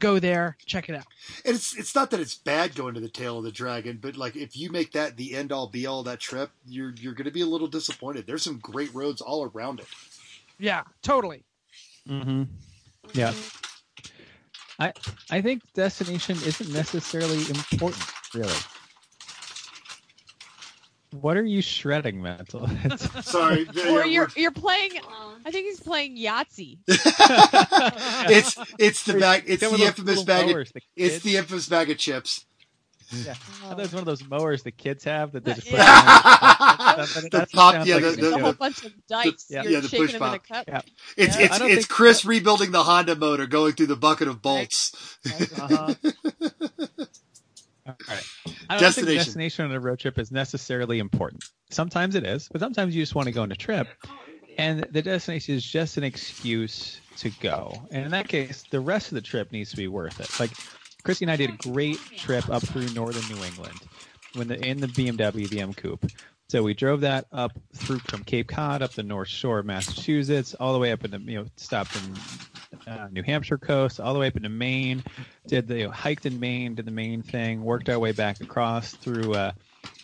Go 0.00 0.18
there, 0.18 0.56
check 0.64 0.88
it 0.88 0.96
out. 0.96 1.06
And 1.44 1.54
it's 1.54 1.76
it's 1.76 1.94
not 1.94 2.10
that 2.10 2.20
it's 2.20 2.34
bad 2.34 2.74
going 2.74 2.94
to 2.94 3.00
the 3.00 3.08
tail 3.08 3.38
of 3.38 3.44
the 3.44 3.52
dragon, 3.52 3.98
but 4.00 4.16
like 4.16 4.34
if 4.34 4.56
you 4.56 4.72
make 4.72 4.92
that 4.92 5.16
the 5.16 5.36
end 5.36 5.52
all 5.52 5.68
be 5.68 5.86
all 5.86 6.02
that 6.04 6.20
trip, 6.20 6.50
you're 6.66 6.94
you're 6.98 7.12
going 7.12 7.26
to 7.26 7.30
be 7.30 7.42
a 7.42 7.46
little 7.46 7.68
disappointed. 7.68 8.26
There's 8.26 8.42
some 8.42 8.58
great 8.58 8.92
roads 8.94 9.20
all 9.20 9.44
around 9.54 9.78
it. 9.78 9.86
Yeah, 10.58 10.82
totally. 11.02 11.44
Mm-hmm. 12.08 12.44
Yeah. 13.12 13.34
I 14.78 14.92
I 15.30 15.42
think 15.42 15.62
destination 15.74 16.36
isn't 16.46 16.72
necessarily 16.72 17.40
important, 17.40 18.02
really. 18.34 18.56
What 21.12 21.36
are 21.36 21.44
you 21.44 21.60
shredding, 21.60 22.22
mental? 22.22 22.70
It's- 22.84 23.26
Sorry, 23.30 23.66
Or 23.88 24.00
yeah, 24.00 24.04
you're 24.04 24.28
you're 24.36 24.50
playing. 24.52 24.92
Um, 24.98 25.40
I 25.44 25.50
think 25.50 25.66
he's 25.66 25.80
playing 25.80 26.16
Yahtzee. 26.16 26.78
it's 26.86 28.56
it's 28.78 29.02
the 29.04 29.14
bag. 29.18 29.44
It's 29.46 29.62
Some 29.62 29.76
the 29.76 29.84
infamous 29.86 30.08
little 30.18 30.24
bag. 30.24 30.44
Of, 30.44 30.50
mowers 30.52 30.72
the 30.72 30.80
it's 30.96 31.20
the 31.24 31.36
infamous 31.36 31.68
bag 31.68 31.90
of 31.90 31.98
chips. 31.98 32.44
Yeah. 33.12 33.32
I 33.32 33.34
thought 33.70 33.72
it 33.72 33.82
was 33.82 33.92
one 33.92 33.98
of 34.02 34.06
those 34.06 34.24
mowers 34.24 34.62
the 34.62 34.70
kids 34.70 35.02
have 35.02 35.32
that 35.32 35.44
they 35.44 35.54
just 35.54 35.68
put 35.68 35.78
Yeah. 35.78 36.94
on. 36.96 36.98
the 37.22 37.28
That 37.32 37.50
pop, 37.50 37.84
yeah, 37.84 37.96
like 37.96 38.04
the, 38.04 38.08
a 38.10 38.12
the, 38.30 38.34
a 38.36 38.38
whole 38.38 38.52
bunch 38.52 38.84
of 38.84 38.92
dice. 39.08 39.46
yeah. 39.50 39.64
You're 39.64 39.72
Yeah, 39.72 39.80
the 39.80 39.88
shaking 39.88 40.06
push 40.06 40.12
them 40.12 40.22
in 40.22 40.28
a 40.28 40.32
pop. 40.38 40.46
cup. 40.46 40.64
Yeah. 40.68 40.80
it's 41.16 41.36
Yeah. 41.36 41.42
it's 41.46 41.60
I 41.60 41.66
it's 41.66 41.74
think- 41.74 41.88
Chris 41.88 42.24
rebuilding 42.24 42.70
the 42.70 42.84
Honda 42.84 43.16
motor, 43.16 43.48
going 43.48 43.72
through 43.72 43.88
the 43.88 43.96
bucket 43.96 44.28
of 44.28 44.40
bolts. 44.42 45.18
Uh-huh. 45.58 45.94
All 47.86 47.94
right. 48.08 48.24
I 48.68 48.74
don't 48.74 48.80
Destination. 48.80 49.06
think 49.06 49.18
destination 49.18 49.64
on 49.66 49.72
a 49.72 49.80
road 49.80 49.98
trip 49.98 50.18
is 50.18 50.30
necessarily 50.30 50.98
important. 50.98 51.44
Sometimes 51.70 52.14
it 52.14 52.24
is, 52.24 52.48
but 52.50 52.60
sometimes 52.60 52.94
you 52.94 53.02
just 53.02 53.14
want 53.14 53.26
to 53.26 53.32
go 53.32 53.42
on 53.42 53.52
a 53.52 53.56
trip, 53.56 53.88
and 54.58 54.80
the 54.90 55.02
destination 55.02 55.54
is 55.54 55.64
just 55.64 55.96
an 55.96 56.04
excuse 56.04 57.00
to 57.18 57.30
go. 57.30 57.86
And 57.90 58.04
in 58.04 58.10
that 58.12 58.28
case, 58.28 58.64
the 58.70 58.80
rest 58.80 59.08
of 59.08 59.14
the 59.14 59.20
trip 59.22 59.52
needs 59.52 59.70
to 59.70 59.76
be 59.76 59.88
worth 59.88 60.20
it. 60.20 60.38
Like 60.40 60.50
Chrissy 61.04 61.24
and 61.24 61.32
I 61.32 61.36
did 61.36 61.50
a 61.50 61.56
great 61.56 61.98
trip 62.16 62.48
up 62.48 62.62
through 62.62 62.88
northern 62.90 63.26
New 63.28 63.42
England 63.44 63.80
when 64.34 64.48
the 64.48 64.60
in 64.64 64.80
the 64.80 64.88
BMW, 64.88 65.48
the 65.48 65.60
M 65.60 65.74
Coupe. 65.74 66.06
So 66.48 66.62
we 66.62 66.74
drove 66.74 67.02
that 67.02 67.26
up 67.32 67.52
through 67.74 68.00
from 68.00 68.24
Cape 68.24 68.48
Cod 68.48 68.82
up 68.82 68.92
the 68.92 69.02
North 69.04 69.28
Shore 69.28 69.60
of 69.60 69.66
Massachusetts, 69.66 70.54
all 70.54 70.72
the 70.72 70.78
way 70.80 70.92
up 70.92 71.04
into 71.04 71.18
you 71.18 71.38
know 71.38 71.46
stopped 71.56 71.96
in 71.96 72.14
uh, 72.86 73.08
New 73.10 73.22
Hampshire 73.22 73.58
coast, 73.58 74.00
all 74.00 74.14
the 74.14 74.20
way 74.20 74.28
up 74.28 74.36
into 74.36 74.48
Maine. 74.48 75.04
Did 75.48 75.66
the 75.66 75.78
you 75.78 75.84
know, 75.86 75.90
hiked 75.90 76.26
in 76.26 76.38
Maine, 76.40 76.74
did 76.76 76.86
the 76.86 76.90
Maine 76.92 77.22
thing, 77.22 77.62
worked 77.62 77.88
our 77.88 77.98
way 77.98 78.12
back 78.12 78.40
across 78.40 78.94
through 78.94 79.34
uh, 79.34 79.52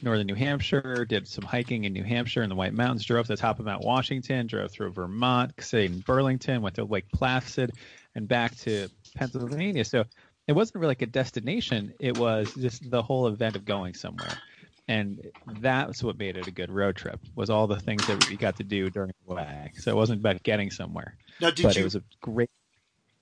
northern 0.02 0.26
New 0.26 0.34
Hampshire, 0.34 1.04
did 1.08 1.26
some 1.28 1.44
hiking 1.44 1.84
in 1.84 1.92
New 1.92 2.04
Hampshire 2.04 2.42
in 2.42 2.50
the 2.50 2.56
White 2.56 2.74
Mountains, 2.74 3.04
drove 3.04 3.26
to 3.26 3.32
the 3.32 3.36
top 3.36 3.58
of 3.58 3.66
Mount 3.66 3.82
Washington, 3.82 4.46
drove 4.46 4.70
through 4.72 4.92
Vermont, 4.92 5.52
stayed 5.60 5.90
in 5.90 6.00
Burlington, 6.00 6.62
went 6.62 6.76
to 6.76 6.84
Lake 6.84 7.06
Placid, 7.12 7.72
and 8.14 8.28
back 8.28 8.56
to 8.56 8.88
Pennsylvania. 9.14 9.84
So 9.84 10.04
it 10.46 10.52
wasn't 10.52 10.76
really 10.76 10.90
like 10.92 11.02
a 11.02 11.06
destination; 11.06 11.94
it 11.98 12.14
was 12.16 12.54
just 12.54 12.88
the 12.88 13.02
whole 13.02 13.26
event 13.28 13.56
of 13.56 13.64
going 13.64 13.94
somewhere. 13.94 14.42
And 14.88 15.20
that's 15.46 16.02
what 16.02 16.16
made 16.16 16.36
it 16.36 16.46
a 16.46 16.52
good 16.52 16.70
road 16.70 16.96
trip 16.96 17.20
was 17.34 17.50
all 17.50 17.66
the 17.66 17.80
things 17.80 18.06
that 18.06 18.18
we 18.18 18.36
got 18.36 18.56
to 18.56 18.64
do 18.64 18.88
during 18.90 19.12
the 19.26 19.34
way. 19.34 19.72
So 19.76 19.90
it 19.90 19.96
wasn't 19.96 20.20
about 20.20 20.42
getting 20.44 20.70
somewhere, 20.70 21.16
Now, 21.40 21.50
did 21.50 21.62
but 21.62 21.76
you 21.76 21.82
it 21.82 21.82
was 21.84 21.96
a 21.96 22.04
great 22.22 22.50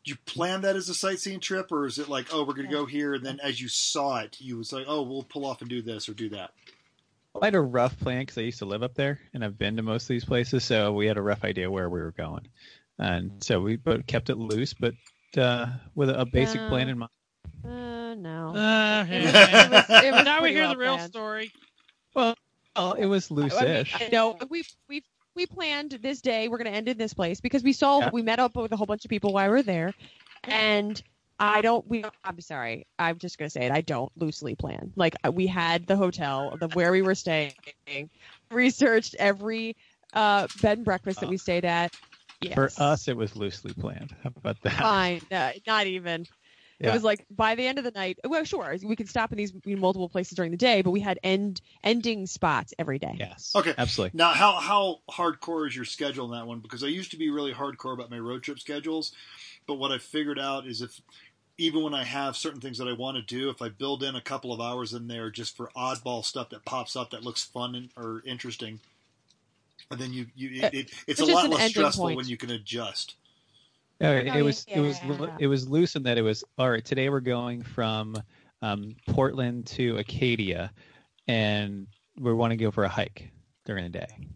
did 0.04 0.10
you 0.10 0.16
plan 0.26 0.60
that 0.62 0.76
as 0.76 0.88
a 0.88 0.94
sightseeing 0.94 1.40
trip, 1.40 1.72
or 1.72 1.86
is 1.86 1.98
it 1.98 2.08
like, 2.08 2.26
oh, 2.32 2.44
we're 2.44 2.54
going 2.54 2.68
to 2.68 2.72
go 2.74 2.84
here, 2.86 3.14
and 3.14 3.24
then 3.24 3.40
as 3.42 3.60
you 3.60 3.68
saw 3.68 4.18
it, 4.18 4.36
you 4.38 4.56
was 4.58 4.72
like, 4.72 4.84
oh, 4.86 5.02
we'll 5.02 5.22
pull 5.22 5.46
off 5.46 5.60
and 5.62 5.70
do 5.70 5.80
this 5.82 6.08
or 6.08 6.14
do 6.14 6.28
that? 6.30 6.50
I 7.40 7.46
had 7.46 7.54
a 7.54 7.60
rough 7.60 7.98
plan 7.98 8.20
because 8.20 8.38
I 8.38 8.42
used 8.42 8.58
to 8.60 8.64
live 8.66 8.82
up 8.84 8.94
there 8.94 9.18
and 9.32 9.44
I've 9.44 9.58
been 9.58 9.76
to 9.76 9.82
most 9.82 10.04
of 10.04 10.08
these 10.08 10.24
places, 10.24 10.62
so 10.64 10.92
we 10.92 11.06
had 11.06 11.16
a 11.16 11.22
rough 11.22 11.42
idea 11.42 11.70
where 11.70 11.88
we 11.90 12.00
were 12.00 12.12
going, 12.12 12.46
and 12.98 13.32
so 13.42 13.60
we 13.60 13.76
but 13.76 14.06
kept 14.06 14.30
it 14.30 14.36
loose, 14.36 14.72
but 14.74 14.94
uh, 15.36 15.66
with 15.94 16.10
a 16.10 16.24
basic 16.26 16.60
Yeah. 16.60 16.68
plan 16.68 16.88
in 16.90 16.98
mind. 16.98 17.10
Uh, 17.64 18.14
no. 18.14 18.54
Uh, 18.54 19.04
It 19.08 19.24
was- 19.24 19.34
it 19.34 19.70
was- 19.70 20.04
it 20.04 20.12
was 20.12 20.24
now 20.24 20.34
we 20.36 20.40
pretty 20.40 20.54
hear 20.54 20.62
well 20.64 20.72
the 20.74 20.78
real 20.78 20.94
planned. 20.96 21.12
story. 21.12 21.52
Well, 22.14 22.36
it 22.98 23.06
was 23.06 23.30
I 23.30 23.34
mean, 23.34 23.42
loose-ish. 23.44 24.00
I 24.00 24.08
know 24.12 24.38
we 24.48 24.64
we 24.88 25.02
we 25.34 25.46
planned 25.46 25.92
this 26.02 26.20
day. 26.20 26.48
We're 26.48 26.58
going 26.58 26.70
to 26.70 26.76
end 26.76 26.88
in 26.88 26.98
this 26.98 27.14
place 27.14 27.40
because 27.40 27.62
we 27.62 27.72
saw 27.72 28.00
Yeah. 28.00 28.10
we 28.12 28.22
met 28.22 28.38
up 28.38 28.56
with 28.56 28.72
a 28.72 28.76
whole 28.76 28.86
bunch 28.86 29.04
of 29.04 29.08
people 29.08 29.32
while 29.32 29.46
we 29.48 29.52
were 29.52 29.62
there, 29.62 29.94
and 30.44 31.00
I 31.38 31.60
don't. 31.60 31.86
We. 31.88 32.04
I'm 32.24 32.40
sorry. 32.40 32.86
I'm 32.98 33.18
just 33.18 33.38
going 33.38 33.46
to 33.46 33.50
say 33.50 33.66
it. 33.66 33.72
I 33.72 33.80
don't 33.80 34.10
loosely 34.16 34.54
plan. 34.54 34.92
Like 34.96 35.16
uh, 35.26 35.32
we 35.32 35.46
had 35.46 35.86
the 35.86 35.96
hotel, 35.96 36.56
the 36.58 36.68
where 36.68 36.92
we 36.92 37.02
were 37.02 37.14
staying, 37.14 37.54
researched 38.50 39.16
every 39.18 39.76
uh, 40.12 40.46
bed 40.62 40.78
and 40.78 40.84
breakfast 40.84 41.20
that 41.20 41.28
we 41.28 41.36
stayed 41.36 41.64
at. 41.64 41.94
Yes. 42.40 42.54
For 42.54 42.70
us, 42.78 43.08
it 43.08 43.16
was 43.16 43.36
loosely 43.36 43.72
planned. 43.72 44.14
How 44.22 44.30
about 44.36 44.60
that? 44.62 44.74
Fine, 44.74 45.22
uh, 45.32 45.52
not 45.66 45.86
even. 45.86 46.26
Yeah. 46.84 46.90
It 46.90 46.94
was 46.94 47.02
like 47.02 47.24
by 47.30 47.54
the 47.54 47.66
end 47.66 47.78
of 47.78 47.84
the 47.84 47.90
night. 47.92 48.18
Well, 48.24 48.44
sure, 48.44 48.76
we 48.84 48.94
could 48.94 49.08
stop 49.08 49.32
in 49.32 49.38
these 49.38 49.54
multiple 49.64 50.10
places 50.10 50.36
during 50.36 50.50
the 50.50 50.58
day, 50.58 50.82
but 50.82 50.90
we 50.90 51.00
had 51.00 51.18
end 51.22 51.62
ending 51.82 52.26
spots 52.26 52.74
every 52.78 52.98
day. 52.98 53.16
Yes. 53.18 53.52
Okay. 53.56 53.72
Absolutely. 53.78 54.18
Now, 54.18 54.34
how 54.34 54.52
how 54.52 55.00
hardcore 55.10 55.66
is 55.66 55.74
your 55.74 55.86
schedule 55.86 56.26
in 56.26 56.38
that 56.38 56.46
one? 56.46 56.60
Because 56.60 56.84
I 56.84 56.88
used 56.88 57.10
to 57.12 57.16
be 57.16 57.30
really 57.30 57.54
hardcore 57.54 57.94
about 57.94 58.10
my 58.10 58.18
road 58.18 58.42
trip 58.42 58.58
schedules, 58.58 59.12
but 59.66 59.74
what 59.74 59.92
I 59.92 59.98
figured 59.98 60.38
out 60.38 60.66
is 60.66 60.82
if 60.82 61.00
even 61.56 61.82
when 61.82 61.94
I 61.94 62.04
have 62.04 62.36
certain 62.36 62.60
things 62.60 62.76
that 62.78 62.88
I 62.88 62.92
want 62.92 63.16
to 63.16 63.22
do, 63.22 63.48
if 63.48 63.62
I 63.62 63.70
build 63.70 64.02
in 64.02 64.14
a 64.14 64.20
couple 64.20 64.52
of 64.52 64.60
hours 64.60 64.92
in 64.92 65.06
there 65.06 65.30
just 65.30 65.56
for 65.56 65.70
oddball 65.74 66.22
stuff 66.22 66.50
that 66.50 66.66
pops 66.66 66.96
up 66.96 67.10
that 67.10 67.22
looks 67.22 67.44
fun 67.44 67.74
and, 67.74 67.88
or 67.96 68.22
interesting, 68.26 68.80
and 69.90 69.98
then 69.98 70.12
you 70.12 70.26
you 70.36 70.62
it, 70.62 70.74
it, 70.74 70.90
it's 71.06 71.20
it's 71.20 71.20
a 71.20 71.24
lot 71.24 71.48
less 71.48 71.70
stressful 71.70 72.04
point. 72.04 72.16
when 72.18 72.28
you 72.28 72.36
can 72.36 72.50
adjust. 72.50 73.14
No, 74.00 74.12
it, 74.16 74.28
Oh, 74.32 74.38
it 74.38 74.42
was 74.42 74.66
it 74.68 74.80
was 74.80 75.00
it 75.38 75.46
was 75.46 75.68
loose 75.68 75.96
in 75.96 76.02
that 76.04 76.18
it 76.18 76.22
was 76.22 76.44
all 76.58 76.70
right. 76.70 76.84
Today 76.84 77.08
we're 77.08 77.20
going 77.20 77.62
from 77.62 78.16
um, 78.60 78.96
Portland 79.06 79.66
to 79.68 79.96
Acadia, 79.98 80.72
and 81.28 81.86
we 82.18 82.32
want 82.32 82.50
to 82.50 82.56
go 82.56 82.70
for 82.70 82.84
a 82.84 82.88
hike 82.88 83.30
during 83.64 83.84
the 83.84 83.90
day, 83.90 84.28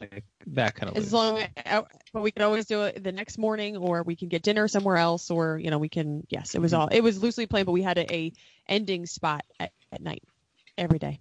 like 0.00 0.24
that 0.48 0.74
kind 0.74 0.90
of. 0.90 0.96
As 0.96 1.04
loose. 1.04 1.12
long, 1.12 1.42
uh, 1.64 1.82
but 2.12 2.22
we 2.22 2.32
could 2.32 2.42
always 2.42 2.66
do 2.66 2.82
it 2.82 3.02
the 3.02 3.12
next 3.12 3.38
morning, 3.38 3.76
or 3.76 4.02
we 4.02 4.16
can 4.16 4.28
get 4.28 4.42
dinner 4.42 4.66
somewhere 4.66 4.96
else, 4.96 5.30
or 5.30 5.58
you 5.58 5.70
know, 5.70 5.78
we 5.78 5.88
can. 5.88 6.26
Yes, 6.28 6.54
it 6.54 6.60
was 6.60 6.74
all. 6.74 6.88
It 6.88 7.00
was 7.00 7.22
loosely 7.22 7.46
planned, 7.46 7.66
but 7.66 7.72
we 7.72 7.82
had 7.82 7.98
a, 7.98 8.12
a 8.12 8.32
ending 8.68 9.06
spot 9.06 9.44
at, 9.60 9.70
at 9.92 10.02
night 10.02 10.24
every 10.76 10.98
day. 10.98 11.20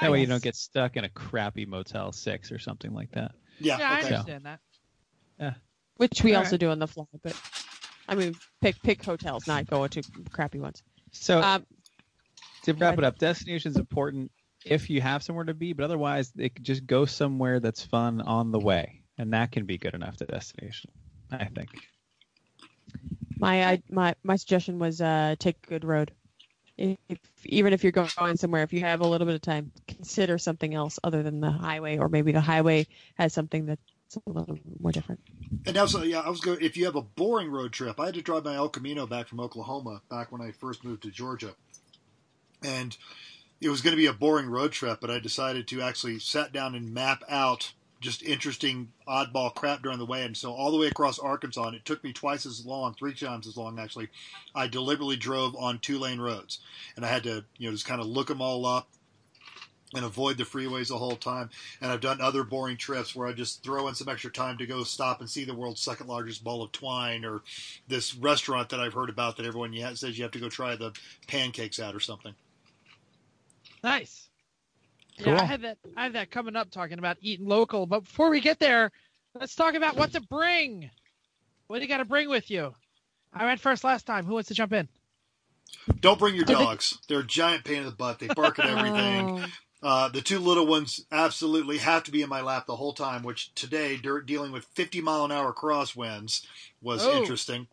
that 0.00 0.10
way 0.10 0.20
you 0.20 0.26
don't 0.26 0.42
get 0.42 0.56
stuck 0.56 0.96
in 0.96 1.04
a 1.04 1.10
crappy 1.10 1.66
Motel 1.66 2.12
Six 2.12 2.50
or 2.50 2.58
something 2.58 2.94
like 2.94 3.10
that. 3.12 3.32
Yeah. 3.60 3.78
Yeah, 3.78 3.90
I 3.90 3.98
okay. 3.98 4.06
understand 4.06 4.46
that. 4.46 4.60
Which 5.96 6.22
we 6.22 6.34
All 6.34 6.42
also 6.44 6.56
do 6.56 6.70
on 6.70 6.78
the 6.78 6.86
fly. 6.86 7.04
But 7.22 7.40
I 8.08 8.14
mean, 8.14 8.34
pick 8.60 8.80
pick 8.82 9.04
hotels, 9.04 9.46
not 9.46 9.66
go 9.66 9.86
to 9.86 10.02
crappy 10.30 10.58
ones. 10.58 10.82
So 11.12 11.40
Um, 11.40 11.66
to 12.64 12.74
wrap 12.74 12.98
it 12.98 13.04
up, 13.04 13.18
destination 13.18 13.70
is 13.70 13.76
important 13.76 14.30
if 14.64 14.88
you 14.88 15.00
have 15.00 15.22
somewhere 15.22 15.44
to 15.44 15.54
be, 15.54 15.72
but 15.72 15.84
otherwise, 15.84 16.32
it 16.36 16.54
could 16.54 16.64
just 16.64 16.86
go 16.86 17.04
somewhere 17.04 17.60
that's 17.60 17.82
fun 17.82 18.20
on 18.20 18.52
the 18.52 18.60
way, 18.60 19.02
and 19.18 19.32
that 19.32 19.52
can 19.52 19.66
be 19.66 19.78
good 19.78 19.94
enough 19.94 20.16
to 20.18 20.24
destination. 20.26 20.90
I 21.30 21.46
think. 21.46 21.70
my 23.38 23.64
I, 23.64 23.82
my 23.90 24.14
my 24.22 24.36
suggestion 24.36 24.78
was 24.78 25.00
uh, 25.00 25.34
take 25.38 25.56
a 25.64 25.66
good 25.66 25.84
road. 25.84 26.12
If, 26.78 26.96
even 27.44 27.72
if 27.72 27.82
you're 27.82 27.92
going 27.92 28.36
somewhere, 28.36 28.62
if 28.62 28.72
you 28.72 28.80
have 28.80 29.00
a 29.02 29.06
little 29.06 29.26
bit 29.26 29.34
of 29.34 29.42
time, 29.42 29.72
consider 29.86 30.38
something 30.38 30.74
else 30.74 30.98
other 31.04 31.22
than 31.22 31.40
the 31.40 31.50
highway, 31.50 31.98
or 31.98 32.08
maybe 32.08 32.32
the 32.32 32.40
highway 32.40 32.86
has 33.14 33.32
something 33.32 33.66
that's 34.14 34.26
a 34.26 34.30
little 34.30 34.58
more 34.80 34.92
different. 34.92 35.20
And 35.66 35.76
also, 35.76 36.02
yeah, 36.02 36.20
I 36.20 36.28
was 36.28 36.40
going. 36.40 36.60
If 36.60 36.76
you 36.76 36.84
have 36.84 36.96
a 36.96 37.02
boring 37.02 37.50
road 37.50 37.72
trip, 37.72 37.98
I 37.98 38.06
had 38.06 38.14
to 38.14 38.22
drive 38.22 38.44
my 38.44 38.54
El 38.54 38.68
Camino 38.68 39.06
back 39.06 39.28
from 39.28 39.40
Oklahoma 39.40 40.02
back 40.10 40.32
when 40.32 40.40
I 40.40 40.52
first 40.52 40.84
moved 40.84 41.02
to 41.04 41.10
Georgia, 41.10 41.54
and 42.62 42.96
it 43.60 43.68
was 43.68 43.80
going 43.80 43.92
to 43.92 44.00
be 44.00 44.06
a 44.06 44.12
boring 44.12 44.48
road 44.48 44.72
trip. 44.72 45.00
But 45.00 45.10
I 45.10 45.18
decided 45.18 45.66
to 45.68 45.82
actually 45.82 46.18
sat 46.18 46.52
down 46.52 46.74
and 46.74 46.92
map 46.92 47.22
out 47.28 47.72
just 48.00 48.22
interesting 48.24 48.92
oddball 49.06 49.54
crap 49.54 49.80
during 49.82 49.98
the 49.98 50.06
way. 50.06 50.24
And 50.24 50.36
so 50.36 50.52
all 50.52 50.72
the 50.72 50.78
way 50.78 50.88
across 50.88 51.20
Arkansas, 51.20 51.68
and 51.68 51.76
it 51.76 51.84
took 51.84 52.02
me 52.02 52.12
twice 52.12 52.44
as 52.44 52.66
long, 52.66 52.94
three 52.94 53.14
times 53.14 53.46
as 53.46 53.56
long 53.56 53.78
actually. 53.78 54.08
I 54.54 54.66
deliberately 54.66 55.16
drove 55.16 55.54
on 55.56 55.78
two 55.78 55.98
lane 55.98 56.20
roads, 56.20 56.58
and 56.96 57.04
I 57.04 57.08
had 57.08 57.22
to 57.24 57.44
you 57.56 57.68
know 57.68 57.72
just 57.72 57.86
kind 57.86 58.00
of 58.00 58.06
look 58.06 58.28
them 58.28 58.42
all 58.42 58.66
up 58.66 58.88
and 59.94 60.04
avoid 60.04 60.38
the 60.38 60.44
freeways 60.44 60.88
the 60.88 60.98
whole 60.98 61.16
time. 61.16 61.50
And 61.80 61.90
I've 61.90 62.00
done 62.00 62.20
other 62.20 62.44
boring 62.44 62.76
trips 62.76 63.14
where 63.14 63.28
I 63.28 63.32
just 63.32 63.62
throw 63.62 63.88
in 63.88 63.94
some 63.94 64.08
extra 64.08 64.30
time 64.30 64.58
to 64.58 64.66
go 64.66 64.84
stop 64.84 65.20
and 65.20 65.28
see 65.28 65.44
the 65.44 65.54
world's 65.54 65.80
second 65.80 66.06
largest 66.06 66.44
ball 66.44 66.62
of 66.62 66.72
twine 66.72 67.24
or 67.24 67.42
this 67.88 68.14
restaurant 68.14 68.70
that 68.70 68.80
I've 68.80 68.94
heard 68.94 69.10
about 69.10 69.36
that 69.36 69.46
everyone 69.46 69.72
yeah, 69.72 69.92
says 69.94 70.16
you 70.16 70.24
have 70.24 70.32
to 70.32 70.40
go 70.40 70.48
try 70.48 70.76
the 70.76 70.92
pancakes 71.26 71.78
at 71.78 71.94
or 71.94 72.00
something. 72.00 72.34
Nice. 73.82 74.28
Cool. 75.18 75.34
Yeah, 75.34 75.42
I 75.42 75.44
had 75.44 75.62
that. 75.62 75.78
I 75.96 76.02
had 76.04 76.12
that 76.14 76.30
coming 76.30 76.56
up, 76.56 76.70
talking 76.70 76.98
about 76.98 77.18
eating 77.20 77.46
local. 77.46 77.86
But 77.86 78.00
before 78.00 78.30
we 78.30 78.40
get 78.40 78.58
there, 78.58 78.90
let's 79.38 79.54
talk 79.54 79.74
about 79.74 79.96
what 79.96 80.12
to 80.12 80.20
bring. 80.20 80.90
What 81.66 81.78
do 81.78 81.82
you 81.82 81.88
got 81.88 81.98
to 81.98 82.04
bring 82.04 82.28
with 82.28 82.50
you? 82.50 82.74
I 83.32 83.44
went 83.44 83.60
first 83.60 83.84
last 83.84 84.06
time. 84.06 84.24
Who 84.24 84.34
wants 84.34 84.48
to 84.48 84.54
jump 84.54 84.72
in? 84.72 84.88
Don't 86.00 86.18
bring 86.18 86.34
your 86.34 86.44
dogs. 86.44 86.98
They're 87.08 87.20
a 87.20 87.26
giant 87.26 87.64
pain 87.64 87.78
in 87.78 87.84
the 87.86 87.92
butt. 87.92 88.18
They 88.18 88.28
bark 88.28 88.58
at 88.58 88.66
everything. 88.66 89.44
Oh. 89.44 89.46
Uh, 89.82 90.08
the 90.08 90.20
two 90.20 90.38
little 90.38 90.66
ones 90.66 91.04
absolutely 91.10 91.78
have 91.78 92.04
to 92.04 92.12
be 92.12 92.22
in 92.22 92.28
my 92.28 92.40
lap 92.40 92.66
the 92.66 92.76
whole 92.76 92.92
time, 92.92 93.22
which 93.22 93.52
today, 93.54 93.96
dur- 93.96 94.20
dealing 94.22 94.52
with 94.52 94.64
50 94.66 95.00
mile 95.00 95.24
an 95.24 95.32
hour 95.32 95.52
crosswinds, 95.52 96.46
was 96.80 97.04
Oh. 97.04 97.18
interesting. 97.18 97.66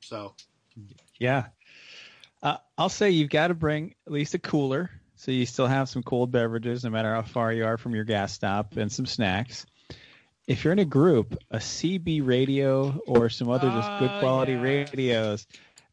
So, 0.00 0.34
Yeah. 1.18 1.46
Uh, 2.42 2.58
I'll 2.78 2.88
say 2.90 3.10
you've 3.10 3.30
got 3.30 3.48
to 3.48 3.54
bring 3.54 3.94
at 4.06 4.12
least 4.12 4.34
a 4.34 4.38
cooler 4.38 4.90
so 5.16 5.32
you 5.32 5.46
still 5.46 5.66
have 5.66 5.88
some 5.88 6.02
cold 6.02 6.30
beverages 6.30 6.84
no 6.84 6.90
matter 6.90 7.12
how 7.12 7.22
far 7.22 7.52
you 7.52 7.64
are 7.64 7.78
from 7.78 7.94
your 7.94 8.04
gas 8.04 8.32
stop 8.34 8.76
and 8.76 8.92
some 8.92 9.06
snacks. 9.06 9.66
If 10.46 10.62
you're 10.62 10.72
in 10.74 10.78
a 10.78 10.84
group, 10.84 11.36
a 11.50 11.56
CB 11.58 12.20
radio 12.24 12.96
or 13.08 13.28
some 13.30 13.48
other 13.48 13.68
just 13.70 13.88
good 13.98 14.10
Oh, 14.14 14.20
quality 14.20 14.52
yes. 14.52 14.62
radios 14.62 15.46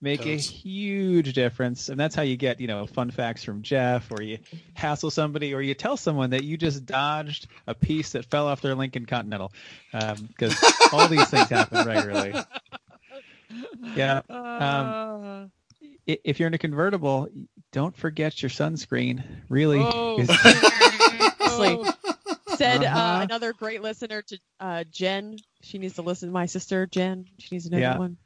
make 0.03 0.25
a 0.25 0.35
huge 0.35 1.33
difference. 1.33 1.87
And 1.89 1.99
that's 1.99 2.13
how 2.13 2.21
you 2.23 2.35
get, 2.37 2.59
you 2.59 2.67
know, 2.67 2.85
fun 2.85 3.09
facts 3.09 3.43
from 3.43 3.61
Jeff 3.63 4.11
or 4.11 4.21
you 4.21 4.39
hassle 4.73 5.09
somebody 5.09 5.53
or 5.53 5.61
you 5.61 5.73
tell 5.73 5.95
someone 5.97 6.31
that 6.31 6.43
you 6.43 6.57
just 6.57 6.85
dodged 6.85 7.47
a 7.65 7.73
piece 7.73 8.11
that 8.11 8.25
fell 8.25 8.47
off 8.47 8.61
their 8.61 8.75
Lincoln 8.75 9.05
Continental. 9.05 9.51
Because 9.91 10.55
all 10.91 11.07
these 11.07 11.27
things 11.29 11.49
happen 11.49 11.87
regularly. 11.87 12.33
Yeah. 13.95 14.21
Uh, 14.29 15.45
i- 16.09 16.19
if 16.23 16.39
you're 16.39 16.47
in 16.47 16.55
a 16.55 16.57
convertible, 16.57 17.27
don't 17.71 17.95
forget 17.95 18.41
your 18.41 18.49
sunscreen. 18.49 19.23
Really, 19.47 19.79
Oh. 19.79 20.17
'Cause- 20.17 21.93
Said 22.57 22.83
uh, 22.83 22.87
Uh-huh. 22.87 23.21
another 23.23 23.53
great 23.53 23.81
listener 23.81 24.21
to 24.23 24.37
uh, 24.59 24.83
Jen. 24.91 25.37
She 25.61 25.77
needs 25.77 25.95
to 25.95 26.01
listen. 26.01 26.29
To 26.29 26.33
my 26.33 26.45
sister 26.47 26.85
Jen. 26.87 27.25
She 27.39 27.49
needs 27.55 27.65
to 27.65 27.71
know 27.71 27.77
Yeah. 27.79 27.91
that 27.93 27.99
one. 27.99 28.17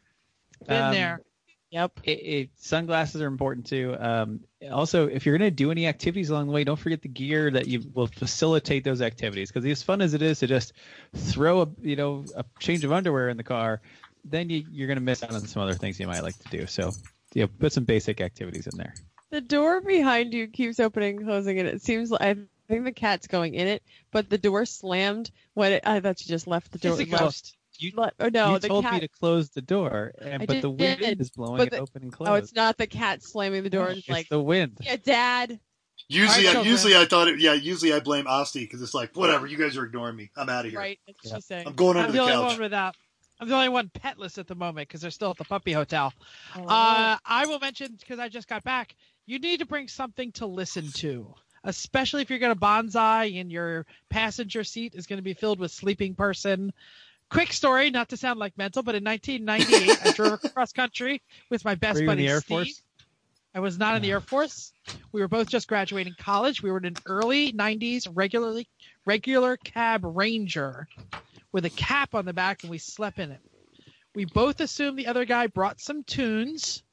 been 0.65 0.81
um, 0.83 0.93
there. 0.93 1.21
Yep. 1.69 1.99
it, 2.03 2.09
it, 2.09 2.49
sunglasses 2.55 3.21
are 3.21 3.27
important 3.27 3.65
too. 3.65 3.95
Um, 3.99 4.39
also, 4.71 5.07
if 5.07 5.25
you're 5.25 5.37
going 5.37 5.51
to 5.51 5.55
do 5.55 5.69
any 5.69 5.85
activities 5.87 6.29
along 6.29 6.47
the 6.47 6.53
way, 6.53 6.63
don't 6.63 6.79
forget 6.79 7.01
the 7.01 7.09
gear 7.09 7.51
that 7.51 7.67
you 7.67 7.83
will 7.93 8.07
facilitate 8.07 8.85
those 8.85 9.01
activities. 9.01 9.51
Because 9.51 9.69
as 9.69 9.83
fun 9.83 10.01
as 10.01 10.13
it 10.13 10.21
is 10.21 10.39
to 10.39 10.47
just 10.47 10.73
throw 11.13 11.63
a 11.63 11.67
you 11.81 11.97
know 11.97 12.25
a 12.35 12.45
change 12.59 12.85
of 12.85 12.93
underwear 12.93 13.27
in 13.27 13.35
the 13.35 13.43
car, 13.43 13.81
then 14.23 14.49
you, 14.49 14.63
you're 14.71 14.87
going 14.87 14.97
to 14.97 15.03
miss 15.03 15.23
out 15.23 15.31
on 15.31 15.45
some 15.45 15.61
other 15.61 15.73
things 15.73 15.99
you 15.99 16.07
might 16.07 16.23
like 16.23 16.39
to 16.39 16.57
do. 16.57 16.67
So, 16.67 16.93
you 17.33 17.43
know, 17.43 17.49
put 17.59 17.73
some 17.73 17.83
basic 17.83 18.21
activities 18.21 18.67
in 18.67 18.77
there. 18.77 18.95
The 19.29 19.41
door 19.41 19.81
behind 19.81 20.33
you 20.33 20.47
keeps 20.47 20.79
opening 20.79 21.17
and 21.17 21.25
closing, 21.25 21.59
and 21.59 21.67
it 21.67 21.81
seems 21.81 22.11
like 22.11 22.21
I 22.21 22.35
think 22.69 22.85
the 22.85 22.93
cat's 22.93 23.27
going 23.27 23.55
in 23.55 23.67
it, 23.67 23.83
but 24.11 24.29
the 24.29 24.37
door 24.37 24.65
slammed 24.65 25.31
when 25.53 25.73
it, 25.73 25.83
I 25.85 25.99
thought 25.99 26.21
you 26.21 26.27
just 26.27 26.47
left 26.47 26.71
the 26.71 26.79
door. 26.79 26.95
Left-. 26.95 27.56
You, 27.79 27.91
le- 27.95 28.11
oh 28.19 28.29
no, 28.29 28.53
you 28.53 28.59
the 28.59 28.67
told 28.67 28.83
cat. 28.85 28.93
me 28.95 28.99
to 29.01 29.07
close 29.07 29.49
the 29.49 29.61
door, 29.61 30.13
and, 30.19 30.43
I 30.43 30.45
but 30.45 30.61
the 30.61 30.69
wind 30.69 30.99
did, 30.99 31.21
is 31.21 31.29
blowing 31.31 31.57
but 31.57 31.73
it 31.73 31.79
open 31.79 32.03
and 32.03 32.11
closed. 32.11 32.31
oh, 32.31 32.35
it's 32.35 32.53
not 32.55 32.77
the 32.77 32.87
cat 32.87 33.21
slamming 33.23 33.63
the 33.63 33.69
door. 33.69 33.89
it's 33.89 33.99
It's 33.99 34.09
like, 34.09 34.29
the 34.29 34.41
wind. 34.41 34.77
yeah, 34.81 34.95
Dad. 34.97 35.59
usually, 36.09 36.47
I, 36.47 36.61
usually 36.61 36.95
I 36.95 37.05
thought 37.05 37.27
it, 37.27 37.39
yeah, 37.39 37.53
usually 37.53 37.93
I 37.93 37.99
blame 37.99 38.25
Asti 38.27 38.61
because 38.61 38.81
it's 38.81 38.93
like, 38.93 39.15
whatever, 39.15 39.45
you 39.47 39.57
guys 39.57 39.77
are 39.77 39.85
ignoring 39.85 40.15
me. 40.15 40.31
I'm 40.35 40.49
out 40.49 40.65
of 40.65 40.71
here. 40.71 40.79
Right? 40.79 40.99
That's 41.05 41.19
what 41.23 41.29
Yeah. 41.31 41.35
she's 41.37 41.45
saying. 41.45 41.67
I'm 41.67 41.75
going 41.75 41.97
under 41.97 42.07
I'm 42.07 42.11
the 42.11 42.17
the 42.17 42.21
only 42.23 42.33
couch. 42.33 42.51
one 42.53 42.59
without. 42.61 42.95
I'm 43.39 43.47
the 43.49 43.53
only 43.55 43.69
one 43.69 43.89
petless 43.93 44.37
at 44.39 44.47
the 44.47 44.55
moment 44.55 44.87
because 44.87 45.01
they're 45.01 45.11
still 45.11 45.29
at 45.29 45.37
the 45.37 45.43
puppy 45.45 45.71
hotel. 45.71 46.11
Oh. 46.55 46.63
Uh, 46.63 47.17
I 47.23 47.45
will 47.45 47.59
mention 47.59 47.95
because 47.99 48.17
I 48.17 48.29
just 48.29 48.47
got 48.47 48.63
back. 48.63 48.95
You 49.27 49.37
need 49.37 49.59
to 49.59 49.65
bring 49.67 49.87
something 49.87 50.31
to 50.33 50.47
listen 50.47 50.91
to, 50.93 51.35
especially 51.63 52.23
if 52.23 52.29
you're 52.31 52.39
going 52.39 52.53
to 52.55 52.59
bonsai 52.59 53.39
and 53.39 53.51
your 53.51 53.85
passenger 54.09 54.63
seat 54.63 54.95
is 54.95 55.05
going 55.05 55.17
to 55.17 55.23
be 55.23 55.35
filled 55.35 55.59
with 55.59 55.71
sleeping 55.71 56.15
person. 56.15 56.73
Quick 57.29 57.51
story, 57.51 57.89
not 57.89 58.09
to 58.09 58.17
sound 58.17 58.39
like 58.39 58.57
mental, 58.57 58.83
but 58.83 58.95
in 58.95 59.03
1998, 59.03 59.97
I 60.01 60.11
drove 60.11 60.33
across 60.43 60.71
country 60.71 61.21
with 61.49 61.65
my 61.65 61.75
best 61.75 62.05
buddy 62.05 62.27
Steve. 62.27 62.43
Force? 62.43 62.81
I 63.53 63.59
was 63.59 63.79
not 63.79 63.95
in 63.95 64.01
the 64.01 64.11
Air 64.11 64.21
Force. 64.21 64.71
We 65.11 65.21
were 65.21 65.27
both 65.27 65.47
just 65.47 65.67
graduating 65.67 66.13
college. 66.17 66.61
We 66.61 66.71
were 66.71 66.77
in 66.77 66.85
an 66.85 66.97
early 67.05 67.51
90s 67.51 68.07
regularly 68.13 68.69
regular 69.05 69.57
cab 69.57 70.01
Ranger 70.03 70.87
with 71.51 71.65
a 71.65 71.69
cap 71.71 72.13
on 72.13 72.25
the 72.25 72.33
back 72.33 72.61
and 72.61 72.69
we 72.69 72.77
slept 72.77 73.19
in 73.19 73.31
it. 73.31 73.41
We 74.13 74.25
both 74.25 74.61
assumed 74.61 74.97
the 74.97 75.07
other 75.07 75.25
guy 75.25 75.47
brought 75.47 75.79
some 75.79 76.03
tunes. 76.03 76.83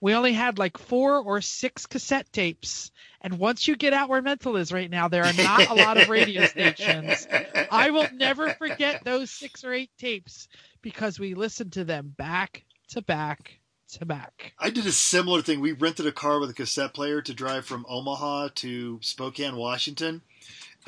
We 0.00 0.14
only 0.14 0.32
had 0.32 0.58
like 0.58 0.78
four 0.78 1.18
or 1.18 1.40
six 1.40 1.86
cassette 1.86 2.32
tapes. 2.32 2.90
And 3.20 3.38
once 3.38 3.66
you 3.66 3.76
get 3.76 3.92
out 3.92 4.08
where 4.08 4.22
mental 4.22 4.56
is 4.56 4.72
right 4.72 4.90
now, 4.90 5.08
there 5.08 5.24
are 5.24 5.32
not 5.32 5.68
a 5.68 5.74
lot 5.74 6.00
of 6.00 6.08
radio 6.08 6.46
stations. 6.46 7.26
I 7.70 7.90
will 7.90 8.06
never 8.12 8.50
forget 8.54 9.02
those 9.04 9.30
six 9.30 9.64
or 9.64 9.72
eight 9.72 9.90
tapes 9.98 10.48
because 10.82 11.18
we 11.18 11.34
listened 11.34 11.72
to 11.72 11.84
them 11.84 12.14
back 12.16 12.64
to 12.90 13.02
back 13.02 13.58
to 13.94 14.06
back. 14.06 14.52
I 14.58 14.70
did 14.70 14.86
a 14.86 14.92
similar 14.92 15.42
thing. 15.42 15.60
We 15.60 15.72
rented 15.72 16.06
a 16.06 16.12
car 16.12 16.38
with 16.38 16.50
a 16.50 16.54
cassette 16.54 16.94
player 16.94 17.20
to 17.22 17.34
drive 17.34 17.64
from 17.64 17.86
Omaha 17.88 18.50
to 18.56 18.98
Spokane, 19.02 19.56
Washington. 19.56 20.22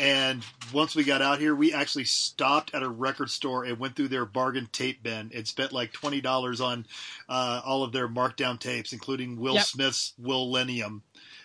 And 0.00 0.42
once 0.72 0.96
we 0.96 1.04
got 1.04 1.20
out 1.20 1.40
here, 1.40 1.54
we 1.54 1.74
actually 1.74 2.04
stopped 2.04 2.74
at 2.74 2.82
a 2.82 2.88
record 2.88 3.28
store 3.30 3.64
and 3.64 3.78
went 3.78 3.96
through 3.96 4.08
their 4.08 4.24
bargain 4.24 4.66
tape 4.72 5.02
bin 5.02 5.30
and 5.34 5.46
spent 5.46 5.72
like 5.72 5.92
twenty 5.92 6.22
dollars 6.22 6.62
on 6.62 6.86
uh, 7.28 7.60
all 7.66 7.82
of 7.82 7.92
their 7.92 8.08
markdown 8.08 8.58
tapes, 8.58 8.94
including 8.94 9.36
Will 9.38 9.54
Yep. 9.56 9.64
Smith's 9.64 10.14
Willennium, 10.20 11.02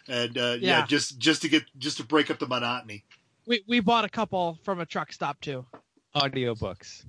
and 0.08 0.38
uh, 0.38 0.56
yeah. 0.62 0.80
Yeah. 0.80 0.86
just 0.86 1.18
just 1.20 1.42
to 1.42 1.50
get 1.50 1.64
just 1.78 1.98
to 1.98 2.04
break 2.06 2.32
up 2.32 2.40
the 2.40 2.48
monotony. 2.48 3.04
We 3.46 3.62
we 3.68 3.82
bought 3.82 4.06
a 4.06 4.10
couple 4.10 4.58
from 4.64 4.80
a 4.80 4.86
truck 4.86 5.12
stop 5.12 5.42
too. 5.42 5.66
Audiobooks. 6.16 7.04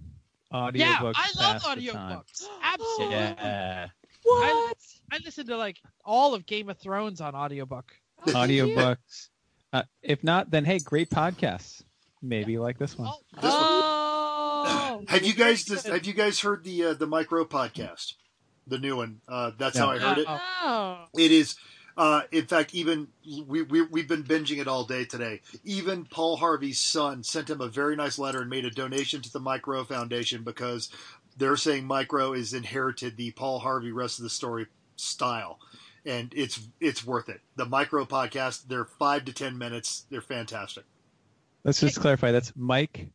Audiobooks. 0.53 0.73
yeah, 0.75 0.99
I 1.01 1.03
love 1.05 1.15
pass 1.15 1.63
the 1.63 1.69
time. 1.69 1.79
audiobooks. 1.79 2.45
Absolutely. 2.63 3.15
Yeah. 3.15 3.87
what? 4.25 4.77
I 5.13 5.19
listened 5.25 5.49
to 5.49 5.57
like 5.57 5.81
all 6.05 6.35
of 6.35 6.45
Game 6.45 6.69
of 6.69 6.79
Thrones 6.79 7.21
on 7.21 7.37
audiobook. 7.37 7.85
Audiobooks. 8.27 9.29
Uh, 9.77 9.83
if 10.03 10.25
not, 10.25 10.51
then 10.51 10.65
hey, 10.65 10.79
great 10.79 11.11
podcasts. 11.11 11.83
Maybe 12.23 12.59
like 12.59 12.79
this 12.79 12.97
one. 12.97 13.09
Oh, 13.13 13.19
This 13.35 13.53
one- 13.53 13.63
Oh. 14.69 15.05
Have 15.09 15.25
you 15.25 15.35
guys 15.35 15.63
Very 15.65 15.81
good. 15.83 15.93
have 15.93 16.07
you 16.07 16.13
guys 16.15 16.41
heard 16.41 16.65
the 16.65 16.85
uh, 16.87 16.95
the 16.95 17.07
Mike 17.07 17.31
Rowe 17.31 17.45
podcast, 17.45 18.15
the 18.67 18.79
new 18.79 18.97
one? 18.97 19.21
Uh, 19.29 19.51
that's 19.59 19.77
how 19.79 19.91
I 19.91 19.99
heard 19.99 20.19
it. 20.19 20.27
Uh-oh. 20.27 20.41
Oh. 20.65 21.05
It 21.21 21.31
is, 21.31 21.57
uh, 21.97 22.23
in 22.33 22.47
fact, 22.47 22.75
even 22.75 23.09
we, 23.47 23.63
we 23.63 23.83
we've 23.83 24.09
been 24.09 24.25
binging 24.25 24.59
it 24.59 24.67
all 24.67 24.85
day 24.85 25.05
today. 25.05 25.43
Even 25.65 26.05
Paul 26.07 26.37
Harvey's 26.37 26.81
son 26.81 27.23
sent 27.23 27.51
him 27.51 27.61
a 27.61 27.69
very 27.69 27.95
nice 27.95 28.19
letter 28.19 28.41
and 28.41 28.51
made 28.51 28.65
a 28.65 28.71
donation 28.71 29.21
to 29.23 29.31
the 29.33 29.39
Mike 29.39 29.67
Rowe 29.67 29.85
Foundation 29.85 30.43
because 30.43 30.89
they're 31.37 31.57
saying 31.57 31.87
Mike 31.87 32.13
Rowe 32.13 32.33
is 32.33 32.55
inherited 32.55 33.17
the 33.19 33.31
Paul 33.33 33.59
Harvey 33.61 33.93
rest 33.93 34.19
of 34.19 34.23
the 34.25 34.31
story 34.31 34.67
style, 34.97 35.61
and 36.07 36.33
it's 36.35 36.61
it's 36.81 37.05
worth 37.05 37.29
it. 37.29 37.41
The 37.57 37.67
Mike 37.67 37.93
Rowe 37.93 38.07
podcast, 38.07 38.69
they're 38.69 38.85
five 38.85 39.25
to 39.27 39.33
ten 39.33 39.59
minutes. 39.59 40.07
They're 40.11 40.21
fantastic. 40.21 40.85
Let's 41.65 41.81
just 41.81 42.01
clarify. 42.01 42.31
That's 42.33 42.53
Mike 42.55 43.09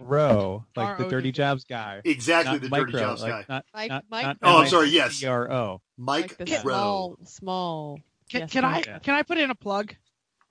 Rowe, 0.00 0.64
like 0.76 0.98
the 0.98 1.08
Dirty 1.08 1.32
Jobs 1.32 1.64
guy. 1.64 2.00
Exactly 2.04 2.52
not 2.54 2.62
the 2.62 2.68
micro, 2.68 2.86
Dirty 2.92 2.98
Jobs 2.98 3.22
like, 3.22 3.30
guy. 3.30 3.44
Not, 3.48 3.64
Mike- 3.74 3.90
not, 3.90 4.04
Mike 4.10 4.24
not 4.26 4.36
Oh, 4.42 4.58
I'm 4.62 4.68
sorry, 4.68 4.88
yes. 4.90 5.22
M-I-C-R-O. 5.22 5.80
Mike 5.98 6.36
like 6.38 6.48
the 6.48 6.54
Rowe. 6.56 6.60
small, 6.62 7.18
small. 7.24 8.00
Can, 8.30 8.40
Yes, 8.42 8.52
can 8.52 8.64
I 8.64 8.82
yeah. 8.86 8.98
can 8.98 9.14
I 9.14 9.22
put 9.22 9.38
in 9.38 9.50
a 9.50 9.54
plug? 9.54 9.94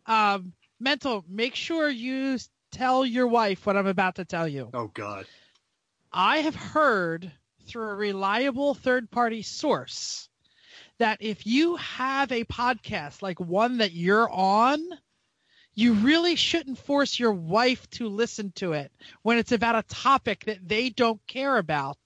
Um, 0.05 0.53
mental. 0.79 1.23
Make 1.29 1.55
sure 1.55 1.89
you 1.89 2.37
tell 2.71 3.05
your 3.05 3.27
wife 3.27 3.65
what 3.65 3.77
I'm 3.77 3.87
about 3.87 4.15
to 4.15 4.25
tell 4.25 4.47
you. 4.47 4.69
Oh 4.73 4.87
God. 4.87 5.25
I 6.11 6.39
have 6.39 6.55
heard 6.55 7.31
through 7.67 7.89
a 7.89 7.95
reliable 7.95 8.73
third 8.73 9.09
party 9.11 9.41
source 9.41 10.29
that 10.99 11.17
if 11.21 11.45
you 11.45 11.75
have 11.75 12.31
a 12.31 12.43
podcast 12.45 13.21
like 13.21 13.39
one 13.39 13.77
that 13.77 13.91
you're 13.91 14.29
on, 14.29 14.79
you 15.73 15.93
really 15.93 16.35
shouldn't 16.35 16.79
force 16.79 17.19
your 17.19 17.33
wife 17.33 17.89
to 17.91 18.07
listen 18.07 18.51
to 18.55 18.73
it 18.73 18.91
when 19.23 19.37
it's 19.37 19.51
about 19.51 19.75
a 19.75 19.83
topic 19.83 20.45
that 20.45 20.67
they 20.67 20.89
don't 20.89 21.19
care 21.27 21.57
about. 21.57 21.97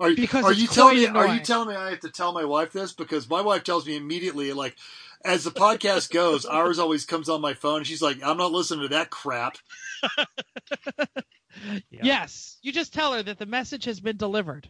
Are, 0.00 0.14
Because 0.14 0.44
are 0.44 0.52
you 0.52 0.66
telling 0.66 0.96
quite 0.96 1.12
me? 1.12 1.18
Are 1.20 1.34
you 1.34 1.40
telling 1.40 1.68
me 1.68 1.74
I 1.74 1.90
have 1.90 2.00
to 2.00 2.10
tell 2.10 2.32
my 2.32 2.44
wife 2.44 2.72
this? 2.72 2.92
Because 2.92 3.28
my 3.28 3.42
wife 3.42 3.64
tells 3.64 3.86
me 3.86 3.96
immediately, 3.96 4.52
like, 4.54 4.76
as 5.24 5.44
the 5.44 5.50
podcast 5.50 6.10
goes, 6.10 6.46
ours 6.46 6.78
always 6.78 7.04
comes 7.04 7.28
on 7.28 7.42
my 7.42 7.52
phone. 7.52 7.78
And 7.78 7.86
she's 7.86 8.00
like, 8.00 8.16
"I'm 8.24 8.38
not 8.38 8.50
listening 8.50 8.88
to 8.88 8.94
that 8.94 9.10
crap." 9.10 9.58
Yeah. 11.90 12.00
Yes, 12.04 12.58
you 12.62 12.72
just 12.72 12.94
tell 12.94 13.12
her 13.12 13.22
that 13.24 13.38
the 13.38 13.44
message 13.44 13.84
has 13.84 14.00
been 14.00 14.16
delivered. 14.16 14.68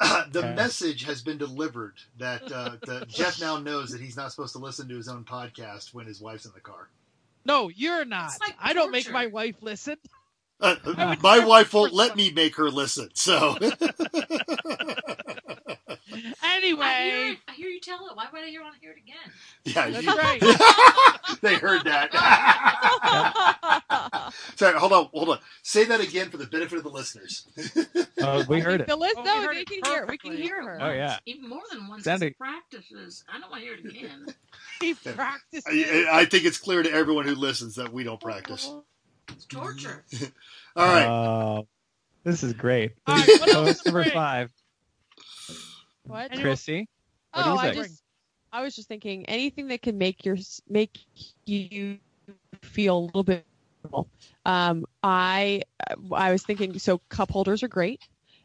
the 0.32 0.38
Okay. 0.40 0.54
message 0.54 1.04
has 1.04 1.22
been 1.22 1.38
delivered 1.38 1.94
that, 2.18 2.50
uh, 2.50 2.76
that 2.86 3.08
Jeff 3.08 3.40
now 3.40 3.58
knows 3.58 3.90
that 3.90 4.00
he's 4.00 4.16
not 4.16 4.30
supposed 4.30 4.52
to 4.54 4.58
listen 4.58 4.88
to 4.88 4.96
his 4.96 5.08
own 5.08 5.24
podcast 5.24 5.92
when 5.92 6.06
his 6.06 6.20
wife's 6.20 6.46
in 6.46 6.52
the 6.54 6.60
car. 6.60 6.88
No, 7.44 7.68
you're 7.68 8.04
not. 8.04 8.32
Like 8.40 8.54
I 8.60 8.72
don't 8.72 8.90
make 8.90 9.10
my 9.10 9.26
wife 9.26 9.56
listen. 9.60 9.96
Uh, 10.60 11.16
my 11.22 11.38
wife 11.44 11.72
won't 11.72 11.92
let 11.92 12.16
me 12.16 12.30
make 12.30 12.56
her 12.56 12.70
listen. 12.70 13.08
So 13.14 13.56
Anyway, 16.42 16.84
I 16.84 17.02
hear, 17.04 17.32
it. 17.32 17.38
I 17.48 17.52
hear 17.52 17.68
you 17.70 17.80
tell 17.80 18.06
it. 18.08 18.16
Why 18.16 18.26
would 18.32 18.42
I 18.42 18.48
hear 18.48 18.60
want 18.62 18.74
to 18.74 18.80
hear 18.80 18.90
it 18.90 18.98
again? 18.98 19.16
yeah, 19.64 19.90
that's 19.90 20.04
you- 20.04 20.16
right. 20.16 20.40
they 21.40 21.54
heard 21.54 21.84
that. 21.84 22.10
Sorry, 24.56 24.78
hold 24.78 24.92
on, 24.92 25.08
hold 25.14 25.30
on. 25.30 25.38
Say 25.62 25.84
that 25.84 26.00
again 26.00 26.28
for 26.30 26.36
the 26.36 26.46
benefit 26.46 26.78
of 26.78 26.84
the 26.84 26.90
listeners. 26.90 27.46
Oh, 28.20 28.44
we 28.48 28.60
heard 28.60 28.80
it. 28.82 28.86
The 28.88 28.96
list, 28.96 29.14
Oh, 29.18 29.22
no, 29.22 29.46
they 29.52 29.60
it 29.60 29.66
can 29.68 29.80
hear. 29.84 30.04
We 30.06 30.18
can 30.18 30.36
hear 30.36 30.62
her. 30.62 30.78
Oh, 30.80 30.90
yeah. 30.92 31.18
Even 31.26 31.48
more 31.48 31.62
than 31.70 31.88
once. 31.88 32.04
Sounded- 32.04 32.34
Sounded... 32.36 32.38
practices. 32.38 33.24
I 33.32 33.38
don't 33.40 33.50
want 33.50 33.62
to 33.62 33.66
hear 33.68 33.76
it 33.76 33.84
again. 33.86 34.34
he 34.80 34.94
practices. 34.94 35.64
I, 35.66 36.06
I 36.20 36.24
think 36.26 36.44
it's 36.44 36.58
clear 36.58 36.82
to 36.82 36.92
everyone 36.92 37.24
who 37.26 37.34
listens 37.34 37.76
that 37.76 37.92
we 37.92 38.04
don't 38.04 38.20
practice. 38.20 38.70
It's 39.32 39.44
torture. 39.46 40.04
All 40.76 40.86
right. 40.86 41.06
Oh, 41.06 41.66
this 42.24 42.42
is 42.42 42.52
great. 42.52 42.92
All 43.06 43.16
This 43.16 43.28
is 43.28 43.40
what 43.40 43.48
else 43.54 43.84
number 43.86 44.02
great? 44.02 44.12
five. 44.12 44.52
What? 46.04 46.30
Anyone- 46.32 46.42
Chrissy, 46.42 46.88
what 47.32 47.44
do 47.44 47.50
oh, 47.50 47.52
you 47.54 47.58
I 47.58 47.74
just, 47.74 48.02
I 48.52 48.62
was 48.62 48.74
just 48.74 48.88
thinking 48.88 49.26
anything 49.26 49.68
that 49.68 49.82
can 49.82 49.98
make 49.98 50.24
your 50.24 50.36
make 50.68 50.98
you 51.46 51.98
feel 52.62 52.98
a 52.98 53.04
little 53.06 53.24
bit. 53.24 53.44
Um, 54.44 54.84
I 55.02 55.62
I 56.12 56.32
was 56.32 56.42
thinking 56.42 56.78
so 56.78 56.98
cup 57.08 57.30
holders 57.30 57.62
are 57.62 57.68
great. 57.68 58.00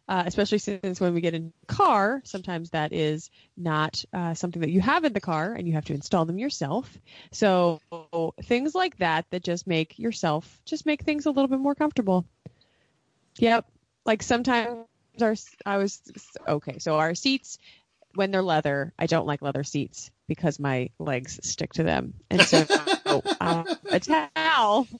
Uh, 0.07 0.23
especially 0.27 0.59
since 0.59 1.01
when 1.01 1.15
we 1.15 1.21
get 1.21 1.33
in 1.33 1.51
car, 1.67 2.21
sometimes 2.25 2.69
that 2.69 2.93
is 2.93 3.31
not 3.57 4.05
uh, 4.13 4.35
something 4.35 4.61
that 4.61 4.69
you 4.69 4.79
have 4.79 5.03
in 5.03 5.13
the 5.13 5.19
car 5.19 5.53
and 5.53 5.67
you 5.67 5.73
have 5.73 5.85
to 5.85 5.93
install 5.93 6.25
them 6.25 6.37
yourself. 6.37 6.95
So 7.31 7.79
things 8.43 8.75
like 8.75 8.97
that 8.97 9.25
that 9.31 9.43
just 9.43 9.65
make 9.65 9.97
yourself 9.97 10.61
just 10.63 10.85
make 10.85 11.01
things 11.01 11.25
a 11.25 11.31
little 11.31 11.47
bit 11.47 11.59
more 11.59 11.73
comfortable. 11.73 12.23
Yep. 13.39 13.65
Like 14.05 14.21
sometimes 14.21 14.85
our 15.21 15.35
I 15.65 15.77
was 15.77 16.01
okay. 16.47 16.77
So 16.77 16.97
our 16.97 17.15
seats 17.15 17.57
when 18.15 18.31
they're 18.31 18.41
leather, 18.41 18.93
I 18.97 19.05
don't 19.05 19.27
like 19.27 19.41
leather 19.41 19.63
seats 19.63 20.11
because 20.27 20.59
my 20.59 20.89
legs 20.99 21.39
stick 21.43 21.73
to 21.73 21.83
them, 21.83 22.13
and 22.29 22.41
so 22.41 22.65
uh, 23.41 23.63
a 23.91 23.99
towel 23.99 24.85
to 24.85 24.99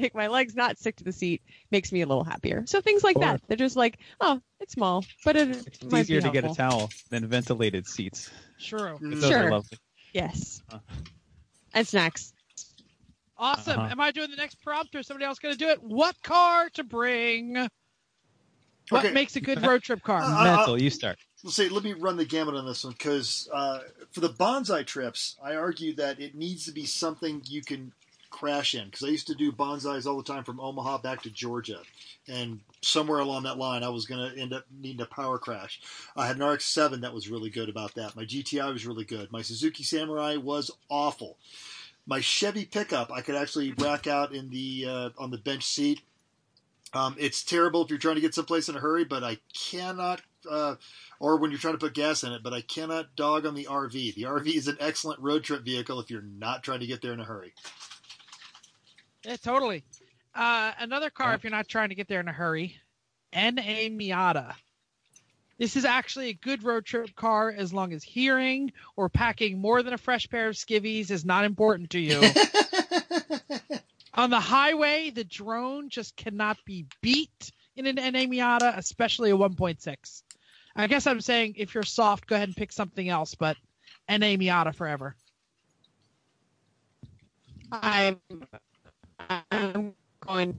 make 0.00 0.14
my 0.14 0.26
legs 0.28 0.54
not 0.54 0.78
stick 0.78 0.96
to 0.96 1.04
the 1.04 1.12
seat 1.12 1.42
makes 1.70 1.92
me 1.92 2.02
a 2.02 2.06
little 2.06 2.24
happier. 2.24 2.64
So 2.66 2.80
things 2.80 3.02
like 3.04 3.16
Or- 3.16 3.20
that. 3.20 3.42
They're 3.48 3.56
just 3.56 3.76
like, 3.76 3.98
oh, 4.20 4.40
it's 4.60 4.72
small, 4.74 5.04
but 5.24 5.36
it 5.36 5.48
It's 5.66 5.82
might 5.84 6.00
easier 6.00 6.20
be 6.20 6.28
to 6.28 6.32
get 6.32 6.44
a 6.44 6.54
towel 6.54 6.90
than 7.10 7.26
ventilated 7.26 7.86
seats. 7.86 8.30
True. 8.60 8.98
Mm. 9.00 9.20
Those 9.20 9.30
Sure. 9.30 9.46
are 9.46 9.50
lovely. 9.50 9.78
Yes, 10.12 10.62
Huh. 10.70 10.78
and 11.74 11.86
snacks. 11.86 12.32
Awesome. 13.38 13.78
Uh-huh. 13.78 13.88
Am 13.90 14.00
I 14.00 14.12
doing 14.12 14.30
the 14.30 14.36
next 14.36 14.62
prompt 14.62 14.94
or 14.94 15.02
somebody 15.02 15.26
else 15.26 15.38
going 15.38 15.52
to 15.52 15.58
do 15.58 15.68
it? 15.68 15.82
What 15.82 16.20
car 16.22 16.70
to 16.70 16.84
bring? 16.84 17.68
What 18.88 19.04
Okay. 19.04 19.12
makes 19.12 19.36
a 19.36 19.40
good 19.40 19.60
road 19.62 19.82
trip 19.82 20.02
car? 20.02 20.22
Uh, 20.22 20.44
Mental, 20.56 20.80
you 20.80 20.88
start. 20.90 21.18
Let's 21.44 21.56
see. 21.56 21.68
Let 21.68 21.82
me 21.82 21.92
run 21.92 22.16
the 22.16 22.24
gamut 22.24 22.54
on 22.54 22.64
this 22.66 22.82
one 22.84 22.92
because 22.94 23.48
uh, 23.52 23.80
for 24.12 24.20
the 24.20 24.28
bonsai 24.30 24.86
trips, 24.86 25.36
I 25.42 25.54
argue 25.54 25.94
that 25.96 26.18
it 26.18 26.34
needs 26.34 26.64
to 26.66 26.72
be 26.72 26.86
something 26.86 27.42
you 27.46 27.62
can 27.62 27.92
crash 28.36 28.74
in. 28.74 28.84
Because 28.84 29.04
I 29.04 29.08
used 29.08 29.26
to 29.28 29.34
do 29.34 29.50
bonsais 29.50 30.06
all 30.06 30.16
the 30.16 30.22
time 30.22 30.44
from 30.44 30.60
Omaha 30.60 30.98
back 30.98 31.22
to 31.22 31.30
Georgia, 31.30 31.80
and 32.28 32.60
somewhere 32.82 33.20
along 33.20 33.44
that 33.44 33.58
line, 33.58 33.82
I 33.82 33.88
was 33.88 34.04
going 34.04 34.30
to 34.30 34.40
end 34.40 34.52
up 34.52 34.64
needing 34.78 35.00
a 35.00 35.06
power 35.06 35.38
crash. 35.38 35.80
I 36.16 36.26
had 36.26 36.36
an 36.36 36.44
RX-7 36.44 37.00
that 37.00 37.14
was 37.14 37.30
really 37.30 37.50
good 37.50 37.68
about 37.68 37.94
that. 37.94 38.14
My 38.14 38.24
GTI 38.24 38.72
was 38.72 38.86
really 38.86 39.04
good. 39.04 39.32
My 39.32 39.42
Suzuki 39.42 39.82
Samurai 39.82 40.36
was 40.36 40.70
awful. 40.90 41.38
My 42.06 42.20
Chevy 42.20 42.66
pickup, 42.66 43.10
I 43.10 43.22
could 43.22 43.34
actually 43.34 43.72
rack 43.72 44.06
out 44.06 44.32
in 44.32 44.50
the 44.50 44.84
uh, 44.86 45.10
on 45.18 45.30
the 45.30 45.38
bench 45.38 45.64
seat. 45.64 46.02
Um, 46.92 47.16
it's 47.18 47.42
terrible 47.42 47.82
if 47.82 47.90
you're 47.90 47.98
trying 47.98 48.14
to 48.14 48.20
get 48.20 48.34
someplace 48.34 48.68
in 48.68 48.76
a 48.76 48.80
hurry, 48.80 49.04
but 49.04 49.24
I 49.24 49.38
cannot 49.52 50.22
uh, 50.48 50.76
or 51.18 51.36
when 51.36 51.50
you're 51.50 51.60
trying 51.60 51.74
to 51.74 51.78
put 51.78 51.94
gas 51.94 52.22
in 52.22 52.32
it, 52.32 52.42
but 52.42 52.52
I 52.52 52.60
cannot 52.60 53.16
dog 53.16 53.46
on 53.46 53.54
the 53.54 53.64
RV. 53.64 54.14
The 54.14 54.22
RV 54.22 54.54
is 54.54 54.68
an 54.68 54.76
excellent 54.80 55.20
road 55.20 55.44
trip 55.44 55.64
vehicle 55.64 56.00
if 56.00 56.10
you're 56.10 56.22
not 56.22 56.62
trying 56.62 56.80
to 56.80 56.86
get 56.86 57.02
there 57.02 57.12
in 57.12 57.20
a 57.20 57.24
hurry. 57.24 57.52
Yeah, 59.26 59.36
totally. 59.36 59.82
Uh, 60.34 60.72
another 60.78 61.10
car, 61.10 61.30
Yeah. 61.30 61.34
if 61.34 61.44
you're 61.44 61.50
not 61.50 61.66
trying 61.66 61.88
to 61.88 61.96
get 61.96 62.06
there 62.06 62.20
in 62.20 62.28
a 62.28 62.32
hurry, 62.32 62.78
NA 63.32 63.88
Miata. 63.90 64.54
This 65.58 65.74
is 65.74 65.84
actually 65.84 66.28
a 66.28 66.34
good 66.34 66.62
road 66.62 66.84
trip 66.84 67.14
car 67.16 67.50
as 67.50 67.72
long 67.72 67.92
as 67.92 68.04
hearing 68.04 68.72
or 68.94 69.08
packing 69.08 69.58
more 69.58 69.82
than 69.82 69.94
a 69.94 69.98
fresh 69.98 70.28
pair 70.28 70.48
of 70.48 70.54
skivvies 70.54 71.10
is 71.10 71.24
not 71.24 71.44
important 71.44 71.90
to 71.90 71.98
you. 71.98 72.20
On 74.14 74.30
the 74.30 74.38
highway, 74.40 75.10
the 75.10 75.24
drone 75.24 75.88
just 75.88 76.14
cannot 76.16 76.58
be 76.64 76.86
beat 77.00 77.50
in 77.74 77.86
an 77.86 77.96
NA 77.96 78.26
Miata, 78.26 78.76
especially 78.76 79.30
a 79.30 79.36
1.6. 79.36 80.22
I 80.76 80.86
guess 80.86 81.06
I'm 81.06 81.20
saying 81.22 81.54
if 81.56 81.74
you're 81.74 81.82
soft, 81.82 82.26
go 82.26 82.36
ahead 82.36 82.48
and 82.48 82.56
pick 82.56 82.70
something 82.70 83.08
else, 83.08 83.34
but 83.34 83.56
NA 84.08 84.36
Miata 84.36 84.74
forever. 84.74 85.16
I'm, 87.72 88.20
I'm 89.50 89.94
going. 90.20 90.56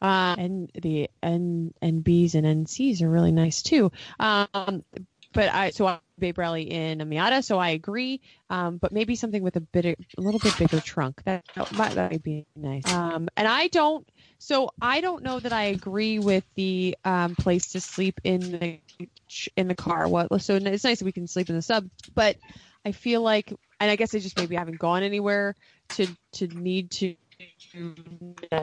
Uh, 0.00 0.34
and 0.38 0.70
the 0.74 1.08
N 1.22 1.72
NBs 1.82 2.34
and 2.34 2.66
NCs 2.66 3.02
are 3.02 3.10
really 3.10 3.32
nice 3.32 3.62
too. 3.62 3.90
Um, 4.20 4.84
but 5.32 5.52
I 5.52 5.70
so 5.70 5.86
I 5.86 5.98
Babe 6.18 6.38
Rally 6.38 6.70
in 6.70 7.00
a 7.00 7.06
Miata, 7.06 7.42
so 7.42 7.58
I 7.58 7.70
agree. 7.70 8.20
Um, 8.48 8.76
but 8.76 8.92
maybe 8.92 9.16
something 9.16 9.42
with 9.42 9.56
a 9.56 9.60
bit, 9.60 9.84
a 9.84 9.96
little 10.20 10.38
bit 10.38 10.56
bigger 10.58 10.80
trunk. 10.80 11.22
That 11.24 11.44
that 11.54 11.96
might, 11.96 12.22
be 12.22 12.46
nice. 12.54 12.86
Um, 12.92 13.28
and 13.36 13.48
I 13.48 13.66
don't. 13.68 14.06
So 14.38 14.70
I 14.80 15.00
don't 15.00 15.22
know 15.22 15.40
that 15.40 15.52
I 15.52 15.64
agree 15.64 16.18
with 16.18 16.44
the 16.54 16.96
um, 17.04 17.34
place 17.34 17.72
to 17.72 17.80
sleep 17.80 18.20
in 18.22 18.40
the 18.52 19.08
in 19.56 19.68
the 19.68 19.74
car. 19.74 20.06
What? 20.08 20.40
So 20.42 20.54
it's 20.56 20.84
nice 20.84 20.98
that 21.00 21.04
we 21.04 21.12
can 21.12 21.26
sleep 21.26 21.48
in 21.50 21.56
the 21.56 21.62
sub, 21.62 21.88
but 22.14 22.36
I 22.84 22.92
feel 22.92 23.22
like, 23.22 23.52
and 23.80 23.90
I 23.90 23.96
guess 23.96 24.14
I 24.14 24.18
just 24.18 24.38
maybe 24.38 24.54
haven't 24.56 24.78
gone 24.78 25.02
anywhere 25.02 25.56
to 25.90 26.06
to 26.34 26.46
need 26.46 26.90
to 26.92 27.16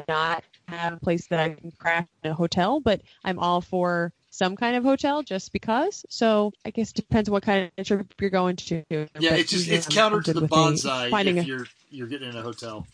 not 0.07 0.43
have 0.67 0.93
a 0.93 0.97
place 0.97 1.27
that 1.27 1.39
I 1.39 1.49
can 1.49 1.71
crash 1.71 2.07
in 2.23 2.31
a 2.31 2.33
hotel, 2.33 2.79
but 2.79 3.01
I'm 3.23 3.39
all 3.39 3.61
for 3.61 4.13
some 4.29 4.55
kind 4.55 4.75
of 4.75 4.83
hotel 4.83 5.23
just 5.23 5.51
because. 5.51 6.05
So 6.09 6.53
I 6.65 6.69
guess 6.69 6.91
it 6.91 6.95
depends 6.95 7.29
what 7.29 7.43
kind 7.43 7.69
of 7.77 7.85
trip 7.85 8.13
you're 8.19 8.29
going 8.29 8.55
to. 8.57 8.83
Yeah, 8.89 9.05
But 9.13 9.23
it's 9.23 9.51
just 9.51 9.53
usually 9.67 9.77
it's 9.77 9.87
I'm- 9.87 9.95
counter 9.95 10.21
to 10.21 10.33
the 10.33 10.41
with 10.41 10.51
a- 10.51 10.55
bonsai 10.55 11.09
finding 11.09 11.37
if 11.37 11.43
a- 11.45 11.47
you're 11.47 11.65
you're 11.89 12.07
getting 12.07 12.29
in 12.29 12.37
a 12.37 12.41
hotel. 12.41 12.87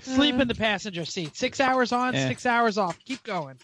Sleep 0.00 0.34
in 0.36 0.48
the 0.48 0.54
passenger 0.54 1.04
seat. 1.04 1.36
Six 1.36 1.60
hours 1.60 1.92
on, 1.92 2.14
Eh. 2.14 2.28
six 2.28 2.46
hours 2.46 2.78
off. 2.78 2.98
Keep 3.04 3.22
going. 3.24 3.58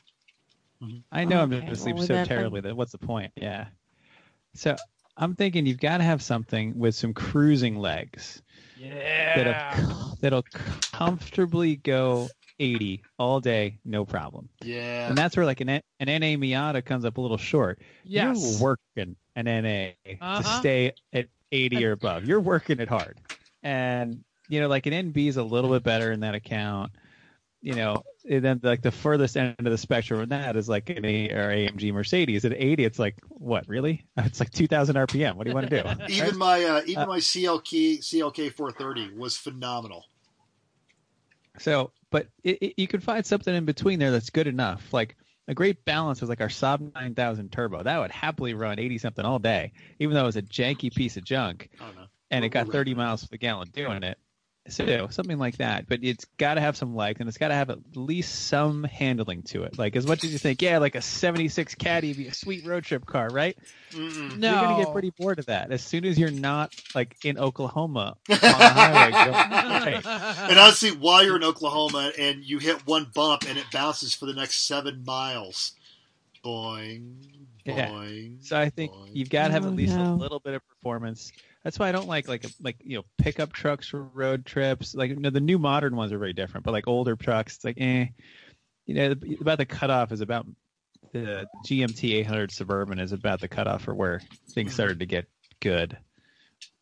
I 1.10 1.24
know 1.24 1.40
I'm 1.40 1.50
Okay, 1.52 1.60
going 1.62 1.70
to 1.72 1.76
sleep 1.76 1.98
so 1.98 2.06
that, 2.06 2.28
terribly 2.28 2.60
that 2.60 2.76
what's 2.76 2.92
the 2.92 2.98
point? 2.98 3.32
Yeah. 3.36 3.66
So 4.54 4.76
I'm 5.16 5.34
thinking 5.34 5.66
you've 5.66 5.80
got 5.80 5.98
to 5.98 6.04
have 6.04 6.22
something 6.22 6.78
with 6.78 6.94
some 6.94 7.14
cruising 7.14 7.76
legs 7.78 8.42
Yeah. 8.78 9.74
that'll 9.74 10.16
that'll 10.20 10.44
comfortably 10.92 11.76
go 11.76 12.28
80 12.60 13.02
all 13.18 13.40
day, 13.40 13.78
no 13.84 14.04
problem. 14.04 14.48
Yeah. 14.62 15.08
And 15.08 15.16
that's 15.16 15.36
where 15.36 15.46
like 15.46 15.60
an 15.60 15.68
an 15.68 15.82
NA 16.00 16.36
Miata 16.36 16.84
comes 16.84 17.04
up 17.04 17.16
a 17.18 17.20
little 17.20 17.36
short. 17.38 17.80
Yes. 18.04 18.58
You're 18.60 18.60
working 18.60 19.16
an 19.36 19.44
NA 19.46 19.92
to 20.04 20.18
Uh-huh. 20.20 20.60
stay 20.60 20.92
at 21.12 21.28
80 21.52 21.84
or 21.86 21.92
above. 21.92 22.24
You're 22.24 22.40
working 22.40 22.80
it 22.80 22.88
hard. 22.88 23.18
And 23.62 24.24
you 24.48 24.60
know, 24.60 24.68
like 24.68 24.86
an 24.86 24.92
NB 25.12 25.28
is 25.28 25.36
a 25.36 25.42
little 25.42 25.70
bit 25.70 25.82
better 25.82 26.10
in 26.10 26.20
that 26.20 26.34
account. 26.34 26.92
You 27.60 27.74
know, 27.74 28.02
then 28.28 28.60
like 28.62 28.82
the 28.82 28.90
furthest 28.90 29.36
end 29.36 29.56
of 29.58 29.64
the 29.64 29.78
spectrum 29.78 30.20
of 30.20 30.28
that 30.28 30.56
is 30.56 30.68
like 30.68 30.90
an 30.90 31.04
A 31.04 31.30
or 31.30 31.48
AMG 31.48 31.92
Mercedes. 31.92 32.44
At 32.44 32.52
80, 32.54 32.84
it's 32.84 32.98
like 32.98 33.16
what 33.28 33.66
really? 33.68 34.04
It's 34.18 34.40
like 34.40 34.50
2,000 34.50 34.96
RPM. 34.96 35.34
What 35.34 35.44
do 35.44 35.50
you 35.50 35.54
want 35.54 35.70
to 35.70 35.82
do? 35.82 35.88
Even 36.08 36.36
my 36.36 36.62
uh, 36.64 36.82
even 36.86 37.08
my 37.08 37.18
CLK 37.18 37.98
CLK 38.00 38.52
430 38.54 39.14
was 39.16 39.36
phenomenal. 39.36 40.04
So, 41.58 41.92
but 42.10 42.28
it, 42.44 42.58
it, 42.62 42.74
you 42.76 42.86
can 42.86 43.00
find 43.00 43.24
something 43.26 43.54
in 43.54 43.64
between 43.64 43.98
there 43.98 44.10
that's 44.10 44.30
good 44.30 44.46
enough. 44.46 44.92
Like 44.92 45.16
a 45.48 45.54
great 45.54 45.84
balance 45.84 46.20
was 46.20 46.28
like 46.30 46.40
our 46.40 46.48
Saab 46.48 46.94
9000 46.94 47.50
Turbo. 47.50 47.82
That 47.82 47.98
would 47.98 48.10
happily 48.10 48.54
run 48.54 48.78
80 48.78 48.98
something 48.98 49.24
all 49.24 49.38
day, 49.38 49.72
even 49.98 50.14
though 50.14 50.22
it 50.22 50.26
was 50.26 50.36
a 50.36 50.42
janky 50.42 50.94
piece 50.94 51.16
of 51.16 51.24
junk, 51.24 51.70
I 51.80 51.86
don't 51.86 51.96
know. 51.96 52.06
and 52.30 52.44
it 52.44 52.50
got 52.50 52.66
Right. 52.66 52.72
30 52.72 52.94
miles 52.94 53.26
per 53.26 53.36
gallon 53.38 53.68
doing 53.72 54.02
it. 54.02 54.18
So 54.68 55.08
something 55.10 55.38
like 55.38 55.56
that, 55.58 55.86
but 55.88 56.00
it's 56.02 56.26
got 56.36 56.54
to 56.54 56.60
have 56.60 56.76
some 56.76 56.94
legs, 56.94 57.20
and 57.20 57.28
it's 57.28 57.38
got 57.38 57.48
to 57.48 57.54
have 57.54 57.70
at 57.70 57.78
least 57.94 58.46
some 58.48 58.84
handling 58.84 59.42
to 59.44 59.62
it. 59.64 59.78
Like 59.78 59.96
as 59.96 60.06
much 60.06 60.24
as 60.24 60.32
you 60.32 60.38
think, 60.38 60.60
yeah, 60.62 60.78
like 60.78 60.94
a 60.94 61.00
'76 61.02 61.74
Caddy 61.76 62.12
be 62.12 62.26
a 62.26 62.34
sweet 62.34 62.64
road 62.66 62.84
trip 62.84 63.06
car, 63.06 63.30
right? 63.30 63.56
Mm-mm. 63.92 64.38
No. 64.38 64.50
You're 64.50 64.68
gonna 64.68 64.84
get 64.84 64.92
pretty 64.92 65.10
bored 65.18 65.38
of 65.38 65.46
that 65.46 65.72
as 65.72 65.82
soon 65.82 66.04
as 66.04 66.18
you're 66.18 66.30
not 66.30 66.70
like 66.94 67.16
in 67.24 67.38
Oklahoma 67.38 68.16
on 68.30 68.38
the 68.38 68.38
highway. 68.38 69.10
going, 69.12 70.02
"Hey, 70.02 70.50
And 70.50 70.58
honestly, 70.58 70.90
while 70.90 71.24
you're 71.24 71.36
in 71.36 71.44
Oklahoma 71.44 72.12
and 72.18 72.44
you 72.44 72.58
hit 72.58 72.86
one 72.86 73.06
bump 73.14 73.44
and 73.48 73.56
it 73.58 73.64
bounces 73.72 74.14
for 74.14 74.26
the 74.26 74.34
next 74.34 74.66
seven 74.68 75.02
miles, 75.06 75.72
boing, 76.44 77.14
Yeah. 77.64 77.88
boing. 77.88 78.44
So 78.44 78.58
I 78.58 78.70
think 78.70 78.92
boing. 78.92 79.10
you've 79.14 79.28
got 79.30 79.48
to 79.48 79.52
have 79.54 79.64
Oh, 79.64 79.68
at 79.68 79.74
least 79.74 79.96
no. 79.96 80.14
a 80.14 80.16
little 80.16 80.40
bit 80.40 80.54
of 80.54 80.62
performance. 80.68 81.32
That's 81.64 81.78
why 81.78 81.88
I 81.88 81.92
don't 81.92 82.08
like 82.08 82.28
like 82.28 82.44
like 82.60 82.76
you 82.80 82.98
know 82.98 83.04
pickup 83.18 83.52
trucks 83.52 83.88
for 83.88 84.02
road 84.02 84.46
trips. 84.46 84.94
Like 84.94 85.10
you 85.10 85.16
know, 85.16 85.30
the 85.30 85.40
new 85.40 85.58
modern 85.58 85.96
ones 85.96 86.12
are 86.12 86.18
very 86.18 86.32
different, 86.32 86.64
but 86.64 86.72
like 86.72 86.88
older 86.88 87.16
trucks, 87.16 87.56
it's 87.56 87.64
like 87.64 87.78
eh. 87.78 88.06
You 88.86 88.94
know, 88.94 89.14
about 89.40 89.58
the 89.58 89.66
cutoff 89.66 90.12
is 90.12 90.22
about 90.22 90.46
the 91.12 91.46
GMT 91.66 92.14
800 92.14 92.50
Suburban 92.50 92.98
is 92.98 93.12
about 93.12 93.40
the 93.40 93.48
cutoff 93.48 93.82
for 93.82 93.94
where 93.94 94.22
things 94.50 94.72
started 94.72 95.00
to 95.00 95.06
get 95.06 95.26
good. 95.60 95.98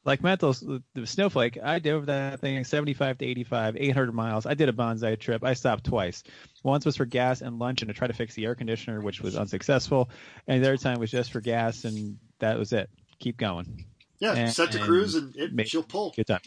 Like 0.05 0.23
Mental's 0.23 0.61
the 0.61 1.07
Snowflake, 1.07 1.59
I 1.61 1.81
drove 1.81 2.07
that 2.07 2.39
thing 2.41 2.63
75 2.63 3.19
to 3.19 3.27
85, 3.27 3.77
800 3.77 4.13
miles. 4.13 4.47
I 4.47 4.55
did 4.55 4.69
a 4.69 4.73
bonsai 4.73 5.19
trip. 5.19 5.43
I 5.43 5.55
stopped 5.55 5.85
twice. 5.85 6.23
Once 6.63 6.87
was 6.87 6.97
for 6.97 7.07
gas 7.07 7.41
and 7.41 7.59
lunch 7.59 7.83
and 7.83 7.89
to 7.89 7.95
try 7.95 8.07
to 8.07 8.15
fix 8.15 8.35
the 8.35 8.45
air 8.45 8.55
conditioner, 8.55 9.01
which 9.01 9.21
was 9.21 9.35
unsuccessful. 9.35 10.09
And 10.47 10.63
the 10.63 10.69
other 10.69 10.77
time 10.77 11.01
was 11.01 11.11
just 11.11 11.33
for 11.33 11.41
gas, 11.41 11.85
and 11.85 12.19
that 12.39 12.57
was 12.57 12.73
it. 12.73 12.89
Keep 13.19 13.37
going. 13.37 13.85
Yeah, 14.19 14.33
and- 14.35 14.53
set 14.53 14.73
to 14.73 14.79
cruise 14.79 15.15
and 15.15 15.35
it, 15.37 15.53
make- 15.53 15.67
she'll 15.69 15.83
pull. 15.83 16.13
Good 16.17 16.27
time. 16.27 16.41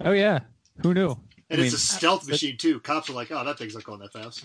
Oh 0.00 0.12
yeah, 0.12 0.40
who 0.82 0.94
knew? 0.94 1.16
And 1.50 1.60
I 1.60 1.64
it's 1.64 1.74
a 1.74 1.78
stealth 1.78 2.26
machine 2.28 2.56
too. 2.56 2.80
Cops 2.80 3.10
are 3.10 3.12
like, 3.12 3.30
"Oh, 3.30 3.44
that 3.44 3.58
thing's 3.58 3.74
not 3.74 3.84
going 3.84 4.00
that 4.00 4.12
fast." 4.12 4.44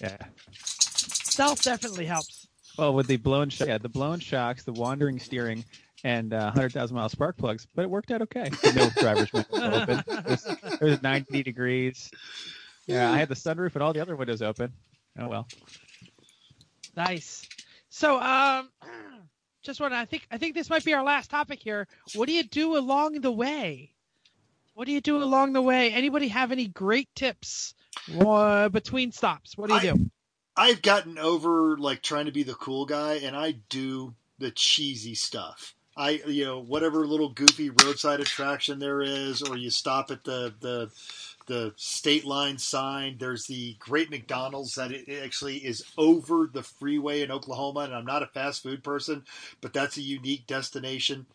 Yeah. 0.00 0.16
Stealth 0.52 1.62
definitely 1.62 2.06
helps. 2.06 2.48
Well, 2.76 2.94
with 2.94 3.06
the 3.06 3.16
blown, 3.16 3.48
sh- 3.50 3.62
yeah, 3.66 3.78
the 3.78 3.88
blown 3.88 4.20
shocks, 4.20 4.62
the 4.64 4.72
wandering 4.72 5.18
steering, 5.18 5.64
and 6.04 6.32
uh, 6.32 6.50
100,000 6.52 6.94
mile 6.94 7.08
spark 7.08 7.36
plugs, 7.36 7.66
but 7.74 7.82
it 7.82 7.90
worked 7.90 8.10
out 8.12 8.22
okay. 8.22 8.50
No 8.76 8.88
driver's 8.90 9.32
window 9.32 9.48
open. 9.82 10.02
It 10.06 10.24
was, 10.26 10.46
it 10.46 10.80
was 10.80 11.02
90 11.02 11.42
degrees. 11.42 12.10
Yeah, 12.86 13.10
I 13.10 13.16
had 13.18 13.28
the 13.28 13.34
sunroof 13.34 13.74
and 13.74 13.82
all 13.82 13.92
the 13.92 14.00
other 14.00 14.14
windows 14.16 14.42
open. 14.42 14.72
Oh 15.18 15.28
well. 15.28 15.48
Nice. 16.96 17.46
So, 17.90 18.20
um, 18.20 18.68
just 19.62 19.80
want 19.80 19.92
to. 19.92 19.98
I 19.98 20.04
think 20.04 20.26
I 20.30 20.38
think 20.38 20.54
this 20.54 20.70
might 20.70 20.84
be 20.84 20.94
our 20.94 21.04
last 21.04 21.30
topic 21.30 21.60
here. 21.62 21.86
What 22.14 22.26
do 22.26 22.32
you 22.32 22.42
do 22.44 22.76
along 22.76 23.20
the 23.20 23.32
way? 23.32 23.92
What 24.74 24.86
do 24.86 24.92
you 24.92 25.00
do 25.00 25.22
along 25.22 25.54
the 25.54 25.62
way? 25.62 25.92
Anybody 25.92 26.28
have 26.28 26.52
any 26.52 26.68
great 26.68 27.08
tips 27.16 27.74
uh, 28.20 28.68
between 28.68 29.10
stops? 29.12 29.56
What 29.56 29.68
do 29.68 29.74
you 29.74 29.80
I- 29.80 29.94
do? 29.94 30.10
I've 30.56 30.82
gotten 30.82 31.18
over 31.18 31.76
like 31.78 32.02
trying 32.02 32.26
to 32.26 32.32
be 32.32 32.42
the 32.42 32.54
cool 32.54 32.84
guy, 32.84 33.14
and 33.14 33.36
I 33.36 33.52
do 33.68 34.14
the 34.40 34.50
cheesy 34.50 35.14
stuff. 35.14 35.74
I, 35.96 36.20
you 36.26 36.44
know, 36.44 36.60
whatever 36.60 37.06
little 37.06 37.28
goofy 37.28 37.70
roadside 37.70 38.18
attraction 38.20 38.80
there 38.80 39.00
is, 39.00 39.40
or 39.42 39.56
you 39.56 39.70
stop 39.70 40.10
at 40.10 40.24
the 40.24 40.52
the 40.60 40.90
the 41.48 41.72
state 41.76 42.24
line 42.24 42.58
sign. 42.58 43.16
There's 43.18 43.46
the 43.46 43.74
great 43.80 44.10
McDonald's 44.10 44.76
that 44.76 44.92
actually 45.22 45.56
is 45.56 45.84
over 45.96 46.48
the 46.52 46.62
freeway 46.62 47.22
in 47.22 47.32
Oklahoma, 47.32 47.80
and 47.80 47.94
I'm 47.94 48.04
not 48.06 48.22
a 48.22 48.26
fast 48.26 48.62
food 48.62 48.84
person, 48.84 49.24
but 49.60 49.72
that's 49.72 49.96
a 49.96 50.02
unique 50.02 50.46
destination. 50.46 51.26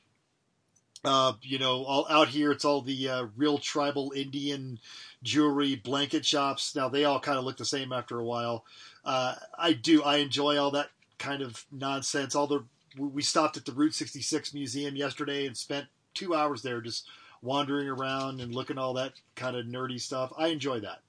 Uh, 1.04 1.34
you 1.42 1.60
know, 1.60 1.84
all 1.84 2.08
out 2.10 2.30
here, 2.30 2.52
it's 2.52 2.64
all 2.64 2.82
the 2.82 3.10
uh, 3.10 3.26
real 3.36 3.58
tribal 3.58 4.14
Indian 4.16 4.80
jewelry 5.22 5.76
blanket 5.76 6.26
shops. 6.26 6.76
Now 6.76 6.88
they 6.88 7.04
all 7.04 7.20
kind 7.20 7.38
of 7.38 7.44
look 7.44 7.58
the 7.58 7.66
same 7.66 7.92
after 7.92 8.18
a 8.18 8.24
while. 8.24 8.64
Uh, 9.04 9.36
I 9.58 9.74
do. 9.74 10.02
I 10.04 10.18
enjoy 10.18 10.58
all 10.58 10.72
that 10.72 10.92
kind 11.18 11.42
of 11.42 11.66
nonsense. 11.72 12.36
All 12.36 12.48
the 12.48 12.64
we 12.98 13.22
stopped 13.22 13.58
at 13.58 13.66
the 13.66 13.72
Route 13.74 13.96
66 13.96 14.54
museum 14.54 14.96
yesterday 14.96 15.46
and 15.46 15.58
spent 15.58 15.88
two 16.14 16.36
hours 16.36 16.62
there 16.62 16.80
just 16.80 17.08
wandering 17.44 17.90
around 17.90 18.42
and 18.42 18.56
looking 18.56 18.78
at 18.78 18.82
all 18.82 18.94
that 18.94 19.14
kind 19.36 19.56
of 19.56 19.66
nerdy 19.66 20.00
stuff. 20.00 20.32
I 20.38 20.48
enjoy 20.48 20.80
that. 20.80 21.00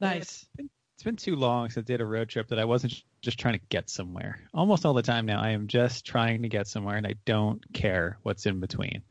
Nice. 0.00 0.46
It's 0.58 1.02
been 1.04 1.16
too 1.16 1.36
long 1.36 1.68
since 1.68 1.84
I 1.84 1.86
did 1.86 2.00
a 2.00 2.06
road 2.06 2.28
trip 2.28 2.48
that 2.48 2.58
I 2.58 2.64
wasn't 2.64 3.02
just 3.22 3.38
trying 3.38 3.54
to 3.54 3.64
get 3.68 3.90
somewhere. 3.90 4.40
Almost 4.54 4.86
all 4.86 4.94
the 4.94 5.02
time 5.02 5.26
now, 5.26 5.40
I 5.40 5.50
am 5.50 5.66
just 5.66 6.04
trying 6.04 6.42
to 6.42 6.48
get 6.48 6.68
somewhere, 6.68 6.96
and 6.96 7.06
I 7.06 7.14
don't 7.24 7.60
care 7.72 8.18
what's 8.22 8.46
in 8.46 8.60
between. 8.60 9.02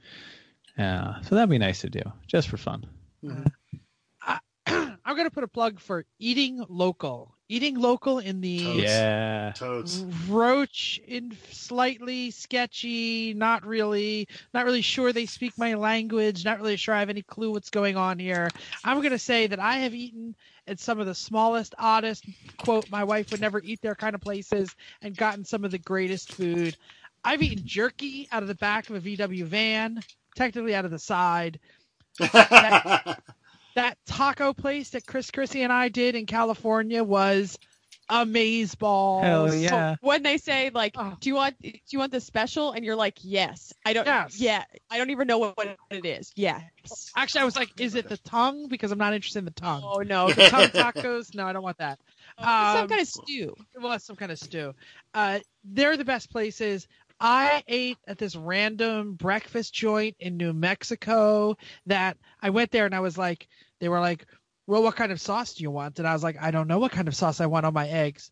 Uh, 0.77 1.21
so 1.21 1.35
that'd 1.35 1.49
be 1.49 1.57
nice 1.57 1.81
to 1.81 1.89
do, 1.89 2.01
just 2.27 2.47
for 2.47 2.57
fun. 2.57 2.85
I'm 5.21 5.25
gonna 5.25 5.35
put 5.35 5.43
a 5.43 5.47
plug 5.49 5.79
for 5.79 6.03
eating 6.17 6.65
local. 6.67 7.35
Eating 7.47 7.75
local 7.77 8.17
in 8.17 8.41
the 8.41 8.63
Totes. 8.63 8.81
Yeah. 8.81 9.51
Toads. 9.53 9.99
roach 10.27 10.99
in 11.07 11.37
slightly 11.51 12.31
sketchy 12.31 13.35
not 13.35 13.63
really 13.63 14.27
not 14.55 14.65
really 14.65 14.81
sure 14.81 15.13
they 15.13 15.27
speak 15.27 15.55
my 15.59 15.75
language 15.75 16.43
not 16.43 16.57
really 16.57 16.75
sure 16.75 16.95
i 16.95 16.99
have 16.99 17.11
any 17.11 17.21
clue 17.21 17.51
what's 17.51 17.69
going 17.69 17.95
on 17.95 18.17
here 18.17 18.49
i'm 18.83 18.97
going 18.97 19.11
to 19.11 19.19
say 19.19 19.45
that 19.45 19.59
i 19.59 19.75
have 19.75 19.93
eaten 19.93 20.35
at 20.65 20.79
some 20.79 20.99
of 20.99 21.05
the 21.05 21.13
smallest 21.13 21.75
oddest 21.77 22.25
quote 22.57 22.89
my 22.89 23.03
wife 23.03 23.29
would 23.29 23.41
never 23.41 23.61
eat 23.63 23.79
there 23.83 23.93
kind 23.93 24.15
of 24.15 24.21
places 24.21 24.75
and 25.03 25.15
gotten 25.15 25.45
some 25.45 25.63
of 25.63 25.69
the 25.69 25.77
greatest 25.77 26.33
food 26.33 26.75
i've 27.23 27.43
eaten 27.43 27.63
jerky 27.63 28.27
out 28.31 28.41
of 28.41 28.47
the 28.47 28.55
back 28.55 28.89
of 28.89 28.95
a 28.95 28.99
vw 28.99 29.43
van 29.43 30.01
technically 30.35 30.73
out 30.73 30.85
of 30.85 30.89
the 30.89 30.97
side 30.97 31.59
that 32.19 33.21
taco 34.05 34.53
place 34.53 34.91
that 34.91 35.05
chris 35.05 35.31
chrissy 35.31 35.61
and 35.63 35.71
i 35.73 35.89
did 35.89 36.15
in 36.15 36.25
california 36.25 37.03
was 37.03 37.57
amaze 38.09 38.75
balls 38.75 39.23
Hell 39.23 39.53
yeah. 39.55 39.95
When 40.01 40.21
they 40.21 40.37
say 40.37 40.69
like, 40.69 40.95
Oh. 40.97 41.15
"Do 41.21 41.29
you 41.29 41.35
want 41.35 41.55
do 41.61 41.71
you 41.91 41.99
want 41.99 42.11
the 42.11 42.19
special?" 42.19 42.73
and 42.73 42.83
you're 42.83 42.95
like, 42.97 43.19
"Yes." 43.21 43.71
I 43.85 43.93
don't. 43.93 44.05
Yes. 44.05 44.37
Yeah. 44.37 44.63
I 44.89 44.97
don't 44.97 45.11
even 45.11 45.27
know 45.27 45.37
what, 45.37 45.55
what 45.55 45.77
it 45.91 46.05
is. 46.05 46.33
Yes. 46.35 46.61
Actually, 47.15 47.41
I 47.41 47.45
was 47.45 47.55
like, 47.55 47.79
is 47.79 47.95
it 47.95 48.09
the 48.09 48.17
tongue? 48.17 48.67
Because 48.67 48.91
I'm 48.91 48.97
not 48.97 49.13
interested 49.13 49.39
in 49.39 49.45
the 49.45 49.51
tongue. 49.51 49.83
Oh 49.85 49.99
no. 50.01 50.29
The 50.29 50.49
tongue 50.49 50.67
tacos? 50.69 51.33
No, 51.33 51.45
I 51.45 51.53
don't 51.53 51.63
want 51.63 51.77
that. 51.77 51.99
Some 52.37 52.47
Um, 52.49 52.87
kind 52.89 53.01
of 53.01 53.07
stew. 53.07 53.55
Well, 53.79 53.91
that's 53.91 54.03
some 54.05 54.17
kind 54.17 54.31
of 54.31 54.39
stew. 54.39 54.73
Uh, 55.13 55.39
they're 55.63 55.95
the 55.95 56.03
best 56.05 56.29
places. 56.31 56.87
I 57.21 57.63
ate 57.67 57.97
at 58.07 58.17
this 58.17 58.35
random 58.35 59.13
breakfast 59.13 59.73
joint 59.73 60.15
in 60.19 60.37
New 60.37 60.53
Mexico 60.53 61.55
that 61.85 62.17
I 62.41 62.49
went 62.49 62.71
there 62.71 62.85
and 62.85 62.95
I 62.95 62.99
was 62.99 63.17
like, 63.17 63.47
they 63.79 63.89
were 63.89 63.99
like, 63.99 64.25
well, 64.67 64.83
what 64.83 64.95
kind 64.95 65.11
of 65.11 65.21
sauce 65.21 65.53
do 65.55 65.63
you 65.63 65.71
want? 65.71 65.99
And 65.99 66.07
I 66.07 66.13
was 66.13 66.23
like, 66.23 66.37
I 66.41 66.51
don't 66.51 66.67
know 66.67 66.79
what 66.79 66.91
kind 66.91 67.07
of 67.07 67.15
sauce 67.15 67.41
I 67.41 67.45
want 67.45 67.65
on 67.65 67.73
my 67.73 67.87
eggs. 67.87 68.31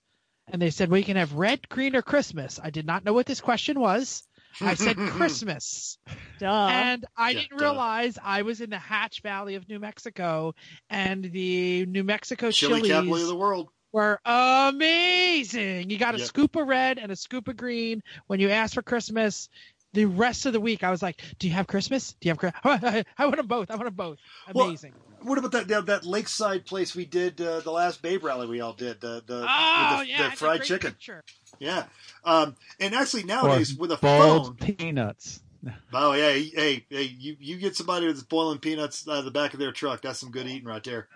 And 0.52 0.62
they 0.62 0.72
said, 0.72 0.90
well, 0.90 0.98
you 0.98 1.06
can 1.06 1.18
have 1.18 1.34
red, 1.34 1.68
green, 1.70 1.96
or 1.96 2.02
Christmas. 2.02 2.60
I 2.62 2.72
did 2.72 2.86
not 2.86 3.04
know 3.06 3.14
what 3.14 3.28
this 3.28 3.42
question 3.42 3.80
was. 3.80 4.28
I 4.62 4.74
said 4.74 4.98
Christmas. 5.06 5.98
Duh. 6.40 6.48
and 6.70 7.06
I 7.16 7.34
Yeah, 7.34 7.42
didn't 7.42 7.58
duh. 7.58 7.64
realize 7.64 8.18
I 8.24 8.42
was 8.42 8.62
in 8.62 8.70
the 8.70 8.80
Hatch 8.80 9.22
Valley 9.22 9.56
of 9.56 9.68
New 9.70 9.80
Mexico, 9.80 10.56
and 10.90 11.24
the 11.24 11.86
New 11.86 12.04
Mexico 12.04 12.52
Chili 12.52 12.82
chilies 12.82 12.92
capital 12.92 13.16
of 13.16 13.28
the 13.28 13.36
world. 13.36 13.70
Were 13.92 14.20
amazing. 14.26 15.90
You 15.90 15.98
got 15.98 16.16
a 16.16 16.20
Yep. 16.20 16.28
scoop 16.28 16.56
of 16.56 16.68
red 16.68 17.00
and 17.00 17.12
a 17.12 17.16
scoop 17.16 17.48
of 17.48 17.58
green 17.58 18.02
when 18.28 18.40
you 18.40 18.50
asked 18.50 18.74
for 18.76 18.82
Christmas. 18.82 19.50
The 19.94 20.06
rest 20.06 20.46
of 20.46 20.54
the 20.54 20.62
week, 20.62 20.84
I 20.84 20.92
was 20.92 21.02
like, 21.02 21.20
"Do 21.40 21.48
you 21.48 21.54
have 21.54 21.66
Christmas? 21.66 22.14
Do 22.22 22.28
you 22.30 22.32
have 22.32 22.38
Christmas? 22.38 22.62
I 23.18 23.26
want 23.26 23.38
them 23.38 23.48
both. 23.48 23.72
I 23.72 23.76
want 23.76 23.86
them 23.86 23.96
both. 23.96 24.18
Well, 24.54 24.66
Amazing." 24.68 24.94
What 25.22 25.38
about 25.38 25.52
that 25.54 25.68
that, 25.68 25.86
that 25.88 26.06
lakeside 26.06 26.66
place 26.66 26.96
we 26.96 27.06
did 27.06 27.42
uh, 27.42 27.60
the 27.62 27.72
last 27.72 28.02
Babe 28.02 28.24
rally 28.24 28.48
we 28.48 28.62
all 28.62 28.74
did 28.74 29.02
the 29.02 29.22
the, 29.26 29.46
Oh 29.50 29.98
with 30.00 30.08
the, 30.08 30.12
yeah, 30.12 30.30
the 30.30 30.36
fried 30.38 30.64
chicken 30.64 30.92
picture. 30.92 31.24
yeah 31.60 31.86
um, 32.24 32.56
and 32.80 32.94
actually 32.96 33.24
nowadays 33.24 33.76
with 33.76 33.92
a 33.92 33.98
Boiled 33.98 34.60
phone 34.60 34.76
peanuts. 34.78 35.42
oh 35.94 36.14
yeah 36.14 36.32
hey 36.32 36.86
hey 36.90 37.04
you 37.04 37.36
you 37.42 37.58
get 37.58 37.76
somebody 37.76 38.08
that's 38.08 38.24
boiling 38.24 38.60
peanuts 38.60 39.06
out 39.10 39.18
of 39.18 39.26
the 39.26 39.32
back 39.32 39.54
of 39.54 39.60
their 39.60 39.74
truck 39.74 40.02
that's 40.02 40.20
some 40.20 40.32
good 40.32 40.48
eating 40.48 40.64
right 40.68 40.86
there 40.86 41.10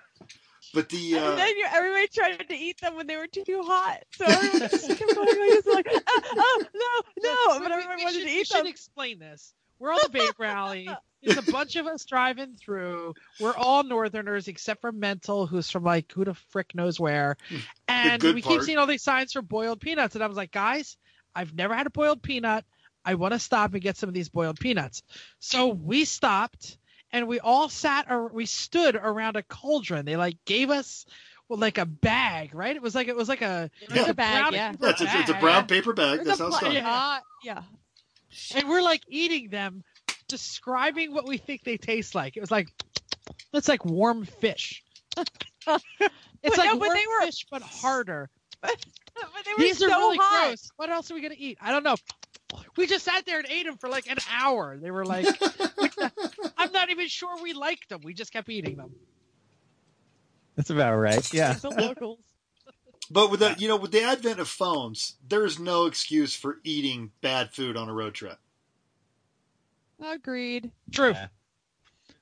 but 0.73 0.89
the 0.89 1.15
and 1.15 1.25
uh, 1.25 1.35
then 1.35 1.53
everybody 1.71 2.07
tried 2.07 2.37
to 2.47 2.55
eat 2.55 2.79
them 2.81 2.95
when 2.95 3.07
they 3.07 3.15
were 3.15 3.27
too 3.27 3.61
hot. 3.63 4.03
So 4.15 4.25
everyone 4.25 4.69
just 4.69 4.87
kept 4.87 5.15
going 5.15 5.27
like 5.27 5.63
this, 5.63 5.65
like, 5.67 5.87
oh, 5.89 6.21
oh 6.35 6.63
no, 6.73 7.21
no. 7.23 7.59
But 7.59 7.71
everyone 7.71 7.97
we 7.97 8.03
wanted 8.03 8.19
should, 8.19 8.23
to 8.25 8.29
eat 8.29 8.35
we 8.35 8.41
eat 8.41 8.47
should 8.47 8.57
them. 8.59 8.67
explain 8.67 9.19
this. 9.19 9.53
We're 9.79 9.91
on 9.91 9.99
the 10.03 10.09
Babe 10.09 10.33
rally. 10.39 10.89
It's 11.21 11.47
a 11.47 11.51
bunch 11.51 11.75
of 11.75 11.87
us 11.87 12.05
driving 12.05 12.55
through. 12.55 13.13
We're 13.39 13.55
all 13.55 13.83
Northerners 13.83 14.47
except 14.47 14.81
for 14.81 14.91
Mental, 14.91 15.45
who's 15.47 15.69
from 15.69 15.83
like 15.83 16.11
who 16.11 16.25
the 16.25 16.33
frick 16.33 16.75
knows 16.75 16.99
where. 16.99 17.37
And 17.87 18.21
good 18.21 18.35
we 18.35 18.41
keep 18.41 18.61
seeing 18.61 18.77
all 18.77 18.87
these 18.87 19.03
signs 19.03 19.33
for 19.33 19.41
boiled 19.41 19.79
peanuts, 19.79 20.15
and 20.15 20.23
I 20.23 20.27
was 20.27 20.37
like, 20.37 20.51
guys, 20.51 20.97
I've 21.35 21.53
never 21.53 21.75
had 21.75 21.87
a 21.87 21.91
boiled 21.91 22.21
peanut. 22.21 22.65
I 23.05 23.15
want 23.15 23.33
to 23.33 23.39
stop 23.39 23.73
and 23.73 23.81
get 23.81 23.97
some 23.97 24.07
of 24.07 24.13
these 24.13 24.29
boiled 24.29 24.59
peanuts. 24.59 25.03
So 25.39 25.67
we 25.67 26.05
stopped 26.05 26.77
and 27.13 27.27
we 27.27 27.39
all 27.39 27.69
sat 27.69 28.07
or 28.09 28.27
we 28.27 28.45
stood 28.45 28.95
around 28.97 29.37
a 29.37 29.43
cauldron. 29.43 30.05
They 30.05 30.17
like 30.17 30.35
gave 30.45 30.69
us 30.69 31.05
well, 31.47 31.59
like 31.59 31.77
a 31.77 31.85
bag, 31.85 32.55
right? 32.55 32.75
It 32.75 32.81
was 32.81 32.95
like 32.95 33.07
it 33.07 33.15
was 33.15 33.29
like 33.29 33.41
a 33.41 33.69
It 33.81 33.91
was 33.91 34.07
a 34.09 34.13
bag, 34.13 34.41
brown 34.41 34.53
yeah. 34.53 34.71
paper 34.71 34.85
yeah, 34.85 34.89
it's, 34.91 35.01
a, 35.01 35.19
it's 35.19 35.29
a 35.29 35.33
brown 35.35 35.67
paper 35.67 35.93
bag 35.93 36.19
It 36.19 36.25
that's 36.25 36.39
was 36.39 36.39
how 36.39 36.45
a 36.45 36.49
it's 36.49 36.59
done 36.61 36.73
Yeah. 36.73 36.93
uh, 36.93 37.19
yeah. 37.43 37.61
and 38.55 38.67
we're 38.67 38.81
like 38.81 39.01
eating 39.07 39.49
them, 39.49 39.83
describing 40.27 41.13
what 41.13 41.27
we 41.27 41.37
think 41.37 41.63
they 41.63 41.77
taste 41.77 42.15
like. 42.15 42.35
It 42.37 42.41
was 42.41 42.49
like 42.51 42.67
it's 43.53 43.67
like 43.67 43.85
warm 43.85 44.25
fish. 44.25 44.83
it's 45.17 45.27
But 45.65 46.57
like 46.57 46.69
no, 46.71 46.77
but 46.79 46.87
warm 46.87 46.93
they 46.97 47.05
were- 47.07 47.25
fish, 47.25 47.45
but 47.51 47.61
harder. 47.61 48.29
But 49.15 49.45
they 49.45 49.51
were 49.55 49.59
These 49.59 49.77
so 49.77 49.85
are 49.85 49.89
really 49.89 50.17
hot. 50.17 50.47
gross. 50.47 50.71
What 50.77 50.89
else 50.89 51.11
are 51.11 51.13
we 51.13 51.21
gonna 51.21 51.35
eat? 51.37 51.59
I 51.61 51.69
don't 51.71 51.83
know. 51.83 51.95
We 52.75 52.87
just 52.87 53.05
sat 53.05 53.25
there 53.25 53.39
and 53.39 53.47
ate 53.49 53.65
them 53.65 53.77
for 53.77 53.89
like 53.89 54.09
an 54.09 54.17
hour. 54.31 54.77
They 54.77 54.91
were 54.91 55.05
like, 55.05 55.27
I'm 56.57 56.71
not 56.71 56.89
even 56.89 57.07
sure 57.07 57.41
we 57.41 57.53
liked 57.53 57.89
them. 57.89 58.01
We 58.03 58.13
just 58.13 58.33
kept 58.33 58.49
eating 58.49 58.77
them. 58.77 58.91
That's 60.55 60.69
about 60.69 60.95
right. 60.97 61.33
Yeah. 61.33 61.53
The 61.61 61.69
locals. 61.69 62.19
but 63.11 63.29
with 63.31 63.41
the 63.41 63.55
you 63.57 63.67
know 63.67 63.75
with 63.75 63.91
the 63.91 64.01
advent 64.03 64.39
of 64.39 64.47
phones 64.47 65.15
there's 65.27 65.59
no 65.59 65.85
excuse 65.85 66.33
for 66.35 66.59
eating 66.63 67.11
bad 67.21 67.51
food 67.51 67.75
on 67.75 67.89
a 67.89 67.93
road 67.93 68.13
trip 68.13 68.37
Agreed. 70.01 70.71
True. 70.91 71.11
Yeah. 71.11 71.27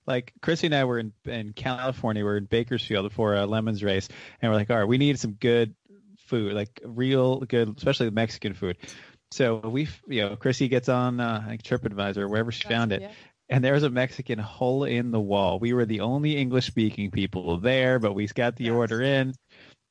Like 0.06 0.34
Chrissy 0.41 0.68
and 0.68 0.76
I 0.76 0.84
were 0.84 0.99
in, 0.99 1.14
in 1.26 1.53
California, 1.53 2.23
we 2.23 2.32
are 2.32 2.38
in 2.38 2.45
Bakersfield 2.45 3.11
for 3.14 3.36
a 3.36 3.45
lemons 3.45 3.84
race, 3.84 4.07
and 4.41 4.52
we're 4.52 4.57
like, 4.57 4.69
all 4.69 4.78
right, 4.78 4.88
we 4.88 4.98
need 4.98 5.19
some 5.19 5.34
good 5.34 5.76
food, 6.18 6.53
like 6.53 6.80
real 6.84 7.40
good, 7.41 7.76
especially 7.78 8.10
Mexican 8.10 8.53
food. 8.53 8.78
So 9.31 9.57
we, 9.59 9.87
you 10.07 10.21
know, 10.21 10.35
Chrissy 10.35 10.67
gets 10.67 10.89
on 10.89 11.19
uh, 11.19 11.43
like 11.47 11.63
TripAdvisor, 11.63 12.29
wherever 12.29 12.51
she 12.51 12.67
found 12.67 12.91
it, 12.91 13.01
Yeah. 13.01 13.11
and 13.49 13.63
there 13.63 13.73
was 13.73 13.83
a 13.83 13.89
Mexican 13.89 14.39
hole 14.39 14.83
in 14.83 15.11
the 15.11 15.19
wall. 15.21 15.57
We 15.59 15.73
were 15.73 15.85
the 15.85 16.01
only 16.01 16.35
English 16.37 16.67
speaking 16.67 17.11
people 17.11 17.57
there, 17.57 17.97
but 17.99 18.13
we 18.13 18.27
got 18.27 18.57
the 18.57 18.65
Yes. 18.65 18.73
order 18.73 19.01
in, 19.01 19.33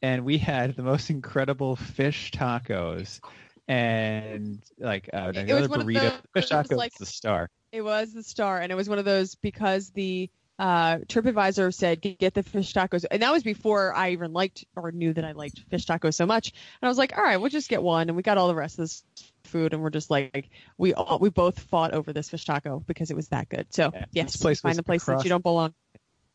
and 0.02 0.24
we 0.24 0.36
had 0.38 0.76
the 0.76 0.82
most 0.82 1.08
incredible 1.10 1.76
fish 1.76 2.30
tacos. 2.32 3.20
And 3.66 4.62
like 4.78 5.08
uh, 5.12 5.32
another 5.34 5.60
was 5.60 5.68
one 5.70 5.80
of 5.80 5.86
burrito, 5.86 6.00
those, 6.00 6.20
fish 6.34 6.50
tacos 6.50 6.76
like- 6.76 6.94
the 6.98 7.06
star. 7.06 7.48
It 7.72 7.82
was 7.82 8.12
the 8.12 8.24
star, 8.24 8.60
and 8.60 8.72
it 8.72 8.74
was 8.74 8.88
one 8.88 8.98
of 8.98 9.04
those 9.04 9.36
because 9.36 9.90
the 9.90 10.28
uh, 10.60 10.98
TripAdvisor 10.98 11.72
said 11.72 12.00
"Get- 12.02 12.18
get 12.18 12.34
the 12.34 12.42
fish 12.42 12.74
tacos, 12.74 13.04
and 13.10 13.22
that 13.22 13.32
was 13.32 13.42
before 13.42 13.94
I 13.94 14.10
even 14.10 14.32
liked 14.34 14.66
or 14.76 14.92
knew 14.92 15.12
that 15.14 15.24
I 15.24 15.32
liked 15.32 15.60
fish 15.70 15.86
tacos 15.86 16.14
so 16.14 16.26
much. 16.26 16.50
And 16.50 16.86
I 16.86 16.88
was 16.88 16.98
like, 16.98 17.16
all 17.16 17.24
right, 17.24 17.38
we'll 17.38 17.48
just 17.50 17.68
get 17.70 17.82
one, 17.82 18.08
and 18.08 18.16
we 18.16 18.22
got 18.22 18.36
all 18.36 18.48
the 18.48 18.54
rest 18.54 18.78
of 18.78 18.82
this 18.84 19.02
food, 19.44 19.72
and 19.72 19.82
we're 19.82 19.90
just 19.90 20.10
like, 20.10 20.50
we 20.76 20.92
all 20.94 21.18
we 21.18 21.30
both 21.30 21.58
fought 21.58 21.92
over 21.94 22.12
this 22.12 22.28
fish 22.28 22.44
taco 22.44 22.80
because 22.86 23.10
it 23.10 23.16
was 23.16 23.28
that 23.28 23.48
good. 23.48 23.66
So 23.70 23.90
Yeah, 23.94 24.04
yes, 24.12 24.32
this 24.32 24.42
place 24.42 24.60
find 24.60 24.76
the 24.76 24.82
place 24.82 25.04
that 25.04 25.24
you 25.24 25.30
don't 25.30 25.42
belong. 25.42 25.72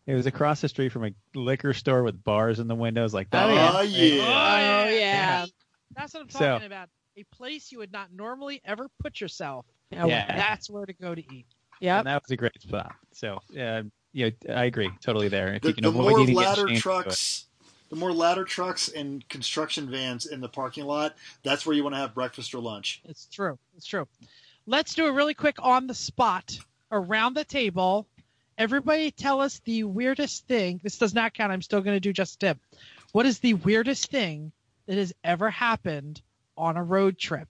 It 0.08 0.14
was 0.16 0.26
across 0.26 0.62
the 0.62 0.70
street 0.70 0.90
from 0.92 1.06
a 1.06 1.12
liquor 1.34 1.74
store 1.74 2.04
with 2.04 2.24
bars 2.24 2.60
in 2.60 2.68
the 2.68 2.76
windows, 2.76 3.14
like 3.14 3.30
that. 3.32 3.50
Oh, 3.50 3.54
yeah. 3.54 3.72
oh 3.76 3.82
yeah 3.82 4.86
Oh 4.86 4.90
yeah, 4.90 5.46
That's 5.96 6.14
what 6.14 6.22
I'm 6.24 6.30
So- 6.30 6.40
talking 6.40 6.68
about. 6.68 6.90
A 7.18 7.24
place 7.36 7.72
you 7.72 7.78
would 7.78 7.94
not 7.94 8.12
normally 8.12 8.60
ever 8.66 8.90
put 9.02 9.22
yourself. 9.22 9.66
yeah. 9.90 10.06
Yeah. 10.06 10.36
That's 10.36 10.70
where 10.70 10.86
to 10.86 10.92
go 10.94 11.16
to 11.16 11.22
eat. 11.34 11.46
Yeah. 11.80 12.00
And 12.00 12.08
that 12.08 12.22
was 12.24 12.30
a 12.32 12.36
great 12.36 12.62
spot. 12.62 12.94
So, 13.14 13.40
uh, 13.58 13.84
yeah, 14.16 14.30
I 14.50 14.64
agree 14.64 14.90
totally 15.02 15.28
there. 15.28 15.56
If 15.56 15.62
the, 15.62 15.68
you 15.68 15.74
can 15.74 15.84
the 15.84 15.90
avoid 15.90 16.12
more 16.12 16.20
eating 16.22 16.36
ladder 16.36 16.68
to 16.68 16.80
trucks 16.80 17.46
the 17.90 17.96
more 17.98 18.14
ladder 18.14 18.46
trucks 18.46 18.88
and 18.88 19.28
construction 19.30 19.92
vans 19.92 20.26
in 20.26 20.42
the 20.42 20.48
parking 20.50 20.86
lot 20.86 21.16
that's 21.44 21.66
where 21.66 21.76
you 21.76 21.84
want 21.84 21.94
to 21.96 22.00
have 22.00 22.16
breakfast 22.16 22.56
or 22.56 22.60
lunch 22.60 23.02
It's 23.06 23.28
true. 23.28 23.60
It's 23.76 23.86
true. 23.86 24.08
Let's 24.66 24.96
do 24.96 25.06
a 25.06 25.12
really 25.12 25.34
quick 25.34 25.58
on 25.60 25.86
the 25.86 25.94
spot 25.94 26.58
around 26.92 27.36
the 27.36 27.44
table. 27.44 28.08
Everybody 28.58 29.12
tell 29.12 29.42
us 29.42 29.60
the 29.66 29.84
weirdest 29.84 30.48
thing. 30.48 30.80
This 30.82 30.98
does 30.98 31.14
not 31.14 31.34
count. 31.34 31.52
I'm 31.52 31.62
still 31.62 31.82
going 31.82 31.96
to 31.96 32.00
do 32.00 32.14
just 32.14 32.36
a 32.36 32.40
tip. 32.40 32.58
What 33.12 33.26
is 33.26 33.40
the 33.40 33.54
weirdest 33.54 34.10
thing 34.10 34.54
that 34.88 34.98
has 34.98 35.14
ever 35.24 35.50
happened 35.50 36.22
on 36.58 36.78
a 36.78 36.84
road 36.84 37.20
trip? 37.20 37.50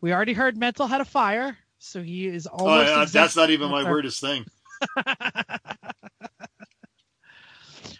We 0.00 0.12
already 0.12 0.34
heard 0.34 0.56
Mental 0.56 0.86
had 0.86 1.00
a 1.00 1.04
fire, 1.04 1.58
so 1.78 2.00
he 2.00 2.26
is 2.26 2.46
oh 2.46 2.66
almost. 2.66 2.88
yeah, 2.88 3.04
that's 3.06 3.36
not 3.36 3.50
even 3.50 3.70
my 3.70 3.82
weirdest 3.90 4.20
thing 4.20 4.46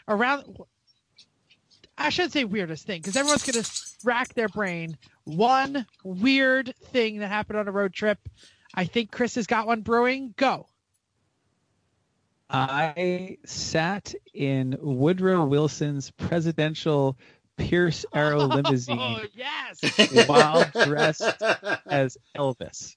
around 0.09 0.57
I 1.97 2.09
shouldn't 2.11 2.33
say 2.33 2.45
weirdest 2.45 2.87
thing 2.87 3.01
because 3.01 3.17
everyone's 3.17 3.45
going 3.51 3.63
to 3.63 3.71
rack 4.03 4.35
their 4.35 4.49
brain. 4.49 4.99
One 5.25 5.87
weird 6.03 6.75
thing 6.87 7.19
that 7.19 7.29
happened 7.29 7.59
on 7.59 7.69
a 7.69 7.73
road 7.73 7.93
trip. 7.93 8.19
I 8.75 8.85
think 8.85 9.13
Chris 9.13 9.37
has 9.37 9.47
got 9.47 9.67
one 9.69 9.83
brewing. 9.83 10.35
Go. 10.37 10.67
I 12.51 13.39
sat 13.47 14.15
in 14.33 14.77
Woodrow 14.81 15.45
Wilson's 15.47 16.11
presidential 16.11 17.17
Pierce 17.57 18.05
Arrow 18.13 18.41
Oh, 18.43 18.47
limousine 18.47 19.21
yes. 19.33 20.27
while 20.29 20.65
dressed 20.85 21.23
as 21.87 22.19
Elvis. 22.37 22.97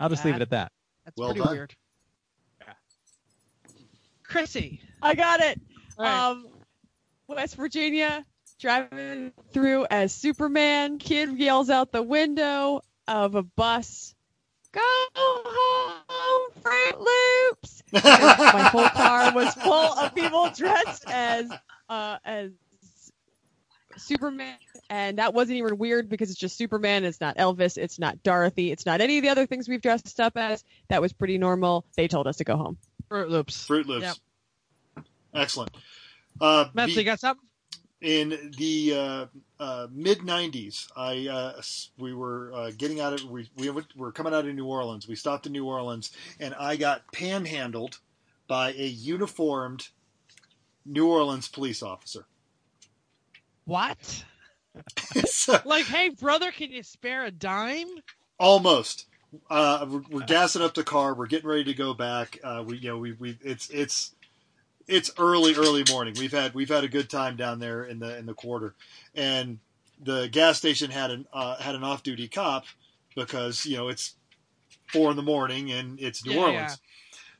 I'll 0.00 0.08
just 0.08 0.24
leave 0.24 0.34
it 0.36 0.42
at 0.42 0.50
that. 0.50 0.72
That's 1.04 1.16
Well 1.16 1.28
pretty 1.30 1.44
done. 1.44 1.52
weird. 1.54 1.74
Chrissy. 4.28 4.80
I 5.02 5.14
got 5.14 5.40
it. 5.40 5.60
All 5.98 6.04
right. 6.04 6.30
Um, 6.30 6.46
West 7.28 7.56
Virginia, 7.56 8.24
driving 8.58 9.32
through 9.52 9.86
as 9.90 10.14
Superman. 10.14 10.98
Kid 10.98 11.38
yells 11.38 11.70
out 11.70 11.92
the 11.92 12.02
window 12.02 12.82
of 13.06 13.34
a 13.34 13.42
bus, 13.42 14.14
"Go 14.72 14.80
home, 15.14 16.50
Fruit 16.62 17.00
Loops!" 17.00 17.82
My 17.92 18.70
whole 18.72 18.88
car 18.88 19.32
was 19.34 19.52
full 19.54 19.72
of 19.72 20.14
people 20.14 20.50
dressed 20.50 21.04
as 21.08 21.50
uh, 21.88 22.18
as 22.24 22.52
Superman, 23.96 24.56
and 24.88 25.18
that 25.18 25.34
wasn't 25.34 25.58
even 25.58 25.78
weird 25.78 26.08
because 26.08 26.30
it's 26.30 26.38
just 26.38 26.56
Superman. 26.56 27.04
It's 27.04 27.20
not 27.20 27.36
Elvis. 27.36 27.76
It's 27.76 27.98
not 27.98 28.22
Dorothy. 28.22 28.72
It's 28.72 28.86
not 28.86 29.00
any 29.00 29.18
of 29.18 29.22
the 29.22 29.30
other 29.30 29.46
things 29.46 29.68
we've 29.68 29.82
dressed 29.82 30.20
up 30.20 30.36
as. 30.36 30.64
That 30.88 31.02
was 31.02 31.12
pretty 31.12 31.38
normal. 31.38 31.84
They 31.96 32.08
told 32.08 32.26
us 32.26 32.36
to 32.36 32.44
go 32.44 32.56
home. 32.56 32.78
Fruit 33.08 33.28
Loops. 33.30 33.66
Fruit 33.66 33.86
Loops. 33.86 34.20
Yep. 34.96 35.04
Excellent. 35.34 35.70
Uh, 36.40 36.66
be- 36.74 36.92
you 36.92 37.04
got 37.04 37.20
something? 37.20 37.48
in 38.00 38.52
the 38.56 38.94
uh, 38.94 39.26
uh, 39.58 39.86
mid 39.90 40.18
'90s, 40.18 40.88
I 40.96 41.28
uh, 41.28 41.60
we 41.98 42.14
were 42.14 42.52
uh, 42.54 42.70
getting 42.76 43.00
out 43.00 43.12
of 43.14 43.24
we 43.28 43.48
we 43.56 43.70
were 43.96 44.12
coming 44.12 44.32
out 44.32 44.46
of 44.46 44.54
New 44.54 44.66
Orleans. 44.66 45.08
We 45.08 45.16
stopped 45.16 45.46
in 45.46 45.52
New 45.52 45.66
Orleans, 45.66 46.12
and 46.38 46.54
I 46.54 46.76
got 46.76 47.10
panhandled 47.12 47.98
by 48.46 48.72
a 48.72 48.86
uniformed 48.86 49.88
New 50.86 51.08
Orleans 51.08 51.48
police 51.48 51.82
officer. 51.82 52.26
What? 53.64 54.24
so, 55.26 55.60
Like, 55.64 55.86
hey, 55.86 56.10
brother, 56.10 56.52
can 56.52 56.70
you 56.70 56.82
spare 56.82 57.24
a 57.24 57.30
dime? 57.30 57.88
almost. 58.38 59.06
Uh, 59.50 59.86
we're, 59.88 60.02
we're 60.10 60.26
gassing 60.26 60.62
up 60.62 60.74
the 60.74 60.84
car. 60.84 61.14
We're 61.14 61.26
getting 61.26 61.48
ready 61.48 61.64
to 61.64 61.74
go 61.74 61.94
back. 61.94 62.38
Uh, 62.42 62.64
we, 62.66 62.78
you 62.78 62.88
know, 62.88 62.98
we, 62.98 63.12
we, 63.12 63.38
it's, 63.42 63.68
it's, 63.70 64.14
it's 64.86 65.10
early, 65.18 65.54
early 65.54 65.84
morning. 65.90 66.14
We've 66.18 66.32
had, 66.32 66.54
we've 66.54 66.68
had 66.68 66.84
a 66.84 66.88
good 66.88 67.10
time 67.10 67.36
down 67.36 67.58
there 67.58 67.84
in 67.84 67.98
the, 67.98 68.16
in 68.16 68.26
the 68.26 68.34
quarter, 68.34 68.74
and 69.14 69.58
the 70.02 70.28
gas 70.28 70.56
station 70.58 70.90
had 70.90 71.10
an, 71.10 71.26
uh, 71.32 71.56
had 71.56 71.74
an 71.74 71.84
off-duty 71.84 72.28
cop 72.28 72.64
because 73.14 73.66
you 73.66 73.76
know 73.76 73.88
it's 73.88 74.14
four 74.86 75.10
in 75.10 75.16
the 75.16 75.22
morning 75.22 75.72
and 75.72 75.98
it's 76.00 76.24
New 76.24 76.32
Yeah, 76.32 76.40
Orleans. 76.40 76.56
yeah. 76.56 76.74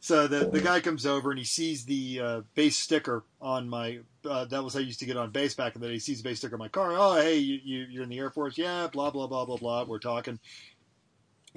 So 0.01 0.27
the 0.29 0.47
the 0.47 0.61
guy 0.61 0.81
comes 0.81 1.07
over 1.07 1.31
and 1.31 1.39
he 1.39 1.45
sees 1.45 1.85
the 1.85 2.21
uh, 2.21 2.41
base 2.55 2.77
sticker 2.77 3.25
on 3.41 3.69
my. 3.69 4.01
Uh, 4.29 4.45
that 4.45 4.63
was 4.63 4.75
how 4.75 4.81
I 4.81 4.83
used 4.83 5.01
to 5.01 5.07
get 5.07 5.17
on 5.17 5.31
base 5.31 5.55
back 5.55 5.75
in 5.75 5.81
the 5.81 5.89
day. 5.89 5.95
He 5.95 5.99
sees 5.99 6.23
the 6.23 6.29
base 6.29 6.39
sticker 6.39 6.55
on 6.55 6.61
my 6.61 6.69
car. 6.69 6.93
Oh, 6.97 7.15
hey, 7.15 7.37
you, 7.39 7.59
you 7.65 7.87
you're 7.91 8.03
in 8.05 8.09
the 8.09 8.19
Air 8.19 8.31
Force? 8.31 8.57
Yeah. 8.59 8.89
Blah 8.93 9.11
blah 9.11 9.27
blah 9.27 9.45
blah 9.45 9.57
blah. 9.57 9.85
We're 9.85 9.99
talking, 9.99 10.39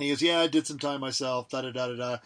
And 0.02 0.08
he 0.08 0.12
goes, 0.12 0.24
"Yeah, 0.24 0.40
I 0.40 0.48
did 0.48 0.66
some 0.66 0.80
time 0.80 1.00
myself." 1.00 1.50
Da 1.50 1.62
da 1.62 1.70
da 1.70 1.90
da 1.90 1.96
da. 1.96 2.18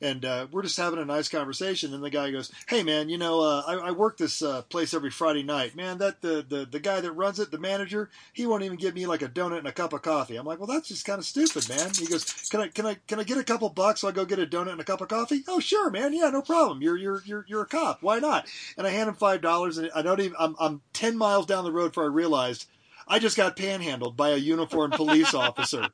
And 0.00 0.24
uh, 0.24 0.46
we're 0.52 0.62
just 0.62 0.76
having 0.76 1.00
a 1.00 1.04
nice 1.04 1.28
conversation. 1.28 1.92
And 1.92 2.00
the 2.00 2.08
guy 2.08 2.30
goes, 2.30 2.52
"Hey 2.68 2.84
man, 2.84 3.08
you 3.08 3.18
know, 3.18 3.40
uh, 3.40 3.64
I, 3.66 3.88
I 3.88 3.90
work 3.90 4.18
this 4.18 4.40
uh, 4.40 4.62
place 4.62 4.94
every 4.94 5.10
Friday 5.10 5.42
night. 5.42 5.74
Man, 5.74 5.98
that 5.98 6.20
the, 6.20 6.46
the 6.48 6.64
the 6.64 6.78
guy 6.78 7.00
that 7.00 7.10
runs 7.10 7.40
it, 7.40 7.50
the 7.50 7.58
manager, 7.58 8.08
he 8.32 8.46
won't 8.46 8.62
even 8.62 8.78
give 8.78 8.94
me 8.94 9.06
like 9.06 9.22
a 9.22 9.28
donut 9.28 9.58
and 9.58 9.66
a 9.66 9.72
cup 9.72 9.92
of 9.92 10.02
coffee." 10.02 10.36
I'm 10.36 10.46
like, 10.46 10.60
"Well, 10.60 10.68
that's 10.68 10.86
just 10.86 11.04
kind 11.04 11.18
of 11.18 11.24
stupid, 11.24 11.68
man." 11.68 11.90
He 11.98 12.06
goes, 12.06 12.24
"Can 12.50 12.60
I 12.60 12.68
can 12.68 12.86
I 12.86 12.98
can 13.08 13.18
I 13.18 13.24
get 13.24 13.38
a 13.38 13.42
couple 13.42 13.68
bucks 13.68 14.02
so 14.02 14.08
I 14.08 14.12
go 14.12 14.24
get 14.24 14.38
a 14.38 14.46
donut 14.46 14.70
and 14.70 14.80
a 14.80 14.84
cup 14.84 15.00
of 15.00 15.08
coffee?" 15.08 15.42
Oh, 15.48 15.58
sure, 15.58 15.90
man. 15.90 16.12
Yeah, 16.12 16.30
no 16.30 16.40
problem. 16.40 16.82
You're 16.82 16.96
you're 16.96 17.20
you're 17.26 17.44
you're 17.48 17.62
a 17.62 17.66
cop. 17.66 18.00
Why 18.00 18.20
not? 18.20 18.46
And 18.78 18.86
I 18.86 18.90
hand 18.90 19.08
him 19.08 19.16
five 19.16 19.40
dollars, 19.40 19.76
and 19.76 19.90
I 19.92 20.02
don't 20.02 20.20
even. 20.20 20.36
I'm 20.38 20.54
I'm 20.60 20.82
ten 20.92 21.18
miles 21.18 21.46
down 21.46 21.64
the 21.64 21.72
road 21.72 21.88
before 21.88 22.04
I 22.04 22.14
realized. 22.14 22.66
I 23.06 23.18
just 23.18 23.36
got 23.36 23.56
panhandled 23.56 24.16
by 24.16 24.30
a 24.30 24.36
uniformed 24.36 24.94
police 24.94 25.34
officer. 25.34 25.88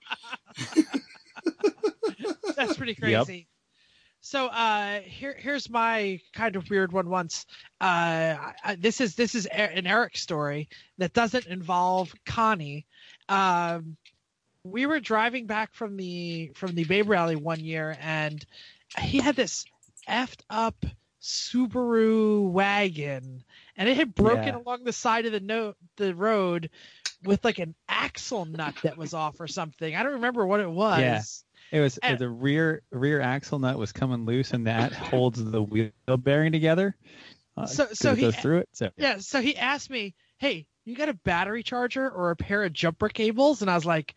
That's 2.56 2.76
pretty 2.76 2.94
Yep. 3.00 3.28
crazy. 3.28 3.48
So 4.20 4.46
uh, 4.46 5.00
here, 5.00 5.34
here's 5.38 5.68
my 5.70 6.20
kind 6.34 6.56
of 6.56 6.68
weird 6.70 6.92
one. 6.92 7.08
Once 7.08 7.46
uh, 7.80 8.36
I, 8.64 8.76
this 8.78 9.00
is 9.00 9.14
this 9.14 9.34
is 9.34 9.46
an 9.46 9.86
Eric 9.86 10.16
story 10.16 10.68
that 10.98 11.12
doesn't 11.12 11.46
involve 11.46 12.14
Connie. 12.26 12.86
Um, 13.28 13.96
we 14.64 14.86
were 14.86 15.00
driving 15.00 15.46
back 15.46 15.74
from 15.74 15.96
the 15.96 16.52
from 16.54 16.74
the 16.74 16.84
Babe 16.84 17.08
Rally 17.08 17.36
one 17.36 17.60
year, 17.64 17.96
and 18.00 18.44
he 18.98 19.18
had 19.20 19.36
this 19.36 19.64
effed 20.08 20.42
up 20.50 20.84
Subaru 21.22 22.50
wagon, 22.50 23.42
and 23.76 23.88
it 23.88 23.96
had 23.96 24.14
broken 24.14 24.54
Yeah. 24.54 24.56
along 24.56 24.84
the 24.84 24.92
side 24.92 25.26
of 25.26 25.32
the 25.32 25.40
no 25.40 25.74
the 25.96 26.14
road 26.14 26.70
with 27.24 27.44
like 27.44 27.58
an 27.58 27.74
axle 27.88 28.44
nut 28.44 28.74
that 28.82 28.96
was 28.96 29.14
off 29.14 29.40
or 29.40 29.46
something. 29.46 29.94
I 29.94 30.02
don't 30.02 30.14
remember 30.14 30.46
what 30.46 30.60
it 30.60 30.70
was. 30.70 31.00
Yeah. 31.00 31.22
It 31.72 31.80
was 31.80 31.98
And- 31.98 32.18
the 32.18 32.28
rear 32.28 32.82
rear 32.90 33.20
axle 33.20 33.58
nut 33.58 33.78
was 33.78 33.92
coming 33.92 34.24
loose, 34.26 34.52
and 34.52 34.66
that 34.66 34.92
holds 34.92 35.42
the 35.42 35.62
wheel 35.62 35.90
bearing 36.18 36.52
together. 36.52 36.96
Uh, 37.56 37.66
So- 37.66 37.88
so 37.92 38.14
he- 38.14 38.22
goes 38.22 38.36
through 38.36 38.58
it. 38.58 38.68
So 38.72 38.90
Yeah, 38.96 39.18
so 39.18 39.40
he 39.42 39.56
asked 39.56 39.90
me, 39.90 40.14
"Hey, 40.38 40.66
you 40.84 40.96
got 40.96 41.08
a 41.08 41.14
battery 41.14 41.62
charger 41.62 42.08
or 42.10 42.30
a 42.30 42.36
pair 42.36 42.64
of 42.64 42.72
jumper 42.72 43.08
cables?" 43.08 43.60
And 43.62 43.70
I 43.70 43.74
was 43.74 43.84
like, 43.84 44.14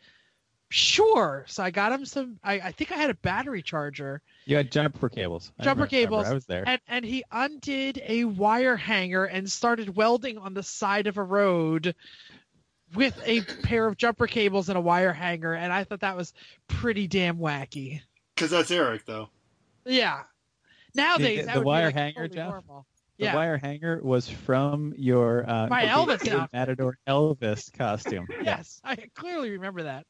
"Sure." 0.70 1.46
So 1.48 1.62
I 1.64 1.70
got 1.72 1.92
him 1.92 2.06
some. 2.06 2.40
I, 2.44 2.54
I 2.56 2.72
think 2.72 2.92
I 2.92 2.96
had 2.96 3.10
a 3.10 3.16
battery 3.16 3.62
charger, 3.62 4.22
you 4.46 4.56
had 4.58 4.72
jumper 4.72 5.10
cables. 5.10 5.52
Jumper 5.62 5.84
remember- 5.84 5.88
cables, 5.88 6.28
I 6.28 6.34
was 6.34 6.46
there. 6.46 6.64
and 6.68 6.82
and 6.88 7.06
he 7.06 7.24
undid 7.32 8.02
a 8.08 8.26
wire 8.26 8.76
hanger 8.78 9.26
and 9.26 9.52
started 9.52 9.96
welding 9.96 10.38
on 10.38 10.54
the 10.54 10.64
side 10.64 11.06
of 11.08 11.18
a 11.18 11.24
road 11.24 11.94
with 12.96 13.20
a 13.26 13.42
pair 13.42 13.86
of 13.88 13.98
jumper 13.98 14.28
cables 14.28 14.70
and 14.70 14.78
a 14.78 14.82
wire 14.82 15.14
hanger, 15.14 15.54
and 15.54 15.72
I 15.74 15.84
thought 15.84 16.02
that 16.02 16.16
was 16.18 16.34
pretty 16.68 17.08
damn 17.08 17.38
wacky. 17.38 18.02
Because 18.36 18.52
that's 18.52 18.72
Eric, 18.72 19.06
though. 19.06 19.30
Yeah. 19.86 20.24
Nowadays, 20.96 21.40
The- 21.42 21.46
that 21.48 21.54
the 21.54 21.60
would 21.60 21.66
wire 21.66 21.82
be 21.82 21.86
like 21.88 21.96
hanger, 21.96 22.14
totally 22.28 22.36
Jeff? 22.36 22.50
normal. 22.50 22.86
The 23.20 23.26
Yeah. 23.26 23.36
wire 23.36 23.58
hanger 23.58 24.00
was 24.04 24.28
from 24.28 24.94
your 24.98 25.48
uh, 25.50 25.68
My 25.68 25.86
Elvis 25.86 26.50
Matador 26.52 26.98
Elvis 27.08 27.72
costume. 27.72 28.28
Yes, 28.44 28.82
I 28.84 28.96
clearly 29.16 29.52
remember 29.52 29.84
that. 29.84 30.06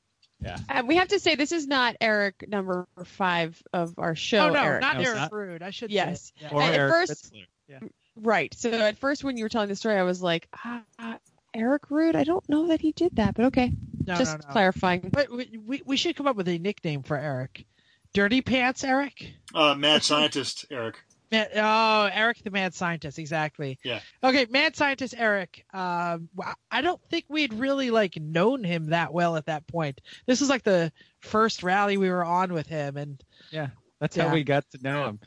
Uh, 0.69 0.83
we 0.85 0.97
have 0.97 1.07
to 1.09 1.19
say 1.19 1.35
this 1.35 1.53
is 1.53 1.67
not 1.67 1.95
Eric 2.01 2.45
number 2.49 2.85
five 3.05 3.61
of 3.71 3.93
our 3.97 4.13
show. 4.15 4.49
oh 4.49 4.53
no, 4.53 4.61
Eric. 4.61 4.81
not 4.81 4.97
No, 4.97 5.03
Eric 5.03 5.15
not. 5.17 5.31
Rood. 5.31 5.61
I 5.63 5.69
should. 5.69 5.89
say 5.89 5.95
Yes. 5.95 6.33
it. 6.37 6.43
Yeah. 6.43 6.49
Or 6.51 6.61
At 6.61 6.73
Eric 6.73 6.91
first- 6.93 7.33
Yeah. 7.69 7.79
Right. 8.17 8.53
So 8.53 8.69
at 8.71 8.97
first, 8.97 9.23
when 9.23 9.37
you 9.37 9.45
were 9.45 9.49
telling 9.49 9.69
the 9.69 9.75
story, 9.75 9.95
I 9.95 10.03
was 10.03 10.21
like, 10.21 10.47
ah, 10.65 10.81
ah, 10.99 11.17
Eric 11.53 11.89
Rood. 11.89 12.15
I 12.15 12.23
don't 12.23 12.47
know 12.49 12.67
that 12.67 12.81
he 12.81 12.91
did 12.91 13.15
that, 13.17 13.35
but 13.35 13.45
okay. 13.45 13.71
No, 14.05 14.15
Just 14.15 14.37
no, 14.39 14.47
no. 14.47 14.51
clarifying. 14.51 15.09
But 15.11 15.31
we, 15.31 15.59
we 15.65 15.81
we 15.85 15.97
should 15.97 16.15
come 16.15 16.27
up 16.27 16.35
with 16.35 16.47
a 16.47 16.57
nickname 16.57 17.03
for 17.03 17.17
Eric. 17.17 17.65
Dirty 18.13 18.41
Pants 18.41 18.83
Eric. 18.83 19.33
Uh, 19.55 19.73
mad 19.75 20.03
scientist 20.03 20.65
Eric. 20.69 20.97
Ma- 21.31 21.45
oh, 21.55 22.09
Eric 22.13 22.43
the 22.43 22.51
Mad 22.51 22.75
Scientist, 22.75 23.17
exactly. 23.17 23.79
Yeah. 23.83 24.01
Okay, 24.23 24.45
Mad 24.51 24.75
Scientist 24.75 25.15
Eric. 25.17 25.65
Um, 25.73 26.29
w- 26.35 26.53
I 26.69 26.81
don't 26.81 27.01
think 27.09 27.25
we'd 27.27 27.55
really 27.55 27.89
like 27.89 28.15
known 28.17 28.63
him 28.63 28.91
that 28.91 29.11
well 29.13 29.35
at 29.35 29.47
that 29.47 29.65
point. 29.65 29.99
This 30.27 30.41
was 30.41 30.49
like 30.49 30.61
the 30.61 30.91
first 31.21 31.63
rally 31.63 31.97
we 31.97 32.11
were 32.11 32.23
on 32.23 32.53
with 32.53 32.67
him, 32.67 32.97
and 32.97 33.19
yeah, 33.49 33.69
That's 33.99 34.15
Yeah. 34.15 34.27
how 34.27 34.33
we 34.35 34.43
got 34.43 34.69
to 34.71 34.77
know 34.83 35.07
him. 35.07 35.19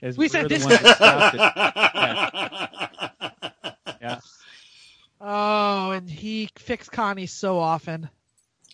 is 0.00 0.16
We 0.16 0.28
said 0.28 0.48
this 0.48 0.64
ones 0.64 0.78
guy- 0.78 0.82
that 0.82 0.96
stopped 0.96 1.34
it. 3.34 3.40
Yeah. 4.00 4.20
Oh, 5.20 5.90
and 5.92 6.08
he 6.08 6.48
fixed 6.56 6.92
Connie 6.92 7.26
so 7.26 7.58
often. 7.58 8.08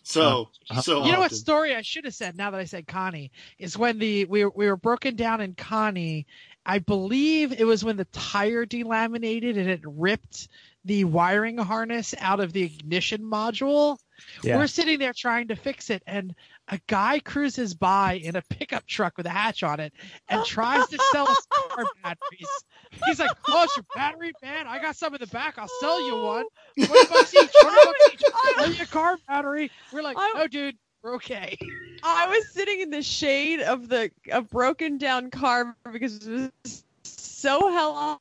so, 0.03 0.49
Uh-huh. 0.71 0.81
so 0.81 1.05
You 1.05 1.13
know 1.13 1.21
what 1.21 1.33
story 1.33 1.75
I 1.75 1.83
should 1.83 2.05
have 2.05 2.15
said 2.15 2.37
now 2.37 2.51
that 2.51 2.61
I 2.61 2.65
said 2.65 2.87
Connie 2.87 3.33
is 3.59 3.77
when 3.77 3.99
the 3.99 4.25
we 4.27 4.45
were, 4.45 4.53
we 4.55 4.67
were 4.67 4.77
broken 4.77 5.17
down 5.17 5.41
in 5.41 5.55
Connie. 5.55 6.27
I 6.65 6.79
believe 6.81 7.53
it 7.53 7.65
was 7.65 7.85
when 7.85 7.97
the 7.97 8.07
tire 8.07 8.67
delaminated 8.67 9.57
and 9.57 9.69
it 9.69 9.81
ripped 9.85 10.49
the 10.85 11.05
wiring 11.05 11.59
harness 11.59 12.15
out 12.19 12.41
of 12.41 12.53
the 12.53 12.63
ignition 12.63 13.23
module. 13.23 13.99
Yeah. 14.43 14.57
We're 14.57 14.67
sitting 14.67 14.99
there 14.99 15.13
trying 15.13 15.49
to 15.49 15.57
fix 15.57 15.91
it, 15.91 16.03
and 16.07 16.35
a 16.69 16.81
guy 16.89 17.21
cruises 17.21 17.75
by 17.75 18.15
in 18.15 18.37
a 18.37 18.43
pickup 18.43 18.87
truck 18.87 19.17
with 19.17 19.27
a 19.27 19.31
hatch 19.31 19.63
on 19.63 19.79
it 19.81 19.93
and 20.29 20.45
tries 20.45 20.87
to 20.89 20.99
sell 21.13 21.29
us 21.29 21.47
car 21.53 21.85
batteries. 22.03 22.49
He's 23.07 23.21
like, 23.21 23.31
"Oh, 23.49 23.63
it's 23.65 23.77
your 23.77 23.85
battery, 23.95 24.33
man? 24.43 24.67
I 24.67 24.81
got 24.81 24.97
some 24.97 25.15
in 25.15 25.21
the 25.21 25.27
back. 25.29 25.59
I'll 25.59 25.69
sell 25.81 26.05
you 26.07 26.17
one. 26.23 26.45
Twenty 26.77 27.09
bucks 27.09 27.35
each. 27.35 27.51
Twenty 27.61 27.77
bucks 27.85 28.13
each. 28.13 28.21
Sell 28.57 28.73
you 28.73 28.83
a 28.83 28.87
car 28.87 29.19
battery." 29.29 29.71
We're 29.93 30.03
like, 30.03 30.17
I- 30.19 30.33
"No, 30.35 30.47
dude, 30.49 30.77
we're 31.03 31.15
okay." 31.17 31.57
I 32.03 32.27
was 32.29 32.49
sitting 32.53 32.81
in 32.81 32.91
the 32.91 33.03
shade 33.03 33.61
of 33.61 33.89
the 33.89 34.11
a 34.31 34.43
broken 34.43 34.99
down 34.99 35.31
car 35.31 35.77
because 35.93 36.27
it 36.27 36.53
was 36.65 36.85
so 37.05 37.71
hell 37.73 37.93
on. 37.93 38.19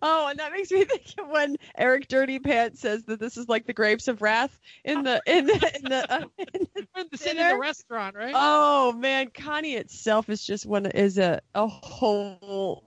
Oh, 0.00 0.28
and 0.28 0.38
that 0.38 0.52
makes 0.52 0.70
me 0.70 0.84
think 0.84 1.14
of 1.18 1.28
when 1.28 1.56
Eric 1.76 2.08
Dirty 2.08 2.38
Pants 2.38 2.80
says 2.80 3.04
that 3.04 3.20
this 3.20 3.36
is 3.36 3.48
like 3.48 3.66
the 3.66 3.72
grapes 3.72 4.08
of 4.08 4.22
wrath 4.22 4.58
in 4.84 5.02
the 5.02 5.20
in 5.26 5.46
the, 5.46 5.72
in 5.76 5.84
the, 5.84 6.12
uh, 6.12 6.24
in 6.38 6.66
the 6.74 7.00
in 7.00 7.06
the 7.10 7.18
sitting 7.18 7.38
in 7.38 7.44
Dinner? 7.44 7.54
the 7.54 7.60
restaurant, 7.60 8.16
right? 8.16 8.34
Oh 8.36 8.92
man, 8.92 9.30
Connie 9.34 9.74
itself 9.74 10.28
is 10.28 10.44
just 10.44 10.66
one 10.66 10.86
is 10.86 11.18
a 11.18 11.40
a 11.54 11.66
whole 11.66 12.84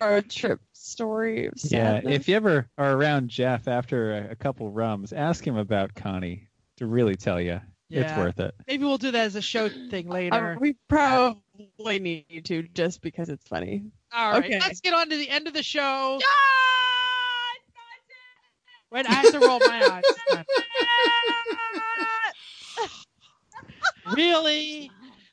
road 0.00 0.30
trip 0.30 0.60
story. 0.72 1.46
Of 1.46 1.54
Yeah, 1.64 2.00
if 2.04 2.28
you 2.28 2.36
ever 2.36 2.68
are 2.78 2.92
around 2.92 3.28
Jeff 3.28 3.68
after 3.68 4.12
a, 4.12 4.30
a 4.32 4.36
couple 4.36 4.70
rums, 4.70 5.12
ask 5.12 5.46
him 5.46 5.56
about 5.56 5.94
Connie 5.94 6.48
to 6.76 6.86
really 6.86 7.16
tell 7.16 7.40
you 7.40 7.60
it's 7.90 8.16
worth 8.16 8.40
it. 8.40 8.54
Maybe 8.66 8.84
we'll 8.84 8.98
do 8.98 9.10
that 9.10 9.26
as 9.26 9.36
a 9.36 9.42
show 9.42 9.68
thing 9.68 10.08
later. 10.08 10.54
Uh, 10.54 10.56
we 10.58 10.76
probably 10.88 11.98
need 11.98 12.44
to 12.46 12.62
just 12.62 13.02
because 13.02 13.28
it's 13.28 13.46
funny. 13.46 13.84
All 14.12 14.32
right, 14.32 14.44
okay. 14.44 14.58
let's 14.60 14.80
get 14.80 14.94
on 14.94 15.10
to 15.10 15.16
the 15.16 15.28
end 15.28 15.46
of 15.46 15.54
the 15.54 15.62
show. 15.62 16.18
Wait, 18.90 19.06
I 19.06 19.12
have 19.12 19.32
to 19.32 19.40
roll 19.40 19.58
my 19.58 20.02
eyes. 20.30 20.44
really? 24.14 24.90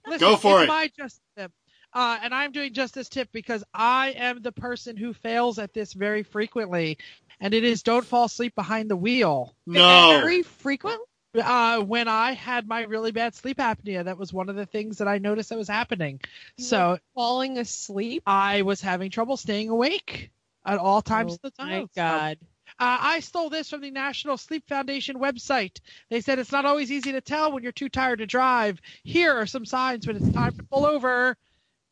Listen, 0.08 0.20
Go 0.20 0.36
for 0.36 0.62
it's 0.62 0.64
it. 0.64 0.68
My 0.68 0.92
justice 0.98 1.22
tip. 1.38 1.52
Uh, 1.94 2.18
and 2.24 2.34
I'm 2.34 2.52
doing 2.54 2.74
justice 2.74 3.08
tip 3.10 3.30
because 3.32 3.64
I 3.74 4.12
am 4.18 4.42
the 4.42 4.52
person 4.52 4.98
who 4.98 5.14
fails 5.14 5.60
at 5.60 5.74
this 5.74 5.94
very 5.94 6.24
frequently, 6.24 6.98
and 7.40 7.54
it 7.54 7.64
is 7.64 7.84
don't 7.84 8.06
fall 8.06 8.26
asleep 8.26 8.56
behind 8.56 8.90
the 8.90 8.96
wheel. 8.96 9.56
No. 9.68 10.20
Very 10.22 10.42
frequent. 10.42 11.00
Uh, 11.34 11.80
when 11.82 12.08
I 12.08 12.34
had 12.34 12.68
my 12.68 12.82
really 12.84 13.12
bad 13.12 13.36
sleep 13.36 13.58
apnea, 13.58 14.04
that 14.04 14.18
was 14.18 14.34
one 14.34 14.50
of 14.50 14.56
the 14.56 14.66
things 14.66 14.98
that 14.98 15.08
I 15.08 15.18
noticed 15.18 15.50
that 15.50 15.58
was 15.58 15.70
happening. 15.70 16.20
So 16.58 16.98
Falling 17.16 17.58
asleep. 17.58 18.24
I 18.26 18.64
was 18.64 18.82
having 18.82 19.12
trouble 19.12 19.38
staying 19.38 19.70
awake 19.70 20.32
at 20.66 20.78
all 20.78 21.02
times 21.02 21.34
Oh, 21.34 21.36
of 21.36 21.42
the 21.42 21.52
time. 21.52 21.70
My 21.70 21.88
God. 21.96 22.38
Uh, 22.80 22.98
I 23.00 23.20
stole 23.20 23.50
this 23.50 23.70
from 23.70 23.82
the 23.82 23.92
National 23.92 24.38
Sleep 24.38 24.68
Foundation 24.68 25.18
website. 25.18 25.80
They 26.10 26.22
said 26.22 26.40
it's 26.40 26.52
not 26.52 26.66
always 26.66 26.92
easy 26.92 27.12
to 27.14 27.22
tell 27.22 27.52
when 27.52 27.64
you're 27.64 27.72
too 27.72 27.90
tired 27.90 28.20
to 28.20 28.26
drive. 28.26 28.82
Here 29.04 29.34
are 29.34 29.46
some 29.46 29.66
signs 29.66 30.08
when 30.08 30.16
it's 30.16 30.30
time 30.30 30.54
to 30.58 30.64
pull 30.64 30.86
over. 30.86 31.38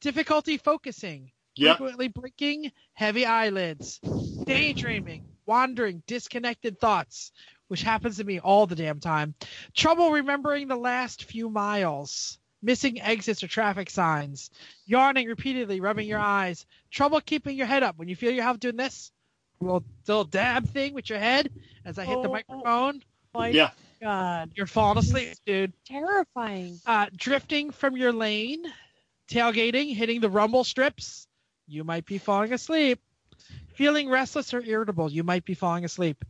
Difficulty 0.02 0.58
focusing, 0.58 1.32
Yep. 1.56 1.78
frequently 1.78 2.08
blinking, 2.08 2.72
heavy 2.94 3.26
eyelids, 3.26 4.02
daydreaming, 4.46 5.26
wandering, 5.46 6.02
disconnected 6.08 6.80
thoughts, 6.80 7.32
which 7.70 7.82
happens 7.82 8.18
to 8.18 8.24
me 8.26 8.40
all 8.40 8.68
the 8.68 8.76
damn 8.76 9.00
time. 9.00 9.34
Trouble 9.74 10.12
remembering 10.12 10.68
the 10.68 10.76
last 10.76 11.24
few 11.24 11.50
miles. 11.50 12.38
Missing 12.62 13.00
exits 13.00 13.42
or 13.42 13.48
traffic 13.48 13.90
signs. 13.90 14.52
Yawning 14.86 15.28
repeatedly, 15.30 15.80
rubbing 15.80 16.08
your 16.10 16.20
eyes. 16.20 16.66
Trouble 16.92 17.22
keeping 17.22 17.56
your 17.56 17.68
head 17.68 17.84
up 17.84 17.98
when 17.98 18.10
you 18.10 18.18
feel 18.18 18.32
yourself 18.32 18.60
doing 18.60 18.76
this 18.76 19.12
little 19.62 19.84
little 20.08 20.26
dab 20.26 20.68
thing 20.68 20.94
with 20.94 21.10
your 21.10 21.20
head 21.20 21.50
as 21.86 21.98
I 21.98 22.04
hit 22.06 22.22
the 22.22 22.28
Oh. 22.28 22.34
microphone. 22.34 23.02
My 23.34 23.48
Yeah. 23.50 23.72
God. 24.02 24.52
You're 24.56 24.68
falling 24.68 24.98
asleep, 24.98 25.38
dude. 25.46 25.72
Terrifying. 25.86 26.80
Uh, 26.86 27.08
drifting 27.16 27.72
from 27.72 27.96
your 27.96 28.12
lane, 28.12 28.64
tailgating, 29.30 29.96
hitting 29.96 30.20
the 30.20 30.30
rumble 30.30 30.64
strips. 30.66 31.28
You 31.68 31.84
might 31.84 32.06
be 32.06 32.18
falling 32.18 32.52
asleep. 32.52 33.00
Feeling 33.76 34.10
restless 34.10 34.54
or 34.54 34.62
irritable. 34.62 35.10
You 35.12 35.24
might 35.24 35.46
be 35.46 35.54
falling 35.54 35.86
asleep. 35.86 36.26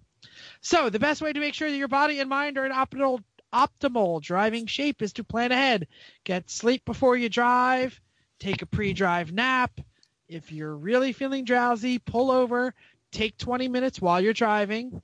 So 0.61 0.89
the 0.89 0.99
best 0.99 1.21
way 1.21 1.33
to 1.33 1.39
make 1.39 1.53
sure 1.53 1.69
that 1.69 1.77
your 1.77 1.87
body 1.87 2.19
and 2.19 2.29
mind 2.29 2.57
are 2.57 2.65
in 2.65 2.71
optimal 2.71 3.23
optimal 3.53 4.21
driving 4.21 4.67
shape 4.67 5.01
is 5.01 5.13
to 5.13 5.23
plan 5.23 5.51
ahead. 5.51 5.87
Get 6.23 6.49
sleep 6.49 6.85
before 6.85 7.17
you 7.17 7.29
drive. 7.29 7.99
Take 8.39 8.61
a 8.61 8.65
pre-drive 8.67 9.31
nap. 9.31 9.79
If 10.27 10.51
you're 10.51 10.75
really 10.75 11.13
feeling 11.13 11.45
drowsy, 11.45 11.97
pull 11.99 12.29
over. 12.31 12.73
Take 13.11 13.37
20 13.37 13.67
minutes 13.67 13.99
while 13.99 14.21
you're 14.21 14.33
driving. 14.33 15.01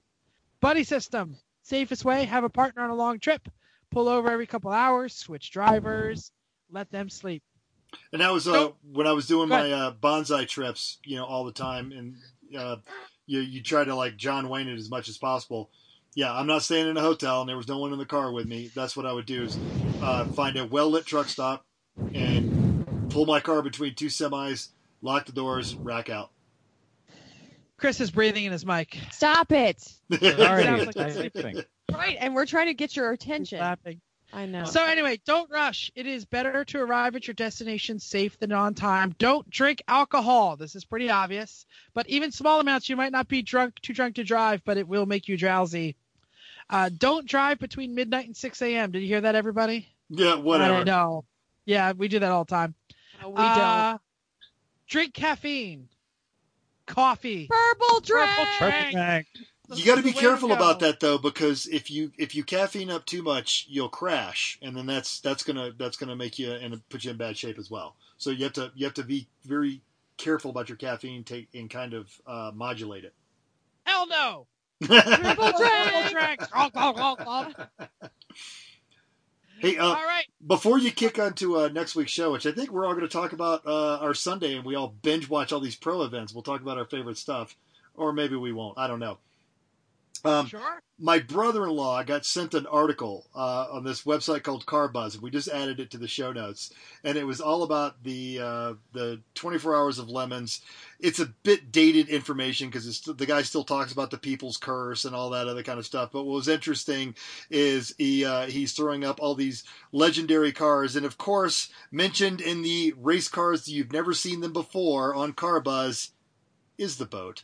Buddy 0.62 0.84
system. 0.84 1.38
Safest 1.64 2.06
way, 2.06 2.26
have 2.26 2.44
a 2.44 2.50
partner 2.50 2.84
on 2.84 2.92
a 2.92 2.96
long 2.96 3.18
trip. 3.20 3.50
Pull 3.90 4.08
over 4.08 4.30
every 4.30 4.46
couple 4.46 4.72
hours, 4.72 5.16
switch 5.16 5.50
drivers, 5.50 6.32
let 6.70 6.92
them 6.92 7.10
sleep. 7.10 7.42
And 8.12 8.22
that 8.22 8.32
was 8.32 8.48
uh, 8.48 8.54
So- 8.54 8.76
when 8.92 9.08
I 9.08 9.14
was 9.14 9.26
doing 9.26 9.50
my 9.50 9.72
uh, 9.72 9.92
bonsai 9.92 10.48
trips, 10.48 11.00
you 11.04 11.16
know, 11.18 11.26
all 11.26 11.46
the 11.46 11.52
time, 11.52 11.92
and 11.92 12.16
uh, 12.56 12.78
you 13.28 13.40
you 13.40 13.62
try 13.62 13.84
to 13.84 13.96
like 13.96 14.18
John 14.18 14.50
Wayne 14.50 14.68
it 14.68 14.78
as 14.78 14.90
much 14.90 15.10
as 15.10 15.18
possible. 15.18 15.70
Yeah, 16.16 16.34
I'm 16.34 16.48
not 16.48 16.62
staying 16.64 16.88
in 16.88 16.96
a 16.96 17.02
hotel, 17.02 17.42
and 17.42 17.50
there 17.50 17.58
was 17.58 17.68
no 17.68 17.78
one 17.80 17.92
in 17.92 18.00
the 18.00 18.06
car 18.06 18.32
with 18.32 18.48
me. 18.48 18.72
That's 18.74 18.96
what 18.96 19.06
I 19.06 19.12
would 19.12 19.26
do: 19.26 19.44
is 19.44 19.58
uh, 20.02 20.26
find 20.26 20.56
a 20.58 20.66
well 20.66 20.90
lit 20.90 21.06
truck 21.06 21.28
stop 21.28 21.66
and 22.14 23.10
pull 23.10 23.26
my 23.26 23.40
car 23.40 23.62
between 23.62 23.96
two 23.96 24.08
semis, 24.08 24.70
lock 25.02 25.26
the 25.26 25.32
doors, 25.34 25.76
rack 25.76 26.10
out. 26.10 26.32
Chris 27.78 28.00
is 28.00 28.10
breathing 28.12 28.46
in 28.46 28.52
his 28.54 28.66
mic. 28.66 28.98
Stop 29.12 29.52
it. 29.52 29.84
Already 30.12 30.64
Sounds 30.64 30.86
like 30.86 30.96
tiny 30.96 31.28
a- 31.28 31.30
thing. 31.30 31.64
Right, 31.92 32.18
and 32.20 32.34
we're 32.34 32.46
trying 32.46 32.68
to 32.68 32.74
get 32.74 32.96
your 32.96 33.12
He's 33.12 33.22
attention. 33.22 33.60
Laughing. 34.36 34.56
I 34.56 34.60
know. 34.60 34.66
So 34.66 34.84
anyway, 34.86 35.20
don't 35.26 35.50
rush. 35.50 35.92
It 35.96 36.06
is 36.08 36.26
better 36.26 36.66
to 36.66 36.80
arrive 36.80 37.16
at 37.16 37.28
your 37.28 37.34
destination 37.34 38.00
safe 38.00 38.38
than 38.40 38.52
on 38.52 38.74
time. 38.74 39.16
Don't 39.18 39.50
drink 39.50 39.82
alcohol. 39.88 40.56
This 40.58 40.76
is 40.76 40.86
pretty 40.86 41.10
obvious, 41.10 41.66
but 41.94 42.08
even 42.10 42.32
small 42.32 42.60
amounts, 42.60 42.90
you 42.90 42.96
might 42.96 43.12
not 43.12 43.28
be 43.28 43.42
drunk, 43.42 43.80
too 43.82 43.94
drunk 43.94 44.16
to 44.16 44.24
drive, 44.24 44.62
but 44.66 44.78
it 44.78 44.88
will 44.88 45.06
make 45.06 45.28
you 45.28 45.38
drowsy. 45.38 45.96
Uh, 46.70 46.90
don't 46.98 47.28
drive 47.28 47.60
between 47.60 47.94
midnight 47.96 48.26
and 48.26 48.36
6 48.36 48.62
a.m. 48.62 48.92
Did 48.92 49.02
you 49.02 49.08
hear 49.08 49.22
that, 49.22 49.36
everybody? 49.36 49.88
yeah, 50.10 50.36
whatever. 50.36 50.84
No. 50.86 51.26
Yeah, 51.66 51.94
we 51.94 52.08
do 52.08 52.20
that 52.20 52.32
all 52.32 52.44
the 52.44 52.50
time. 52.50 52.76
No, 53.22 53.30
we 53.30 53.36
Uh, 53.38 53.98
Drink 54.88 55.14
caffeine, 55.16 55.90
coffee. 56.86 57.48
don't. 57.50 57.58
Purple 57.80 58.00
drink. 58.02 58.30
Purple 58.30 58.46
Purple 58.60 59.26
You 59.74 59.86
got 59.86 59.96
to 59.96 60.04
be 60.04 60.14
to 60.14 60.20
careful 60.20 60.52
about 60.52 60.80
that 60.82 61.00
though, 61.00 61.18
because 61.18 61.68
if 61.68 61.90
you 61.90 62.12
if 62.18 62.36
you 62.36 62.44
caffeine 62.44 62.92
up 62.92 63.06
too 63.06 63.24
much, 63.24 63.66
you'll 63.70 63.90
crash, 63.90 64.60
and 64.62 64.76
then 64.76 64.86
that's 64.86 65.20
that's 65.22 65.44
gonna 65.44 65.72
that's 65.78 65.98
gonna 65.98 66.16
make 66.16 66.38
you 66.38 66.52
and 66.52 66.88
put 66.90 67.04
you 67.04 67.12
in 67.12 67.18
bad 67.18 67.38
shape 67.38 67.58
as 67.58 67.72
well. 67.72 67.96
So 68.18 68.30
you 68.30 68.44
have 68.44 68.54
to 68.54 68.72
you 68.76 68.86
have 68.86 68.94
to 68.96 69.04
be 69.04 69.28
very 69.44 69.82
careful 70.18 70.52
about 70.52 70.70
your 70.70 70.78
caffeine 70.78 71.24
take 71.24 71.50
and 71.54 71.70
kind 71.70 71.94
of 71.94 72.10
uh, 72.26 72.52
modulate 72.54 73.04
it. 73.04 73.14
Hell 73.86 74.08
no. 74.08 74.48
Drink. 74.82 76.42
hey, 79.60 79.78
uh, 79.78 79.86
All 79.86 79.96
right. 79.96 80.26
before 80.46 80.78
you 80.78 80.92
kick 80.92 81.18
onto 81.18 81.58
uh, 81.58 81.70
next 81.70 81.96
week's 81.96 82.12
show, 82.12 82.32
which 82.32 82.46
I 82.46 82.52
think 82.52 82.72
we're 82.72 82.86
all 82.86 82.94
going 82.94 83.08
to 83.08 83.12
talk 83.12 83.34
about 83.34 83.66
uh, 83.66 83.98
our 83.98 84.14
Sunday, 84.14 84.56
and 84.56 84.66
we 84.66 84.76
all 84.76 84.94
binge 85.02 85.30
watch 85.30 85.54
all 85.54 85.60
these 85.60 85.76
pro 85.76 86.04
events. 86.04 86.34
We'll 86.34 86.44
talk 86.44 86.62
about 86.62 86.78
our 86.78 86.86
favorite 86.86 87.18
stuff, 87.18 87.56
or 87.94 88.12
maybe 88.12 88.36
we 88.36 88.52
won't. 88.52 88.78
I 88.78 88.88
don't 88.88 89.00
know. 89.00 89.18
Um, 90.26 90.48
Sure. 90.48 90.82
my 90.98 91.20
brother-in-law 91.20 92.04
got 92.04 92.26
sent 92.26 92.54
an 92.54 92.66
article 92.66 93.28
uh, 93.36 93.68
on 93.72 93.84
this 93.84 94.04
website 94.04 94.44
called 94.44 94.66
Car 94.66 94.88
Buzz. 94.88 95.20
We 95.20 95.30
just 95.30 95.48
added 95.50 95.80
it 95.80 95.92
to 95.92 95.98
the 95.98 96.08
show 96.08 96.32
notes, 96.32 96.72
and 97.04 97.18
it 97.18 97.26
was 97.26 97.40
all 97.40 97.64
about 97.64 98.04
the 98.04 98.40
uh, 98.40 98.74
the 98.94 99.22
24 99.36 99.76
hours 99.76 100.00
of 100.00 100.10
lemons. 100.10 100.62
It's 101.00 101.20
a 101.20 101.28
bit 101.44 101.72
dated 101.72 102.10
information 102.10 102.70
because 102.70 103.02
the 103.02 103.26
guy 103.26 103.44
still 103.44 103.64
talks 103.64 103.92
about 103.92 104.10
the 104.10 104.18
people's 104.18 104.58
curse 104.58 105.06
and 105.06 105.16
all 105.16 105.30
that 105.32 105.48
other 105.48 105.64
kind 105.64 105.78
of 105.78 105.86
stuff. 105.86 106.10
But 106.12 106.24
what 106.24 106.34
was 106.36 106.48
interesting 106.48 107.16
is 107.52 107.94
he 107.98 108.26
uh, 108.26 108.48
he's 108.48 108.74
throwing 108.74 109.04
up 109.04 109.20
all 109.22 109.36
these 109.36 109.64
legendary 109.92 110.52
cars, 110.52 110.96
and 110.96 111.06
of 111.06 111.18
course 111.18 111.70
mentioned 111.92 112.42
in 112.42 112.64
the 112.64 112.94
race 112.98 113.28
cars 113.28 113.68
you've 113.68 113.92
never 113.92 114.14
seen 114.14 114.40
them 114.42 114.54
before 114.54 115.14
on 115.14 115.34
Car 115.34 115.60
Buzz 115.60 116.12
is 116.78 116.98
the 116.98 117.06
boat. 117.06 117.44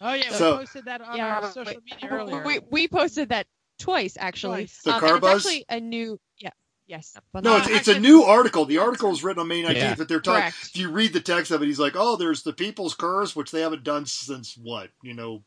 Oh 0.00 0.12
yeah, 0.12 0.30
So- 0.32 0.52
we 0.52 0.58
posted 0.58 0.84
that 0.86 1.00
on 1.00 1.18
our 1.20 1.50
social 1.50 1.80
media 1.84 2.08
earlier. 2.08 2.42
We, 2.44 2.60
we 2.70 2.88
posted 2.88 3.30
that 3.30 3.46
twice 3.78 4.16
actually. 4.18 4.62
Twice. 4.66 4.80
The 4.84 4.94
Um, 4.94 5.00
car 5.00 5.08
and 5.08 5.16
it's 5.18 5.20
buzz? 5.22 5.46
actually 5.46 5.64
a 5.68 5.80
new 5.80 6.20
yeah 6.38 6.50
yes. 6.86 7.16
But 7.32 7.44
No, 7.44 7.56
it's, 7.56 7.68
it's 7.68 7.88
a 7.88 7.98
new 7.98 8.22
article. 8.22 8.64
The 8.64 8.78
article 8.78 9.10
is 9.12 9.22
written 9.24 9.40
on 9.40 9.48
May 9.48 9.62
19th, 9.62 9.74
Yeah. 9.76 9.94
but 9.96 10.08
they're 10.08 10.20
talking. 10.20 10.40
Correct. 10.42 10.56
If 10.74 10.76
you 10.76 10.90
read 10.90 11.12
the 11.12 11.20
text 11.20 11.50
of 11.50 11.62
it, 11.62 11.66
he's 11.66 11.78
like, 11.80 11.94
"Oh, 11.96 12.16
there's 12.16 12.42
the 12.42 12.52
People's 12.52 12.94
Curse, 12.94 13.34
which 13.36 13.50
they 13.50 13.60
haven't 13.60 13.84
done 13.84 14.06
since 14.06 14.56
what? 14.56 14.90
You 15.02 15.14
know, 15.14 15.42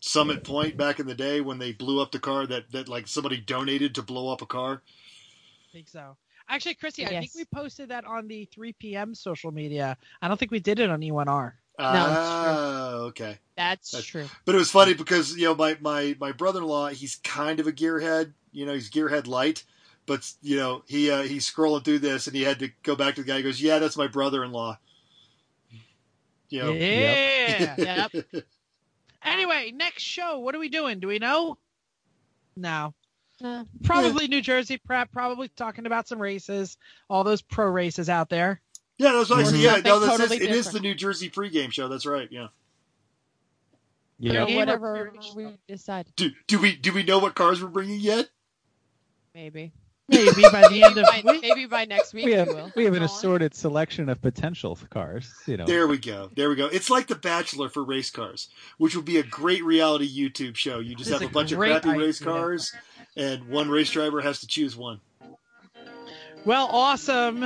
Summit 0.00 0.44
Point 0.44 0.76
back 0.76 1.00
in 1.00 1.06
the 1.06 1.14
day 1.14 1.40
when 1.40 1.58
they 1.58 1.72
blew 1.72 2.00
up 2.00 2.12
the 2.12 2.18
car 2.20 2.46
that 2.46 2.70
that 2.72 2.88
like 2.88 3.06
somebody 3.08 3.38
donated 3.38 3.94
to 3.96 4.02
blow 4.02 4.32
up 4.32 4.42
a 4.42 4.46
car." 4.46 4.82
I 5.68 5.72
think 5.72 5.88
so. 5.88 6.16
Actually, 6.48 6.74
Chrissy, 6.76 7.04
I 7.04 7.10
think 7.20 7.32
we 7.34 7.44
posted 7.44 7.90
that 7.90 8.06
on 8.06 8.26
the 8.26 8.46
3 8.46 8.72
p.m. 8.72 9.14
social 9.14 9.50
media. 9.52 9.98
I 10.22 10.28
don't 10.28 10.38
think 10.38 10.50
we 10.50 10.60
did 10.60 10.78
it 10.80 10.88
on 10.88 11.02
E 11.02 11.10
E1R. 11.10 11.52
Ah, 11.78 12.90
okay. 13.08 13.38
that's, 13.56 13.92
That's- 13.92 14.06
true. 14.06 14.26
But 14.44 14.54
it 14.54 14.58
was 14.58 14.70
funny 14.70 14.94
because 14.94 15.36
you 15.36 15.44
know 15.44 15.54
my 15.54 15.76
my 15.80 16.16
my 16.20 16.32
brother-in-law, 16.32 16.88
he's 16.88 17.16
kind 17.16 17.60
of 17.60 17.66
a 17.66 17.72
gearhead. 17.72 18.32
You 18.52 18.66
know, 18.66 18.74
he's 18.74 18.90
gearhead 18.90 19.26
light. 19.26 19.64
But 20.06 20.30
you 20.40 20.56
know, 20.56 20.82
he 20.86 21.10
uh, 21.10 21.22
he's 21.22 21.48
scrolling 21.50 21.84
through 21.84 21.98
this, 22.00 22.26
and 22.26 22.34
he 22.34 22.42
had 22.42 22.58
to 22.60 22.70
go 22.82 22.96
back 22.96 23.14
to 23.16 23.22
the 23.22 23.26
guy. 23.28 23.36
He 23.38 23.42
goes, 23.42 23.60
"Yeah, 23.60 23.78
that's 23.78 23.96
my 23.96 24.06
brother-in-law." 24.06 24.78
You 26.48 26.62
know, 26.62 26.72
Yeah. 26.72 27.74
Yep. 28.12 28.24
anyway, 29.22 29.70
next 29.74 30.02
show. 30.02 30.38
What 30.38 30.54
are 30.54 30.58
we 30.58 30.70
doing? 30.70 30.98
Do 31.00 31.08
we 31.08 31.18
know? 31.18 31.58
No. 32.56 32.94
Uh, 33.44 33.64
Probably 33.84 34.26
New 34.28 34.40
Jersey 34.40 34.78
prep. 34.78 35.12
Probably 35.12 35.48
talking 35.48 35.86
about 35.86 36.08
some 36.08 36.20
races. 36.20 36.76
All 37.08 37.22
those 37.22 37.42
pro 37.42 37.66
races 37.66 38.08
out 38.08 38.30
there. 38.30 38.60
Yeah, 38.98 39.12
that's 39.12 39.30
what 39.30 39.40
I 39.40 39.44
said. 39.44 39.60
Yeah, 39.60 39.70
no, 39.76 39.76
mm-hmm. 39.76 40.06
that's 40.06 40.18
totally 40.18 40.36
it. 40.36 40.42
It 40.42 40.50
is 40.50 40.70
the 40.70 40.80
New 40.80 40.94
Jersey 40.94 41.30
pregame 41.30 41.72
show. 41.72 41.88
That's 41.88 42.04
right. 42.04 42.28
Yeah. 42.30 42.48
Yeah. 44.18 44.44
or 44.44 44.56
whatever 44.56 45.12
we 45.36 45.56
decide. 45.68 46.06
Do, 46.16 46.30
do 46.48 46.58
we 46.58 46.74
do 46.74 46.92
we 46.92 47.04
know 47.04 47.20
what 47.20 47.34
cars 47.36 47.62
we're 47.62 47.68
bringing 47.68 48.00
yet? 48.00 48.28
Maybe. 49.34 49.72
Maybe 50.08 50.42
by 50.50 50.66
the 50.68 50.82
end 50.82 50.96
of 50.96 51.04
by, 51.04 51.22
maybe 51.22 51.66
by 51.66 51.84
next 51.84 52.14
week 52.14 52.24
We 52.24 52.32
have 52.32 52.48
we 52.48 52.54
will. 52.54 52.72
we 52.74 52.84
have 52.86 52.94
an 52.94 53.02
assorted 53.02 53.54
selection 53.54 54.08
of 54.08 54.20
potential 54.22 54.76
cars. 54.88 55.30
You 55.46 55.58
know, 55.58 55.66
There 55.66 55.86
we 55.86 55.98
go. 55.98 56.30
There 56.34 56.48
we 56.48 56.56
go. 56.56 56.66
It's 56.66 56.88
like 56.88 57.08
The 57.08 57.14
Bachelor 57.14 57.68
for 57.68 57.84
race 57.84 58.10
cars, 58.10 58.48
which 58.78 58.96
would 58.96 59.04
be 59.04 59.18
a 59.18 59.22
great 59.22 59.62
reality 59.64 60.08
YouTube 60.08 60.56
show. 60.56 60.78
You 60.78 60.94
just 60.94 61.10
It's 61.10 61.20
have 61.20 61.28
a 61.28 61.30
a 61.30 61.32
bunch 61.32 61.52
of 61.52 61.58
great 61.58 61.82
crappy 61.82 61.98
race 61.98 62.18
cars, 62.18 62.72
and 63.16 63.48
one 63.48 63.68
race 63.68 63.90
driver 63.90 64.22
has 64.22 64.40
to 64.40 64.46
choose 64.46 64.74
one. 64.74 65.00
Well, 66.48 66.66
awesome. 66.72 67.44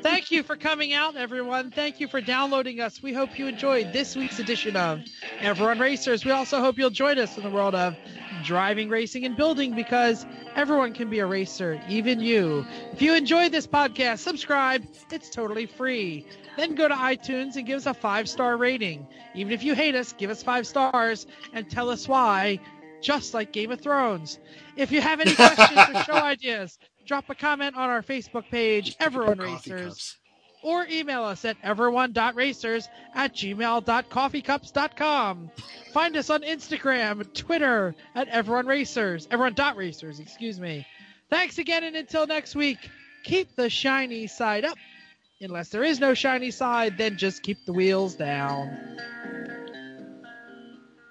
Thank 0.00 0.30
you 0.30 0.44
for 0.44 0.54
coming 0.54 0.92
out, 0.92 1.16
everyone. 1.16 1.72
Thank 1.72 1.98
you 1.98 2.06
for 2.06 2.20
downloading 2.20 2.80
us. 2.80 3.02
We 3.02 3.12
hope 3.12 3.36
you 3.36 3.48
enjoyed 3.48 3.92
this 3.92 4.14
week's 4.14 4.38
edition 4.38 4.76
of 4.76 5.00
Everyone 5.40 5.80
Racers. 5.80 6.24
We 6.24 6.30
also 6.30 6.60
hope 6.60 6.78
you'll 6.78 6.90
join 6.90 7.18
us 7.18 7.36
in 7.36 7.42
the 7.42 7.50
world 7.50 7.74
of 7.74 7.96
driving, 8.44 8.90
racing, 8.90 9.24
and 9.24 9.36
building 9.36 9.74
because 9.74 10.24
everyone 10.54 10.94
can 10.94 11.10
be 11.10 11.18
a 11.18 11.26
racer, 11.26 11.82
even 11.88 12.20
you. 12.20 12.64
If 12.92 13.02
you 13.02 13.12
enjoyed 13.16 13.50
this 13.50 13.66
podcast, 13.66 14.18
subscribe. 14.18 14.86
It's 15.10 15.28
totally 15.28 15.66
free. 15.66 16.28
Then 16.56 16.76
go 16.76 16.86
to 16.86 16.94
iTunes 16.94 17.56
and 17.56 17.66
give 17.66 17.78
us 17.78 17.86
a 17.86 17.94
five 17.94 18.28
star 18.28 18.56
rating. 18.56 19.08
Even 19.34 19.52
if 19.52 19.64
you 19.64 19.74
hate 19.74 19.96
us, 19.96 20.12
give 20.12 20.30
us 20.30 20.44
five 20.44 20.68
stars 20.68 21.26
and 21.52 21.68
tell 21.68 21.90
us 21.90 22.06
why, 22.06 22.60
just 23.00 23.34
like 23.34 23.50
Game 23.50 23.72
of 23.72 23.80
Thrones. 23.80 24.38
If 24.76 24.92
you 24.92 25.00
have 25.00 25.18
any 25.18 25.34
questions 25.34 25.80
or 25.92 26.04
show 26.04 26.12
ideas, 26.22 26.78
drop 27.06 27.30
a 27.30 27.34
comment 27.34 27.76
on 27.76 27.88
our 27.88 28.02
Facebook 28.02 28.50
page, 28.50 28.94
Everyone 29.00 29.38
Racers, 29.38 30.18
or 30.62 30.86
email 30.90 31.24
us 31.24 31.44
at 31.44 31.56
everyone.racers 31.62 32.88
at 33.14 33.34
gmail.coffeecups.com. 33.34 35.50
Find 35.92 36.16
us 36.16 36.30
on 36.30 36.42
Instagram, 36.42 37.32
Twitter 37.32 37.94
at 38.14 38.28
everyone 38.28 38.66
racers, 38.66 39.28
everyone.racers, 39.30 40.20
excuse 40.20 40.60
me. 40.60 40.86
Thanks 41.30 41.58
again, 41.58 41.84
and 41.84 41.96
until 41.96 42.26
next 42.26 42.54
week, 42.54 42.90
keep 43.24 43.56
the 43.56 43.70
shiny 43.70 44.26
side 44.26 44.64
up. 44.64 44.76
Unless 45.40 45.68
there 45.68 45.84
is 45.84 46.00
no 46.00 46.14
shiny 46.14 46.50
side, 46.50 46.98
then 46.98 47.18
just 47.18 47.42
keep 47.42 47.58
the 47.66 47.72
wheels 47.72 48.14
down. 48.14 48.96